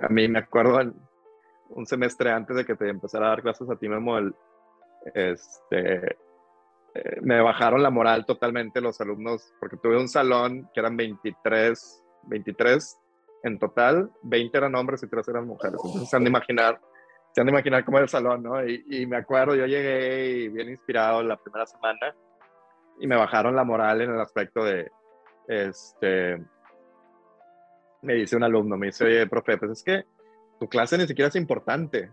a 0.00 0.08
mí 0.08 0.28
me 0.28 0.38
acuerdo 0.38 0.80
un 1.70 1.86
semestre 1.86 2.30
antes 2.30 2.56
de 2.56 2.64
que 2.64 2.76
te 2.76 2.88
empezara 2.88 3.26
a 3.26 3.30
dar 3.30 3.42
clases 3.42 3.68
a 3.68 3.76
ti, 3.76 3.88
Memo, 3.88 4.18
el, 4.18 4.34
este, 5.14 6.16
eh, 6.96 7.20
me 7.22 7.40
bajaron 7.40 7.82
la 7.82 7.90
moral 7.90 8.26
totalmente 8.26 8.80
los 8.80 9.00
alumnos, 9.00 9.52
porque 9.60 9.76
tuve 9.76 9.98
un 9.98 10.08
salón 10.08 10.70
que 10.72 10.80
eran 10.80 10.96
23, 10.96 12.04
23 12.24 12.98
en 13.44 13.58
total, 13.58 14.10
20 14.22 14.56
eran 14.56 14.74
hombres 14.74 15.02
y 15.02 15.08
3 15.08 15.28
eran 15.28 15.46
mujeres. 15.46 15.80
Entonces 15.84 16.10
se 16.10 16.16
han 16.16 16.24
de 16.24 16.30
imaginar 16.30 16.80
se 17.36 17.42
han 17.42 17.48
de 17.48 17.52
imaginar 17.52 17.84
cómo 17.84 17.98
era 17.98 18.04
el 18.04 18.08
salón, 18.08 18.42
¿no? 18.42 18.66
Y, 18.66 19.06
me 19.06 19.18
acuerdo, 19.18 19.54
yo 19.54 19.66
llegué 19.66 20.48
bien 20.48 20.70
inspirado 20.70 21.22
la 21.22 21.36
primera 21.36 21.66
semana 21.66 22.16
y 22.98 23.06
me 23.06 23.14
bajaron 23.14 23.54
la 23.54 23.62
moral 23.62 24.00
en 24.00 24.10
el 24.10 24.18
aspecto 24.18 24.64
de, 24.64 24.90
este, 25.46 26.42
me 28.00 28.14
dice 28.14 28.36
un 28.36 28.44
alumno, 28.44 28.78
me 28.78 28.86
dice, 28.86 29.04
oye, 29.04 29.26
profe, 29.26 29.58
pues 29.58 29.72
es 29.72 29.82
que 29.82 30.04
tu 30.58 30.66
clase 30.66 30.96
ni 30.96 31.06
siquiera 31.06 31.28
es 31.28 31.36
importante. 31.36 32.10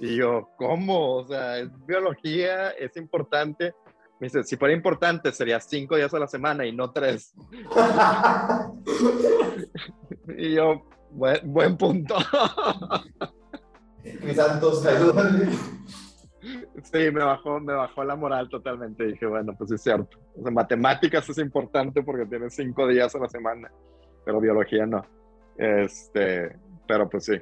Y 0.00 0.16
yo, 0.16 0.50
¿cómo? 0.58 1.14
O 1.14 1.26
sea, 1.26 1.56
es 1.56 1.70
biología, 1.86 2.68
es 2.72 2.94
importante. 2.98 3.74
Me 4.20 4.26
dice, 4.26 4.42
si 4.42 4.56
fuera 4.56 4.74
importante, 4.74 5.32
sería 5.32 5.60
cinco 5.60 5.96
días 5.96 6.12
a 6.12 6.18
la 6.18 6.26
semana 6.26 6.66
y 6.66 6.72
no 6.72 6.90
tres. 6.90 7.34
y 10.36 10.54
yo, 10.54 10.82
buen, 11.10 11.52
buen 11.52 11.76
punto. 11.76 12.16
Mis 14.22 14.36
santos, 14.36 14.84
Sí, 16.82 17.10
me 17.12 17.24
bajó, 17.24 17.60
me 17.60 17.74
bajó 17.74 18.04
la 18.04 18.16
moral 18.16 18.48
totalmente. 18.48 19.06
Dije, 19.06 19.26
bueno, 19.26 19.54
pues 19.56 19.72
es 19.72 19.82
cierto. 19.82 20.18
O 20.36 20.42
sea, 20.42 20.50
matemáticas 20.50 21.28
es 21.28 21.38
importante 21.38 22.02
porque 22.02 22.26
tienes 22.26 22.54
cinco 22.54 22.86
días 22.86 23.14
a 23.14 23.18
la 23.18 23.28
semana, 23.28 23.70
pero 24.24 24.40
biología 24.40 24.86
no. 24.86 25.04
Este, 25.56 26.56
pero 26.86 27.08
pues 27.08 27.24
sí. 27.24 27.40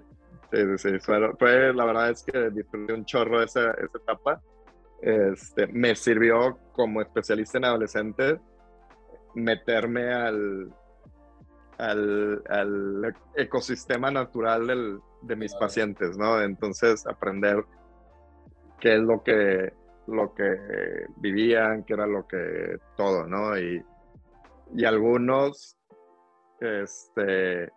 Sí, 0.52 0.78
sí, 0.78 0.98
Fue, 1.00 1.74
la 1.74 1.84
verdad 1.84 2.10
es 2.10 2.22
que 2.22 2.50
disfruté 2.50 2.92
un 2.92 3.04
chorro 3.04 3.42
esa, 3.42 3.72
esa 3.72 3.98
etapa. 3.98 4.40
Este, 5.00 5.66
me 5.68 5.94
sirvió 5.94 6.58
como 6.72 7.00
especialista 7.00 7.58
en 7.58 7.66
adolescentes 7.66 8.38
meterme 9.34 10.12
al, 10.12 10.72
al, 11.78 12.42
al 12.48 13.14
ecosistema 13.34 14.10
natural 14.10 14.66
del, 14.66 15.00
de 15.22 15.36
mis 15.36 15.54
pacientes, 15.54 16.16
¿no? 16.16 16.40
Entonces, 16.40 17.06
aprender 17.06 17.64
qué 18.80 18.94
es 18.94 19.00
lo 19.00 19.22
que, 19.22 19.72
lo 20.06 20.34
que 20.34 21.06
vivían, 21.18 21.84
qué 21.84 21.94
era 21.94 22.06
lo 22.06 22.26
que 22.26 22.78
todo, 22.96 23.26
¿no? 23.26 23.58
Y, 23.58 23.84
y 24.74 24.84
algunos, 24.84 25.76
este, 26.60 27.70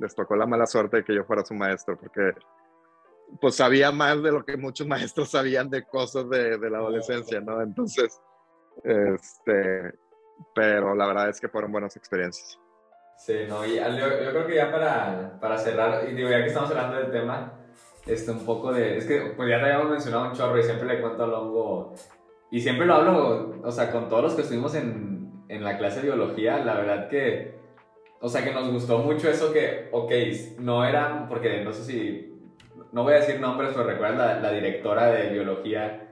les 0.00 0.14
tocó 0.14 0.36
la 0.36 0.46
mala 0.46 0.66
suerte 0.66 0.98
de 0.98 1.04
que 1.04 1.14
yo 1.14 1.24
fuera 1.24 1.44
su 1.44 1.54
maestro, 1.54 1.98
porque 1.98 2.32
pues 3.40 3.56
sabía 3.56 3.92
más 3.92 4.22
de 4.22 4.32
lo 4.32 4.44
que 4.44 4.56
muchos 4.56 4.86
maestros 4.88 5.30
sabían 5.30 5.70
de 5.70 5.84
cosas 5.84 6.28
de, 6.28 6.58
de 6.58 6.70
la 6.70 6.78
adolescencia, 6.78 7.40
¿no? 7.40 7.60
Entonces, 7.62 8.20
este, 8.84 9.92
pero 10.54 10.94
la 10.94 11.06
verdad 11.06 11.28
es 11.28 11.40
que 11.40 11.48
fueron 11.48 11.72
buenas 11.72 11.96
experiencias. 11.96 12.58
Sí, 13.18 13.34
no, 13.48 13.66
y 13.66 13.74
yo, 13.74 14.30
creo 14.30 14.46
que 14.46 14.54
ya 14.54 14.70
para, 14.70 15.38
para, 15.40 15.58
cerrar, 15.58 16.08
y 16.08 16.14
digo, 16.14 16.30
ya 16.30 16.38
que 16.38 16.46
estamos 16.46 16.70
hablando 16.70 16.98
del 16.98 17.10
tema, 17.10 17.52
este, 18.06 18.30
un 18.30 18.44
poco 18.44 18.72
de, 18.72 18.96
es 18.96 19.06
que 19.06 19.32
pues 19.36 19.48
ya 19.50 19.58
te 19.58 19.64
habíamos 19.64 19.90
mencionado 19.90 20.30
un 20.30 20.32
chorro 20.34 20.56
y 20.56 20.62
siempre 20.62 20.86
le 20.86 21.00
cuento 21.00 21.24
a 21.24 21.26
Longo, 21.26 21.94
y 22.52 22.60
siempre 22.60 22.86
lo 22.86 22.94
hablo, 22.94 23.60
o 23.60 23.72
sea, 23.72 23.90
con 23.90 24.08
todos 24.08 24.22
los 24.22 24.34
que 24.34 24.42
estuvimos 24.42 24.76
en, 24.76 25.32
en 25.48 25.64
la 25.64 25.76
clase 25.78 25.96
de 25.96 26.06
biología, 26.06 26.64
la 26.64 26.74
verdad 26.74 27.08
que, 27.08 27.58
o 28.20 28.28
sea, 28.28 28.44
que 28.44 28.52
nos 28.52 28.70
gustó 28.70 28.98
mucho 28.98 29.28
eso 29.28 29.52
que, 29.52 29.88
ok, 29.90 30.12
no 30.60 30.84
eran, 30.84 31.28
porque 31.28 31.64
no 31.64 31.72
sé 31.72 31.84
si, 31.84 32.27
no 32.92 33.02
voy 33.02 33.14
a 33.14 33.20
decir 33.20 33.40
nombres, 33.40 33.70
pero 33.72 33.86
recuerda 33.86 34.34
la, 34.34 34.40
la 34.40 34.52
directora 34.52 35.06
de 35.08 35.30
biología 35.30 36.08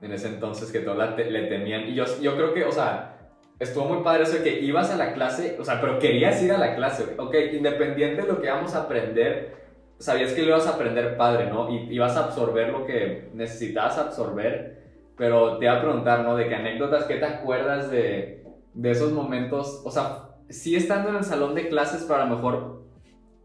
en 0.00 0.12
ese 0.12 0.28
entonces 0.28 0.72
que 0.72 0.80
todos 0.80 0.98
le 0.98 1.46
temían, 1.46 1.88
y 1.88 1.94
yo, 1.94 2.04
yo 2.20 2.34
creo 2.34 2.54
que, 2.54 2.64
o 2.64 2.72
sea, 2.72 3.18
estuvo 3.58 3.84
muy 3.84 4.02
padre 4.02 4.22
eso 4.22 4.38
de 4.38 4.42
que 4.42 4.60
ibas 4.60 4.90
a 4.90 4.96
la 4.96 5.12
clase, 5.12 5.56
o 5.60 5.64
sea, 5.64 5.80
pero 5.80 5.98
querías 5.98 6.42
ir 6.42 6.52
a 6.52 6.58
la 6.58 6.74
clase, 6.74 7.14
ok, 7.18 7.34
independiente 7.52 8.22
de 8.22 8.28
lo 8.28 8.40
que 8.40 8.46
íbamos 8.46 8.74
a 8.74 8.82
aprender, 8.82 9.60
sabías 9.98 10.32
que 10.32 10.42
lo 10.42 10.48
ibas 10.48 10.66
a 10.66 10.70
aprender 10.70 11.18
padre, 11.18 11.50
¿no? 11.50 11.70
Y 11.70 11.94
ibas 11.94 12.16
a 12.16 12.24
absorber 12.24 12.70
lo 12.70 12.86
que 12.86 13.28
necesitabas 13.34 13.98
absorber, 13.98 14.80
pero 15.16 15.58
te 15.58 15.66
iba 15.66 15.76
a 15.76 15.82
preguntar, 15.82 16.20
¿no? 16.20 16.36
De 16.36 16.48
qué 16.48 16.54
anécdotas, 16.54 17.04
¿qué 17.04 17.16
te 17.16 17.26
acuerdas 17.26 17.90
de, 17.90 18.42
de 18.72 18.90
esos 18.90 19.12
momentos? 19.12 19.82
O 19.84 19.90
sea, 19.90 20.30
sí 20.48 20.74
estando 20.74 21.10
en 21.10 21.16
el 21.16 21.24
salón 21.24 21.54
de 21.54 21.68
clases, 21.68 22.04
pero 22.08 22.22
a 22.22 22.24
lo 22.24 22.36
mejor 22.36 22.84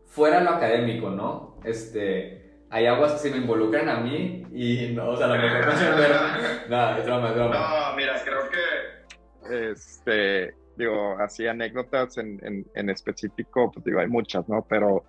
fuera 0.06 0.40
lo 0.40 0.52
académico, 0.52 1.10
¿no? 1.10 1.58
Este, 1.66 2.45
hay 2.76 2.88
aguas 2.88 3.14
que 3.14 3.20
se 3.20 3.32
me 3.32 3.38
involucran 3.38 3.88
a 3.88 4.02
mí 4.02 4.46
y 4.52 4.92
no, 4.94 5.12
o 5.12 5.16
sea, 5.16 5.28
a 5.28 5.30
lo 5.30 5.42
mejor 5.42 5.66
no 5.66 5.72
Nada, 6.70 7.00
es 7.00 7.06
broma, 7.06 7.30
es 7.30 7.36
broma. 7.36 7.56
No, 7.56 7.96
mira, 7.96 8.22
creo 8.22 8.50
que 8.50 9.72
este, 9.72 10.54
digo, 10.76 11.18
así 11.18 11.48
anécdotas 11.48 12.18
en, 12.18 12.66
en, 12.76 12.90
específico, 12.90 13.72
pues 13.72 13.86
digo, 13.86 14.02
hay 14.02 14.10
muchas, 14.10 14.50
¿no? 14.50 14.66
Pero, 14.68 15.06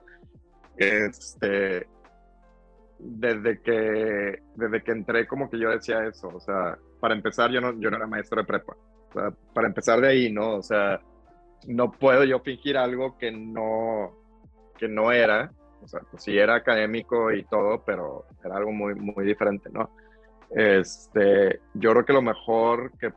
este, 0.77 1.89
desde 3.01 3.61
que, 3.61 4.43
desde 4.55 4.83
que 4.85 4.93
entré, 4.93 5.27
como 5.27 5.51
que 5.51 5.59
yo 5.59 5.71
decía 5.71 6.07
eso, 6.07 6.29
o 6.29 6.39
sea, 6.39 6.79
para 7.01 7.17
empezar, 7.17 7.51
yo 7.51 7.61
no, 7.61 7.81
yo 7.81 7.91
no 7.91 7.97
era 7.97 8.07
maestro 8.07 8.43
de 8.43 8.47
prepa, 8.47 8.77
o 9.11 9.13
sea, 9.13 9.33
para 9.53 9.67
empezar 9.67 10.01
de 10.01 10.09
ahí, 10.09 10.31
¿no? 10.31 10.55
O 10.55 10.63
sea, 10.63 11.01
no 11.67 11.91
puedo 11.91 12.23
yo 12.23 12.39
fingir 12.39 12.77
algo 12.77 13.19
que 13.19 13.33
no, 13.33 14.13
que 14.79 14.87
no 14.87 15.11
era, 15.11 15.51
o 15.83 15.89
sea, 15.89 16.01
pues 16.11 16.23
sí 16.23 16.37
era 16.37 16.57
académico 16.57 17.33
y 17.33 17.45
todo, 17.45 17.83
pero 17.85 18.25
era 18.45 18.57
algo 18.57 18.73
muy, 18.73 18.95
muy 18.95 19.25
diferente, 19.25 19.69
¿no? 19.71 19.91
Este, 20.51 21.61
yo 21.75 21.93
creo 21.93 22.05
que 22.05 22.13
lo 22.13 22.23
mejor 22.23 22.93
que 22.99 23.13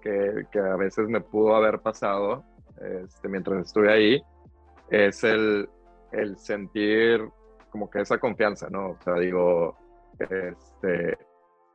que, 0.00 0.46
que, 0.50 0.58
a 0.58 0.76
veces 0.76 1.08
me 1.08 1.20
pudo 1.20 1.54
haber 1.54 1.80
pasado 1.80 2.44
este, 2.80 3.28
mientras 3.28 3.66
estuve 3.66 3.92
ahí, 3.92 4.22
es 4.90 5.24
el, 5.24 5.68
el, 6.12 6.36
sentir 6.38 7.26
como 7.70 7.90
que 7.90 8.00
esa 8.00 8.18
confianza, 8.18 8.68
¿no? 8.70 8.90
O 8.90 8.98
sea, 9.02 9.14
digo, 9.14 9.76
este, 10.18 11.18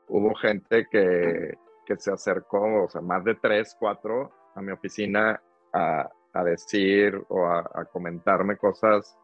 hubo 0.07 0.33
gente 0.35 0.87
que, 0.89 1.57
que 1.85 1.97
se 1.97 2.11
acercó, 2.11 2.85
o 2.85 2.89
sea, 2.89 3.01
más 3.01 3.23
de 3.23 3.35
tres, 3.35 3.75
cuatro 3.79 4.31
a 4.55 4.61
mi 4.61 4.71
oficina 4.71 5.41
a, 5.73 6.09
a 6.33 6.43
decir 6.43 7.21
o 7.29 7.45
a, 7.45 7.59
a, 7.59 7.85
comentarme 7.85 8.57
cosas 8.57 9.17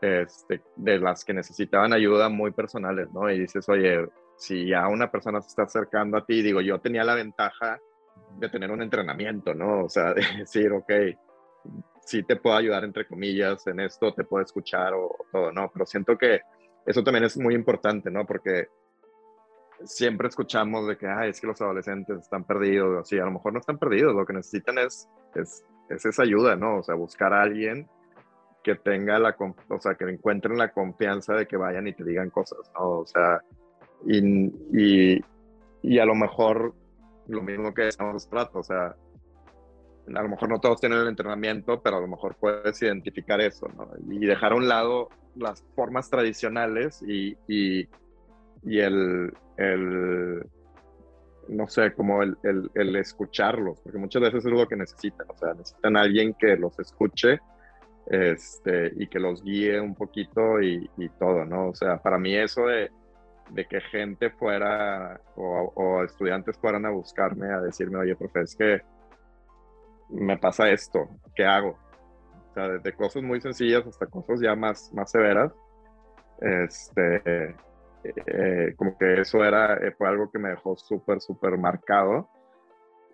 este, 0.00 0.62
de 0.76 0.98
las 0.98 1.24
que 1.24 1.34
necesitaban 1.34 1.92
ayuda 1.92 2.28
muy 2.28 2.52
personales, 2.52 3.08
¿no? 3.12 3.30
Y 3.30 3.40
dices, 3.40 3.68
oye, 3.68 4.08
si 4.36 4.68
ya 4.68 4.86
una 4.88 5.10
persona 5.10 5.40
se 5.42 5.48
está 5.48 5.62
acercando 5.64 6.16
a 6.16 6.24
ti, 6.24 6.42
digo, 6.42 6.60
yo 6.60 6.80
tenía 6.80 7.04
la 7.04 7.14
ventaja 7.14 7.80
de 8.36 8.48
tener 8.48 8.70
un 8.70 8.82
entrenamiento, 8.82 9.54
¿no? 9.54 9.84
O 9.84 9.88
sea, 9.88 10.14
de 10.14 10.22
decir, 10.38 10.72
ok, 10.72 10.92
sí 12.04 12.22
te 12.22 12.36
puedo 12.36 12.56
ayudar, 12.56 12.84
entre 12.84 13.06
comillas, 13.06 13.66
en 13.66 13.80
esto, 13.80 14.14
te 14.14 14.24
puedo 14.24 14.44
escuchar 14.44 14.94
o, 14.94 15.16
todo, 15.32 15.52
¿no? 15.52 15.70
Pero 15.72 15.86
siento 15.86 16.16
que 16.16 16.40
eso 16.86 17.02
también 17.02 17.24
es 17.24 17.36
muy 17.36 17.54
importante, 17.54 18.10
¿no? 18.10 18.24
Porque 18.24 18.68
siempre 19.84 20.28
escuchamos 20.28 20.86
de 20.86 20.96
que, 20.96 21.06
Ay, 21.06 21.30
es 21.30 21.40
que 21.40 21.46
los 21.46 21.60
adolescentes 21.60 22.18
están 22.18 22.44
perdidos, 22.44 23.00
así, 23.00 23.18
a 23.18 23.24
lo 23.24 23.32
mejor 23.32 23.52
no 23.52 23.58
están 23.58 23.78
perdidos, 23.78 24.14
lo 24.14 24.24
que 24.24 24.32
necesitan 24.32 24.78
es, 24.78 25.08
es, 25.34 25.64
es 25.88 26.04
esa 26.06 26.22
ayuda, 26.22 26.56
¿no? 26.56 26.78
O 26.78 26.82
sea, 26.82 26.94
buscar 26.94 27.32
a 27.32 27.42
alguien 27.42 27.88
que 28.68 28.74
tenga 28.74 29.18
la, 29.18 29.34
o 29.38 29.80
sea, 29.80 29.94
que 29.94 30.04
encuentren 30.04 30.58
la 30.58 30.70
confianza 30.72 31.34
de 31.34 31.46
que 31.46 31.56
vayan 31.56 31.86
y 31.86 31.94
te 31.94 32.04
digan 32.04 32.28
cosas, 32.28 32.58
¿no? 32.74 33.00
O 33.00 33.06
sea, 33.06 33.40
y, 34.06 34.18
y, 34.72 35.24
y 35.82 35.98
a 35.98 36.04
lo 36.04 36.14
mejor 36.14 36.74
lo 37.28 37.40
mismo 37.40 37.72
que 37.72 37.88
estamos 37.88 38.28
tratando, 38.28 38.60
o 38.60 38.62
sea, 38.62 38.94
a 40.14 40.22
lo 40.22 40.28
mejor 40.28 40.50
no 40.50 40.60
todos 40.60 40.80
tienen 40.80 40.98
el 40.98 41.08
entrenamiento, 41.08 41.80
pero 41.80 41.96
a 41.96 42.00
lo 42.00 42.08
mejor 42.08 42.36
puedes 42.38 42.82
identificar 42.82 43.40
eso, 43.40 43.68
¿no? 43.74 43.88
Y 44.10 44.26
dejar 44.26 44.52
a 44.52 44.56
un 44.56 44.68
lado 44.68 45.08
las 45.34 45.64
formas 45.74 46.10
tradicionales 46.10 47.02
y, 47.02 47.38
y, 47.48 47.88
y 48.64 48.80
el, 48.80 49.32
el, 49.56 50.46
no 51.48 51.68
sé, 51.68 51.94
como 51.94 52.22
el, 52.22 52.36
el, 52.42 52.70
el, 52.74 52.96
escucharlos, 52.96 53.80
porque 53.80 53.98
muchas 53.98 54.20
veces 54.20 54.44
es 54.44 54.52
lo 54.52 54.68
que 54.68 54.76
necesitan, 54.76 55.26
o 55.30 55.38
sea, 55.38 55.54
necesitan 55.54 55.96
a 55.96 56.02
alguien 56.02 56.34
que 56.34 56.54
los 56.56 56.78
escuche 56.78 57.40
este, 58.10 58.92
y 58.96 59.06
que 59.06 59.18
los 59.18 59.42
guíe 59.42 59.80
un 59.80 59.94
poquito 59.94 60.60
y, 60.62 60.88
todo, 61.18 61.44
¿no? 61.44 61.68
O 61.68 61.74
sea, 61.74 61.98
para 61.98 62.18
mí 62.18 62.34
eso 62.34 62.66
de, 62.66 62.90
que 63.68 63.80
gente 63.80 64.30
fuera 64.30 65.20
o, 65.36 66.02
estudiantes 66.04 66.56
fueran 66.58 66.86
a 66.86 66.90
buscarme 66.90 67.52
a 67.52 67.60
decirme, 67.60 67.98
oye, 67.98 68.16
profe, 68.16 68.40
es 68.42 68.56
que 68.56 68.80
me 70.10 70.38
pasa 70.38 70.70
esto, 70.70 71.08
¿qué 71.34 71.44
hago? 71.44 71.78
O 72.50 72.54
sea, 72.54 72.68
desde 72.68 72.94
cosas 72.94 73.22
muy 73.22 73.40
sencillas 73.40 73.86
hasta 73.86 74.06
cosas 74.06 74.40
ya 74.40 74.54
más, 74.54 74.90
más 74.94 75.10
severas. 75.10 75.52
Este, 76.40 77.54
eh, 78.04 78.74
como 78.76 78.96
que 78.96 79.20
eso 79.20 79.44
era, 79.44 79.74
eh, 79.74 79.92
fue 79.96 80.08
algo 80.08 80.30
que 80.30 80.38
me 80.38 80.50
dejó 80.50 80.76
súper, 80.76 81.20
súper 81.20 81.58
marcado. 81.58 82.28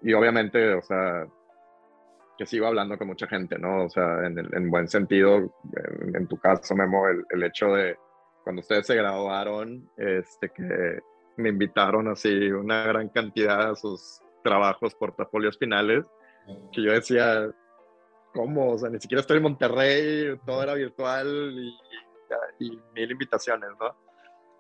Y 0.02 0.12
obviamente, 0.12 0.74
o 0.74 0.82
sea, 0.82 1.26
que 2.36 2.46
sigo 2.46 2.66
hablando 2.66 2.98
con 2.98 3.06
mucha 3.06 3.26
gente, 3.26 3.58
¿no? 3.58 3.84
O 3.84 3.88
sea, 3.88 4.26
en, 4.26 4.38
en 4.38 4.70
buen 4.70 4.88
sentido, 4.88 5.54
en, 6.14 6.26
tu 6.26 6.36
caso, 6.38 6.74
Memo, 6.74 7.08
el, 7.08 7.24
el, 7.30 7.42
hecho 7.44 7.68
de 7.68 7.96
cuando 8.42 8.60
ustedes 8.60 8.86
se 8.86 8.96
graduaron, 8.96 9.88
este, 9.96 10.50
que 10.50 11.00
me 11.36 11.48
invitaron 11.50 12.08
así 12.08 12.50
una 12.50 12.84
gran 12.84 13.08
cantidad 13.08 13.70
a 13.70 13.76
sus 13.76 14.20
trabajos, 14.42 14.94
portafolios 14.94 15.58
finales, 15.58 16.04
que 16.72 16.82
yo 16.82 16.92
decía, 16.92 17.50
¿cómo? 18.32 18.72
O 18.72 18.78
sea, 18.78 18.90
ni 18.90 19.00
siquiera 19.00 19.20
estoy 19.20 19.38
en 19.38 19.44
Monterrey, 19.44 20.38
todo 20.44 20.62
era 20.62 20.74
virtual 20.74 21.54
y, 21.56 22.66
y, 22.66 22.82
mil 22.94 23.10
invitaciones, 23.10 23.70
¿no? 23.80 23.96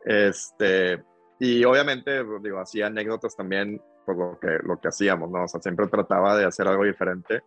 Este, 0.04 1.02
y 1.38 1.64
obviamente, 1.64 2.24
digo, 2.40 2.60
hacía 2.60 2.86
anécdotas 2.86 3.36
también 3.36 3.82
por 4.06 4.16
lo 4.16 4.38
que, 4.38 4.58
lo 4.62 4.80
que 4.80 4.88
hacíamos, 4.88 5.30
¿no? 5.30 5.44
O 5.44 5.48
sea, 5.48 5.60
siempre 5.60 5.86
trataba 5.88 6.36
de 6.36 6.44
hacer 6.44 6.68
algo 6.68 6.84
diferente 6.84 7.42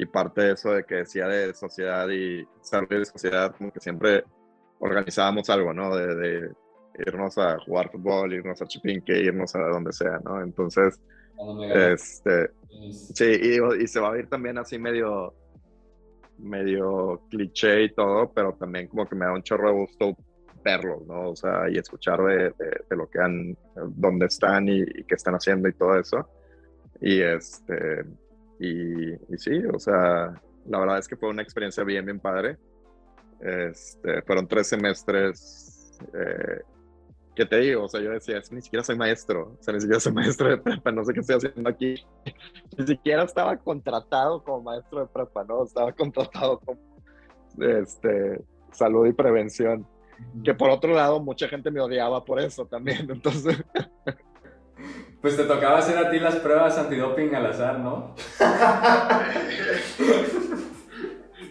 y 0.00 0.06
parte 0.06 0.42
de 0.42 0.52
eso 0.52 0.70
de 0.70 0.84
que 0.84 0.94
decía 0.94 1.26
de 1.26 1.52
sociedad 1.52 2.08
y 2.08 2.46
salir 2.60 3.00
de 3.00 3.04
sociedad, 3.04 3.52
como 3.56 3.72
que 3.72 3.80
siempre 3.80 4.22
organizábamos 4.78 5.50
algo, 5.50 5.74
¿no? 5.74 5.94
De, 5.96 6.14
de 6.14 6.50
irnos 7.04 7.36
a 7.36 7.58
jugar 7.58 7.90
fútbol, 7.90 8.32
irnos 8.32 8.62
a 8.62 8.66
Chipinque, 8.66 9.18
irnos 9.18 9.56
a 9.56 9.58
donde 9.58 9.92
sea, 9.92 10.20
¿no? 10.24 10.40
Entonces, 10.40 11.00
este, 11.74 12.50
sí, 13.12 13.24
y, 13.24 13.82
y, 13.82 13.88
se 13.88 13.98
va 13.98 14.12
a 14.12 14.18
ir 14.18 14.28
también 14.28 14.56
así 14.58 14.78
medio, 14.78 15.34
medio 16.38 17.20
cliché 17.28 17.82
y 17.82 17.92
todo, 17.92 18.32
pero 18.32 18.52
también 18.52 18.86
como 18.86 19.04
que 19.04 19.16
me 19.16 19.26
da 19.26 19.32
un 19.32 19.42
chorro 19.42 19.70
de 19.70 19.78
gusto 19.78 20.16
verlos, 20.64 21.04
¿no? 21.08 21.30
O 21.30 21.36
sea, 21.36 21.68
y 21.68 21.76
escuchar 21.76 22.20
de, 22.22 22.54
de, 22.88 22.96
lo 22.96 23.10
que 23.10 23.18
han, 23.18 23.58
dónde 23.96 24.26
están 24.26 24.68
y, 24.68 24.78
y, 24.80 25.04
qué 25.08 25.16
están 25.16 25.34
haciendo 25.34 25.68
y 25.68 25.72
todo 25.72 25.98
eso. 25.98 26.28
Y 27.00 27.20
este, 27.20 28.04
y, 28.60 29.12
y, 29.12 29.38
sí, 29.38 29.62
o 29.72 29.78
sea, 29.78 30.34
la 30.66 30.78
verdad 30.78 30.98
es 30.98 31.08
que 31.08 31.16
fue 31.16 31.28
una 31.28 31.42
experiencia 31.42 31.84
bien, 31.84 32.04
bien 32.04 32.20
padre. 32.20 32.58
Este, 33.40 34.22
fueron 34.22 34.48
tres 34.48 34.66
semestres 34.68 35.78
eh, 36.14 36.62
¿qué 37.34 37.46
te 37.46 37.58
digo? 37.58 37.84
O 37.84 37.88
sea, 37.88 38.00
yo 38.00 38.10
decía, 38.10 38.40
ni 38.50 38.60
siquiera 38.62 38.82
soy 38.82 38.96
maestro, 38.96 39.56
o 39.58 39.62
sea, 39.62 39.72
ni 39.72 39.80
siquiera 39.80 40.00
soy 40.00 40.12
maestro 40.12 40.48
de 40.48 40.58
prepa, 40.58 40.90
no 40.90 41.04
sé 41.04 41.12
qué 41.12 41.20
estoy 41.20 41.36
haciendo 41.36 41.70
aquí. 41.70 41.94
Ni 42.76 42.86
siquiera 42.86 43.22
estaba 43.22 43.56
contratado 43.56 44.42
como 44.42 44.62
maestro 44.62 45.00
de 45.00 45.06
prepa, 45.06 45.44
¿no? 45.44 45.64
Estaba 45.64 45.92
contratado 45.92 46.58
como 46.58 46.80
este, 47.60 48.40
salud 48.72 49.06
y 49.06 49.12
prevención. 49.12 49.86
Que 50.42 50.52
por 50.52 50.70
otro 50.70 50.92
lado, 50.92 51.20
mucha 51.20 51.46
gente 51.46 51.70
me 51.70 51.80
odiaba 51.80 52.24
por 52.24 52.40
eso 52.40 52.66
también, 52.66 53.08
entonces... 53.10 53.56
Pues 55.20 55.36
te 55.36 55.44
tocaba 55.44 55.78
hacer 55.78 55.98
a 55.98 56.10
ti 56.10 56.18
las 56.18 56.36
pruebas 56.36 56.78
antidoping 56.78 57.34
al 57.34 57.46
azar, 57.46 57.80
¿no? 57.80 58.14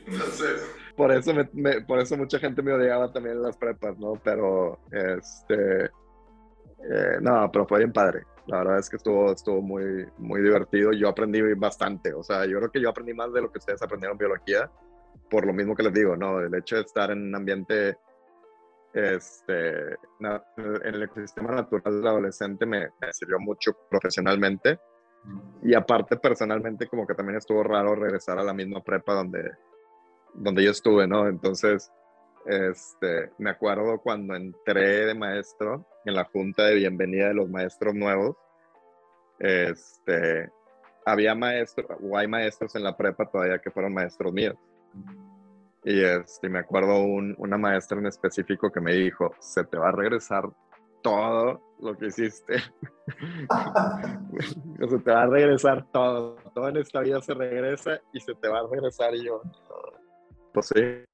entonces 0.06 0.78
por 0.98 1.12
eso, 1.12 1.32
me, 1.54 1.82
por 1.82 2.00
eso 2.00 2.18
mucha 2.18 2.40
gente 2.40 2.64
me 2.64 2.74
odiaba 2.74 3.14
también 3.14 3.36
en 3.36 3.44
las 3.44 3.56
prepas, 3.56 3.96
¿no? 4.00 4.14
Pero, 4.24 4.80
este, 4.92 5.86
eh, 5.86 7.20
no, 7.22 7.52
pero 7.52 7.68
fue 7.68 7.78
bien 7.78 7.94
padre. 7.94 8.24
La 8.48 8.58
verdad 8.60 8.80
es 8.80 8.90
que 8.90 8.96
estuvo, 8.96 9.32
estuvo 9.32 9.62
muy, 9.62 10.08
muy 10.18 10.42
divertido. 10.42 10.92
Yo 10.94 11.08
aprendí 11.08 11.40
bastante. 11.54 12.14
O 12.16 12.24
sea, 12.24 12.48
yo 12.48 12.58
creo 12.58 12.72
que 12.72 12.82
yo 12.82 12.90
aprendí 12.90 13.14
más 13.14 13.32
de 13.32 13.42
lo 13.42 13.52
que 13.52 13.60
ustedes 13.60 13.80
aprendieron 13.84 14.16
en 14.16 14.18
biología, 14.18 14.72
por 15.30 15.46
lo 15.46 15.54
mismo 15.54 15.76
que 15.76 15.84
les 15.84 15.94
digo, 15.94 16.18
¿no? 16.18 16.40
El 16.40 16.56
hecho 16.56 16.78
de 16.78 16.82
estar 16.82 17.12
en 17.12 17.28
un 17.28 17.36
ambiente, 17.36 18.00
este, 18.94 19.94
en 20.20 20.96
el 20.96 21.04
ecosistema 21.04 21.52
natural 21.52 21.98
del 21.98 22.08
adolescente 22.08 22.66
me, 22.66 22.90
me 23.00 23.14
sirvió 23.14 23.40
mucho 23.40 23.78
profesionalmente. 23.90 24.80
Y 25.62 25.74
aparte, 25.74 26.18
personalmente, 26.18 26.88
como 26.88 27.06
que 27.06 27.14
también 27.14 27.38
estuvo 27.38 27.64
raro 27.64 27.96
regresar 27.96 28.40
a 28.40 28.44
la 28.44 28.54
misma 28.54 28.82
prepa 28.82 29.14
donde, 29.14 29.52
donde 30.34 30.64
yo 30.64 30.72
estuve, 30.72 31.06
¿no? 31.06 31.28
Entonces, 31.28 31.92
este, 32.46 33.32
me 33.38 33.50
acuerdo 33.50 34.00
cuando 34.00 34.36
entré 34.36 35.06
de 35.06 35.14
maestro 35.14 35.86
en 36.06 36.16
la 36.16 36.24
junta 36.24 36.64
de 36.64 36.76
bienvenida 36.76 37.28
de 37.28 37.34
los 37.34 37.50
maestros 37.50 37.94
nuevos, 37.94 38.38
este, 39.40 40.50
había 41.06 41.36
maestros, 41.36 41.88
o 42.02 42.18
hay 42.18 42.28
maestros 42.28 42.74
en 42.76 42.84
la 42.84 42.96
prepa 42.96 43.30
todavía 43.30 43.60
que 43.60 43.72
fueron 43.72 43.94
maestros 43.94 44.32
míos. 44.32 44.56
Y 45.90 46.04
este, 46.04 46.50
me 46.50 46.60
acuerdo 46.60 47.00
un, 47.00 47.34
una 47.38 47.58
maestra 47.58 47.98
en 47.98 48.08
específico 48.08 48.70
que 48.70 48.82
me 48.82 48.92
dijo, 48.92 49.34
se 49.40 49.64
te 49.64 49.78
va 49.78 49.88
a 49.88 49.94
regresar 49.94 50.44
todo 51.02 51.62
lo 51.80 51.98
que 51.98 52.08
hiciste. 52.08 52.58
se 54.90 55.00
te 55.00 55.12
va 55.12 55.22
a 55.22 55.28
regresar 55.28 55.90
todo. 55.94 56.36
Todo 56.54 56.68
en 56.68 56.76
esta 56.76 57.00
vida 57.00 57.22
se 57.22 57.34
regresa 57.34 58.02
y 58.12 58.20
se 58.20 58.36
te 58.36 58.50
va 58.50 58.60
a 58.60 58.68
regresar 58.70 59.16
y 59.16 59.24
yo, 59.24 59.42
pues 60.54 60.74
sí. 60.76 61.06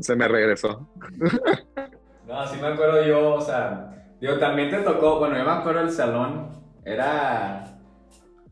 se 0.00 0.16
me 0.16 0.28
regresó. 0.28 0.86
no, 2.26 2.46
sí 2.48 2.60
me 2.60 2.66
acuerdo 2.66 3.02
yo, 3.02 3.36
o 3.36 3.40
sea, 3.40 4.14
digo, 4.20 4.38
también 4.38 4.68
te 4.68 4.82
tocó, 4.82 5.20
bueno, 5.20 5.38
yo 5.38 5.44
me 5.44 5.52
acuerdo 5.52 5.80
el 5.80 5.90
salón, 5.90 6.50
era 6.84 7.78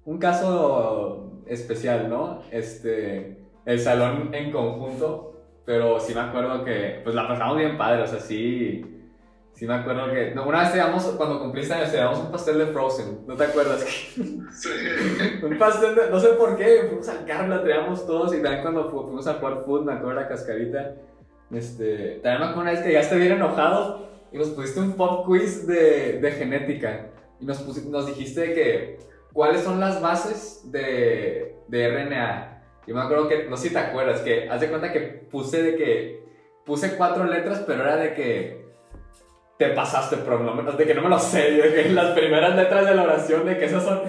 un 0.06 0.16
caso 0.16 1.42
especial, 1.44 2.08
¿no? 2.08 2.40
Este, 2.50 3.41
el 3.64 3.78
salón 3.78 4.34
en 4.34 4.50
conjunto, 4.50 5.42
pero 5.64 6.00
sí 6.00 6.14
me 6.14 6.20
acuerdo 6.20 6.64
que, 6.64 7.00
pues 7.02 7.14
la 7.14 7.28
pasamos 7.28 7.58
bien 7.58 7.78
padre, 7.78 8.02
o 8.02 8.06
sea, 8.06 8.20
sí, 8.20 8.92
Sí, 9.54 9.66
me 9.66 9.74
acuerdo 9.74 10.10
que. 10.12 10.34
No, 10.34 10.46
una 10.46 10.62
vez 10.62 10.74
llevamos, 10.74 11.04
cuando 11.16 11.38
cumpliste 11.38 11.74
años, 11.74 11.92
llevamos 11.92 12.18
un 12.20 12.32
pastel 12.32 12.58
de 12.58 12.66
Frozen. 12.66 13.26
¿No 13.26 13.36
te 13.36 13.44
acuerdas? 13.44 13.84
Sí. 14.52 14.68
un 15.42 15.56
pastel 15.56 15.94
de. 15.94 16.10
No 16.10 16.18
sé 16.20 16.28
por 16.30 16.56
qué. 16.56 16.86
Fuimos 16.88 17.08
al 17.08 17.24
carro, 17.24 17.48
la 17.48 17.62
traíamos 17.62 18.06
todos. 18.06 18.34
Y 18.34 18.42
también 18.42 18.62
cuando 18.62 18.90
fuimos 18.90 19.26
a 19.26 19.34
jugar 19.34 19.62
food, 19.64 19.84
me 19.84 19.92
acuerdo 19.92 20.20
la 20.20 20.28
cascarita. 20.28 20.94
Este. 21.50 22.20
También 22.22 22.40
me 22.40 22.46
acuerdo 22.46 22.60
una 22.62 22.70
vez 22.72 22.80
que 22.80 22.92
ya 22.92 23.14
bien 23.14 23.32
enojado. 23.32 24.08
Y 24.32 24.38
nos 24.38 24.48
pusiste 24.48 24.80
un 24.80 24.94
pop 24.94 25.26
quiz 25.26 25.66
de, 25.66 26.18
de 26.20 26.32
genética. 26.32 27.10
Y 27.38 27.46
nos, 27.46 27.64
nos 27.86 28.06
dijiste 28.06 28.54
que. 28.54 28.98
¿Cuáles 29.32 29.62
son 29.62 29.80
las 29.80 30.02
bases 30.02 30.70
de, 30.70 31.56
de 31.68 31.88
RNA? 31.88 32.51
Y 32.86 32.92
me 32.92 33.00
acuerdo 33.00 33.28
que. 33.28 33.44
No 33.44 33.56
sé 33.56 33.68
si 33.68 33.74
te 33.74 33.80
acuerdas, 33.80 34.20
que. 34.20 34.48
Haz 34.48 34.60
de 34.60 34.68
cuenta 34.68 34.92
que 34.92 35.00
puse 35.00 35.62
de 35.62 35.76
que. 35.76 36.22
Puse 36.64 36.96
cuatro 36.96 37.24
letras, 37.24 37.64
pero 37.66 37.82
era 37.82 37.96
de 37.96 38.14
que 38.14 38.62
te 39.62 39.74
pasaste 39.74 40.16
menos, 40.16 40.76
de 40.76 40.86
que 40.86 40.94
no 40.94 41.02
me 41.02 41.08
lo 41.08 41.18
sé, 41.18 41.52
de 41.52 41.74
que 41.74 41.88
las 41.92 42.10
primeras 42.18 42.56
letras 42.56 42.86
de 42.86 42.94
la 42.94 43.04
oración, 43.04 43.46
de 43.46 43.58
que 43.58 43.66
esas 43.66 43.84
son, 43.84 44.00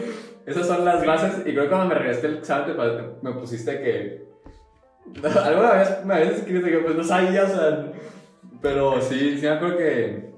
esas 0.45 0.65
son 0.65 0.83
las 0.83 1.05
bases, 1.05 1.39
y 1.45 1.51
creo 1.51 1.63
que 1.63 1.69
cuando 1.69 1.87
me 1.87 1.95
regresaste 1.95 2.27
el 2.27 2.37
examen 2.37 3.17
me 3.21 3.31
pusiste 3.33 3.79
que, 3.81 4.23
alguna 5.43 5.73
vez 5.73 6.05
me 6.05 6.15
habías 6.15 6.37
escrito 6.37 6.67
que 6.67 6.77
pues 6.79 6.95
no 6.95 7.03
sabía, 7.03 7.43
o 7.43 7.47
sea, 7.47 7.91
pero 8.61 9.01
sí, 9.01 9.37
sí 9.37 9.45
me 9.45 9.51
acuerdo 9.51 9.77
que... 9.77 10.33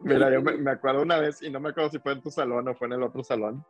Mira, 0.00 0.32
yo 0.32 0.42
me, 0.42 0.70
acuerdo 0.70 1.02
una 1.02 1.18
vez, 1.18 1.40
y 1.42 1.50
no 1.50 1.60
me 1.60 1.70
acuerdo 1.70 1.90
si 1.90 1.98
fue 2.00 2.12
en 2.12 2.22
tu 2.22 2.30
salón 2.30 2.66
o 2.66 2.74
fue 2.74 2.88
en 2.88 2.94
el 2.94 3.02
otro 3.04 3.22
salón, 3.22 3.64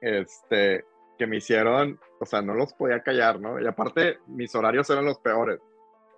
este, 0.00 0.84
que 1.18 1.26
me 1.26 1.36
hicieron, 1.38 1.98
o 2.20 2.26
sea, 2.26 2.42
no 2.42 2.54
los 2.54 2.72
podía 2.74 3.00
callar, 3.02 3.40
¿no? 3.40 3.60
Y 3.60 3.66
aparte, 3.66 4.18
mis 4.28 4.54
horarios 4.54 4.88
eran 4.90 5.04
los 5.04 5.18
peores. 5.18 5.60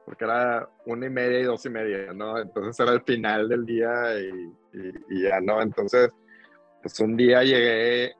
porque 0.05 0.25
era 0.25 0.69
una 0.87 1.07
y 1.07 1.11
media 1.11 1.41
y 1.41 1.45
dos 1.45 1.67
y 1.67 1.71
media, 1.71 2.13
¿no? 2.13 2.39
Entonces 2.39 2.79
era 2.81 2.93
el 2.95 3.03
final 3.03 3.49
del 3.49 3.67
día 3.67 3.91
y, 4.21 4.53
y, 5.11 5.23
ya, 5.23 5.41
¿no? 5.41 5.61
Entonces, 5.63 6.11
pues 6.83 6.99
un 7.01 7.17
día 7.17 7.43
llegué 7.43 8.15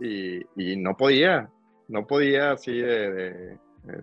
y, 0.00 0.40
y 0.56 0.76
no 0.76 0.96
podía, 0.96 1.48
no 1.88 2.06
podía 2.06 2.52
así 2.52 2.72
de, 2.80 3.10
de, 3.12 3.58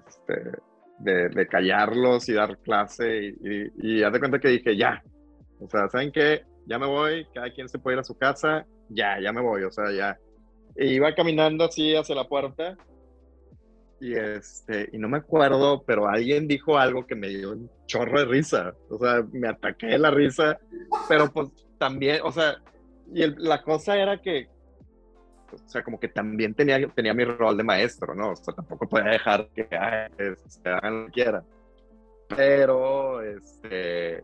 este, 0.07 0.51
de, 0.99 1.30
de 1.30 1.47
callarlos 1.47 2.30
y 2.30 2.34
dar 2.34 2.57
clase 2.59 3.36
y, 3.41 3.71
y, 3.99 4.03
haz 4.03 4.13
de 4.13 4.19
cuenta 4.19 4.39
que 4.39 4.49
dije, 4.49 4.78
ya, 4.78 5.03
o 5.59 5.67
sea, 5.69 5.88
¿saben 5.89 6.11
qué? 6.11 6.43
Ya 6.67 6.80
me 6.80 6.88
voy, 6.88 7.28
cada 7.34 7.51
quien 7.51 7.69
se 7.69 7.80
puede 7.80 7.95
ir 7.97 7.99
a 7.99 8.03
su 8.03 8.17
casa, 8.17 8.65
ya, 8.89 9.19
ya 9.21 9.32
me 9.34 9.41
voy, 9.41 9.63
o 9.63 9.71
sea, 9.71 9.91
ya. 9.91 10.17
E 10.76 10.88
iba 10.88 11.13
caminando 11.15 11.63
así 11.63 11.95
hacia 11.95 12.15
la 12.15 12.28
puerta 12.28 12.78
y 13.99 14.13
este, 14.13 14.89
y 14.91 14.97
no 14.97 15.07
me 15.07 15.17
acuerdo, 15.17 15.84
pero 15.84 16.07
alguien 16.07 16.47
dijo 16.47 16.78
algo 16.78 17.07
que 17.07 17.15
me 17.15 17.30
dio 17.30 17.53
un 17.53 17.69
chorro 17.88 18.19
de 18.19 18.26
risa, 18.26 18.73
o 18.89 18.99
sea, 18.99 19.26
me 19.32 19.47
ataqué 19.47 19.97
la 19.97 20.11
risa, 20.11 20.59
pero 21.07 21.32
pues 21.32 21.49
también, 21.78 22.19
o 22.23 22.32
sea, 22.32 22.61
y 23.13 23.26
la 23.38 23.61
cosa 23.63 23.97
era 23.97 24.21
que, 24.21 24.49
o 25.51 25.69
sea, 25.69 25.82
como 25.84 25.99
que 25.99 26.09
también 26.09 26.53
tenía, 26.53 26.86
tenía 26.89 27.13
mi 27.13 27.23
rol 27.23 27.55
de 27.55 27.63
maestro, 27.63 28.13
¿no? 28.13 28.32
O 28.32 28.36
sea, 28.36 28.53
tampoco 28.53 28.88
podía 28.88 29.11
dejar 29.11 29.47
que 29.55 29.67
se 30.47 30.69
hagan 30.69 31.01
lo 31.01 31.05
que 31.07 31.11
quieran. 31.11 31.43
Pero, 32.28 33.21
este, 33.21 34.23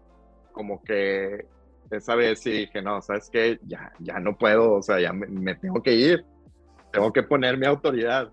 como 0.52 0.84
que 0.84 1.46
esa 1.92 2.16
vez 2.16 2.40
sí 2.42 2.52
dije, 2.52 2.82
no, 2.82 3.02
¿sabes 3.02 3.30
qué? 3.32 3.60
Ya, 3.68 3.94
ya 4.00 4.20
no 4.20 4.38
puedo, 4.38 4.74
o 4.74 4.82
sea, 4.82 5.00
ya 5.00 5.14
me, 5.14 5.56
tengo 5.56 5.82
que 5.82 5.94
ir, 5.94 6.26
tengo 6.92 7.12
que 7.12 7.24
poner 7.24 7.58
mi 7.58 7.66
autoridad. 7.66 8.32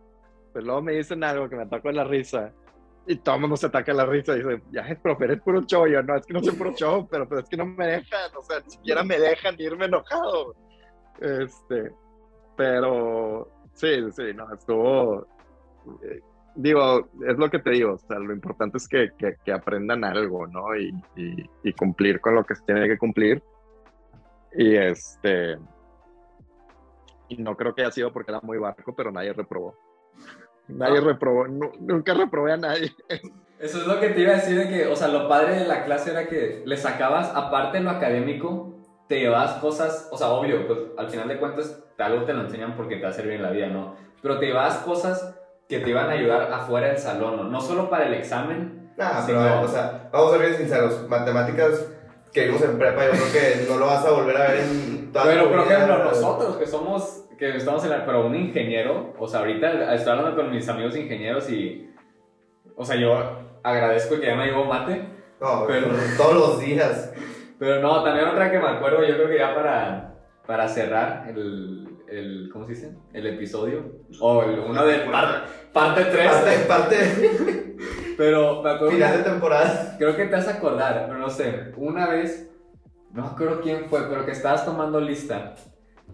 Pero 0.53 0.67
luego 0.67 0.83
me 0.83 0.93
dicen 0.93 1.23
algo 1.25 1.49
que 1.49 1.57
me 1.57 1.63
atacó 1.63 1.91
en 1.91 1.97
la 1.97 2.05
risa 2.05 2.53
y 3.09 3.17
todo 3.17 3.37
el 3.37 3.41
mundo 3.41 3.57
se 3.57 3.67
ataca 3.67 3.93
la 3.95 4.05
risa 4.05 4.35
y 4.35 4.43
dice, 4.43 4.63
ya, 4.71 4.85
profe, 5.03 5.25
eres 5.25 5.41
puro 5.41 5.63
show. 5.63 5.87
Yo, 5.87 6.03
no, 6.03 6.17
es 6.17 6.27
que 6.27 6.35
no 6.35 6.43
soy 6.43 6.55
puro 6.55 6.75
show, 6.75 7.09
pero, 7.11 7.27
pero 7.27 7.41
es 7.41 7.49
que 7.49 7.57
no 7.57 7.65
me 7.65 7.87
dejan, 7.87 8.37
o 8.37 8.43
sea, 8.43 8.61
ni 8.61 8.71
siquiera 8.71 9.03
me 9.03 9.19
dejan 9.19 9.55
irme 9.59 9.87
enojado. 9.87 10.55
Este, 11.19 11.91
pero 12.55 13.49
sí, 13.73 14.11
sí, 14.13 14.35
no, 14.35 14.53
estuvo. 14.53 15.27
Eh, 16.03 16.21
digo, 16.55 17.09
es 17.27 17.39
lo 17.39 17.49
que 17.49 17.61
te 17.61 17.71
digo, 17.71 17.95
o 17.95 17.99
sea, 17.99 18.19
lo 18.19 18.33
importante 18.35 18.77
es 18.77 18.87
que, 18.87 19.11
que, 19.17 19.53
aprendan 19.53 20.05
algo, 20.05 20.47
¿no? 20.47 20.77
Y, 20.77 20.93
y, 21.65 21.73
cumplir 21.73 22.21
con 22.21 22.35
lo 22.35 22.45
que 22.45 22.57
se 22.57 22.65
tiene 22.65 22.89
que 22.89 22.99
cumplir. 22.99 23.43
Y 24.55 24.77
este. 24.77 25.57
Y 27.29 27.37
no 27.37 27.57
creo 27.57 27.75
que 27.75 27.83
haya 27.83 27.91
sido 27.91 28.13
porque 28.13 28.31
era 28.31 28.41
muy 28.41 28.59
barco, 28.59 28.95
pero 28.95 29.13
nadie 29.13 29.33
reprobó. 29.33 29.75
Nadie 30.69 31.01
reprobó, 31.01 31.47
nunca 31.49 32.15
reprobé 32.15 32.53
a 32.53 32.57
nadie. 32.59 32.93
Eso 33.59 33.79
es 33.79 33.87
lo 33.87 33.99
que 33.99 34.11
te 34.11 34.21
iba 34.21 34.33
a 34.33 34.37
decir 34.37 34.57
de 34.57 34.69
que, 34.69 34.87
o 34.87 34.95
sea, 34.95 35.09
lo 35.09 35.29
padre 35.29 35.57
de 35.57 35.67
la 35.67 35.85
clase 35.85 36.11
era 36.11 36.29
que 36.29 36.63
le 36.65 36.77
sacabas, 36.77 37.33
aparte 37.35 37.79
de 37.79 37.85
lo 37.85 37.91
académico, 37.91 38.79
te 39.09 39.21
llevabas 39.21 39.55
cosas, 39.55 40.09
o 40.13 40.17
sea, 40.17 40.29
obvio, 40.29 40.67
pues 40.67 40.79
al 40.97 41.09
final 41.09 41.27
de 41.29 41.39
cuentas 41.39 41.83
algo 41.99 42.25
te 42.25 42.35
lo 42.35 42.43
enseñan 42.43 42.77
porque 42.77 42.97
te 42.97 43.03
va 43.03 43.09
a 43.09 43.13
servir 43.13 43.35
en 43.35 43.43
la 43.43 43.51
vida, 43.51 43.67
¿no? 43.67 43.97
Pero 44.23 44.39
te 44.39 44.47
llevabas 44.47 44.77
cosas 44.79 45.35
que 45.69 45.81
te 45.81 45.91
iban 45.91 46.09
a 46.09 46.13
ayudar 46.13 46.53
afuera 46.53 46.89
del 46.89 46.99
salón, 46.99 47.37
¿no? 47.37 47.45
No 47.45 47.61
solo 47.61 47.91
para 47.91 48.07
el 48.07 48.15
examen. 48.15 48.93
Ah, 48.99 49.25
pero, 49.27 49.63
o 49.63 49.69
sea, 49.69 50.09
vamos 50.13 50.33
a 50.33 50.37
ser 50.37 50.47
bien 50.47 50.59
sinceros, 50.59 51.09
matemáticas 51.09 51.91
que 52.33 52.47
vimos 52.47 52.63
en 52.63 52.79
prepa, 52.79 53.07
yo 53.07 53.13
creo 53.13 53.33
que 53.33 53.67
no 53.69 53.79
lo 53.79 53.87
vas 53.87 54.05
a 54.05 54.11
volver 54.11 54.37
a 54.37 54.49
ver 54.49 54.61
en 54.61 54.98
Pero, 55.13 55.51
por 55.51 55.61
ejemplo, 55.61 56.05
nosotros 56.05 56.57
que 56.57 56.67
somos, 56.67 57.27
que 57.39 57.57
estamos 57.57 57.85
en 57.85 57.91
la, 57.91 58.05
pero 58.05 58.27
un 58.27 58.35
ingeniero, 58.35 59.15
o 59.19 59.27
sea, 59.27 59.41
ahorita 59.41 59.95
estoy 59.95 60.13
hablando 60.13 60.37
con 60.37 60.51
mis 60.51 60.69
amigos 60.69 60.97
ingenieros 60.97 61.51
y, 61.51 61.91
o 62.77 62.85
sea, 62.85 62.97
yo 62.97 63.17
agradezco 63.63 64.21
que 64.21 64.27
ya 64.27 64.37
no 64.37 64.45
llevo 64.45 64.65
mate. 64.65 65.03
No, 65.41 65.65
pero 65.69 65.89
todos 66.17 66.35
los 66.35 66.61
días. 66.61 67.13
Pero 67.59 67.81
no, 67.81 68.03
también 68.05 68.29
otra 68.29 68.51
que 68.51 68.59
me 68.59 68.69
acuerdo, 68.69 69.05
yo 69.05 69.15
creo 69.15 69.29
que 69.29 69.39
ya 69.39 69.55
para, 69.55 70.15
para 70.47 70.69
cerrar 70.69 71.27
el, 71.29 71.89
el, 72.09 72.49
¿cómo 72.53 72.65
se 72.65 72.73
dice? 72.73 72.95
El 73.13 73.27
episodio. 73.27 73.85
O 74.21 74.43
el, 74.43 74.59
uno 74.61 74.85
de 74.87 74.99
parte 75.73 76.05
3. 76.05 76.31
Parte, 76.31 76.59
parte. 76.69 77.77
pero 78.17 78.63
me 78.63 78.71
acuerdo. 78.71 78.95
Final 78.95 79.19
de 79.19 79.23
temporada. 79.25 79.97
Creo 79.99 80.17
que 80.17 80.27
te 80.27 80.37
vas 80.37 80.49
a 80.49 80.55
acordar, 80.55 81.05
pero 81.07 81.19
no 81.19 81.31
sé. 81.31 81.73
Una 81.77 82.09
vez, 82.09 82.48
no 83.13 83.27
acuerdo 83.27 83.61
quién 83.61 83.87
fue, 83.89 84.09
pero 84.09 84.25
que 84.25 84.33
estabas 84.33 84.65
tomando 84.65 85.01
lista. 85.01 85.55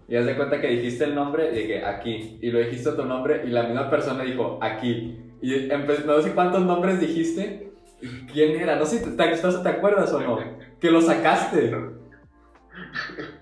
Y 0.07 0.15
haz 0.15 0.25
de 0.25 0.35
cuenta 0.35 0.61
que 0.61 0.67
dijiste 0.67 1.03
el 1.05 1.15
nombre 1.15 1.51
y 1.51 1.55
dije 1.55 1.85
aquí. 1.85 2.39
Y 2.41 2.51
lo 2.51 2.59
dijiste 2.59 2.91
tu 2.91 3.05
nombre 3.05 3.43
y 3.45 3.49
la 3.49 3.63
misma 3.63 3.89
persona 3.89 4.23
dijo 4.23 4.59
aquí. 4.61 5.19
Y 5.41 5.69
no 6.05 6.21
sé 6.21 6.31
cuántos 6.31 6.61
nombres 6.61 6.99
dijiste. 6.99 7.71
¿Quién 8.31 8.59
era? 8.59 8.75
No 8.75 8.85
sé 8.85 8.99
si 8.99 9.15
te, 9.15 9.25
te 9.25 9.69
acuerdas 9.69 10.11
o 10.13 10.19
no. 10.19 10.39
Que 10.79 10.91
lo 10.91 11.01
sacaste. 11.01 11.71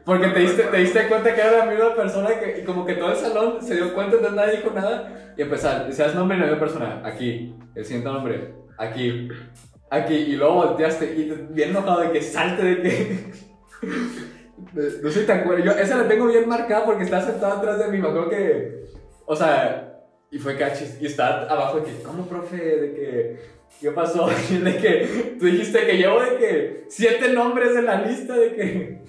Porque 0.06 0.28
te 0.28 0.40
diste, 0.40 0.64
te 0.64 0.78
diste 0.78 1.08
cuenta 1.08 1.34
que 1.34 1.42
era 1.42 1.66
la 1.66 1.66
misma 1.66 1.96
persona 1.96 2.30
que, 2.40 2.62
y 2.62 2.64
como 2.64 2.86
que 2.86 2.96
todo 2.96 3.12
el 3.12 3.18
salón 3.18 3.62
se 3.62 3.76
dio 3.76 3.94
cuenta, 3.94 4.18
entonces 4.18 4.36
nadie 4.36 4.58
dijo 4.58 4.72
nada. 4.72 5.34
Y 5.38 5.42
empezar, 5.42 5.88
decías 5.88 6.14
nombre 6.14 6.38
y 6.38 6.42
la 6.42 6.46
misma 6.48 6.60
persona, 6.60 7.02
aquí, 7.04 7.56
el 7.74 7.86
siguiente 7.86 8.10
nombre, 8.10 8.54
aquí, 8.78 9.30
aquí. 9.98 10.16
Y 10.16 10.36
luego 10.36 10.56
volteaste 10.56 11.14
y 11.14 11.32
bien 11.50 11.70
enojado 11.70 12.02
de 12.02 12.12
que 12.12 12.22
salte 12.22 12.64
de 12.64 12.82
que. 12.82 13.34
no 15.04 15.10
sé 15.10 15.22
si 15.22 15.26
te 15.26 15.32
acuerdas. 15.32 15.66
Yo 15.66 15.72
esa 15.72 15.98
la 15.98 16.08
tengo 16.08 16.28
bien 16.28 16.48
marcada 16.48 16.86
porque 16.86 17.04
está 17.04 17.22
sentado 17.22 17.58
atrás 17.58 17.80
de 17.80 17.88
mí. 17.88 18.00
Me 18.00 18.10
acuerdo 18.10 18.30
que. 18.30 18.86
O 19.26 19.36
sea, 19.36 20.04
y 20.32 20.40
fue 20.40 20.58
cachis. 20.58 21.02
Y 21.02 21.06
está 21.06 21.44
abajo 21.44 21.80
de 21.80 21.86
que, 21.86 22.04
¿cómo, 22.04 22.26
profe? 22.26 22.58
De 22.58 22.94
que. 22.94 23.64
¿Qué 23.82 23.92
pasó? 23.92 24.28
De 24.64 24.78
que 24.78 25.36
tú 25.40 25.46
dijiste 25.46 25.86
que 25.86 25.98
llevo 25.98 26.22
de 26.22 26.38
que 26.38 26.86
siete 26.88 27.34
nombres 27.34 27.76
en 27.76 27.86
la 27.86 28.02
lista 28.02 28.36
de 28.36 28.54
que 28.54 29.04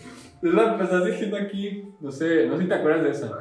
me 0.53 0.85
estás 0.85 1.05
diciendo 1.05 1.37
aquí, 1.37 1.95
no 2.01 2.11
sé, 2.11 2.47
no 2.47 2.57
sé 2.57 2.63
si 2.63 2.69
te 2.69 2.75
acuerdas 2.75 3.05
de 3.05 3.11
eso. 3.11 3.39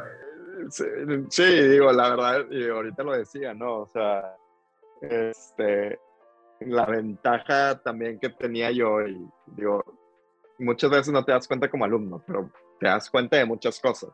Sí, 1.30 1.44
digo, 1.44 1.92
la 1.92 2.10
verdad, 2.12 2.46
y 2.50 2.70
ahorita 2.70 3.04
lo 3.04 3.14
decía, 3.14 3.54
¿no? 3.54 3.82
O 3.82 3.88
sea, 3.88 4.36
este, 5.02 6.00
la 6.68 6.86
ventaja 6.86 7.82
también 7.82 8.20
que 8.20 8.30
tenía 8.30 8.72
yo, 8.72 9.02
y 9.02 9.18
digo, 9.48 9.84
muchas 10.60 10.90
veces 10.90 11.14
no 11.14 11.24
te 11.24 11.32
das 11.32 11.48
cuenta 11.48 11.70
como 11.70 11.86
alumno, 11.86 12.24
pero 12.26 12.50
te 12.80 12.88
das 12.88 13.10
cuenta 13.10 13.38
de 13.38 13.46
muchas 13.46 13.80
cosas. 13.80 14.12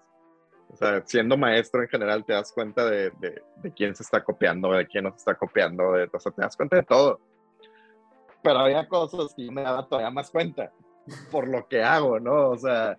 O 0.71 0.77
sea, 0.77 1.01
siendo 1.05 1.35
maestro 1.35 1.81
en 1.81 1.89
general 1.89 2.23
te 2.23 2.33
das 2.33 2.51
cuenta 2.51 2.85
de, 2.87 3.11
de, 3.19 3.73
quién 3.73 3.95
se 3.95 4.03
está 4.03 4.23
copiando, 4.23 4.71
de 4.71 4.85
quién 4.85 5.03
no 5.03 5.11
se 5.11 5.17
está 5.17 5.35
copiando, 5.35 5.93
de, 5.93 6.07
o 6.11 6.19
sea, 6.19 6.31
te 6.31 6.41
das 6.41 6.55
cuenta 6.55 6.75
de 6.75 6.83
todo. 6.83 7.19
Pero 8.43 8.59
había 8.59 8.87
cosas 8.87 9.33
que 9.35 9.49
me 9.51 9.63
daba 9.63 9.87
todavía 9.87 10.11
más 10.11 10.29
cuenta 10.29 10.71
por 11.31 11.47
lo 11.47 11.67
que 11.67 11.83
hago, 11.83 12.19
¿no? 12.19 12.49
O 12.49 12.57
sea, 12.57 12.97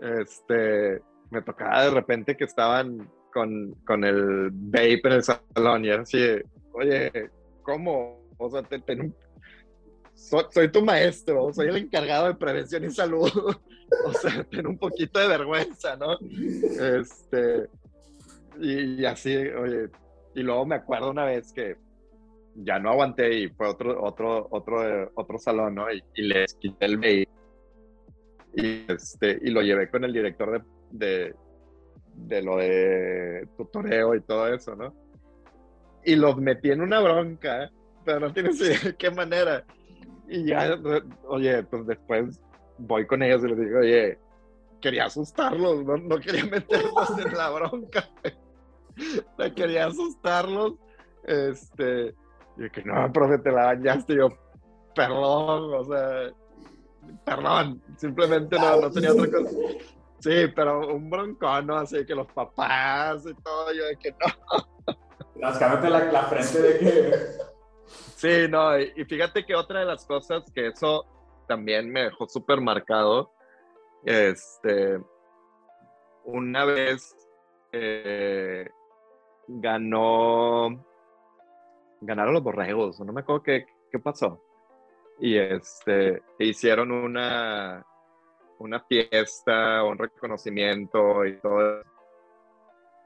este, 0.00 1.00
me 1.30 1.42
tocaba 1.42 1.84
de 1.84 1.90
repente 1.90 2.36
que 2.36 2.44
estaban 2.44 3.10
con, 3.32 3.74
con 3.86 4.04
el 4.04 4.50
vape 4.52 5.00
en 5.04 5.12
el 5.12 5.22
salón 5.22 5.84
y 5.84 5.88
era 5.88 6.02
así, 6.02 6.18
oye, 6.72 7.30
¿cómo? 7.62 8.21
O 8.44 8.50
sea, 8.50 8.62
te, 8.62 8.82
soy, 10.14 10.70
tu 10.70 10.84
maestro, 10.84 11.52
soy 11.52 11.68
el 11.68 11.76
encargado 11.76 12.28
de 12.28 12.34
prevención 12.34 12.84
y 12.84 12.90
salud. 12.90 13.30
o 14.06 14.12
sea, 14.12 14.44
tengo 14.44 14.70
un 14.70 14.78
poquito 14.78 15.18
de 15.18 15.28
vergüenza, 15.28 15.96
¿no? 15.96 16.18
Este, 16.20 17.68
y, 18.60 19.00
y, 19.00 19.06
así, 19.06 19.36
oye, 19.36 19.88
y 20.34 20.42
luego 20.42 20.66
me 20.66 20.76
acuerdo 20.76 21.10
una 21.10 21.24
vez 21.24 21.52
que 21.52 21.76
ya 22.54 22.78
no 22.78 22.90
aguanté 22.90 23.34
y 23.34 23.48
fue 23.48 23.68
otro, 23.68 24.02
otro, 24.02 24.48
otro, 24.50 25.10
otro 25.14 25.38
salón, 25.38 25.74
¿no? 25.74 25.86
Y, 25.90 26.22
les 26.22 26.54
quité 26.54 26.86
el 26.86 26.98
mail 26.98 27.28
y, 28.54 28.84
este, 28.92 29.38
y 29.42 29.50
lo 29.50 29.62
llevé 29.62 29.88
con 29.90 30.04
el 30.04 30.12
director 30.12 30.64
de, 30.90 31.34
de, 32.14 32.42
lo 32.42 32.58
de 32.58 33.48
tutoreo 33.56 34.14
y 34.14 34.20
todo 34.22 34.48
eso, 34.48 34.76
¿no? 34.76 34.94
Y 36.04 36.16
los 36.16 36.36
metí 36.36 36.70
en 36.70 36.82
una 36.82 37.00
bronca, 37.00 37.70
pero 38.04 38.20
no 38.20 38.32
tienes 38.32 38.60
idea 38.60 38.78
de 38.80 38.96
qué 38.96 39.10
manera. 39.10 39.64
Y 40.28 40.46
ya, 40.46 40.78
oye, 41.26 41.62
pues 41.64 41.86
después 41.86 42.40
voy 42.78 43.06
con 43.06 43.22
ellos 43.22 43.42
y 43.44 43.48
les 43.48 43.58
digo, 43.58 43.78
oye, 43.80 44.18
quería 44.80 45.06
asustarlos, 45.06 45.84
no, 45.84 45.96
no 45.96 46.18
quería 46.18 46.44
meterlos 46.50 47.18
en 47.18 47.32
la 47.32 47.50
bronca. 47.50 48.08
quería 49.56 49.86
asustarlos. 49.86 50.74
Este, 51.24 52.14
y 52.56 52.70
que 52.70 52.82
no, 52.84 53.10
profe, 53.12 53.38
te 53.38 53.50
la 53.50 53.66
bañaste. 53.66 54.14
Y 54.14 54.16
yo, 54.16 54.28
perdón, 54.94 55.72
o 55.74 55.84
sea, 55.84 56.32
perdón, 57.24 57.82
simplemente 57.96 58.58
no, 58.58 58.80
no 58.80 58.90
tenía 58.90 59.12
otra 59.12 59.30
cosa. 59.30 59.50
Sí, 60.20 60.46
pero 60.54 60.94
un 60.94 61.10
broncón, 61.10 61.66
¿no? 61.66 61.78
Así 61.78 62.04
que 62.06 62.14
los 62.14 62.28
papás 62.28 63.24
y 63.26 63.34
todo, 63.42 63.72
yo 63.72 63.84
de 63.86 63.96
que 63.96 64.12
no. 64.12 64.96
Rascándote 65.40 65.90
la, 65.90 66.04
la 66.12 66.22
frente 66.24 66.62
de 66.62 66.78
que. 66.78 67.51
Sí, 67.86 68.46
no, 68.48 68.78
y, 68.78 69.04
fíjate 69.04 69.44
que 69.44 69.54
otra 69.54 69.80
de 69.80 69.86
las 69.86 70.06
cosas 70.06 70.44
que 70.54 70.68
eso 70.68 71.04
también 71.46 71.90
me 71.90 72.04
dejó 72.04 72.28
súper 72.28 72.60
marcado, 72.60 73.32
este, 74.04 75.00
una 76.24 76.64
vez 76.64 77.14
eh, 77.72 78.68
ganó 79.48 80.84
ganaron 82.00 82.34
los 82.34 82.42
borregos, 82.42 83.00
no 83.00 83.12
me 83.12 83.20
acuerdo 83.20 83.42
qué, 83.42 83.66
qué 83.90 83.98
pasó. 83.98 84.40
y 85.20 85.36
este, 85.36 86.22
hicieron 86.38 86.90
una, 86.90 87.86
una 88.58 88.80
fiesta, 88.80 89.84
un 89.84 89.98
reconocimiento 89.98 91.24
y 91.24 91.38
todo. 91.38 91.82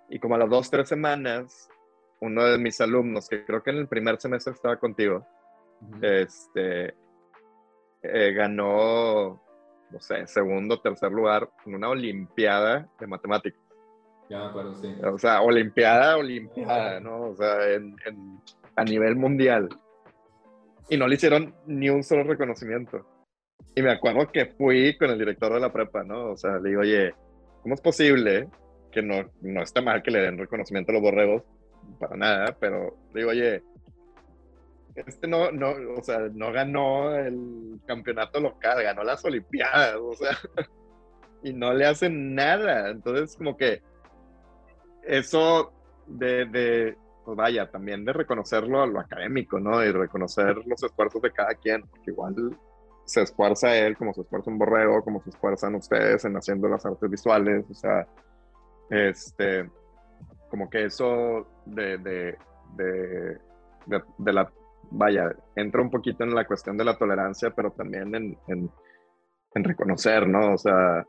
Y 0.08 0.18
como 0.18 0.36
a 0.36 0.38
las 0.38 0.48
dos, 0.48 0.70
tres 0.70 0.88
semanas, 0.88 1.68
uno 2.20 2.44
de 2.44 2.58
mis 2.58 2.80
alumnos, 2.80 3.28
que 3.28 3.44
creo 3.44 3.62
que 3.62 3.70
en 3.70 3.78
el 3.78 3.88
primer 3.88 4.20
semestre 4.20 4.52
estaba 4.52 4.76
contigo, 4.76 5.26
este, 6.00 6.94
eh, 8.02 8.32
ganó, 8.32 9.42
no 9.90 10.00
sé, 10.00 10.26
segundo, 10.26 10.80
tercer 10.80 11.12
lugar 11.12 11.50
en 11.66 11.74
una 11.74 11.88
olimpiada 11.88 12.88
de 12.98 13.06
matemáticas. 13.06 13.60
Ya 14.28 14.38
me 14.38 14.44
acuerdo, 14.46 14.74
sí. 14.74 14.94
O 15.04 15.18
sea, 15.18 15.42
olimpiada, 15.42 16.16
olimpiada, 16.16 17.00
¿no? 17.00 17.28
O 17.28 17.36
sea, 17.36 17.58
a 18.74 18.84
nivel 18.84 19.16
mundial. 19.16 19.68
Y 20.88 20.96
no 20.96 21.06
le 21.06 21.14
hicieron 21.14 21.54
ni 21.66 21.90
un 21.90 22.02
solo 22.02 22.24
reconocimiento. 22.24 23.06
Y 23.74 23.82
me 23.82 23.92
acuerdo 23.92 24.30
que 24.32 24.46
fui 24.46 24.96
con 24.96 25.10
el 25.10 25.18
director 25.18 25.52
de 25.52 25.60
la 25.60 25.72
prepa, 25.72 26.02
¿no? 26.02 26.32
O 26.32 26.36
sea, 26.36 26.58
le 26.58 26.70
digo, 26.70 26.80
oye, 26.80 27.14
¿cómo 27.62 27.74
es 27.74 27.80
posible 27.80 28.48
que 28.90 29.02
no, 29.02 29.30
no 29.42 29.62
está 29.62 29.80
mal 29.82 30.02
que 30.02 30.10
le 30.10 30.22
den 30.22 30.38
reconocimiento 30.38 30.90
a 30.90 30.94
los 30.94 31.02
borregos? 31.02 31.42
Para 31.98 32.16
nada, 32.16 32.56
pero 32.58 32.96
digo, 33.14 33.30
oye, 33.30 33.62
este 34.94 35.26
no, 35.26 35.50
no, 35.50 35.74
o 35.96 36.02
sea, 36.02 36.20
no 36.32 36.52
ganó 36.52 37.14
el 37.14 37.80
campeonato 37.86 38.40
local, 38.40 38.82
ganó 38.82 39.04
las 39.04 39.24
Olimpiadas, 39.24 39.96
o 39.96 40.14
sea, 40.14 40.36
y 41.42 41.52
no 41.52 41.72
le 41.72 41.86
hacen 41.86 42.34
nada. 42.34 42.90
Entonces, 42.90 43.36
como 43.36 43.56
que 43.56 43.82
eso 45.02 45.72
de, 46.06 46.46
de 46.46 46.96
pues 47.24 47.36
vaya, 47.36 47.68
también 47.70 48.04
de 48.04 48.12
reconocerlo 48.12 48.82
a 48.82 48.86
lo 48.86 49.00
académico, 49.00 49.58
¿no? 49.58 49.84
Y 49.84 49.90
reconocer 49.90 50.56
los 50.64 50.82
esfuerzos 50.82 51.20
de 51.22 51.32
cada 51.32 51.54
quien, 51.54 51.82
porque 51.82 52.12
igual 52.12 52.56
se 53.04 53.22
esfuerza 53.22 53.76
él 53.76 53.96
como 53.96 54.14
se 54.14 54.20
esfuerza 54.20 54.50
un 54.50 54.58
borrego, 54.58 55.02
como 55.02 55.20
se 55.22 55.30
esfuerzan 55.30 55.74
ustedes 55.74 56.24
en 56.24 56.36
haciendo 56.36 56.68
las 56.68 56.86
artes 56.86 57.10
visuales, 57.10 57.64
o 57.68 57.74
sea, 57.74 58.06
este, 58.90 59.68
como 60.48 60.68
que 60.70 60.84
eso 60.84 61.46
de, 61.64 61.98
de, 61.98 62.38
de, 62.76 63.38
de, 64.18 64.32
la, 64.32 64.50
vaya, 64.90 65.34
entra 65.54 65.82
un 65.82 65.90
poquito 65.90 66.24
en 66.24 66.34
la 66.34 66.46
cuestión 66.46 66.76
de 66.76 66.84
la 66.84 66.96
tolerancia, 66.96 67.50
pero 67.50 67.70
también 67.72 68.14
en, 68.14 68.38
en, 68.48 68.70
en 69.54 69.64
reconocer, 69.64 70.28
¿no? 70.28 70.54
O 70.54 70.58
sea, 70.58 71.06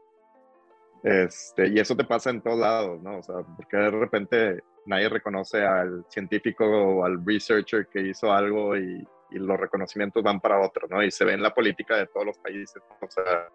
este, 1.03 1.68
y 1.68 1.80
eso 1.80 1.95
te 1.95 2.05
pasa 2.05 2.30
en 2.30 2.41
todos 2.41 2.59
lados, 2.59 3.01
¿no? 3.01 3.19
O 3.19 3.23
sea, 3.23 3.35
porque 3.55 3.77
de 3.77 3.91
repente 3.91 4.64
nadie 4.85 5.09
reconoce 5.09 5.65
al 5.65 6.05
científico 6.09 6.65
o 6.65 7.05
al 7.05 7.23
researcher 7.26 7.88
que 7.88 8.01
hizo 8.01 8.31
algo 8.31 8.76
y, 8.76 9.07
y 9.31 9.39
los 9.39 9.59
reconocimientos 9.59 10.23
van 10.23 10.39
para 10.39 10.59
otro, 10.59 10.88
¿no? 10.89 11.03
Y 11.03 11.11
se 11.11 11.26
ve 11.26 11.34
en 11.34 11.41
la 11.41 11.53
política 11.53 11.97
de 11.97 12.07
todos 12.07 12.26
los 12.26 12.38
países. 12.39 12.81
O 13.01 13.09
sea, 13.09 13.49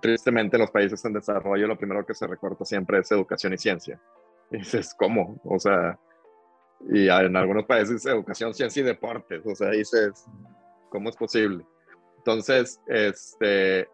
tristemente 0.00 0.56
en 0.56 0.62
los 0.62 0.70
países 0.70 1.04
en 1.04 1.12
desarrollo 1.12 1.66
lo 1.66 1.78
primero 1.78 2.04
que 2.04 2.14
se 2.14 2.26
recorta 2.26 2.64
siempre 2.64 2.98
es 2.98 3.10
educación 3.12 3.52
y 3.52 3.58
ciencia. 3.58 4.00
Y 4.50 4.58
dices, 4.58 4.94
¿cómo? 4.96 5.40
O 5.44 5.58
sea, 5.58 5.98
y 6.88 7.08
en 7.08 7.36
algunos 7.36 7.66
países 7.66 8.06
educación, 8.06 8.54
ciencia 8.54 8.80
y 8.80 8.84
deportes. 8.84 9.42
O 9.44 9.54
sea, 9.54 9.70
dices, 9.70 10.24
¿cómo 10.88 11.10
es 11.10 11.16
posible? 11.16 11.64
Entonces, 12.18 12.80
este, 12.86 13.88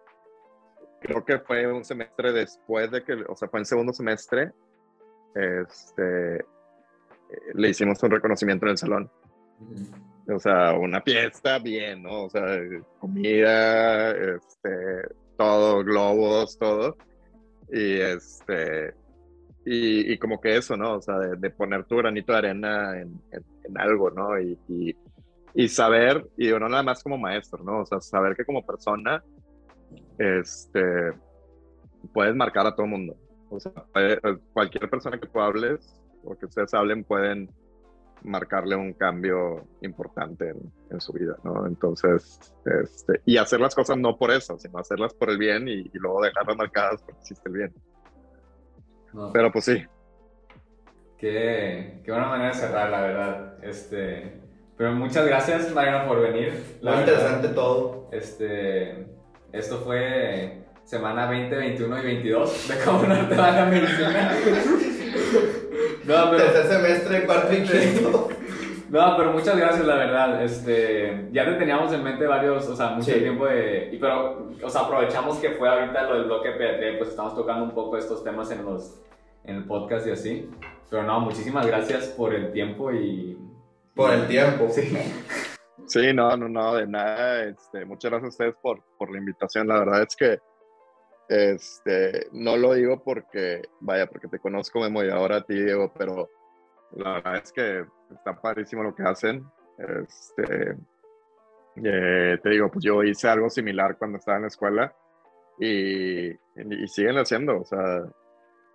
creo 1.01 1.25
que 1.25 1.39
fue 1.39 1.71
un 1.73 1.85
semestre 1.85 2.33
después 2.33 2.91
de 2.91 3.03
que, 3.03 3.15
o 3.29 3.37
sea, 3.37 3.49
fue 3.49 3.61
en 3.61 3.67
segundo 3.67 3.93
semestre, 3.93 4.53
este, 5.35 6.45
le 7.55 7.69
hicimos 7.69 8.03
un 8.03 8.11
reconocimiento 8.11 8.67
en 8.67 8.71
el 8.71 8.79
salón. 8.79 9.11
O 10.29 10.39
sea, 10.39 10.73
una 10.75 11.01
fiesta, 11.03 11.59
bien, 11.59 12.03
¿no? 12.03 12.25
O 12.25 12.31
sea, 12.31 12.59
comida, 12.99 14.11
este, 14.11 15.09
todo, 15.37 15.85
globos, 15.85 16.59
todo. 16.59 16.97
Y 17.71 18.01
este, 18.01 18.95
y, 19.69 20.17
como 20.19 20.41
que 20.41 20.57
eso, 20.57 20.77
¿no? 20.77 20.95
O 20.95 21.03
sea, 21.03 21.19
de, 21.19 21.51
poner 21.51 21.85
tu 21.85 21.97
granito 21.97 22.33
de 22.33 22.39
arena 22.39 23.01
en, 23.01 23.21
en, 23.33 23.79
algo, 23.79 24.11
¿no? 24.11 24.41
Y, 24.41 24.57
y, 24.69 24.97
y, 25.55 25.69
saber, 25.69 26.25
y 26.37 26.49
no 26.51 26.69
nada 26.69 26.85
más 26.85 27.03
como 27.03 27.19
maestro, 27.19 27.65
¿no? 27.65 27.81
O 27.81 27.87
sea, 27.87 28.01
saber 28.01 28.37
que 28.37 28.45
como 28.45 28.65
persona, 28.65 29.23
este, 30.19 31.13
puedes 32.13 32.37
marcar 32.37 32.67
a 32.67 32.77
todo 32.77 32.87
mundo. 32.87 33.17
O 33.51 33.59
sea, 33.59 33.73
cualquier 34.53 34.89
persona 34.89 35.19
que 35.19 35.27
tú 35.27 35.41
hables 35.41 36.01
o 36.25 36.37
que 36.37 36.47
ustedes 36.47 36.73
hablen 36.75 37.03
pueden 37.05 37.51
marcarle 38.23 38.77
un 38.77 38.93
cambio 38.93 39.67
importante 39.83 40.53
en, 40.91 41.01
su 41.01 41.13
vida, 41.13 41.37
¿no? 41.45 41.67
Entonces, 41.67 42.53
este, 42.65 43.21
y 43.25 43.37
hacer 43.37 43.61
las 43.61 43.75
cosas 43.75 43.99
no 43.99 44.17
por 44.17 44.31
eso, 44.31 44.59
sino 44.59 44.79
hacerlas 44.79 45.15
por 45.15 45.31
el 45.31 45.39
bien 45.39 45.69
y, 45.69 45.91
luego 45.95 46.23
dejarlas 46.23 46.57
marcadas 46.57 47.03
porque 47.03 47.21
existe 47.21 47.49
el 47.49 47.55
bien. 47.55 47.75
Pero 49.33 49.53
pues 49.53 49.65
sí. 49.65 49.85
Qué, 51.19 52.01
qué, 52.05 52.11
buena 52.11 52.29
manera 52.29 52.51
de 52.51 52.55
cerrar, 52.55 52.91
la 52.91 53.01
verdad. 53.01 53.65
Este, 53.65 54.41
pero 54.77 54.93
muchas 54.93 55.27
gracias, 55.27 55.73
Mariano, 55.73 56.07
por 56.07 56.21
venir. 56.21 56.79
Muy 56.83 56.95
interesante 56.95 57.49
todo. 57.49 58.09
Este, 58.13 59.07
esto 59.53 59.79
fue 59.81 60.65
semana 60.85 61.27
20, 61.29 61.57
21 61.57 61.99
y 61.99 62.05
22 62.05 62.69
de 62.69 62.85
cómo 62.85 63.03
no 63.07 63.29
te 63.29 63.35
va 63.35 63.51
la 63.51 63.67
medicina. 63.67 64.37
No, 66.07 66.31
pero... 66.31 66.45
Tercer 66.45 66.67
semestre, 66.69 67.27
cuarto 67.27 67.53
y 67.53 67.63
quinto. 67.65 68.29
No, 68.89 69.17
pero 69.17 69.33
muchas 69.33 69.57
gracias, 69.57 69.85
la 69.85 69.97
verdad. 69.97 70.43
Este, 70.43 71.29
ya 71.33 71.45
te 71.45 71.55
teníamos 71.55 71.93
en 71.93 72.05
mente 72.05 72.27
varios, 72.27 72.69
o 72.69 72.77
sea, 72.77 72.91
mucho 72.91 73.13
tiempo 73.13 73.47
de... 73.47 73.91
Y 73.93 73.99
pero, 73.99 74.49
o 74.63 74.71
sea, 74.71 74.83
aprovechamos 74.83 75.39
que 75.39 75.51
fue 75.51 75.69
ahorita 75.69 76.03
lo 76.05 76.15
del 76.15 76.25
bloque 76.25 76.53
PT, 76.53 76.99
pues 76.99 77.11
estamos 77.11 77.35
tocando 77.35 77.65
un 77.65 77.73
poco 77.73 77.97
estos 77.97 78.23
temas 78.23 78.51
en, 78.51 78.65
los, 78.65 79.03
en 79.45 79.57
el 79.57 79.65
podcast 79.65 80.07
y 80.07 80.11
así. 80.11 80.51
Pero 80.89 81.03
no, 81.03 81.21
muchísimas 81.21 81.67
gracias 81.67 82.09
por 82.09 82.35
el 82.35 82.53
tiempo 82.53 82.93
y... 82.93 83.37
Por 83.95 84.13
el 84.13 84.27
tiempo. 84.27 84.69
Sí. 84.71 84.97
Sí, 85.89 86.13
no, 86.13 86.37
no, 86.37 86.49
no, 86.49 86.75
de 86.75 86.87
nada. 86.89 87.45
Este, 87.45 87.85
muchas 87.85 88.11
gracias 88.11 88.27
a 88.27 88.31
ustedes 88.31 88.55
por, 88.61 88.83
por 88.99 89.09
la 89.13 89.19
invitación. 89.19 89.69
La 89.69 89.79
verdad 89.79 90.03
es 90.03 90.17
que 90.17 90.41
este, 91.29 92.29
no 92.33 92.57
lo 92.57 92.75
digo 92.75 93.03
porque, 93.03 93.63
vaya, 93.81 94.07
porque 94.07 94.29
te 94.29 94.39
conozco, 94.39 94.81
Memo, 94.81 95.05
y 95.05 95.11
ahora 95.11 95.37
a 95.37 95.45
ti, 95.45 95.55
Diego, 95.55 95.93
pero 95.97 96.29
la 96.93 97.15
verdad 97.15 97.37
es 97.37 97.53
que 97.53 97.85
está 98.11 98.41
padrísimo 98.41 98.83
lo 98.83 98.95
que 98.95 99.03
hacen. 99.03 99.45
Este, 99.79 100.77
eh, 101.77 102.39
te 102.43 102.51
digo, 102.51 102.71
pues 102.71 102.85
yo 102.85 103.03
hice 103.03 103.29
algo 103.29 103.51
similar 103.51 103.97
cuando 103.99 104.19
estaba 104.19 104.37
en 104.37 104.43
la 104.43 104.49
escuela 104.49 104.95
y, 105.59 106.31
y 106.31 106.89
siguen 106.89 107.19
haciendo, 107.19 107.61
o 107.61 107.65
sea, 107.65 108.05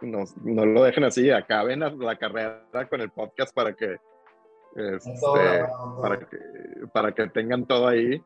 no, 0.01 0.23
no, 0.43 0.65
lo 0.65 0.83
dejen 0.83 1.03
así, 1.03 1.29
acaben 1.29 1.79
la, 1.79 2.15
carrera 2.17 2.63
con 2.89 3.01
el 3.01 3.11
podcast 3.11 3.53
para 3.53 3.73
que, 3.73 3.97
este, 4.75 5.65
para 6.01 6.19
que, 6.19 6.37
para 6.93 7.11
que 7.11 7.27
tengan 7.27 7.65
todo 7.65 7.87
ahí 7.87 8.21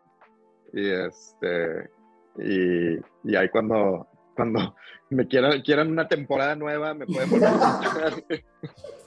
y 0.74 0.90
este 0.90 1.90
y, 2.38 2.95
y 3.24 3.36
ahí 3.36 3.49
cuando 3.49 4.07
cuando 4.36 4.76
me 5.10 5.28
quieran, 5.28 5.62
quieran 5.62 5.90
una 5.90 6.07
temporada 6.07 6.56
nueva, 6.56 6.94
me 6.94 7.06
pueden 7.06 7.30
volver 7.30 7.48
a 7.48 7.53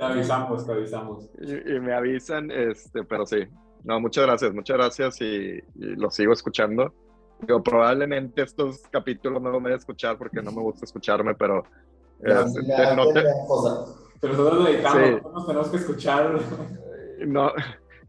Te 0.00 0.06
avisamos, 0.06 0.66
te 0.66 0.72
avisamos. 0.72 1.28
Y, 1.42 1.78
me 1.78 1.92
avisan, 1.92 2.50
este, 2.50 3.04
pero 3.04 3.26
sí. 3.26 3.46
No, 3.84 4.00
muchas 4.00 4.24
gracias, 4.24 4.54
muchas 4.54 4.78
gracias 4.78 5.20
y, 5.20 5.60
lo 5.74 6.10
sigo 6.10 6.32
escuchando. 6.32 6.94
Yo 7.46 7.62
probablemente 7.62 8.40
estos 8.40 8.80
capítulos 8.90 9.42
no 9.42 9.50
los 9.50 9.62
voy 9.62 9.72
a 9.72 9.76
escuchar 9.76 10.16
porque 10.16 10.40
no 10.40 10.52
me 10.52 10.62
gusta 10.62 10.86
escucharme, 10.86 11.34
pero... 11.34 11.64
Este, 12.22 12.96
no 12.96 13.12
te... 13.12 13.24
Pero 14.22 14.32
nosotros 14.34 14.66
dedicamos, 14.66 15.22
nos 15.34 15.46
tenemos 15.46 15.68
que 15.68 15.76
escuchar. 15.76 16.40
No, 17.26 17.52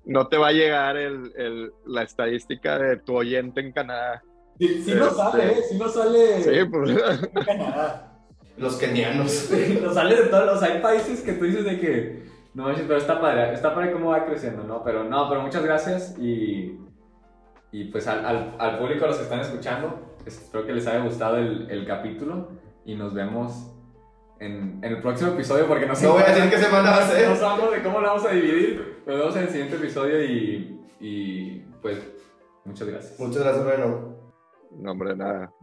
no 0.06 0.28
te 0.30 0.38
va 0.38 0.48
a 0.48 0.54
llegar 0.54 0.96
el, 0.96 1.34
el, 1.36 1.74
la 1.86 2.04
estadística 2.04 2.80
de 2.80 2.98
tu 3.00 3.18
oyente 3.18 3.60
en 3.60 3.74
Canadá. 3.74 4.24
Sí, 4.58 4.82
sí 4.82 4.94
no 4.94 5.10
sale, 5.10 5.52
¿eh? 5.52 5.64
Sí 5.70 5.78
no 5.78 5.90
sale. 5.90 6.42
Sí, 6.42 6.70
pues. 6.70 8.10
Los 8.58 8.76
kenianos. 8.76 9.50
Nos 9.82 9.94
sale 9.96 10.16
de 10.16 10.24
todos 10.24 10.46
los. 10.46 10.64
Hay 10.64 10.82
países 10.82 11.22
que 11.22 11.34
tú 11.34 11.46
dices 11.46 11.66
de 11.66 11.80
que. 11.80 12.32
No, 12.54 12.66
pero 12.76 12.98
está 12.98 13.20
padre. 13.20 13.54
Está 13.54 13.74
padre 13.74 13.92
cómo 13.94 14.10
va 14.10 14.26
creciendo, 14.26 14.64
¿no? 14.64 14.84
Pero 14.84 15.04
no, 15.04 15.30
pero 15.30 15.42
muchas 15.42 15.64
gracias 15.64 16.18
y. 16.20 16.78
Y 17.72 17.86
pues 17.86 18.06
al, 18.08 18.26
al, 18.26 18.56
al 18.60 18.80
público, 18.80 19.06
a 19.06 19.08
los 19.08 19.18
que 19.18 19.24
están 19.24 19.40
escuchando, 19.40 20.18
espero 20.26 20.66
que 20.66 20.74
les 20.74 20.86
haya 20.88 21.04
gustado 21.04 21.38
el, 21.38 21.72
el 21.72 21.88
capítulo 21.88 22.50
y 22.84 22.96
nos 22.96 23.14
vemos 23.14 23.72
en, 24.42 24.80
en, 24.84 24.92
el 24.92 25.02
próximo 25.02 25.32
episodio 25.32 25.68
porque 25.68 25.86
no 25.86 25.96
sé. 25.96 26.06
No 26.06 26.14
voy 26.14 26.24
a 26.24 26.34
decir 26.34 26.50
qué 26.50 26.58
semana 26.58 26.92
va 26.92 26.98
a 26.98 27.08
ser. 27.08 27.30
No 27.30 27.36
sabemos 27.36 27.72
de 27.72 27.82
cómo 27.82 28.02
lo 28.02 28.08
vamos 28.08 28.26
a 28.26 28.32
dividir. 28.32 29.02
Nos 29.06 29.18
vemos 29.18 29.36
en 29.38 29.44
el 29.44 29.50
siguiente 29.50 29.76
episodio 29.78 30.24
y, 30.24 30.82
y 31.00 31.60
pues 31.82 31.98
muchas 32.66 32.88
gracias. 32.88 33.20
Muchas 33.20 33.44
gracias, 33.44 33.64
bueno. 33.64 34.18
No, 34.72 34.92
hombre, 34.92 35.16
nada. 35.16 35.54